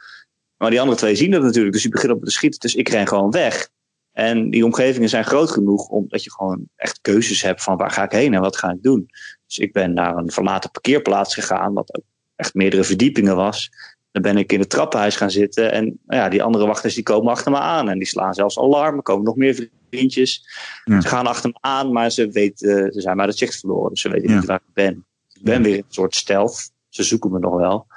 Maar 0.57 0.69
die 0.69 0.81
andere 0.81 0.97
twee 0.97 1.15
zien 1.15 1.31
dat 1.31 1.41
natuurlijk, 1.41 1.73
dus 1.73 1.81
die 1.81 1.91
beginnen 1.91 2.17
op 2.17 2.23
te 2.23 2.31
schieten. 2.31 2.59
Dus 2.59 2.75
ik 2.75 2.89
ren 2.89 3.07
gewoon 3.07 3.31
weg. 3.31 3.69
En 4.11 4.49
die 4.49 4.65
omgevingen 4.65 5.09
zijn 5.09 5.25
groot 5.25 5.51
genoeg 5.51 5.87
omdat 5.87 6.23
je 6.23 6.31
gewoon 6.31 6.67
echt 6.75 7.01
keuzes 7.01 7.41
hebt 7.41 7.63
van 7.63 7.77
waar 7.77 7.91
ga 7.91 8.03
ik 8.03 8.11
heen 8.11 8.33
en 8.33 8.41
wat 8.41 8.57
ga 8.57 8.71
ik 8.71 8.83
doen. 8.83 9.07
Dus 9.45 9.57
ik 9.57 9.73
ben 9.73 9.93
naar 9.93 10.17
een 10.17 10.31
verlaten 10.31 10.71
parkeerplaats 10.71 11.33
gegaan, 11.33 11.73
wat 11.73 11.95
ook 11.95 12.03
echt 12.35 12.53
meerdere 12.53 12.83
verdiepingen 12.83 13.35
was. 13.35 13.71
Dan 14.11 14.21
ben 14.21 14.37
ik 14.37 14.51
in 14.51 14.59
het 14.59 14.69
trappenhuis 14.69 15.15
gaan 15.15 15.31
zitten 15.31 15.71
en 15.71 15.99
nou 16.05 16.21
ja, 16.21 16.29
die 16.29 16.43
andere 16.43 16.65
wachters 16.65 16.93
die 16.93 17.03
komen 17.03 17.31
achter 17.31 17.51
me 17.51 17.57
aan 17.57 17.89
en 17.89 17.97
die 17.97 18.07
slaan 18.07 18.33
zelfs 18.33 18.59
alarm. 18.59 18.95
Er 18.95 19.01
komen 19.01 19.23
nog 19.23 19.35
meer 19.35 19.69
vriendjes. 19.89 20.47
Ja. 20.83 21.01
Ze 21.01 21.07
gaan 21.07 21.27
achter 21.27 21.49
me 21.49 21.57
aan, 21.59 21.91
maar 21.91 22.11
ze 22.11 22.29
weten, 22.29 22.91
ze 22.93 23.01
zijn 23.01 23.17
maar 23.17 23.27
het 23.27 23.37
zicht 23.37 23.59
verloren. 23.59 23.89
Dus 23.89 24.01
ze 24.01 24.09
weten 24.09 24.29
ja. 24.29 24.35
niet 24.35 24.45
waar 24.45 24.61
ik 24.67 24.73
ben. 24.73 25.05
Ik 25.33 25.43
ben 25.43 25.61
weer 25.61 25.77
een 25.77 25.85
soort 25.87 26.15
stealth. 26.15 26.71
Ze 26.89 27.03
zoeken 27.03 27.31
me 27.31 27.39
nog 27.39 27.55
wel. 27.55 27.87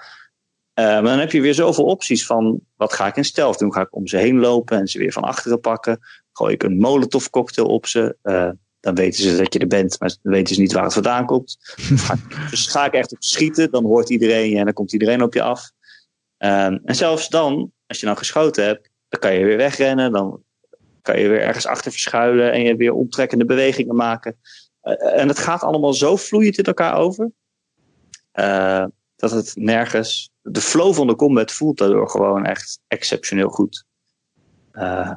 Uh, 0.78 0.84
maar 0.84 1.02
dan 1.02 1.18
heb 1.18 1.32
je 1.32 1.40
weer 1.40 1.54
zoveel 1.54 1.84
opties 1.84 2.26
van 2.26 2.60
wat 2.76 2.92
ga 2.92 3.06
ik 3.06 3.16
in 3.16 3.24
stealth 3.24 3.58
doen? 3.58 3.72
Ga 3.72 3.80
ik 3.80 3.94
om 3.94 4.06
ze 4.06 4.16
heen 4.16 4.38
lopen 4.38 4.78
en 4.78 4.86
ze 4.86 4.98
weer 4.98 5.12
van 5.12 5.22
achteren 5.22 5.60
pakken? 5.60 5.98
Gooi 6.32 6.54
ik 6.54 6.62
een 6.62 6.78
molotov 6.78 7.26
cocktail 7.26 7.68
op 7.68 7.86
ze? 7.86 8.16
Uh, 8.22 8.50
dan 8.86 8.94
weten 8.94 9.22
ze 9.22 9.36
dat 9.36 9.52
je 9.52 9.58
er 9.58 9.66
bent, 9.66 10.00
maar 10.00 10.16
dan 10.22 10.32
weten 10.32 10.54
ze 10.54 10.60
niet 10.60 10.72
waar 10.72 10.84
het 10.84 10.92
vandaan 10.92 11.26
komt. 11.26 11.56
Dus 12.50 12.66
ga 12.66 12.84
ik 12.84 12.92
echt 12.92 13.12
op 13.12 13.22
schieten, 13.22 13.70
dan 13.70 13.84
hoort 13.84 14.10
iedereen 14.10 14.50
je 14.50 14.56
en 14.56 14.64
dan 14.64 14.72
komt 14.72 14.92
iedereen 14.92 15.22
op 15.22 15.34
je 15.34 15.42
af. 15.42 15.70
Um, 16.38 16.80
en 16.84 16.94
zelfs 16.94 17.28
dan, 17.28 17.72
als 17.86 18.00
je 18.00 18.06
nou 18.06 18.18
geschoten 18.18 18.64
hebt, 18.64 18.90
dan 19.08 19.20
kan 19.20 19.34
je 19.34 19.44
weer 19.44 19.56
wegrennen. 19.56 20.12
Dan 20.12 20.42
kan 21.02 21.20
je 21.20 21.28
weer 21.28 21.40
ergens 21.40 21.66
achter 21.66 21.90
verschuilen 21.90 22.52
en 22.52 22.62
je 22.62 22.76
weer 22.76 22.92
omtrekkende 22.92 23.44
bewegingen 23.44 23.96
maken. 23.96 24.38
Uh, 24.82 25.20
en 25.20 25.28
het 25.28 25.38
gaat 25.38 25.62
allemaal 25.62 25.94
zo 25.94 26.16
vloeiend 26.16 26.58
in 26.58 26.64
elkaar 26.64 26.96
over. 26.96 27.30
Uh, 28.34 28.84
dat 29.16 29.30
het 29.30 29.52
nergens. 29.54 30.30
De 30.42 30.60
flow 30.60 30.94
van 30.94 31.06
de 31.06 31.16
combat 31.16 31.52
voelt 31.52 31.78
daardoor 31.78 32.10
gewoon 32.10 32.44
echt 32.44 32.80
exceptioneel 32.86 33.48
goed. 33.48 33.84
Uh, 34.72 35.14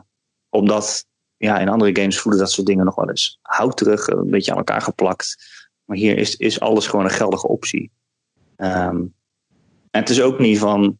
omdat 0.49 1.05
ja, 1.39 1.59
in 1.59 1.69
andere 1.69 1.95
games 1.95 2.19
voelen 2.19 2.41
dat 2.41 2.51
soort 2.51 2.67
dingen 2.67 2.85
nog 2.85 2.95
wel 2.95 3.09
eens 3.09 3.39
houterig, 3.41 4.07
een 4.07 4.29
beetje 4.29 4.51
aan 4.51 4.57
elkaar 4.57 4.81
geplakt. 4.81 5.35
Maar 5.85 5.97
hier 5.97 6.17
is, 6.17 6.35
is 6.35 6.59
alles 6.59 6.87
gewoon 6.87 7.05
een 7.05 7.11
geldige 7.11 7.47
optie. 7.47 7.91
Um, 8.57 9.13
en 9.91 9.99
het 9.99 10.09
is 10.09 10.21
ook 10.21 10.39
niet 10.39 10.59
van, 10.59 10.97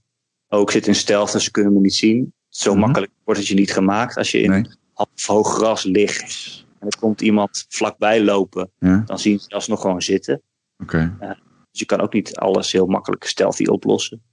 oh, 0.48 0.62
ik 0.62 0.72
zit 0.72 0.88
in 0.88 0.96
stealth 0.96 1.34
en 1.34 1.42
ze 1.42 1.52
kunnen 1.52 1.74
me 1.74 1.80
niet 1.80 1.96
zien. 1.96 2.34
Zo 2.48 2.70
mm-hmm. 2.70 2.86
makkelijk 2.86 3.12
wordt 3.24 3.40
het 3.40 3.50
je 3.50 3.56
niet 3.56 3.74
gemaakt. 3.74 4.18
Als 4.18 4.32
je 4.32 4.42
in 4.42 4.50
nee. 4.50 4.66
half 4.94 5.26
hoog 5.26 5.54
gras 5.54 5.84
ligt 5.84 6.66
en 6.80 6.88
er 6.88 6.98
komt 7.00 7.22
iemand 7.22 7.66
vlakbij 7.70 8.24
lopen, 8.24 8.72
ja. 8.80 9.04
dan 9.06 9.20
zien 9.20 9.40
ze 9.40 9.50
alsnog 9.50 9.82
gewoon 9.82 10.02
zitten. 10.02 10.42
Okay. 10.78 11.16
Uh, 11.22 11.30
dus 11.72 11.80
je 11.80 11.86
kan 11.86 12.02
ook 12.02 12.14
niet 12.14 12.36
alles 12.36 12.72
heel 12.72 12.86
makkelijk 12.86 13.24
stealthy 13.24 13.66
oplossen. 13.66 14.24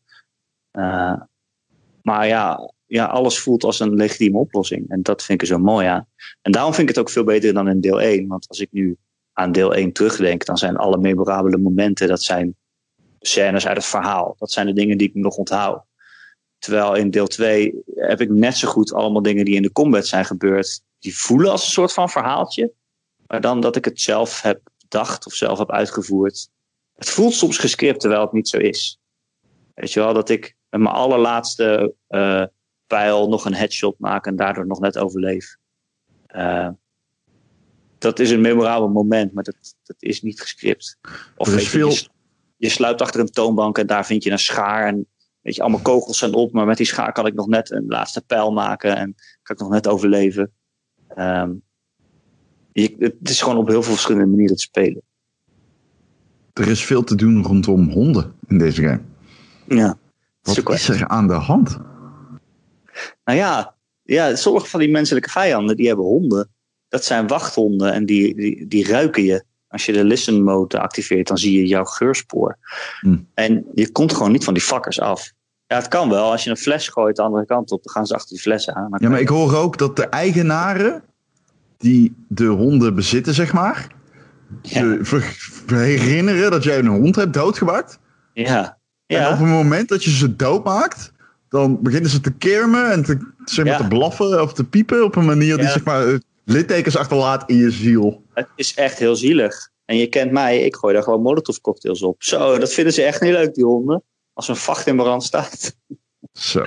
Uh, 0.72 1.20
maar 2.02 2.26
ja, 2.26 2.72
ja, 2.86 3.04
alles 3.04 3.38
voelt 3.38 3.64
als 3.64 3.80
een 3.80 3.94
legitieme 3.94 4.38
oplossing. 4.38 4.88
En 4.88 5.02
dat 5.02 5.22
vind 5.22 5.42
ik 5.42 5.48
zo 5.48 5.58
mooi 5.58 5.86
aan. 5.86 6.08
En 6.42 6.52
daarom 6.52 6.74
vind 6.74 6.88
ik 6.88 6.94
het 6.94 7.04
ook 7.04 7.10
veel 7.10 7.24
beter 7.24 7.54
dan 7.54 7.68
in 7.68 7.80
deel 7.80 8.00
1. 8.00 8.26
Want 8.26 8.48
als 8.48 8.60
ik 8.60 8.68
nu 8.70 8.96
aan 9.32 9.52
deel 9.52 9.74
1 9.74 9.92
terugdenk, 9.92 10.44
dan 10.44 10.56
zijn 10.56 10.76
alle 10.76 10.98
memorabele 10.98 11.58
momenten, 11.58 12.08
dat 12.08 12.22
zijn 12.22 12.56
scènes 13.20 13.66
uit 13.66 13.76
het 13.76 13.86
verhaal. 13.86 14.34
Dat 14.38 14.52
zijn 14.52 14.66
de 14.66 14.72
dingen 14.72 14.98
die 14.98 15.08
ik 15.08 15.14
nog 15.14 15.36
onthoud. 15.36 15.84
Terwijl 16.58 16.94
in 16.94 17.10
deel 17.10 17.26
2 17.26 17.74
heb 17.94 18.20
ik 18.20 18.30
net 18.30 18.56
zo 18.56 18.68
goed 18.68 18.92
allemaal 18.92 19.22
dingen 19.22 19.44
die 19.44 19.54
in 19.54 19.62
de 19.62 19.72
combat 19.72 20.06
zijn 20.06 20.24
gebeurd, 20.24 20.82
die 20.98 21.16
voelen 21.16 21.50
als 21.50 21.64
een 21.64 21.70
soort 21.70 21.92
van 21.92 22.08
verhaaltje. 22.10 22.72
Maar 23.26 23.40
dan 23.40 23.60
dat 23.60 23.76
ik 23.76 23.84
het 23.84 24.00
zelf 24.00 24.42
heb 24.42 24.60
bedacht 24.78 25.26
of 25.26 25.32
zelf 25.34 25.58
heb 25.58 25.70
uitgevoerd. 25.70 26.48
Het 26.94 27.10
voelt 27.10 27.34
soms 27.34 27.58
gescript 27.58 28.00
terwijl 28.00 28.20
het 28.20 28.32
niet 28.32 28.48
zo 28.48 28.56
is. 28.56 29.00
Weet 29.74 29.92
je 29.92 30.00
wel, 30.00 30.14
dat 30.14 30.28
ik 30.28 30.56
mijn 30.68 30.86
allerlaatste 30.86 31.94
uh, 32.08 32.44
pijl 32.86 33.28
nog 33.28 33.44
een 33.44 33.54
headshot 33.54 33.98
maak 33.98 34.26
en 34.26 34.36
daardoor 34.36 34.66
nog 34.66 34.80
net 34.80 34.98
overleef. 34.98 35.56
Uh, 36.36 36.68
dat 37.98 38.18
is 38.18 38.30
een 38.30 38.40
memorabel 38.40 38.88
moment, 38.88 39.32
maar 39.32 39.44
dat, 39.44 39.56
dat 39.82 39.96
is 39.98 40.22
niet 40.22 40.40
gescript. 40.40 40.98
Of 41.36 41.48
veel... 41.48 41.90
je, 41.90 42.08
je 42.56 42.68
sluipt 42.68 43.02
achter 43.02 43.20
een 43.20 43.30
toonbank 43.30 43.78
en 43.78 43.86
daar 43.86 44.06
vind 44.06 44.24
je 44.24 44.30
een 44.30 44.38
schaar 44.38 44.86
en 44.86 45.06
weet 45.40 45.54
je, 45.54 45.62
allemaal 45.62 45.80
kogels 45.80 46.18
zijn 46.18 46.34
op, 46.34 46.52
maar 46.52 46.66
met 46.66 46.76
die 46.76 46.86
schaar 46.86 47.12
kan 47.12 47.26
ik 47.26 47.34
nog 47.34 47.46
net 47.46 47.70
een 47.70 47.86
laatste 47.86 48.22
pijl 48.22 48.52
maken 48.52 48.96
en 48.96 49.14
kan 49.42 49.56
ik 49.56 49.62
nog 49.62 49.70
net 49.70 49.88
overleven. 49.88 50.52
Um, 51.16 51.62
je, 52.72 52.94
het 52.98 53.30
is 53.30 53.42
gewoon 53.42 53.58
op 53.58 53.68
heel 53.68 53.82
veel 53.82 53.92
verschillende 53.92 54.26
manieren 54.26 54.56
te 54.56 54.62
spelen. 54.62 55.02
Er 56.52 56.68
is 56.68 56.84
veel 56.84 57.04
te 57.04 57.14
doen 57.14 57.42
rondom 57.42 57.90
honden 57.90 58.34
in 58.46 58.58
deze 58.58 58.82
game. 58.82 59.00
Ja. 59.64 59.98
Wat 60.42 60.72
is 60.72 60.88
er 60.88 61.06
aan 61.06 61.26
de 61.26 61.34
hand? 61.34 61.78
Nou 63.26 63.38
ja, 63.38 63.74
ja, 64.02 64.36
sommige 64.36 64.66
van 64.66 64.80
die 64.80 64.90
menselijke 64.90 65.30
vijanden 65.30 65.76
die 65.76 65.86
hebben 65.86 66.04
honden. 66.04 66.50
Dat 66.88 67.04
zijn 67.04 67.26
wachthonden 67.26 67.92
en 67.92 68.06
die, 68.06 68.34
die, 68.34 68.66
die 68.66 68.86
ruiken 68.86 69.22
je. 69.22 69.44
Als 69.68 69.86
je 69.86 69.92
de 69.92 70.04
listen 70.04 70.42
mode 70.42 70.80
activeert, 70.80 71.26
dan 71.26 71.38
zie 71.38 71.58
je 71.58 71.66
jouw 71.66 71.84
geurspoor. 71.84 72.58
Hm. 73.00 73.16
En 73.34 73.66
je 73.74 73.92
komt 73.92 74.12
gewoon 74.12 74.32
niet 74.32 74.44
van 74.44 74.54
die 74.54 74.62
fuckers 74.62 75.00
af. 75.00 75.32
Ja, 75.66 75.76
het 75.76 75.88
kan 75.88 76.08
wel. 76.08 76.30
Als 76.30 76.44
je 76.44 76.50
een 76.50 76.56
fles 76.56 76.88
gooit 76.88 77.16
de 77.16 77.22
andere 77.22 77.46
kant 77.46 77.70
op, 77.70 77.82
dan 77.82 77.92
gaan 77.92 78.06
ze 78.06 78.14
achter 78.14 78.30
die 78.30 78.40
flessen 78.40 78.74
aan. 78.74 78.88
Ja, 78.98 79.08
maar 79.08 79.20
ik 79.20 79.28
hoor 79.28 79.56
ook 79.56 79.78
dat 79.78 79.96
de 79.96 80.06
eigenaren 80.06 81.02
die 81.78 82.14
de 82.28 82.46
honden 82.46 82.94
bezitten, 82.94 83.34
zeg 83.34 83.52
maar, 83.52 83.86
ja. 84.62 84.98
herinneren 85.66 86.50
dat 86.50 86.62
jij 86.62 86.78
een 86.78 86.86
hond 86.86 87.16
hebt 87.16 87.34
doodgemaakt. 87.34 87.98
Ja. 88.32 88.78
ja. 89.06 89.26
En 89.26 89.32
op 89.32 89.38
het 89.38 89.48
moment 89.48 89.88
dat 89.88 90.04
je 90.04 90.10
ze 90.10 90.36
doodmaakt, 90.36 91.12
dan 91.56 91.82
beginnen 91.82 92.10
ze 92.10 92.20
te 92.20 92.32
kermen 92.32 92.90
en 92.90 93.04
te, 93.04 93.32
zeg 93.44 93.64
maar, 93.64 93.74
Ja. 93.74 93.80
te 93.80 93.88
blaffen 93.88 94.42
of 94.42 94.52
te 94.52 94.64
piepen 94.64 95.04
op 95.04 95.16
een 95.16 95.24
manier 95.24 95.56
die 95.56 95.68
zeg 95.68 95.84
maar, 95.84 96.08
eh, 96.08 96.18
littekens 96.44 96.96
achterlaat 96.96 97.50
in 97.50 97.56
je 97.56 97.70
ziel. 97.70 98.22
Het 98.34 98.48
is 98.54 98.74
echt 98.74 98.98
heel 98.98 99.16
zielig. 99.16 99.70
En 99.84 99.96
je 99.96 100.06
kent 100.06 100.32
mij, 100.32 100.60
ik 100.60 100.76
gooi 100.76 100.94
daar 100.94 101.02
gewoon 101.02 101.22
molotov 101.22 101.56
cocktails 101.56 102.02
op. 102.02 102.22
Zo, 102.22 102.58
dat 102.58 102.72
vinden 102.72 102.92
ze 102.92 103.02
echt 103.02 103.20
niet 103.20 103.32
leuk, 103.32 103.54
die 103.54 103.64
honden. 103.64 104.02
Als 104.32 104.48
een 104.48 104.56
vacht 104.56 104.86
in 104.86 104.96
brand 104.96 105.24
staat. 105.24 105.76
Zo. 106.32 106.64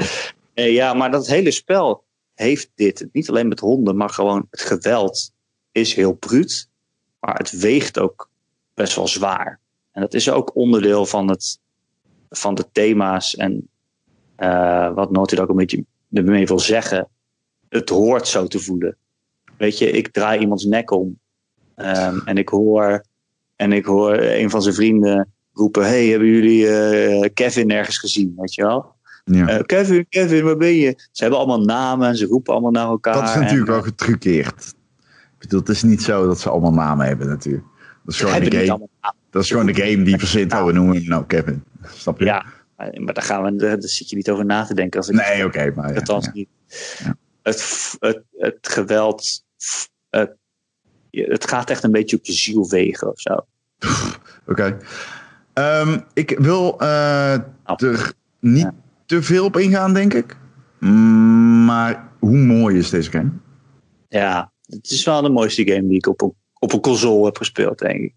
Nee, 0.55 0.73
ja, 0.73 0.93
maar 0.93 1.11
dat 1.11 1.27
hele 1.27 1.51
spel 1.51 2.03
heeft 2.33 2.71
dit. 2.75 3.07
Niet 3.11 3.29
alleen 3.29 3.47
met 3.47 3.59
honden, 3.59 3.95
maar 3.97 4.09
gewoon 4.09 4.47
het 4.51 4.61
geweld 4.61 5.31
is 5.71 5.93
heel 5.93 6.13
bruut. 6.13 6.69
Maar 7.19 7.35
het 7.37 7.51
weegt 7.51 7.99
ook 7.99 8.29
best 8.73 8.95
wel 8.95 9.07
zwaar. 9.07 9.59
En 9.91 10.01
dat 10.01 10.13
is 10.13 10.29
ook 10.29 10.55
onderdeel 10.55 11.05
van, 11.05 11.29
het, 11.29 11.59
van 12.29 12.55
de 12.55 12.65
thema's 12.71 13.35
en 13.35 13.69
uh, 14.39 14.93
wat 14.93 15.11
Naughty 15.11 15.35
Dog 15.35 15.47
een 15.47 15.55
beetje 15.55 15.85
ermee 16.11 16.45
wil 16.45 16.59
zeggen. 16.59 17.07
Het 17.69 17.89
hoort 17.89 18.27
zo 18.27 18.47
te 18.47 18.59
voelen. 18.59 18.97
Weet 19.57 19.77
je, 19.77 19.91
ik 19.91 20.07
draai 20.07 20.39
iemands 20.39 20.65
nek 20.65 20.91
om. 20.91 21.19
Um, 21.75 22.21
en 22.25 22.37
ik 22.37 22.49
hoor, 22.49 23.03
en 23.55 23.71
ik 23.71 23.85
hoor 23.85 24.17
een 24.17 24.49
van 24.49 24.61
zijn 24.61 24.75
vrienden 24.75 25.33
roepen: 25.53 25.85
Hey, 25.85 26.07
hebben 26.07 26.27
jullie 26.27 26.63
uh, 26.63 27.27
Kevin 27.33 27.67
nergens 27.67 27.97
gezien? 27.97 28.33
Weet 28.37 28.53
je 28.53 28.61
wel? 28.61 28.97
Ja. 29.23 29.57
Uh, 29.57 29.63
Kevin, 29.65 30.05
Kevin, 30.09 30.43
waar 30.43 30.57
ben 30.57 30.73
je? 30.73 30.93
Ze 31.11 31.21
hebben 31.21 31.39
allemaal 31.39 31.61
namen 31.61 32.07
en 32.07 32.15
ze 32.15 32.25
roepen 32.25 32.53
allemaal 32.53 32.71
naar 32.71 32.87
elkaar. 32.87 33.13
Dat 33.13 33.23
is 33.23 33.35
natuurlijk 33.35 33.67
en, 33.67 33.73
wel 33.73 33.81
getruckeerd. 33.81 34.73
Ik 35.07 35.39
bedoel, 35.39 35.59
het 35.59 35.69
is 35.69 35.83
niet 35.83 36.01
zo 36.01 36.25
dat 36.27 36.39
ze 36.39 36.49
allemaal 36.49 36.73
namen 36.73 37.07
hebben 37.07 37.27
natuurlijk. 37.27 37.65
Dat 38.03 38.13
is 38.13 38.19
gewoon, 38.19 38.49
de 38.49 38.65
game, 38.65 38.87
dat 39.29 39.43
is 39.43 39.49
gewoon 39.49 39.65
de 39.65 39.75
game 39.75 40.03
die 40.03 40.17
verzint, 40.17 40.53
oh, 40.53 40.65
we 40.65 40.71
noemen 40.71 40.95
hem 40.95 41.05
nou 41.05 41.25
Kevin. 41.25 41.63
Snap 41.83 42.19
je? 42.19 42.25
Ja, 42.25 42.45
maar 42.79 43.13
daar, 43.13 43.23
gaan 43.23 43.43
we, 43.43 43.55
daar 43.55 43.77
zit 43.81 44.09
je 44.09 44.15
niet 44.15 44.29
over 44.29 44.45
na 44.45 44.65
te 44.65 44.73
denken. 44.73 44.99
Als 44.99 45.09
ik 45.09 45.15
Nee, 45.15 45.45
oké, 45.45 45.71
maar 45.75 45.89
ja, 45.89 45.95
Althans 45.95 46.25
ja. 46.25 46.31
niet. 46.33 46.49
Ja. 47.03 47.15
Het, 47.41 47.95
het, 47.99 48.23
het 48.37 48.57
geweld, 48.69 49.43
het, 50.09 50.35
het 51.11 51.47
gaat 51.49 51.69
echt 51.69 51.83
een 51.83 51.91
beetje 51.91 52.17
op 52.17 52.25
je 52.25 52.33
ziel 52.33 52.69
wegen 52.69 53.11
of 53.11 53.19
zo. 53.19 53.45
Oké. 54.47 54.77
Ehm, 55.53 55.99
ik 56.13 56.35
wil 56.37 56.79
eh, 56.79 57.37
Oh. 57.65 57.75
er 57.83 58.13
niet 58.39 58.71
te 59.05 59.21
veel 59.23 59.45
op 59.45 59.57
ingaan, 59.57 59.93
denk 59.93 60.13
ik. 60.13 60.37
Mm, 60.79 61.65
Maar 61.65 62.09
hoe 62.19 62.37
mooi 62.37 62.77
is 62.77 62.89
deze 62.89 63.11
game? 63.11 63.31
Ja, 64.07 64.51
het 64.65 64.89
is 64.91 65.03
wel 65.05 65.21
de 65.21 65.29
mooiste 65.29 65.67
game 65.67 65.87
die 65.87 65.97
ik 65.97 66.07
op 66.07 66.21
een, 66.21 66.33
op 66.59 66.73
een 66.73 66.79
console 66.81 67.25
heb 67.25 67.37
gespeeld, 67.37 67.79
denk 67.79 68.01
ik. 68.01 68.13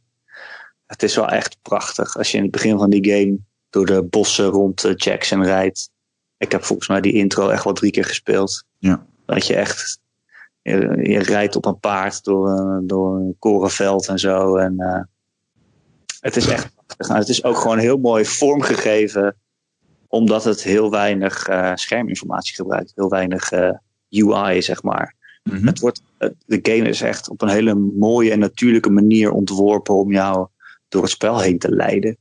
Het 0.87 1.03
is 1.03 1.17
wel 1.17 1.29
echt 1.29 1.57
prachtig. 1.63 2.17
Als 2.17 2.31
je 2.31 2.37
in 2.37 2.43
het 2.43 2.53
begin 2.53 2.79
van 2.79 2.91
die 2.91 3.11
game 3.13 3.39
door 3.73 3.87
de 3.87 4.03
bossen 4.03 4.47
rond 4.47 4.85
eh, 4.85 4.93
Jackson 4.97 5.45
rijdt. 5.45 5.91
Ik 6.37 6.53
heb 6.53 6.65
volgens 6.65 6.89
mij 6.89 7.01
die 7.01 7.13
intro 7.13 7.49
echt 7.49 7.65
wel 7.65 7.73
drie 7.73 7.91
keer 7.91 8.05
gespeeld. 8.05 8.65
Ja. 8.79 9.07
Dat 9.27 9.47
je 9.47 9.55
echt 9.55 10.01
je, 10.63 10.99
je 11.03 11.19
rijdt 11.19 11.57
op 11.57 11.65
een 11.67 11.81
paard 11.81 12.25
door, 12.25 12.49
eh, 12.49 12.79
door 12.83 13.17
een 13.17 13.37
korenveld 13.39 14.09
en 14.09 14.19
zo. 14.19 14.57
En 14.57 14.79
eh, 14.79 15.03
het 16.21 16.37
is 16.37 16.47
echt 16.47 16.75
prachtig. 16.75 17.17
Het 17.17 17.29
is 17.29 17.45
ook 17.45 17.57
gewoon 17.57 17.79
heel 17.79 17.99
mooi 17.99 18.25
vormgegeven, 18.25 19.37
omdat 20.09 20.45
het 20.45 20.63
heel 20.63 20.91
weinig 20.91 21.49
eh, 21.49 21.73
scherminformatie 21.75 22.55
gebruikt. 22.55 22.93
Heel 22.95 23.09
weinig 23.09 23.53
eh, 23.53 23.71
UI, 24.09 24.63
zeg 24.63 24.83
maar. 24.83 25.15
Mhm. 25.43 25.67
Het 25.67 25.81
wordt, 25.81 26.03
de 26.47 26.59
game 26.63 26.89
is 26.89 27.01
echt 27.01 27.29
op 27.29 27.43
een 27.43 27.49
hele 27.49 27.75
mooie 27.75 28.31
en 28.31 28.39
natuurlijke 28.39 28.91
manier 28.91 29.31
ontworpen 29.31 29.95
om 29.95 30.13
jou 30.13 30.47
door 30.89 31.03
het 31.03 31.11
spel 31.11 31.41
heen 31.41 31.59
te 31.59 31.71
leiden. 31.71 32.17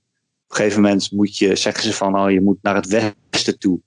Op 0.52 0.58
een 0.58 0.64
gegeven 0.64 0.82
moment 0.82 1.12
moet 1.12 1.38
je, 1.38 1.56
zeggen 1.56 1.84
ze 1.84 1.94
van, 1.94 2.20
oh, 2.20 2.32
je 2.32 2.42
moet 2.42 2.58
naar 2.62 2.76
het 2.76 2.88
westen 2.88 3.60
toe. 3.60 3.82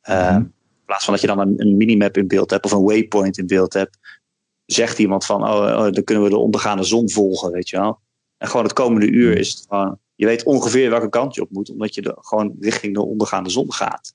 Eh, 0.00 0.30
Mhm. 0.30 0.36
In 0.36 0.84
plaats 0.84 1.04
van 1.04 1.12
dat 1.12 1.22
je 1.22 1.28
dan 1.28 1.38
een, 1.38 1.60
een 1.60 1.76
minimap 1.76 2.16
in 2.16 2.26
beeld 2.26 2.50
hebt 2.50 2.64
of 2.64 2.72
een 2.72 2.82
waypoint 2.82 3.38
in 3.38 3.46
beeld 3.46 3.72
hebt, 3.72 3.98
zegt 4.64 4.98
iemand 4.98 5.24
van, 5.24 5.42
oh, 5.42 5.48
oh, 5.48 5.92
dan 5.92 6.04
kunnen 6.04 6.24
we 6.24 6.30
de 6.30 6.36
ondergaande 6.36 6.82
zon 6.82 7.10
volgen, 7.10 7.52
weet 7.52 7.68
je 7.68 7.76
wel. 7.76 8.00
En 8.36 8.48
gewoon 8.48 8.64
het 8.64 8.72
komende 8.72 9.06
uur 9.06 9.38
is 9.38 9.50
het 9.50 9.64
gewoon, 9.68 9.98
je 10.14 10.26
weet 10.26 10.44
ongeveer 10.44 10.90
welke 10.90 11.08
kant 11.08 11.34
je 11.34 11.42
op 11.42 11.50
moet, 11.50 11.70
omdat 11.70 11.94
je 11.94 12.02
de, 12.02 12.16
gewoon 12.20 12.56
richting 12.60 12.94
de 12.94 13.02
ondergaande 13.02 13.50
zon 13.50 13.72
gaat. 13.72 14.14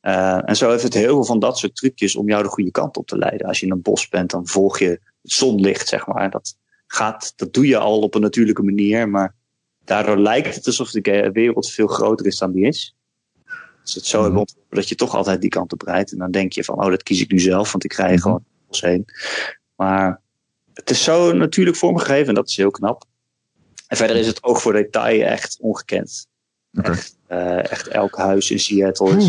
Eh, 0.00 0.48
en 0.48 0.56
zo 0.56 0.70
heeft 0.70 0.82
het 0.82 0.94
heel 0.94 1.14
veel 1.14 1.24
van 1.24 1.38
dat 1.38 1.58
soort 1.58 1.76
trucjes 1.76 2.16
om 2.16 2.28
jou 2.28 2.42
de 2.42 2.48
goede 2.48 2.70
kant 2.70 2.96
op 2.96 3.06
te 3.06 3.18
leiden. 3.18 3.46
Als 3.46 3.60
je 3.60 3.66
in 3.66 3.72
een 3.72 3.82
bos 3.82 4.08
bent, 4.08 4.30
dan 4.30 4.46
volg 4.46 4.78
je 4.78 4.88
het 4.88 5.00
zonlicht, 5.22 5.88
zeg 5.88 6.06
maar. 6.06 6.30
Dat, 6.30 6.56
gaat, 6.86 7.32
dat 7.36 7.52
doe 7.52 7.66
je 7.66 7.78
al 7.78 8.00
op 8.00 8.14
een 8.14 8.20
natuurlijke 8.20 8.62
manier, 8.62 9.08
maar 9.08 9.34
daardoor 9.84 10.18
lijkt 10.18 10.54
het 10.54 10.66
alsof 10.66 10.90
de 10.90 11.30
wereld 11.32 11.70
veel 11.70 11.86
groter 11.86 12.26
is 12.26 12.38
dan 12.38 12.52
die 12.52 12.66
is. 12.66 12.96
Als 13.82 13.94
het 13.94 14.06
zo 14.06 14.22
hebben 14.22 14.38
ontworpen 14.40 14.76
dat 14.76 14.88
je 14.88 14.94
toch 14.94 15.14
altijd 15.14 15.40
die 15.40 15.50
kant 15.50 15.72
op 15.72 15.82
rijdt. 15.82 16.12
En 16.12 16.18
dan 16.18 16.30
denk 16.30 16.52
je 16.52 16.64
van, 16.64 16.84
oh, 16.84 16.90
dat 16.90 17.02
kies 17.02 17.20
ik 17.20 17.30
nu 17.30 17.38
zelf, 17.40 17.72
want 17.72 17.84
ik 17.84 17.92
rij 17.92 18.12
Mhm. 18.12 18.20
gewoon 18.20 18.44
bos 18.66 18.80
heen. 18.80 19.04
Maar 19.76 20.20
het 20.74 20.90
is 20.90 21.02
zo 21.02 21.32
natuurlijk 21.32 21.76
vormgegeven 21.76 22.28
en 22.28 22.34
dat 22.34 22.48
is 22.48 22.56
heel 22.56 22.70
knap. 22.70 23.04
En 23.86 23.96
verder 23.96 24.16
is 24.16 24.26
het 24.26 24.42
oog 24.42 24.62
voor 24.62 24.72
detail 24.72 25.22
echt 25.22 25.58
ongekend. 25.60 26.26
Echt, 26.72 27.16
eh, 27.26 27.70
echt 27.70 27.88
elk 27.88 28.16
huis 28.16 28.50
in 28.50 28.60
Seattle 28.60 29.16
is 29.16 29.28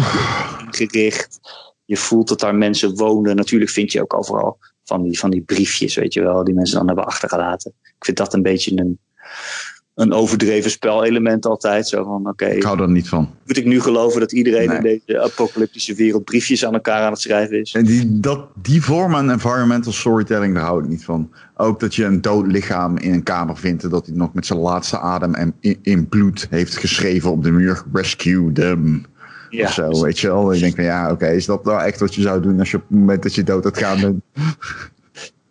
ingericht. 0.66 1.40
Je 1.86 1.98
voelt 1.98 2.28
dat 2.28 2.40
daar 2.40 2.56
mensen 2.56 2.96
wonen. 2.96 3.36
Natuurlijk 3.36 3.72
vind 3.72 3.92
je 3.92 4.02
ook 4.02 4.14
overal 4.14 4.60
van 4.84 5.04
die, 5.04 5.20
van 5.20 5.30
die 5.30 5.42
briefjes, 5.42 5.96
weet 5.96 6.14
je 6.14 6.22
wel, 6.22 6.44
die 6.44 6.54
mensen 6.54 6.78
dan 6.78 6.88
hebben 6.88 7.06
achtergelaten. 7.06 7.74
Ik 7.84 8.06
vind 8.06 8.18
dat 8.18 8.34
een 8.34 8.42
beetje 8.42 8.80
een, 8.80 9.00
een 9.96 10.14
overdreven 10.14 10.72
spelelement 10.72 11.46
altijd. 11.46 11.88
Zo 11.88 12.04
van, 12.04 12.28
oké, 12.30 12.46
Ik 12.46 12.64
hou 12.64 12.82
er 12.82 12.90
niet 12.90 13.10
van. 13.10 13.30
moet 13.46 13.58
ik 13.58 13.66
nu 13.66 13.82
geloven 13.82 14.20
dat 14.20 14.32
iedereen 14.32 14.68
Nee. 14.68 14.78
in 14.78 15.02
deze 15.06 15.22
apocalyptische 15.22 15.94
wereld 15.94 16.24
briefjes 16.24 16.66
aan 16.66 16.74
elkaar 16.74 17.02
aan 17.02 17.12
het 17.12 17.22
schrijven 17.22 17.60
is? 17.60 17.74
En 17.74 17.86
die, 17.86 18.20
dat, 18.20 18.48
die 18.62 18.82
vorm 18.82 19.16
aan 19.16 19.32
environmental 19.32 19.92
storytelling, 19.92 20.54
daar 20.56 20.64
hou 20.64 20.84
ik 20.84 20.90
niet 20.90 21.04
van. 21.06 21.32
Ook 21.56 21.80
dat 21.80 21.96
je 21.96 22.06
een 22.06 22.22
dood 22.22 22.48
lichaam 22.48 22.98
in 22.98 23.14
een 23.14 23.24
kamer 23.24 23.58
vindt. 23.58 23.84
En 23.84 23.90
dat 23.90 24.06
hij 24.06 24.16
nog 24.16 24.34
met 24.34 24.46
zijn 24.46 24.60
laatste 24.60 25.00
adem 25.00 25.34
en 25.34 25.54
in, 25.60 25.80
in 25.82 26.08
bloed 26.08 26.48
heeft 26.50 26.78
geschreven 26.78 27.32
op 27.32 27.44
de 27.44 27.52
muur. 27.52 27.84
Rescue 27.94 28.52
them. 28.52 29.06
Ja, 29.50 29.66
of 29.66 29.74
zo, 29.74 30.02
weet 30.02 30.20
je 30.20 30.28
wel. 30.28 30.54
Ik 30.54 30.60
denk 30.60 30.76
van 30.76 30.84
ja, 30.84 31.12
oké, 31.12 31.28
is 31.28 31.46
dat 31.46 31.64
nou 31.66 31.82
echt 31.82 32.00
wat 32.00 32.16
je 32.16 32.22
zou 32.22 32.42
doen 32.42 32.60
als 32.60 32.72
je 32.72 32.78
op 32.78 32.84
het 32.88 32.98
moment 33.00 33.24
dat 33.24 33.36
je 33.36 33.44
dood 33.44 33.66
gaat 33.66 33.78
gaan 33.78 34.02
bent? 34.02 34.22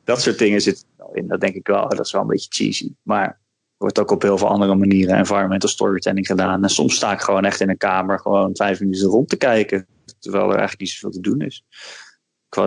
dat 0.05 0.23
soort 0.23 0.39
dingen 0.39 0.61
zitten 0.61 0.85
er 0.99 1.05
wel 1.05 1.15
in. 1.15 1.29
Dat 1.29 1.41
denk 1.41 1.55
ik 1.55 1.67
wel. 1.67 1.89
Dat 1.89 2.01
is 2.07 2.13
wel 2.13 2.21
een 2.23 2.27
beetje 2.27 2.49
cheesy. 2.51 2.93
Maar 3.03 3.39
wordt 3.77 3.99
ook 3.99 4.11
op 4.11 4.23
heel 4.23 4.39
veel 4.39 4.49
andere 4.49 4.75
manieren 4.75 5.17
environmental 5.17 5.69
storytelling 5.69 6.27
gedaan. 6.27 6.63
En 6.63 6.71
soms 6.71 6.97
sta 6.97 7.13
ik 7.13 7.21
gewoon 7.21 7.45
echt 7.45 7.61
in 7.61 7.69
een 7.69 7.77
kamer 7.77 8.19
gewoon 8.19 8.57
vijf 8.57 8.81
minuten 8.81 9.09
rond 9.09 9.29
te 9.29 9.37
kijken. 9.37 9.87
Terwijl 10.19 10.45
er 10.45 10.51
eigenlijk 10.51 10.81
niet 10.81 10.91
zoveel 10.91 11.11
te 11.11 11.21
doen 11.21 11.41
is. 11.41 11.65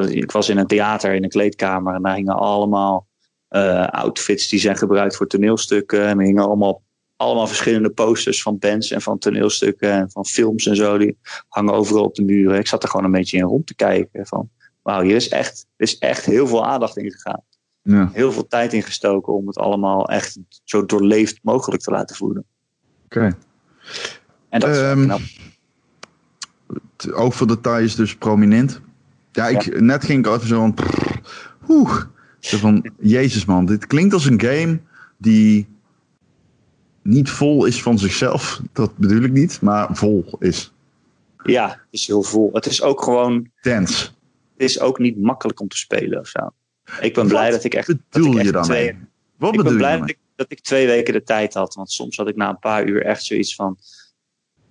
Ik 0.09 0.31
was, 0.31 0.49
in 0.49 0.57
een 0.57 0.67
theater 0.67 1.13
in 1.13 1.23
een 1.23 1.29
kleedkamer. 1.29 1.95
En 1.95 2.01
daar 2.01 2.15
hingen 2.15 2.35
allemaal 2.35 3.07
eh, 3.47 3.87
outfits 3.87 4.49
die 4.49 4.59
zijn 4.59 4.77
gebruikt 4.77 5.15
voor 5.15 5.27
toneelstukken. 5.27 6.05
En 6.05 6.19
er 6.19 6.25
hingen 6.25 6.43
allemaal, 6.43 6.83
allemaal 7.15 7.47
verschillende 7.47 7.89
posters 7.89 8.41
van 8.41 8.57
bands 8.57 8.91
en 8.91 9.01
van 9.01 9.17
toneelstukken. 9.17 9.91
En 9.91 10.11
van 10.11 10.25
films 10.25 10.65
en 10.65 10.75
zo. 10.75 10.97
Die 10.97 11.17
hangen 11.47 11.73
overal 11.73 12.03
op 12.03 12.15
de 12.15 12.23
muren. 12.23 12.59
Ik 12.59 12.67
zat 12.67 12.83
er 12.83 12.89
gewoon 12.89 13.05
een 13.05 13.11
beetje 13.11 13.37
in 13.37 13.43
rond 13.43 13.67
te 13.67 13.75
kijken. 13.75 14.27
Van, 14.27 14.49
wauw, 14.81 15.01
hier 15.01 15.15
is 15.15 15.29
echt, 15.29 15.65
is 15.77 15.97
echt 15.97 16.25
heel 16.25 16.47
veel 16.47 16.65
aandacht 16.65 16.97
in 16.97 17.11
gegaan 17.11 17.43
Ja, 17.87 18.09
heel 18.13 18.31
veel 18.31 18.47
tijd 18.47 18.73
in 18.73 18.83
gestoken 18.83 19.33
om 19.33 19.47
het 19.47 19.57
allemaal 19.57 20.09
echt 20.09 20.37
zo 20.63 20.85
doorleefd 20.85 21.39
mogelijk 21.41 21.81
te 21.81 21.91
laten 21.91 22.15
voelen. 22.15 22.45
oké. 23.05 23.37
En 24.49 24.59
dat 24.59 24.69
is 24.69 24.77
Ehm, 24.77 25.03
knap. 25.03 25.19
Het 26.97 27.13
oog 27.13 27.35
voor 27.35 27.47
detail 27.47 27.83
is 27.83 27.95
dus 27.95 28.15
prominent. 28.15 28.81
Ja, 29.31 29.47
ik, 29.47 29.79
net 29.81 30.03
ging 30.03 30.25
ik 30.25 30.33
even 30.33 30.47
zo 30.47 30.59
van... 30.59 30.73
prrr, 30.73 31.19
Oeh. 31.67 32.01
Zo 32.39 32.57
van, 32.57 32.91
jezus 32.99 33.45
man, 33.45 33.65
dit 33.65 33.87
klinkt 33.87 34.13
als 34.13 34.25
een 34.25 34.41
game 34.41 34.79
die 35.17 35.67
niet 37.01 37.29
vol 37.29 37.65
is 37.65 37.81
van 37.81 37.97
zichzelf. 37.99 38.61
Dat 38.73 38.97
bedoel 38.97 39.21
ik 39.21 39.31
niet, 39.31 39.61
maar 39.61 39.95
vol 39.95 40.35
is. 40.39 40.73
Ja, 41.43 41.67
het 41.69 41.77
is 41.89 42.07
heel 42.07 42.23
vol. 42.23 42.49
Het 42.53 42.65
is 42.65 42.81
ook 42.81 43.03
gewoon, 43.03 43.49
Dense. 43.61 44.03
het 44.03 44.11
is 44.55 44.79
ook 44.79 44.99
niet 44.99 45.21
makkelijk 45.21 45.59
om 45.59 45.67
te 45.67 45.77
spelen 45.77 46.19
of 46.19 46.27
zo. 46.27 46.49
Ik 47.01 47.13
ben 47.13 47.27
blij 47.27 47.51
dat 47.51 47.63
ik 47.63 47.73
echt, 47.73 47.87
dat 47.87 48.25
ik 48.25 48.33
echt 48.35 48.45
je 48.45 48.51
dan 48.51 48.63
twee? 48.63 48.97
Wat 49.37 49.51
ik 49.53 49.57
bedoel 49.57 49.63
ben 49.63 49.71
je 49.71 49.77
blij 49.77 49.97
dat 49.99 50.09
ik, 50.09 50.17
dat 50.35 50.51
ik 50.51 50.59
twee 50.61 50.85
weken 50.87 51.13
de 51.13 51.23
tijd 51.23 51.53
had. 51.53 51.73
Want 51.75 51.91
soms 51.91 52.17
had 52.17 52.27
ik 52.27 52.35
na 52.35 52.49
een 52.49 52.59
paar 52.59 52.85
uur 52.87 53.05
echt 53.05 53.23
zoiets 53.23 53.55
van, 53.55 53.77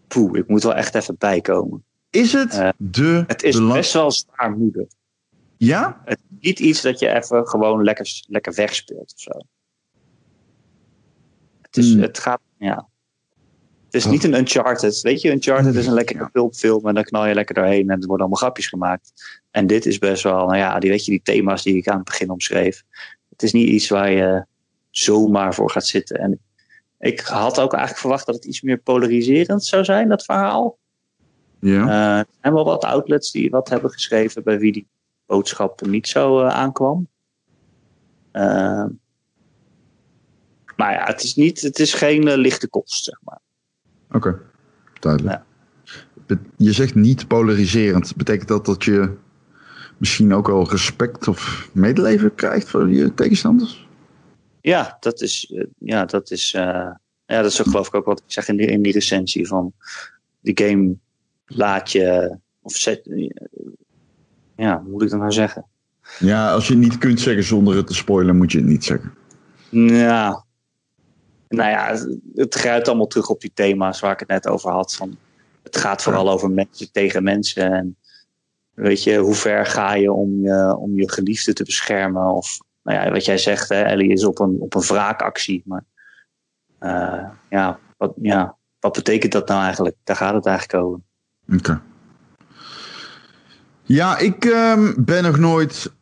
poeh, 0.09 0.39
ik 0.39 0.49
moet 0.49 0.63
wel 0.63 0.75
echt 0.75 0.95
even 0.95 1.17
bijkomen. 1.19 1.85
Is 2.11 2.33
het 2.33 2.53
Eh, 2.53 2.69
de... 2.77 3.25
Het 3.27 3.43
is 3.43 3.55
belang- 3.55 3.73
best 3.75 3.93
wel 3.93 4.11
zwaarmoedig. 4.11 4.89
Ja? 5.57 6.03
Het 6.05 6.19
is 6.19 6.37
niet 6.41 6.59
iets 6.59 6.81
dat 6.81 6.99
je 6.99 7.09
even 7.15 7.49
gewoon 7.49 7.83
lekker, 7.85 8.23
lekker 8.29 8.55
wegspeelt 8.55 9.13
of 9.15 9.21
zo. 9.21 9.31
Het, 11.63 11.77
is, 11.77 11.93
Hmm. 11.93 12.03
het 12.03 12.19
gaat, 12.19 12.41
ja. 12.59 12.89
Het 13.97 14.05
is 14.05 14.11
niet 14.11 14.25
een 14.25 14.39
Uncharted. 14.39 15.01
Weet 15.01 15.21
je, 15.21 15.31
Uncharted 15.31 15.75
is 15.75 15.87
een 15.87 15.93
lekkere 15.93 16.29
pulpfilm 16.31 16.87
en 16.89 16.95
dan 16.95 17.05
knal 17.05 17.27
je 17.27 17.35
lekker 17.35 17.55
doorheen 17.55 17.91
en 17.91 18.01
er 18.01 18.07
worden 18.07 18.19
allemaal 18.19 18.39
grapjes 18.39 18.67
gemaakt. 18.67 19.13
En 19.51 19.67
dit 19.67 19.87
is 19.87 19.99
best 19.99 20.23
wel, 20.23 20.47
nou 20.47 20.57
ja, 20.57 20.79
die 20.79 20.91
weet 20.91 21.05
je, 21.05 21.11
die 21.11 21.23
thema's 21.23 21.63
die 21.63 21.77
ik 21.77 21.89
aan 21.89 21.97
het 21.97 22.05
begin 22.05 22.31
omschreef. 22.31 22.83
Het 23.29 23.43
is 23.43 23.53
niet 23.53 23.69
iets 23.69 23.89
waar 23.89 24.11
je 24.11 24.45
zomaar 24.91 25.55
voor 25.55 25.71
gaat 25.71 25.87
zitten. 25.87 26.17
En 26.17 26.41
ik 26.99 27.21
had 27.21 27.61
ook 27.61 27.73
eigenlijk 27.73 28.01
verwacht 28.01 28.27
dat 28.27 28.35
het 28.35 28.45
iets 28.45 28.61
meer 28.61 28.79
polariserend 28.79 29.65
zou 29.65 29.85
zijn, 29.85 30.09
dat 30.09 30.25
verhaal. 30.25 30.79
Ja. 31.61 31.89
Eh, 31.89 32.19
er 32.19 32.27
zijn 32.41 32.55
wel 32.55 32.65
wat 32.65 32.85
outlets 32.85 33.31
die 33.31 33.51
wat 33.51 33.69
hebben 33.69 33.91
geschreven 33.91 34.43
bij 34.43 34.59
wie 34.59 34.73
die 34.73 34.87
boodschap 35.27 35.87
niet 35.87 36.09
zo 36.09 36.41
eh, 36.41 36.49
aankwam. 36.49 37.09
Eh, 38.31 38.85
maar 40.77 40.93
ja, 40.93 41.05
het 41.05 41.23
is, 41.23 41.35
niet, 41.35 41.61
het 41.61 41.79
is 41.79 41.95
geen 41.95 42.35
lichte 42.35 42.69
kost, 42.69 43.05
zeg 43.05 43.21
maar. 43.25 43.45
Oké. 44.17 44.39
Duidelijk. 45.01 45.41
Be- 46.27 46.39
Je 46.57 46.73
zegt 46.73 46.95
niet 46.95 47.27
polariserend. 47.29 48.17
Betekent 48.17 48.49
dat 48.49 48.67
dat 48.67 48.85
je 48.85 49.11
misschien 49.97 50.35
ook 50.35 50.47
wel 50.47 50.71
respect 50.71 51.29
of 51.29 51.69
medeleven 51.73 52.35
krijgt 52.35 52.69
voor 52.69 52.91
je 52.91 53.15
tegenstanders? 53.15 53.89
Ja, 54.61 54.97
dat 55.01 55.21
is, 55.21 55.53
eh, 55.55 55.65
ja, 55.79 56.05
dat 56.05 56.31
is, 56.31 56.55
eh, 56.55 56.63
ja, 57.27 57.43
dat 57.43 57.45
is 57.45 57.61
ook, 57.61 57.67
geloof 57.67 57.87
ik 57.87 57.95
ook 57.95 58.05
wat 58.05 58.19
ik 58.19 58.33
zeg 58.33 58.49
in 58.49 58.57
die, 58.57 58.67
in 58.67 58.83
die 58.83 58.93
recensie 58.93 59.47
van 59.47 59.73
die 60.41 60.67
game 60.67 60.95
laat 61.47 61.93
je, 61.93 62.37
of 62.63 62.77
zet, 62.77 63.07
eh, 63.07 63.31
ja, 64.57 64.81
hoe 64.83 64.91
moet 64.91 65.03
ik 65.03 65.11
dat 65.11 65.19
nou 65.19 65.33
zeggen? 65.33 65.67
Ja, 66.19 66.53
als 66.53 66.67
je 66.67 66.73
het 66.73 66.83
niet 66.83 66.99
kunt 66.99 67.21
zeggen 67.21 67.45
zonder 67.45 67.77
het 67.77 67.87
te 67.87 67.95
spoilen, 67.95 68.37
moet 68.37 68.53
je 68.53 68.59
het 68.59 68.67
niet 68.67 68.85
zeggen. 68.85 69.15
Ja. 69.71 70.45
Nou 71.49 71.71
ja, 71.71 71.97
het- 72.35 72.55
grijpt 72.55 72.89
allemaal 72.89 73.07
terug 73.07 73.29
op 73.29 73.41
die 73.41 73.51
thema's 73.55 74.01
waar 74.01 74.13
ik 74.13 74.19
het 74.19 74.29
net 74.29 74.47
over 74.49 74.71
had. 74.71 74.95
Van, 74.95 75.17
het 75.63 75.77
gaat 75.77 76.03
vooral 76.03 76.31
over 76.31 76.51
mensen 76.51 76.93
tegen 76.93 77.23
mensen. 77.23 77.73
En 77.73 77.97
weet 78.75 79.03
je, 79.03 79.17
hoe 79.17 79.35
ver 79.35 79.67
ga 79.67 79.95
je 79.95 80.13
om 80.13 80.41
je, 80.43 80.77
om 80.77 80.97
je 80.99 81.11
geliefde 81.11 81.53
te 81.53 81.65
beschermen? 81.65 82.27
Of 82.35 82.59
nou 82.83 82.99
ja, 83.05 83.11
wat 83.11 83.25
jij 83.25 83.39
zegt, 83.39 83.69
hè, 83.69 83.83
Ellie 83.83 84.13
is 84.13 84.25
op 84.25 84.39
een, 84.39 84.57
op 84.59 84.75
een 84.75 84.83
wraakactie. 84.83 85.63
Maar 85.65 85.85
eh, 86.79 87.25
ja, 87.51 87.79
wat, 87.97 88.13
ja, 88.21 88.57
wat 88.81 88.93
betekent 88.93 89.33
dat 89.33 89.49
nou 89.49 89.63
eigenlijk? 89.63 89.97
Daar 90.05 90.17
gaat 90.17 90.35
het 90.35 90.47
eigenlijk 90.47 90.85
over. 90.85 91.01
Oké. 91.59 91.83
Ja, 93.83 94.19
ik 94.19 94.45
ehm, 94.45 94.93
ben 94.99 95.23
nog 95.23 95.39
nooit 95.39 95.93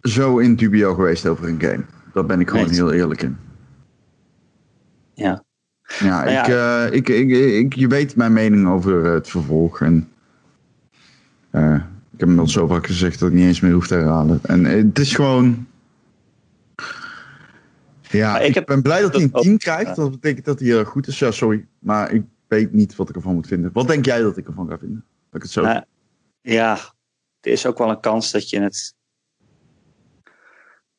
zo 0.00 0.38
in 0.38 0.56
dubio 0.56 0.94
geweest 0.94 1.26
over 1.26 1.48
een 1.48 1.60
game. 1.60 1.84
Daar 2.12 2.26
ben 2.26 2.40
ik 2.40 2.48
gewoon 2.48 2.64
Nee. 2.66 2.74
heel 2.74 2.92
eerlijk 2.92 3.22
in. 3.22 3.38
Ja. 5.16 5.44
Ja, 5.98 6.24
Nou 6.24 6.30
ja. 6.30 6.46
eh, 6.86 6.92
ik, 6.94 7.08
ik, 7.08 7.30
ik, 7.30 7.74
je 7.74 7.86
weet 7.86 8.16
mijn 8.16 8.32
mening 8.32 8.68
over 8.68 9.04
eh, 9.04 9.12
het 9.12 9.28
vervolg. 9.28 9.80
En, 9.80 10.08
eh, 11.50 11.74
ik 12.12 12.20
heb 12.20 12.28
hem 12.28 12.38
al 12.38 12.48
zo 12.48 12.66
vaak 12.66 12.86
gezegd 12.86 13.18
dat 13.18 13.28
ik 13.28 13.34
niet 13.34 13.46
eens 13.46 13.60
meer 13.60 13.72
hoef 13.72 13.86
te 13.86 13.94
herhalen. 13.94 14.40
En 14.42 14.64
het 14.64 14.98
is 14.98 15.14
gewoon... 15.14 15.66
Ja, 18.10 18.38
ik, 18.38 18.66
ben 18.66 18.82
blij 18.82 19.00
dat 19.00 19.12
hij 19.12 19.22
een 19.22 19.30
dat 19.30 19.42
10 19.42 19.52
ook, 19.52 19.58
krijgt. 19.58 19.96
Dat 19.96 20.10
betekent 20.10 20.44
dat 20.44 20.58
hij 20.58 20.68
heel 20.68 20.84
goed 20.84 21.06
is. 21.06 21.18
Ja, 21.18 21.30
sorry. 21.30 21.66
Maar 21.78 22.12
ik 22.12 22.22
weet 22.48 22.72
niet 22.72 22.96
wat 22.96 23.08
ik 23.08 23.14
ervan 23.14 23.34
moet 23.34 23.46
vinden. 23.46 23.70
Wat 23.72 23.88
denk 23.88 24.04
jij 24.04 24.20
dat 24.20 24.36
ik 24.36 24.46
ervan 24.46 24.68
ga 24.68 24.78
vinden? 24.78 25.04
Dat 25.30 25.34
ik 25.34 25.42
het 25.42 25.50
zo... 25.50 25.62
Nou, 25.62 25.84
ja, 26.40 26.78
er 27.40 27.52
is 27.52 27.66
ook 27.66 27.78
wel 27.78 27.90
een 27.90 28.00
kans 28.00 28.30
dat 28.30 28.50
je 28.50 28.60
het 28.60 28.94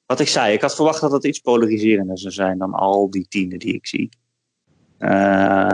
wat 0.08 0.20
ik 0.20 0.28
zei, 0.28 0.54
ik 0.54 0.62
had 0.62 0.76
verwacht 0.76 1.02
dat 1.02 1.12
het 1.12 1.26
iets 1.26 1.40
polariserender 1.40 2.20
zou 2.20 2.34
zijn 2.34 2.58
dan 2.58 2.74
al 2.74 3.10
die 3.10 3.28
tienen 3.28 3.60
die 3.60 3.74
ik 3.74 3.88
zie. 3.88 4.10
Uh, 5.00 5.72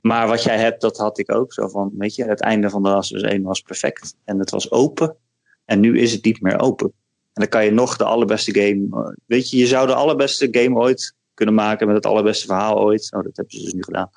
maar 0.00 0.28
wat 0.28 0.42
jij 0.42 0.58
hebt, 0.58 0.80
dat 0.80 0.96
had 0.96 1.18
ik 1.18 1.34
ook. 1.34 1.52
Zo 1.52 1.68
van, 1.68 1.92
weet 1.98 2.14
je, 2.14 2.24
het 2.24 2.40
einde 2.40 2.70
van 2.70 2.82
de 2.82 2.88
Last 2.88 3.12
of 3.12 3.18
Us 3.18 3.22
1 3.22 3.42
was 3.42 3.60
perfect. 3.60 4.14
En 4.24 4.38
het 4.38 4.50
was 4.50 4.70
open. 4.70 5.16
En 5.64 5.80
nu 5.80 5.98
is 5.98 6.12
het 6.12 6.24
niet 6.24 6.40
meer 6.40 6.60
open. 6.60 6.86
En 7.32 7.40
dan 7.42 7.48
kan 7.48 7.64
je 7.64 7.70
nog 7.70 7.96
de 7.96 8.04
allerbeste 8.04 8.60
game... 8.60 9.16
Weet 9.26 9.50
je, 9.50 9.56
je 9.56 9.66
zou 9.66 9.86
de 9.86 9.94
allerbeste 9.94 10.48
game 10.50 10.78
ooit 10.78 11.14
kunnen 11.34 11.54
maken 11.54 11.86
met 11.86 11.96
het 11.96 12.06
allerbeste 12.06 12.46
verhaal 12.46 12.78
ooit. 12.78 13.12
Oh, 13.12 13.22
dat 13.22 13.36
hebben 13.36 13.54
ze 13.54 13.62
dus 13.62 13.72
nu 13.72 13.82
gedaan. 13.82 14.10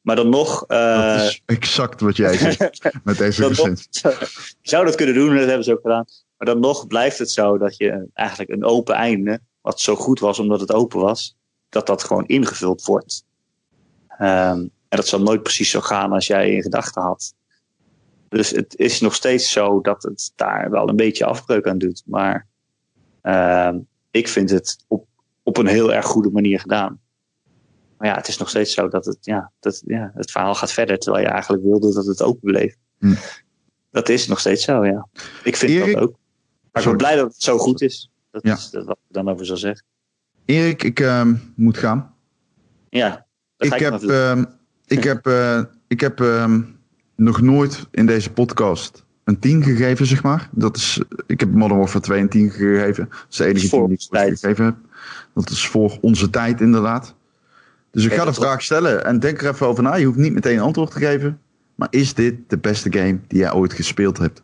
Maar 0.00 0.16
dan 0.16 0.28
nog... 0.28 0.64
Uh, 0.68 1.16
dat 1.16 1.26
is 1.26 1.42
exact 1.46 2.00
wat 2.00 2.16
jij 2.16 2.36
zegt 2.36 2.90
met 3.04 3.18
deze 3.18 3.74
zou 4.62 4.84
dat 4.84 4.94
kunnen 4.94 5.14
doen, 5.14 5.30
en 5.30 5.36
dat 5.36 5.46
hebben 5.46 5.64
ze 5.64 5.72
ook 5.72 5.82
gedaan. 5.82 6.04
Maar 6.40 6.48
dan 6.54 6.60
nog 6.60 6.86
blijft 6.86 7.18
het 7.18 7.30
zo 7.30 7.58
dat 7.58 7.76
je 7.76 8.08
eigenlijk 8.12 8.50
een 8.50 8.64
open 8.64 8.94
einde, 8.94 9.40
wat 9.60 9.80
zo 9.80 9.96
goed 9.96 10.20
was 10.20 10.38
omdat 10.38 10.60
het 10.60 10.72
open 10.72 11.00
was, 11.00 11.36
dat 11.68 11.86
dat 11.86 12.04
gewoon 12.04 12.26
ingevuld 12.26 12.84
wordt. 12.84 13.24
Um, 14.12 14.70
en 14.88 14.96
dat 14.96 15.06
zal 15.06 15.22
nooit 15.22 15.42
precies 15.42 15.70
zo 15.70 15.80
gaan 15.80 16.12
als 16.12 16.26
jij 16.26 16.50
in 16.50 16.62
gedachten 16.62 17.02
had. 17.02 17.34
Dus 18.28 18.50
het 18.50 18.76
is 18.76 19.00
nog 19.00 19.14
steeds 19.14 19.52
zo 19.52 19.80
dat 19.80 20.02
het 20.02 20.32
daar 20.34 20.70
wel 20.70 20.88
een 20.88 20.96
beetje 20.96 21.24
afbreuk 21.24 21.66
aan 21.66 21.78
doet. 21.78 22.02
Maar 22.06 22.46
uh, 23.22 23.74
ik 24.10 24.28
vind 24.28 24.50
het 24.50 24.84
op, 24.88 25.06
op 25.42 25.56
een 25.56 25.66
heel 25.66 25.92
erg 25.92 26.06
goede 26.06 26.30
manier 26.30 26.60
gedaan. 26.60 27.00
Maar 27.98 28.08
ja, 28.08 28.14
het 28.14 28.28
is 28.28 28.36
nog 28.36 28.48
steeds 28.48 28.74
zo 28.74 28.88
dat 28.88 29.04
het, 29.04 29.18
ja, 29.20 29.52
dat, 29.60 29.82
ja, 29.86 30.12
het 30.14 30.30
verhaal 30.30 30.54
gaat 30.54 30.72
verder. 30.72 30.98
Terwijl 30.98 31.24
je 31.24 31.30
eigenlijk 31.30 31.62
wilde 31.62 31.94
dat 31.94 32.06
het 32.06 32.22
open 32.22 32.52
bleef. 32.52 32.76
Hm. 32.98 33.14
Dat 33.90 34.08
is 34.08 34.26
nog 34.26 34.40
steeds 34.40 34.64
zo, 34.64 34.84
ja. 34.86 35.08
Ik 35.44 35.56
vind 35.56 35.72
Erik, 35.72 35.94
dat 35.94 36.02
ook. 36.02 36.18
Maar 36.72 36.82
ik 36.82 36.88
ben 36.88 36.96
blij 36.96 37.16
dat 37.16 37.32
het 37.32 37.42
zo 37.42 37.58
goed 37.58 37.80
is. 37.80 38.10
Dat 38.30 38.42
ja. 38.42 38.54
is 38.54 38.70
wat 38.72 38.98
ik 39.08 39.14
dan 39.14 39.28
over 39.28 39.46
zou 39.46 39.58
zeggen. 39.58 39.84
Erik, 40.44 40.82
ik 40.82 41.00
uh, 41.00 41.26
moet 41.56 41.78
gaan. 41.78 42.14
Ja. 42.88 43.26
Ik, 43.56 43.74
ik 43.74 43.80
heb, 43.80 44.02
ik 44.86 45.04
heb, 45.04 45.26
uh, 45.26 45.62
ik 45.88 46.00
heb 46.00 46.20
uh, 46.20 46.54
nog 47.16 47.40
nooit 47.40 47.86
in 47.90 48.06
deze 48.06 48.32
podcast 48.32 49.04
een 49.24 49.38
10 49.38 49.62
gegeven, 49.62 50.06
zeg 50.06 50.22
maar. 50.22 50.48
Dat 50.52 50.76
is, 50.76 51.00
ik 51.26 51.40
heb 51.40 51.52
Modern 51.52 51.78
Warfare 51.78 52.04
2 52.04 52.20
een 52.20 52.28
10 52.28 52.50
gegeven. 52.50 53.08
Dat 53.08 53.26
is 53.30 53.36
de 53.36 53.44
enige 53.44 53.68
10 53.68 53.86
die 53.86 53.96
ik 53.96 54.38
gegeven 54.38 54.64
heb. 54.64 54.74
Dat 55.34 55.50
is 55.50 55.66
voor 55.66 55.98
onze 56.00 56.30
tijd, 56.30 56.60
inderdaad. 56.60 57.14
Dus 57.90 58.04
ik 58.04 58.12
ga 58.12 58.24
de 58.24 58.32
vraag 58.32 58.62
stellen 58.62 59.04
en 59.04 59.18
denk 59.18 59.42
er 59.42 59.50
even 59.50 59.66
over 59.66 59.82
na. 59.82 59.94
Je 59.94 60.06
hoeft 60.06 60.18
niet 60.18 60.32
meteen 60.32 60.56
een 60.56 60.62
antwoord 60.62 60.90
te 60.90 60.98
geven. 60.98 61.40
Maar 61.74 61.88
is 61.90 62.14
dit 62.14 62.34
de 62.46 62.58
beste 62.58 62.92
game 62.92 63.18
die 63.28 63.38
jij 63.38 63.52
ooit 63.52 63.72
gespeeld 63.72 64.18
hebt? 64.18 64.42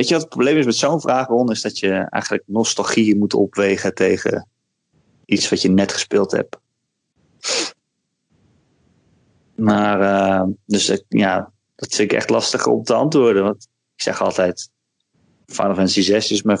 Weet 0.00 0.08
je 0.08 0.14
wat 0.14 0.24
het 0.24 0.34
probleem 0.34 0.56
is 0.56 0.64
met 0.64 0.76
zo'n 0.76 1.00
vraag, 1.00 1.26
Ron? 1.26 1.50
Is 1.50 1.62
dat 1.62 1.78
je 1.78 1.90
eigenlijk 1.90 2.42
nostalgie 2.46 3.16
moet 3.16 3.34
opwegen 3.34 3.94
tegen 3.94 4.48
iets 5.24 5.48
wat 5.48 5.62
je 5.62 5.68
net 5.68 5.92
gespeeld 5.92 6.30
hebt. 6.30 6.58
Maar, 9.54 10.00
uh, 10.00 10.48
dus 10.66 11.02
ja, 11.08 11.52
dat 11.76 11.94
vind 11.94 12.10
ik 12.10 12.16
echt 12.16 12.30
lastig 12.30 12.66
om 12.66 12.82
te 12.82 12.94
antwoorden. 12.94 13.42
Want 13.42 13.68
ik 13.96 14.02
zeg 14.02 14.22
altijd, 14.22 14.70
Final 15.46 15.74
Fantasy 15.74 16.02
6 16.02 16.30
is 16.30 16.42
mijn, 16.42 16.58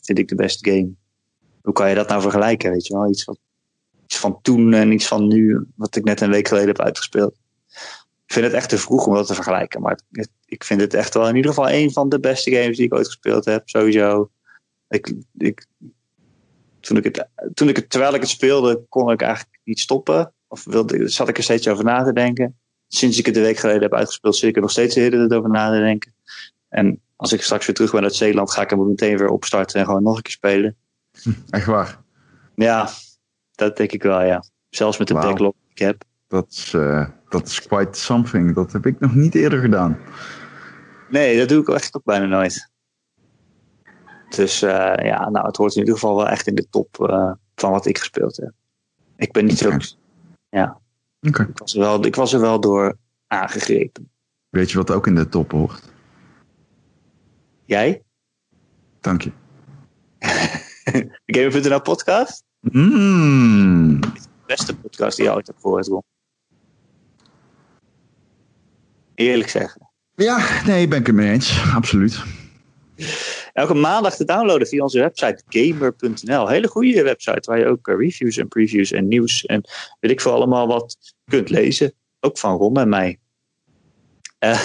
vind 0.00 0.18
ik 0.18 0.28
de 0.28 0.34
beste 0.34 0.70
game. 0.70 0.90
Hoe 1.62 1.72
kan 1.72 1.88
je 1.88 1.94
dat 1.94 2.08
nou 2.08 2.22
vergelijken, 2.22 2.70
weet 2.70 2.86
je 2.86 2.94
wel? 2.94 3.10
Iets, 3.10 3.28
iets 4.04 4.18
van 4.18 4.38
toen 4.42 4.72
en 4.72 4.92
iets 4.92 5.06
van 5.06 5.26
nu, 5.26 5.66
wat 5.76 5.96
ik 5.96 6.04
net 6.04 6.20
een 6.20 6.30
week 6.30 6.48
geleden 6.48 6.68
heb 6.68 6.80
uitgespeeld. 6.80 7.34
Ik 8.26 8.32
vind 8.32 8.44
het 8.44 8.54
echt 8.54 8.68
te 8.68 8.78
vroeg 8.78 9.06
om 9.06 9.14
dat 9.14 9.26
te 9.26 9.34
vergelijken. 9.34 9.80
Maar 9.80 10.00
ik 10.44 10.64
vind 10.64 10.80
het 10.80 10.94
echt 10.94 11.14
wel 11.14 11.28
in 11.28 11.36
ieder 11.36 11.50
geval 11.50 11.70
een 11.70 11.92
van 11.92 12.08
de 12.08 12.20
beste 12.20 12.50
games 12.50 12.76
die 12.76 12.86
ik 12.86 12.94
ooit 12.94 13.06
gespeeld 13.06 13.44
heb, 13.44 13.68
sowieso. 13.68 14.30
Ik, 14.88 15.14
ik, 15.38 15.66
toen 16.80 16.96
ik 16.96 17.04
het, 17.04 17.28
toen 17.54 17.68
ik 17.68 17.76
het, 17.76 17.90
terwijl 17.90 18.14
ik 18.14 18.20
het 18.20 18.30
speelde, 18.30 18.84
kon 18.88 19.10
ik 19.10 19.22
eigenlijk 19.22 19.60
niet 19.64 19.80
stoppen. 19.80 20.32
Of 20.48 20.64
wilde, 20.64 21.08
zat 21.08 21.28
ik 21.28 21.36
er 21.36 21.42
steeds 21.42 21.68
over 21.68 21.84
na 21.84 22.04
te 22.04 22.12
denken. 22.12 22.58
Sinds 22.88 23.18
ik 23.18 23.26
het 23.26 23.36
een 23.36 23.42
week 23.42 23.58
geleden 23.58 23.82
heb 23.82 23.94
uitgespeeld, 23.94 24.36
zit 24.36 24.48
ik 24.48 24.54
er 24.54 24.60
nog 24.60 24.70
steeds 24.70 24.94
eerder 24.94 25.36
over 25.36 25.50
na 25.50 25.70
te 25.70 25.78
denken. 25.78 26.14
En 26.68 27.00
als 27.16 27.32
ik 27.32 27.42
straks 27.42 27.66
weer 27.66 27.74
terug 27.74 27.92
ben 27.92 28.02
uit 28.02 28.14
Zeeland, 28.14 28.52
ga 28.52 28.62
ik 28.62 28.70
hem 28.70 28.88
meteen 28.88 29.18
weer 29.18 29.28
opstarten 29.28 29.80
en 29.80 29.86
gewoon 29.86 30.02
nog 30.02 30.16
een 30.16 30.22
keer 30.22 30.32
spelen. 30.32 30.76
Echt 31.50 31.66
waar? 31.66 31.98
Ja, 32.54 32.88
dat 33.54 33.76
denk 33.76 33.92
ik 33.92 34.02
wel, 34.02 34.22
ja. 34.22 34.44
Zelfs 34.70 34.98
met 34.98 35.08
de 35.08 35.14
wow. 35.14 35.22
backlog 35.22 35.52
die 35.52 35.70
ik 35.70 35.78
heb. 35.78 36.04
Dat 36.28 36.46
is, 36.50 36.72
uh, 36.72 37.08
dat 37.28 37.46
is 37.46 37.66
quite 37.66 37.98
something. 37.98 38.54
Dat 38.54 38.72
heb 38.72 38.86
ik 38.86 39.00
nog 39.00 39.14
niet 39.14 39.34
eerder 39.34 39.60
gedaan. 39.60 39.98
Nee, 41.08 41.38
dat 41.38 41.48
doe 41.48 41.60
ik 41.60 41.68
echt 41.68 41.96
ook 41.96 42.04
bijna 42.04 42.26
nooit. 42.26 42.70
Dus 44.28 44.62
uh, 44.62 44.94
ja, 44.94 45.28
nou, 45.30 45.46
het 45.46 45.56
hoort 45.56 45.72
in 45.74 45.78
ieder 45.78 45.94
geval 45.94 46.16
wel 46.16 46.28
echt 46.28 46.46
in 46.46 46.54
de 46.54 46.68
top 46.70 46.96
uh, 47.00 47.32
van 47.54 47.70
wat 47.70 47.86
ik 47.86 47.98
gespeeld 47.98 48.36
heb. 48.36 48.52
Ik 49.16 49.32
ben 49.32 49.44
niet 49.44 49.66
okay. 49.66 49.80
zo. 49.80 49.96
Ja. 50.48 50.80
Okay. 51.20 51.46
Ik, 51.46 51.58
was 51.58 51.74
er 51.74 51.80
wel, 51.80 52.04
ik 52.04 52.14
was 52.14 52.32
er 52.32 52.40
wel 52.40 52.60
door 52.60 52.96
aangegrepen. 53.26 54.10
Weet 54.48 54.70
je 54.70 54.76
wat 54.76 54.90
ook 54.90 55.06
in 55.06 55.14
de 55.14 55.28
top 55.28 55.50
hoort? 55.50 55.92
Jij? 57.64 58.02
Dank 59.00 59.22
je. 59.22 59.32
Gamer.nl 61.26 61.80
podcast? 61.80 62.44
Mm. 62.60 64.00
De 64.00 64.08
beste 64.46 64.76
podcast 64.76 65.16
die 65.16 65.26
je 65.26 65.34
ooit 65.34 65.46
hebt 65.46 65.60
gehoord, 65.60 65.86
Ron. 65.86 66.02
Eerlijk 69.16 69.48
zeggen. 69.48 69.90
Ja, 70.14 70.62
nee, 70.66 70.88
ben 70.88 70.98
ik 70.98 71.06
het 71.06 71.14
mee 71.14 71.30
eens. 71.30 71.62
Absoluut. 71.74 72.22
Elke 73.52 73.74
maandag 73.74 74.16
te 74.16 74.24
downloaden 74.24 74.66
via 74.66 74.82
onze 74.82 74.98
website 74.98 75.42
gamer.nl. 75.48 76.48
Hele 76.48 76.68
goede 76.68 77.02
website 77.02 77.50
waar 77.50 77.58
je 77.58 77.66
ook 77.66 77.88
eh, 77.88 77.96
reviews 77.96 78.36
en 78.36 78.48
previews 78.48 78.92
en 78.92 79.08
nieuws 79.08 79.44
en 79.44 79.60
weet 80.00 80.10
ik 80.10 80.20
veel 80.20 80.32
allemaal 80.32 80.66
wat 80.66 80.96
kunt 81.24 81.50
lezen. 81.50 81.92
Ook 82.20 82.38
van 82.38 82.56
Ron 82.56 82.76
en 82.76 82.88
mij. 82.88 83.18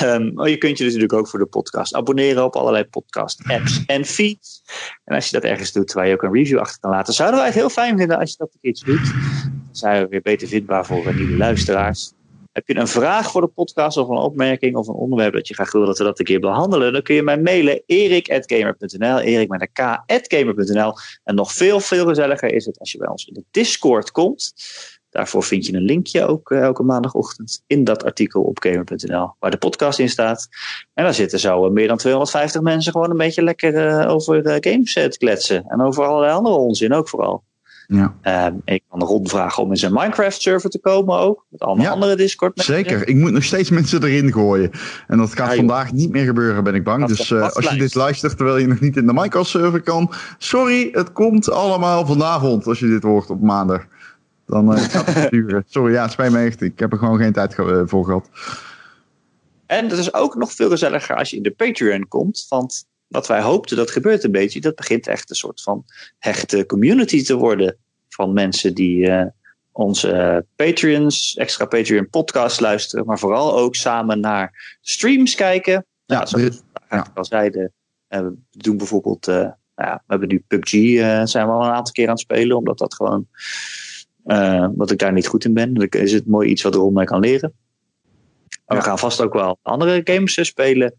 Um, 0.03 0.39
oh, 0.39 0.47
je 0.47 0.57
kunt 0.57 0.77
je 0.77 0.83
natuurlijk 0.83 1.13
ook 1.13 1.27
voor 1.27 1.39
de 1.39 1.45
podcast 1.45 1.93
abonneren 1.93 2.43
op 2.43 2.55
allerlei 2.55 2.85
podcast 2.85 3.39
apps 3.47 3.83
en 3.85 4.05
feeds. 4.05 4.63
En 5.03 5.15
als 5.15 5.25
je 5.25 5.39
dat 5.39 5.49
ergens 5.49 5.71
doet 5.71 5.93
waar 5.93 6.07
je 6.07 6.13
ook 6.13 6.23
een 6.23 6.33
review 6.33 6.59
achter 6.59 6.79
kan 6.79 6.91
laten, 6.91 7.13
zouden 7.13 7.39
wij 7.39 7.47
het 7.47 7.57
heel 7.57 7.69
fijn 7.69 7.97
vinden 7.97 8.17
als 8.17 8.29
je 8.29 8.35
dat 8.37 8.53
een 8.53 8.59
keertje 8.61 8.85
doet. 8.85 9.11
Dan 9.43 9.75
zijn 9.75 10.03
we 10.03 10.09
weer 10.09 10.21
beter 10.21 10.47
vindbaar 10.47 10.85
voor 10.85 11.15
nieuwe 11.15 11.37
luisteraars. 11.37 12.13
Heb 12.51 12.67
je 12.67 12.75
een 12.75 12.87
vraag 12.87 13.31
voor 13.31 13.41
de 13.41 13.47
podcast 13.47 13.97
of 13.97 14.09
een 14.09 14.17
opmerking 14.17 14.75
of 14.75 14.87
een 14.87 14.93
onderwerp 14.93 15.33
dat 15.33 15.47
je 15.47 15.53
graag 15.53 15.71
wil 15.71 15.85
dat 15.85 15.97
we 15.97 16.03
dat 16.03 16.19
een 16.19 16.25
keer 16.25 16.39
behandelen, 16.39 16.93
dan 16.93 17.01
kun 17.01 17.15
je 17.15 17.23
mij 17.23 17.39
mailen 17.39 17.83
erik.gamer.nl, 17.85 19.19
erik 19.19 19.49
met 19.49 19.61
een 19.61 19.97
k.gamer.nl. 20.27 20.93
En 21.23 21.35
nog 21.35 21.53
veel, 21.53 21.79
veel 21.79 22.05
gezelliger 22.05 22.53
is 22.53 22.65
het 22.65 22.79
als 22.79 22.91
je 22.91 22.97
bij 22.97 23.07
ons 23.07 23.25
in 23.25 23.33
de 23.33 23.43
Discord 23.51 24.11
komt. 24.11 24.53
Daarvoor 25.09 25.43
vind 25.43 25.65
je 25.65 25.73
een 25.73 25.81
linkje 25.81 26.25
ook 26.25 26.51
uh, 26.51 26.61
elke 26.61 26.83
maandagochtend 26.83 27.63
in 27.67 27.83
dat 27.83 28.03
artikel 28.03 28.41
op 28.41 28.59
gamer.nl, 28.61 29.35
waar 29.39 29.51
de 29.51 29.57
podcast 29.57 29.99
in 29.99 30.09
staat. 30.09 30.47
En 30.93 31.03
daar 31.03 31.13
zitten 31.13 31.39
zo 31.39 31.69
meer 31.69 31.87
dan 31.87 31.97
250 31.97 32.61
mensen 32.61 32.91
gewoon 32.91 33.09
een 33.09 33.17
beetje 33.17 33.43
lekker 33.43 33.73
uh, 33.73 34.09
over 34.09 34.45
uh, 34.45 34.55
games 34.59 34.93
te 34.93 35.15
kletsen. 35.17 35.63
En 35.67 35.81
over 35.81 36.05
allerlei 36.05 36.33
andere 36.33 36.55
onzin 36.55 36.93
ook 36.93 37.09
vooral. 37.09 37.43
Ja. 37.87 38.15
Uh, 38.23 38.55
ik 38.65 38.83
kan 38.89 39.03
Ron 39.03 39.27
vragen 39.27 39.63
om 39.63 39.69
in 39.69 39.77
zijn 39.77 39.93
Minecraft-server 39.93 40.69
te 40.69 40.79
komen 40.79 41.17
ook. 41.17 41.45
Met 41.49 41.61
allemaal 41.61 41.85
ja, 41.85 41.91
andere 41.91 42.15
Discord 42.15 42.55
mensen. 42.55 42.75
Zeker. 42.75 43.07
Ik 43.07 43.15
moet 43.15 43.31
nog 43.31 43.43
steeds 43.43 43.69
mensen 43.69 44.03
erin 44.03 44.31
gooien. 44.31 44.71
En 45.07 45.17
dat 45.17 45.35
gaat 45.35 45.49
ja, 45.49 45.55
vandaag 45.55 45.91
niet 45.91 46.11
meer 46.11 46.25
gebeuren, 46.25 46.63
ben 46.63 46.75
ik 46.75 46.83
bang. 46.83 46.99
Dat 46.99 47.17
dus 47.17 47.29
uh, 47.29 47.49
als 47.49 47.69
je 47.69 47.77
dit 47.77 47.95
luistert 47.95 48.37
terwijl 48.37 48.57
je 48.57 48.67
nog 48.67 48.79
niet 48.79 48.97
in 48.97 49.05
de 49.05 49.13
Minecraft-server 49.13 49.81
kan. 49.81 50.11
Sorry, 50.37 50.89
het 50.91 51.11
komt 51.11 51.51
allemaal 51.51 52.05
vanavond 52.05 52.67
als 52.67 52.79
je 52.79 52.87
dit 52.87 53.03
hoort 53.03 53.29
op 53.29 53.41
maandag. 53.41 53.85
Dan 54.45 54.73
uh, 54.73 54.79
gaat 54.79 55.13
het 55.13 55.31
duren. 55.31 55.63
Sorry, 55.67 55.93
ja, 55.93 56.07
spijt 56.07 56.31
me 56.31 56.45
echt. 56.45 56.61
Ik 56.61 56.79
heb 56.79 56.91
er 56.91 56.97
gewoon 56.97 57.17
geen 57.17 57.33
tijd 57.33 57.55
voor 57.85 58.05
gehad. 58.05 58.29
En 59.65 59.89
het 59.89 59.97
is 59.97 60.13
ook 60.13 60.35
nog 60.35 60.51
veel 60.51 60.69
gezelliger 60.69 61.15
als 61.15 61.29
je 61.29 61.35
in 61.35 61.43
de 61.43 61.51
Patreon 61.51 62.07
komt. 62.07 62.45
Want 62.49 62.85
wat 63.11 63.27
wij 63.27 63.41
hoopten, 63.41 63.77
dat 63.77 63.91
gebeurt 63.91 64.23
een 64.23 64.31
beetje. 64.31 64.61
Dat 64.61 64.75
begint 64.75 65.07
echt 65.07 65.29
een 65.29 65.35
soort 65.35 65.61
van 65.61 65.85
hechte 66.19 66.65
community 66.65 67.23
te 67.23 67.35
worden. 67.35 67.77
Van 68.09 68.33
mensen 68.33 68.73
die 68.73 69.07
uh, 69.07 69.25
onze 69.71 70.45
Patreons, 70.55 71.35
extra 71.35 71.65
Patreon 71.65 72.09
podcasts 72.09 72.59
luisteren. 72.59 73.05
Maar 73.05 73.19
vooral 73.19 73.57
ook 73.57 73.75
samen 73.75 74.19
naar 74.19 74.77
streams 74.81 75.35
kijken. 75.35 75.85
Ja, 76.05 76.15
nou, 76.15 76.27
zoals 76.27 76.47
we 76.55 76.61
ja. 76.89 77.07
al 77.13 77.25
zeiden. 77.25 77.71
Uh, 78.09 78.19
we 78.19 78.33
doen 78.51 78.77
bijvoorbeeld, 78.77 79.27
uh, 79.27 79.35
nou 79.35 79.53
ja, 79.75 79.95
we 79.95 80.03
hebben 80.07 80.27
nu 80.27 80.43
PUBG, 80.47 80.71
zijn 81.27 81.47
we 81.47 81.53
al 81.53 81.63
een 81.63 81.71
aantal 81.71 81.93
keer 81.93 82.05
aan 82.05 82.11
het 82.11 82.19
spelen. 82.19 82.57
Omdat 82.57 82.77
dat 82.77 82.93
gewoon, 82.93 83.27
wat 84.75 84.91
ik 84.91 84.99
daar 84.99 85.13
niet 85.13 85.27
goed 85.27 85.45
in 85.45 85.53
ben. 85.53 85.73
Dan 85.73 85.87
is 85.87 86.11
het 86.11 86.27
mooi 86.27 86.49
iets 86.49 86.61
wat 86.61 86.75
Ron 86.75 86.93
mij 86.93 87.05
kan 87.05 87.19
leren. 87.19 87.53
Maar 88.65 88.77
ja. 88.77 88.83
we 88.83 88.89
gaan 88.89 88.99
vast 88.99 89.21
ook 89.21 89.33
wel 89.33 89.59
andere 89.61 90.01
games 90.03 90.45
spelen. 90.47 90.93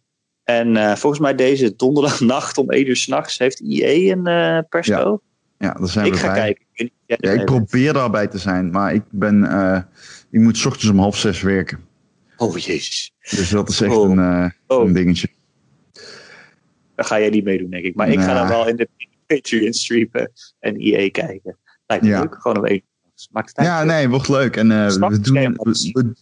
En 0.44 0.74
uh, 0.77 0.94
volgens 0.94 1.23
mij 1.23 1.35
deze 1.35 1.77
donderdagnacht 1.77 2.59
om 2.59 2.70
1 2.70 2.89
uur 2.89 2.97
s'nachts 2.97 3.39
heeft 3.39 3.60
IE 3.60 4.10
een 4.10 4.28
uh, 4.28 4.59
persco. 4.69 5.23
Ja, 5.59 5.66
ja 5.69 5.74
daar 5.74 5.89
zijn 5.89 6.06
ik 6.06 6.12
we 6.12 6.19
ga 6.19 6.32
bij. 6.32 6.40
kijken. 6.43 6.64
Ik, 6.73 6.93
ja, 7.06 7.31
ik 7.31 7.44
probeer 7.44 7.93
daarbij 7.93 8.27
te 8.27 8.39
zijn, 8.39 8.70
maar 8.70 8.94
ik 8.94 9.02
ben, 9.10 9.43
uh, 9.44 9.81
ik 10.31 10.40
moet 10.40 10.56
s 10.56 10.64
ochtends 10.64 10.89
om 10.89 10.98
half 10.98 11.16
zes 11.16 11.43
werken. 11.43 11.81
Oh 12.36 12.59
jezus. 12.59 13.12
Dus 13.31 13.51
dat 13.51 13.69
is 13.69 13.81
echt 13.81 13.97
oh. 13.97 14.10
een, 14.10 14.52
oh. 14.66 14.86
een 14.86 14.93
dingetje. 14.93 15.28
daar 16.94 17.05
ga 17.05 17.20
jij 17.20 17.31
niet 17.31 17.44
meedoen, 17.44 17.70
denk 17.70 17.85
ik. 17.85 17.94
Maar 17.94 18.09
ik 18.09 18.20
ga 18.20 18.35
dan 18.35 18.48
wel 18.48 18.69
in 18.69 18.77
de 18.77 18.89
Patreon 19.27 19.73
streamen 19.73 20.32
en 20.59 20.77
EA 20.77 21.10
kijken. 21.10 21.56
Lijkt 21.86 22.05
me 22.05 22.10
Ja. 22.10 22.20
leuk, 22.20 22.36
gewoon 22.39 22.59
op 22.59 22.64
één. 22.64 22.82
Maakt 23.31 23.53
het 23.57 23.66
Ja, 23.66 23.85
nee, 23.85 24.09
wordt 24.09 24.28
leuk. 24.28 24.57
En 24.57 24.70
eh, 24.70 24.86
we, 24.93 25.20
doen, 25.20 25.57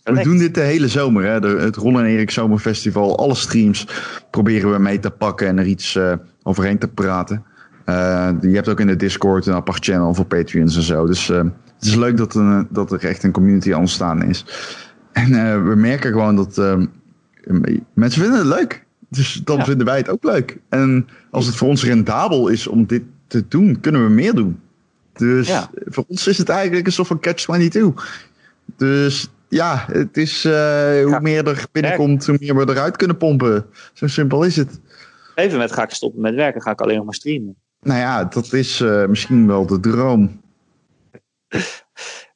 we, 0.03 0.23
doen 0.23 0.39
dit 0.39 0.55
de 0.55 0.61
hele 0.61 0.89
zomer. 0.89 1.25
Hè? 1.25 1.41
De, 1.41 1.49
het 1.49 1.77
Ron 1.77 1.99
en 1.99 2.05
Erik 2.05 2.31
Zomerfestival. 2.31 3.19
Alle 3.19 3.35
streams 3.35 3.87
proberen 4.31 4.73
we 4.73 4.79
mee 4.79 4.99
te 4.99 5.11
pakken 5.11 5.47
en 5.47 5.59
er 5.59 5.67
iets 5.67 5.97
eh, 5.97 6.13
overheen 6.43 6.79
te 6.79 6.89
praten. 6.89 7.45
Eh, 7.85 8.31
je 8.41 8.55
hebt 8.55 8.69
ook 8.69 8.81
in 8.81 8.87
de 8.87 8.97
Discord 8.97 9.47
een 9.47 9.55
apart 9.55 9.85
channel 9.85 10.15
voor 10.15 10.25
Patreons 10.25 10.77
en 10.77 10.83
zo. 10.83 11.07
Dus 11.07 11.27
het 11.29 11.53
is 11.81 11.95
leuk 11.95 12.17
dat, 12.17 12.35
er- 12.35 12.67
dat 12.71 12.93
er 12.93 13.05
echt 13.05 13.23
een 13.23 13.33
community 13.33 13.73
aan 13.75 13.81
ontstaan 13.81 14.23
is. 14.23 14.45
En 15.13 15.31
we 15.69 15.75
merken 15.77 16.11
gewoon 16.13 16.37
dat 16.37 16.57
mensen 17.95 18.23
vinden 18.23 18.39
het 18.39 18.47
leuk. 18.59 18.85
Dus 19.09 19.41
dan 19.45 19.57
Ja. 19.57 19.65
vinden 19.65 19.87
wij 19.87 19.97
het 19.97 20.09
ook 20.09 20.25
leuk. 20.25 20.59
En 20.69 21.07
als 21.31 21.47
het 21.47 21.57
voor 21.57 21.69
ons 21.69 21.85
rendabel 21.85 22.49
is 22.49 22.67
om 22.67 22.87
dit 22.87 23.03
te 23.27 23.45
doen, 23.49 23.81
kunnen 23.81 24.05
we 24.05 24.11
meer 24.11 24.35
doen. 24.35 24.59
Dus 25.21 25.49
Ja. 25.49 25.71
voor 25.85 26.05
ons 26.09 26.27
is 26.27 26.39
het 26.39 26.49
eigenlijk 26.49 26.87
een 26.87 26.93
soort 26.93 27.09
van 27.09 27.21
catch-22. 27.21 27.95
Dus 28.77 29.29
ja, 29.49 29.85
het 29.93 30.17
is 30.17 30.45
eh, 30.45 30.53
hoe 31.03 31.11
Ja. 31.11 31.19
meer 31.19 31.47
er 31.49 31.65
binnenkomt, 31.73 32.27
hoe 32.27 32.37
meer 32.41 32.57
we 32.57 32.73
eruit 32.73 32.97
kunnen 32.97 33.17
pompen. 33.17 33.67
Zo 33.93 34.07
simpel 34.07 34.45
is 34.45 34.57
het. 34.57 34.81
Gegeven 35.35 35.53
moment 35.59 35.73
ga 35.73 35.83
ik 35.83 35.91
stoppen 35.91 36.21
met 36.21 36.35
werken. 36.35 36.63
Ga 36.63 36.71
ik 36.71 36.81
alleen 36.81 36.97
nog 36.97 37.05
maar 37.05 37.15
streamen. 37.15 37.57
Nou 37.81 37.99
ja, 37.99 38.25
dat 38.25 38.53
is 38.53 38.81
eh, 38.81 39.07
misschien 39.07 39.47
wel 39.47 39.67
de 39.67 39.81
droom. 39.81 40.41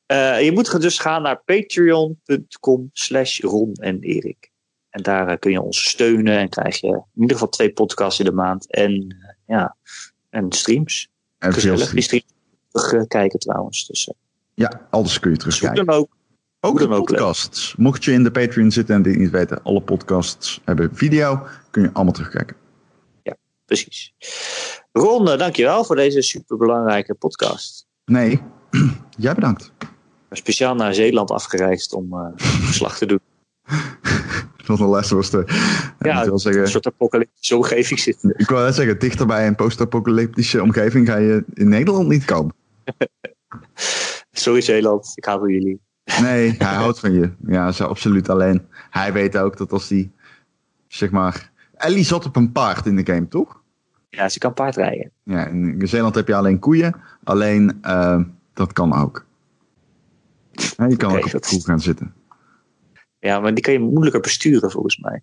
Eh, 0.06 0.42
je 0.44 0.52
moet 0.52 0.80
dus 0.80 0.98
gaan 0.98 1.22
naar 1.22 1.42
patreon.com 1.44 2.90
slash 2.92 3.40
Ron 3.40 3.72
en 3.72 4.00
Erik. 4.00 4.50
En 4.90 5.02
daar 5.02 5.38
kun 5.38 5.50
je 5.50 5.60
ons 5.60 5.88
steunen 5.88 6.38
en 6.38 6.48
krijg 6.48 6.80
je 6.80 6.86
in 6.86 7.20
ieder 7.20 7.36
geval 7.36 7.48
twee 7.48 7.72
podcasts 7.72 8.18
in 8.18 8.24
de 8.24 8.32
maand. 8.32 8.70
En 8.70 9.16
ja, 9.46 9.76
en 10.30 10.52
streams. 10.52 11.08
En 11.38 11.52
Gezellig. 11.52 11.90
Die 11.90 12.02
streams. 12.02 12.24
Streams 12.78 12.90
terugkijken 12.90 13.38
trouwens. 13.38 13.86
Dus 13.86 14.08
eh, 14.08 14.14
Ja, 14.54 14.80
alles 14.90 15.20
kun 15.20 15.30
je 15.30 15.36
terugkijken. 15.36 15.88
ook. 15.88 16.08
Ook 16.60 16.78
de 16.78 16.88
leuk. 16.88 17.04
podcasts. 17.04 17.74
Mocht 17.76 18.04
je 18.04 18.12
in 18.12 18.22
de 18.22 18.30
Patreon 18.30 18.70
zitten 18.70 18.94
en 18.94 19.02
dit 19.02 19.16
niet 19.16 19.30
weten, 19.30 19.62
alle 19.62 19.80
podcasts 19.80 20.60
hebben 20.64 20.90
video. 20.92 21.46
Kun 21.70 21.82
je 21.82 21.90
allemaal 21.92 22.12
terugkijken. 22.12 22.56
Precies. 23.66 24.14
Ron, 24.92 25.28
eh, 25.30 25.38
dankjewel 25.38 25.84
voor 25.84 25.96
deze 25.96 26.22
superbelangrijke 26.22 27.14
podcast. 27.14 27.86
Nee, 28.04 28.42
jij 29.16 29.34
bedankt. 29.34 29.72
Speciaal 30.30 30.74
naar 30.74 30.94
Zeeland 30.94 31.30
afgereisd 31.30 31.92
om 31.92 32.12
eh 32.12 32.26
verslag 32.66 32.98
te 32.98 33.06
doen. 33.06 33.20
De 34.66 34.88
les 34.88 35.10
was 35.10 35.30
de. 35.30 35.44
Ja, 35.98 36.22
ik 36.22 36.24
wil 36.24 36.40
een 36.54 36.68
soort 36.68 36.86
apocalyptische 36.86 37.56
omgeving 37.56 38.00
zitten. 38.00 38.34
ik 38.36 38.48
wou 38.48 38.64
net 38.64 38.74
zeggen, 38.74 38.98
dichter 38.98 39.26
bij 39.26 39.46
een 39.46 39.54
post-apocalyptische 39.54 40.62
omgeving 40.62 41.08
ga 41.08 41.16
je 41.16 41.44
in 41.54 41.68
Nederland 41.68 42.08
niet 42.08 42.24
komen. 42.24 42.54
Sorry 44.32 44.60
Zeeland, 44.60 45.12
ik 45.14 45.24
hou 45.24 45.38
van 45.38 45.50
jullie. 45.52 45.80
Nee, 46.20 46.54
hij 46.58 46.74
houdt 46.74 47.00
van 47.00 47.12
je. 47.12 47.32
Ja, 47.46 47.72
zo 47.72 47.84
absoluut. 47.84 48.28
Alleen, 48.28 48.66
hij 48.90 49.12
weet 49.12 49.36
ook 49.36 49.56
dat 49.56 49.72
als 49.72 49.88
hij, 49.88 50.10
zeg 50.88 51.10
maar... 51.10 51.52
Ellie 51.74 52.04
zat 52.04 52.24
op 52.24 52.36
een 52.36 52.52
paard 52.52 52.86
in 52.86 52.96
de 52.96 53.12
game, 53.12 53.28
toch? 53.28 53.62
Ja, 54.08 54.28
ze 54.28 54.38
kan 54.38 54.54
paardrijden. 54.54 55.10
Ja, 55.22 55.46
in 55.46 55.88
Zeeland 55.88 56.14
heb 56.14 56.28
je 56.28 56.34
alleen 56.34 56.58
koeien. 56.58 57.00
Alleen, 57.24 57.78
eh, 57.82 58.20
dat 58.54 58.72
kan 58.72 58.94
ook. 58.94 59.26
Ja, 60.52 60.86
je 60.86 60.96
kan 60.96 61.16
ook 61.16 61.24
op 61.24 61.30
de 61.30 61.40
koe 61.48 61.64
gaan 61.64 61.80
zitten. 61.80 62.14
Ja, 63.18 63.40
maar 63.40 63.54
die 63.54 63.64
kan 63.64 63.72
je 63.72 63.78
moeilijker 63.78 64.20
besturen 64.20 64.70
volgens 64.70 64.98
mij. 64.98 65.22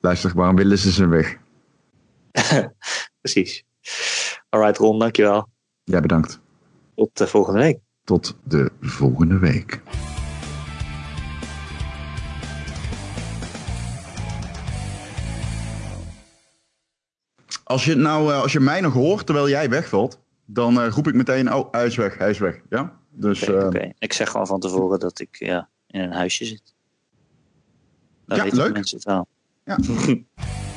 Luister, 0.00 0.32
waarom 0.34 0.56
willen 0.56 0.78
ze 0.78 0.90
zijn 0.90 1.08
weg? 1.08 1.38
Precies. 3.20 3.64
Alright 4.48 4.78
Ron, 4.78 4.98
dankjewel. 4.98 5.48
Jij 5.84 6.00
bedankt. 6.00 6.39
Tot 7.00 7.16
de 7.18 7.26
volgende 7.26 7.60
week. 7.60 7.78
Tot 8.04 8.36
de 8.44 8.70
volgende 8.80 9.38
week. 9.38 9.80
Als 17.64 17.84
je, 17.84 17.94
nou, 17.94 18.32
eh, 18.32 18.42
als 18.42 18.52
je 18.52 18.60
mij 18.60 18.80
nog 18.80 18.92
hoort 18.92 19.26
terwijl 19.26 19.48
jij 19.48 19.68
wegvalt, 19.70 20.20
dan 20.44 20.80
eh, 20.80 20.88
roep 20.90 21.08
ik 21.08 21.14
meteen, 21.14 21.54
oh, 21.54 21.68
hij 21.70 21.86
is 21.86 21.96
weg, 21.96 22.18
hij 22.18 22.30
is 22.30 22.38
weg. 22.38 22.60
Ja? 22.70 22.98
Dus 23.10 23.42
eh. 23.42 23.90
Ik 23.98 24.12
zeg 24.12 24.30
gewoon 24.30 24.46
van 24.46 24.60
tevoren 24.60 24.98
dat 24.98 25.20
ik 25.20 25.36
ja, 25.38 25.68
in 25.86 26.00
een 26.00 26.12
huisje 26.12 26.44
zit. 26.44 26.74
Dan 28.26 28.36
Ja, 28.36 28.42
weten 28.44 28.58
leuk. 28.58 28.72
mensen 28.72 28.96
het 28.96 29.06
wel. 29.06 29.26
ja. 29.64 29.76